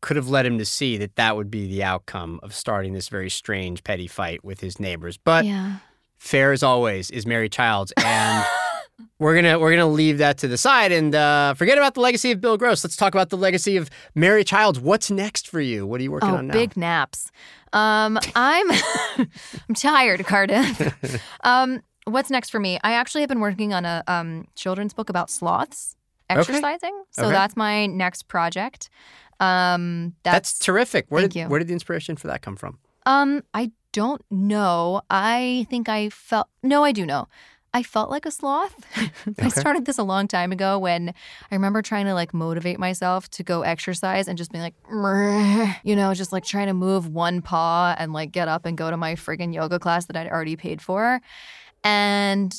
could 0.00 0.16
have 0.16 0.28
led 0.28 0.46
him 0.46 0.58
to 0.58 0.64
see 0.64 0.96
that 0.96 1.16
that 1.16 1.36
would 1.36 1.50
be 1.50 1.68
the 1.68 1.84
outcome 1.84 2.40
of 2.42 2.54
starting 2.54 2.92
this 2.92 3.08
very 3.08 3.30
strange 3.30 3.84
petty 3.84 4.06
fight 4.06 4.42
with 4.44 4.60
his 4.60 4.80
neighbors. 4.80 5.16
But 5.16 5.44
yeah. 5.44 5.76
Fair 6.22 6.52
as 6.52 6.62
always 6.62 7.10
is 7.10 7.26
Mary 7.26 7.48
Childs, 7.48 7.92
and 7.96 8.44
we're 9.18 9.34
gonna 9.34 9.58
we're 9.58 9.70
gonna 9.72 9.86
leave 9.86 10.18
that 10.18 10.38
to 10.38 10.48
the 10.48 10.56
side 10.56 10.92
and 10.92 11.14
uh, 11.14 11.54
forget 11.54 11.76
about 11.76 11.94
the 11.94 12.00
legacy 12.00 12.30
of 12.30 12.40
Bill 12.40 12.56
Gross. 12.56 12.84
Let's 12.84 12.96
talk 12.96 13.14
about 13.14 13.30
the 13.30 13.36
legacy 13.36 13.76
of 13.76 13.90
Mary 14.14 14.44
Childs. 14.44 14.78
What's 14.80 15.10
next 15.10 15.48
for 15.48 15.60
you? 15.60 15.86
What 15.86 16.00
are 16.00 16.04
you 16.04 16.12
working 16.12 16.30
Oh, 16.30 16.36
on 16.36 16.46
now? 16.46 16.52
big 16.54 16.76
naps. 16.76 17.30
Um, 17.72 18.18
I'm 18.36 18.70
I'm 19.18 19.74
tired, 19.74 20.24
Cardiff. 20.24 21.22
um, 21.44 21.80
what's 22.04 22.30
next 22.30 22.50
for 22.50 22.60
me? 22.60 22.78
I 22.84 22.92
actually 22.92 23.22
have 23.22 23.28
been 23.28 23.40
working 23.40 23.72
on 23.74 23.84
a 23.84 24.04
um, 24.06 24.46
children's 24.54 24.94
book 24.94 25.08
about 25.10 25.28
sloths 25.30 25.96
exercising. 26.30 26.94
Okay. 26.94 27.04
So 27.10 27.24
Okay. 27.24 27.32
that's 27.32 27.56
my 27.56 27.86
next 27.86 28.28
project. 28.28 28.88
Um, 29.40 30.14
That's, 30.22 30.52
that's, 30.52 30.58
terrific. 30.60 31.06
Where 31.08 31.22
Thank 31.22 31.32
did 31.32 31.40
you. 31.40 31.48
where 31.48 31.58
did 31.58 31.66
the 31.68 31.72
inspiration 31.72 32.14
for 32.16 32.28
that 32.28 32.42
come 32.42 32.54
from? 32.54 32.78
Um, 33.06 33.42
I 33.52 33.72
don't 33.92 34.22
know. 34.30 35.02
I 35.10 35.66
think 35.70 35.88
I 35.88 36.08
felt 36.08 36.48
no, 36.62 36.84
I 36.84 36.92
do 36.92 37.06
know. 37.06 37.28
I 37.74 37.82
felt 37.82 38.10
like 38.10 38.26
a 38.26 38.30
sloth. 38.30 38.74
I 39.40 39.48
started 39.48 39.86
this 39.86 39.96
a 39.96 40.02
long 40.02 40.28
time 40.28 40.52
ago 40.52 40.78
when 40.78 41.08
I 41.50 41.54
remember 41.54 41.80
trying 41.80 42.04
to 42.04 42.12
like 42.12 42.34
motivate 42.34 42.78
myself 42.78 43.30
to 43.30 43.42
go 43.42 43.62
exercise 43.62 44.28
and 44.28 44.36
just 44.36 44.52
being 44.52 44.62
like, 44.62 44.74
you 45.82 45.96
know, 45.96 46.12
just 46.12 46.32
like 46.32 46.44
trying 46.44 46.66
to 46.66 46.74
move 46.74 47.08
one 47.08 47.40
paw 47.40 47.94
and 47.98 48.12
like 48.12 48.30
get 48.30 48.46
up 48.46 48.66
and 48.66 48.76
go 48.76 48.90
to 48.90 48.96
my 48.98 49.14
friggin' 49.14 49.54
yoga 49.54 49.78
class 49.78 50.04
that 50.06 50.16
I'd 50.16 50.28
already 50.28 50.56
paid 50.56 50.82
for. 50.82 51.22
And 51.82 52.54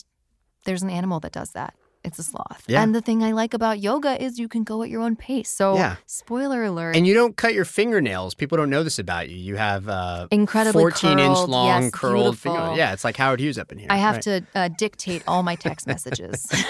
there's 0.66 0.82
an 0.82 0.90
animal 0.90 1.20
that 1.20 1.32
does 1.32 1.52
that. 1.52 1.76
It's 2.04 2.20
a 2.20 2.24
sloth. 2.24 2.64
Yeah. 2.68 2.84
And 2.84 2.94
the 2.94 3.00
thing 3.02 3.24
I 3.24 3.32
like 3.32 3.54
about 3.54 3.80
yoga 3.80 4.22
is 4.22 4.38
you 4.38 4.50
can 4.50 4.64
go 4.66 4.84
at 4.84 4.90
your 4.90 5.02
own 5.02 5.16
pace. 5.16 5.50
So, 5.50 5.76
Yeah. 5.76 5.96
spoiler 6.06 6.64
alert. 6.66 6.96
And 6.98 7.08
you 7.08 7.14
don't 7.14 7.38
cut 7.38 7.54
your 7.54 7.64
fingernails. 7.66 8.34
People 8.36 8.58
don't 8.58 8.70
know 8.70 8.84
this 8.84 9.00
about 9.00 9.30
you. 9.30 9.38
You 9.38 9.56
have 9.56 9.88
uh, 9.88 10.28
Incredibly 10.30 10.82
14 10.82 11.18
inch 11.20 11.20
curled, 11.38 11.50
long 11.50 11.84
yes, 11.84 11.92
curled 11.94 12.16
beautiful. 12.16 12.52
fingernails. 12.52 12.78
Yeah, 12.78 12.92
it's 12.94 13.04
like 13.06 13.16
Howard 13.16 13.40
Hughes 13.40 13.58
up 13.58 13.72
in 13.72 13.78
here. 13.78 13.88
I 13.90 13.98
have 13.98 14.16
right? 14.16 14.24
to 14.24 14.44
uh, 14.54 14.68
dictate 14.78 15.24
all 15.28 15.44
my 15.44 15.56
text 15.56 15.88
messages. 15.88 16.46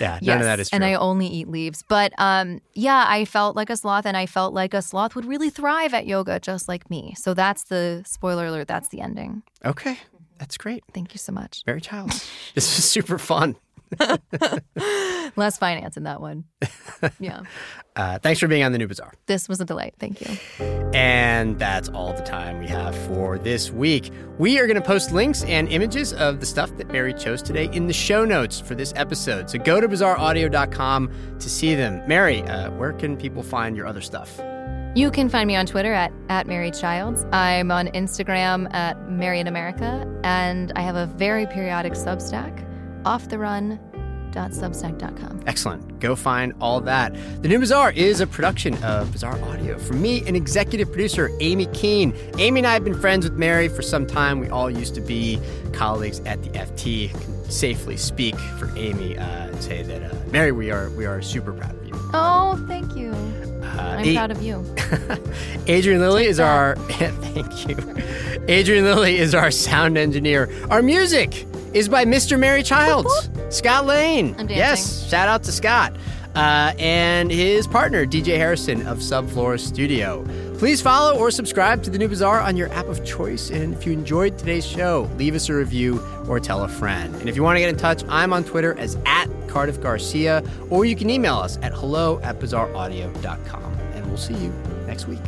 Yeah, 0.00 0.12
none 0.12 0.20
yes, 0.22 0.36
of 0.40 0.44
that 0.44 0.60
is 0.60 0.70
true. 0.70 0.76
and 0.76 0.84
I 0.84 0.94
only 0.94 1.26
eat 1.26 1.46
leaves. 1.46 1.84
But 1.86 2.14
um, 2.16 2.62
yeah, 2.72 3.04
I 3.06 3.26
felt 3.26 3.54
like 3.54 3.68
a 3.68 3.76
sloth, 3.76 4.06
and 4.06 4.16
I 4.16 4.24
felt 4.24 4.54
like 4.54 4.72
a 4.72 4.80
sloth 4.80 5.14
would 5.14 5.26
really 5.26 5.50
thrive 5.50 5.92
at 5.92 6.06
yoga, 6.06 6.40
just 6.40 6.68
like 6.68 6.88
me. 6.88 7.12
So 7.18 7.34
that's 7.34 7.64
the 7.64 8.02
spoiler 8.06 8.46
alert. 8.46 8.66
That's 8.66 8.88
the 8.88 9.02
ending. 9.02 9.42
okay, 9.62 9.98
that's 10.40 10.56
great. 10.56 10.82
Thank 10.92 11.14
you 11.14 11.18
so 11.18 11.30
much. 11.32 11.62
Mary 11.66 11.80
Childs. 11.80 12.28
this 12.56 12.76
is 12.78 12.84
super 12.90 13.18
fun. 13.18 13.54
Less 15.36 15.58
finance 15.58 15.96
in 15.96 16.04
that 16.04 16.20
one. 16.20 16.44
Yeah, 17.18 17.42
Uh, 17.96 18.18
thanks 18.18 18.40
for 18.40 18.46
being 18.46 18.62
on 18.62 18.72
the 18.72 18.78
New 18.78 18.86
Bazaar. 18.86 19.12
this 19.24 19.48
was 19.48 19.58
a 19.60 19.64
delight. 19.64 19.94
Thank 19.98 20.20
you. 20.20 20.36
And 20.92 21.58
that's 21.58 21.88
all 21.88 22.12
the 22.12 22.22
time 22.22 22.58
we 22.58 22.66
have 22.66 22.94
for 23.06 23.38
this 23.38 23.70
week. 23.70 24.10
We 24.38 24.58
are 24.58 24.66
going 24.66 24.76
to 24.80 24.86
post 24.86 25.12
links 25.12 25.42
and 25.44 25.66
images 25.68 26.12
of 26.12 26.40
the 26.40 26.46
stuff 26.46 26.76
that 26.76 26.88
Mary 26.88 27.14
chose 27.14 27.40
today 27.42 27.70
in 27.72 27.86
the 27.86 27.94
show 27.94 28.26
notes 28.26 28.60
for 28.60 28.74
this 28.74 28.92
episode. 28.96 29.48
So 29.48 29.58
go 29.58 29.80
to 29.80 29.88
bazaaraudio.com 29.88 31.36
to 31.38 31.48
see 31.50 31.74
them. 31.74 32.06
Mary, 32.06 32.42
uh, 32.42 32.70
where 32.72 32.92
can 32.92 33.16
people 33.16 33.42
find 33.42 33.76
your 33.76 33.86
other 33.86 34.02
stuff? 34.02 34.38
You 34.94 35.10
can 35.12 35.28
find 35.28 35.46
me 35.46 35.54
on 35.54 35.66
Twitter 35.66 35.92
at, 35.92 36.10
at 36.28 36.48
Mary 36.48 36.72
Childs. 36.72 37.24
I'm 37.32 37.70
on 37.70 37.86
Instagram 37.88 38.72
at 38.74 39.08
Mary 39.08 39.38
in 39.38 39.46
America, 39.46 40.04
and 40.24 40.72
I 40.74 40.80
have 40.80 40.96
a 40.96 41.06
very 41.06 41.46
periodic 41.46 41.92
Substack, 41.92 42.66
offtherun.substack.com. 43.04 45.42
Excellent. 45.46 46.00
Go 46.00 46.16
find 46.16 46.52
all 46.60 46.80
that. 46.80 47.14
The 47.42 47.48
New 47.48 47.60
Bazaar 47.60 47.92
is 47.92 48.20
a 48.20 48.26
production 48.26 48.82
of 48.82 49.12
Bazaar 49.12 49.40
Audio. 49.42 49.78
From 49.78 50.02
me, 50.02 50.26
an 50.26 50.34
executive 50.34 50.90
producer, 50.90 51.30
Aimee 51.40 51.66
Keane. 51.66 52.12
Aimee 52.38 52.58
and 52.58 52.66
I 52.66 52.72
have 52.72 52.82
been 52.82 53.00
friends 53.00 53.28
with 53.28 53.38
Mary 53.38 53.68
for 53.68 53.82
some 53.82 54.08
time. 54.08 54.40
We 54.40 54.48
all 54.48 54.68
used 54.68 54.96
to 54.96 55.00
be 55.00 55.38
colleagues 55.72 56.18
at 56.20 56.42
the 56.42 56.48
FT. 56.50 57.10
Can 57.10 57.40
safely 57.50 57.96
speak 57.96 58.36
for 58.58 58.68
Aimee 58.76 59.16
uh, 59.16 59.22
and 59.22 59.62
say 59.62 59.82
that 59.82 60.02
uh, 60.02 60.14
Mary, 60.30 60.52
we 60.52 60.70
are 60.70 60.90
we 60.90 61.06
are 61.06 61.22
super 61.22 61.52
proud 61.52 61.74
of 61.76 61.86
you. 61.86 61.94
Oh, 62.14 62.62
thank 62.66 62.96
you. 62.96 63.12
Uh, 63.62 63.96
I'm 63.98 64.04
A- 64.06 64.14
proud 64.14 64.30
of 64.30 64.42
you. 64.42 64.64
Adrian 65.66 66.00
Lilly 66.00 66.26
is 66.26 66.38
that. 66.38 66.46
our 66.48 66.76
thank 66.88 67.68
you. 67.68 67.76
Adrian 68.48 68.84
Lilly 68.84 69.18
is 69.18 69.34
our 69.34 69.50
sound 69.50 69.96
engineer. 69.98 70.48
Our 70.70 70.82
music 70.82 71.46
is 71.74 71.88
by 71.88 72.04
Mr. 72.04 72.38
Mary 72.38 72.62
Childs, 72.62 73.28
Scott 73.50 73.86
Lane. 73.86 74.28
I'm 74.38 74.46
dancing. 74.46 74.56
Yes, 74.56 75.08
shout 75.08 75.28
out 75.28 75.42
to 75.44 75.52
Scott. 75.52 75.94
Uh, 76.34 76.72
and 76.78 77.30
his 77.30 77.66
partner, 77.66 78.06
DJ 78.06 78.36
Harrison 78.36 78.86
of 78.86 78.98
Subflora 78.98 79.58
Studio. 79.58 80.24
Please 80.60 80.82
follow 80.82 81.18
or 81.18 81.30
subscribe 81.30 81.82
to 81.84 81.88
The 81.88 81.96
New 81.96 82.06
Bazaar 82.06 82.38
on 82.38 82.54
your 82.54 82.70
app 82.74 82.84
of 82.84 83.02
choice. 83.02 83.48
And 83.48 83.72
if 83.72 83.86
you 83.86 83.92
enjoyed 83.92 84.36
today's 84.36 84.66
show, 84.66 85.08
leave 85.16 85.34
us 85.34 85.48
a 85.48 85.54
review 85.54 86.06
or 86.28 86.38
tell 86.38 86.64
a 86.64 86.68
friend. 86.68 87.14
And 87.14 87.30
if 87.30 87.34
you 87.34 87.42
want 87.42 87.56
to 87.56 87.60
get 87.60 87.70
in 87.70 87.78
touch, 87.78 88.04
I'm 88.10 88.34
on 88.34 88.44
Twitter 88.44 88.78
as 88.78 88.98
at 89.06 89.26
Cardiff 89.48 89.80
Garcia, 89.80 90.44
or 90.68 90.84
you 90.84 90.96
can 90.96 91.08
email 91.08 91.36
us 91.36 91.56
at 91.62 91.72
hello 91.72 92.20
at 92.20 92.38
bazaaraudio.com. 92.38 93.78
And 93.94 94.06
we'll 94.08 94.18
see 94.18 94.34
you 94.34 94.52
next 94.86 95.08
week. 95.08 95.22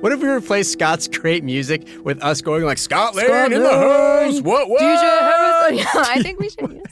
What 0.00 0.12
if 0.12 0.20
we 0.20 0.28
replace 0.28 0.70
Scott's 0.70 1.08
great 1.08 1.42
music 1.42 1.86
with 2.04 2.22
us 2.22 2.40
going 2.40 2.64
like 2.64 2.78
Scotland, 2.78 3.28
Lane 3.28 3.52
in 3.52 3.62
the 3.64 3.68
house? 3.68 4.40
What? 4.40 4.68
What? 4.70 4.80
DJ 4.80 5.00
Harrison. 5.00 5.76
Yeah, 5.78 5.86
I 5.94 6.22
think 6.22 6.38
we 6.38 6.48
should. 6.50 6.82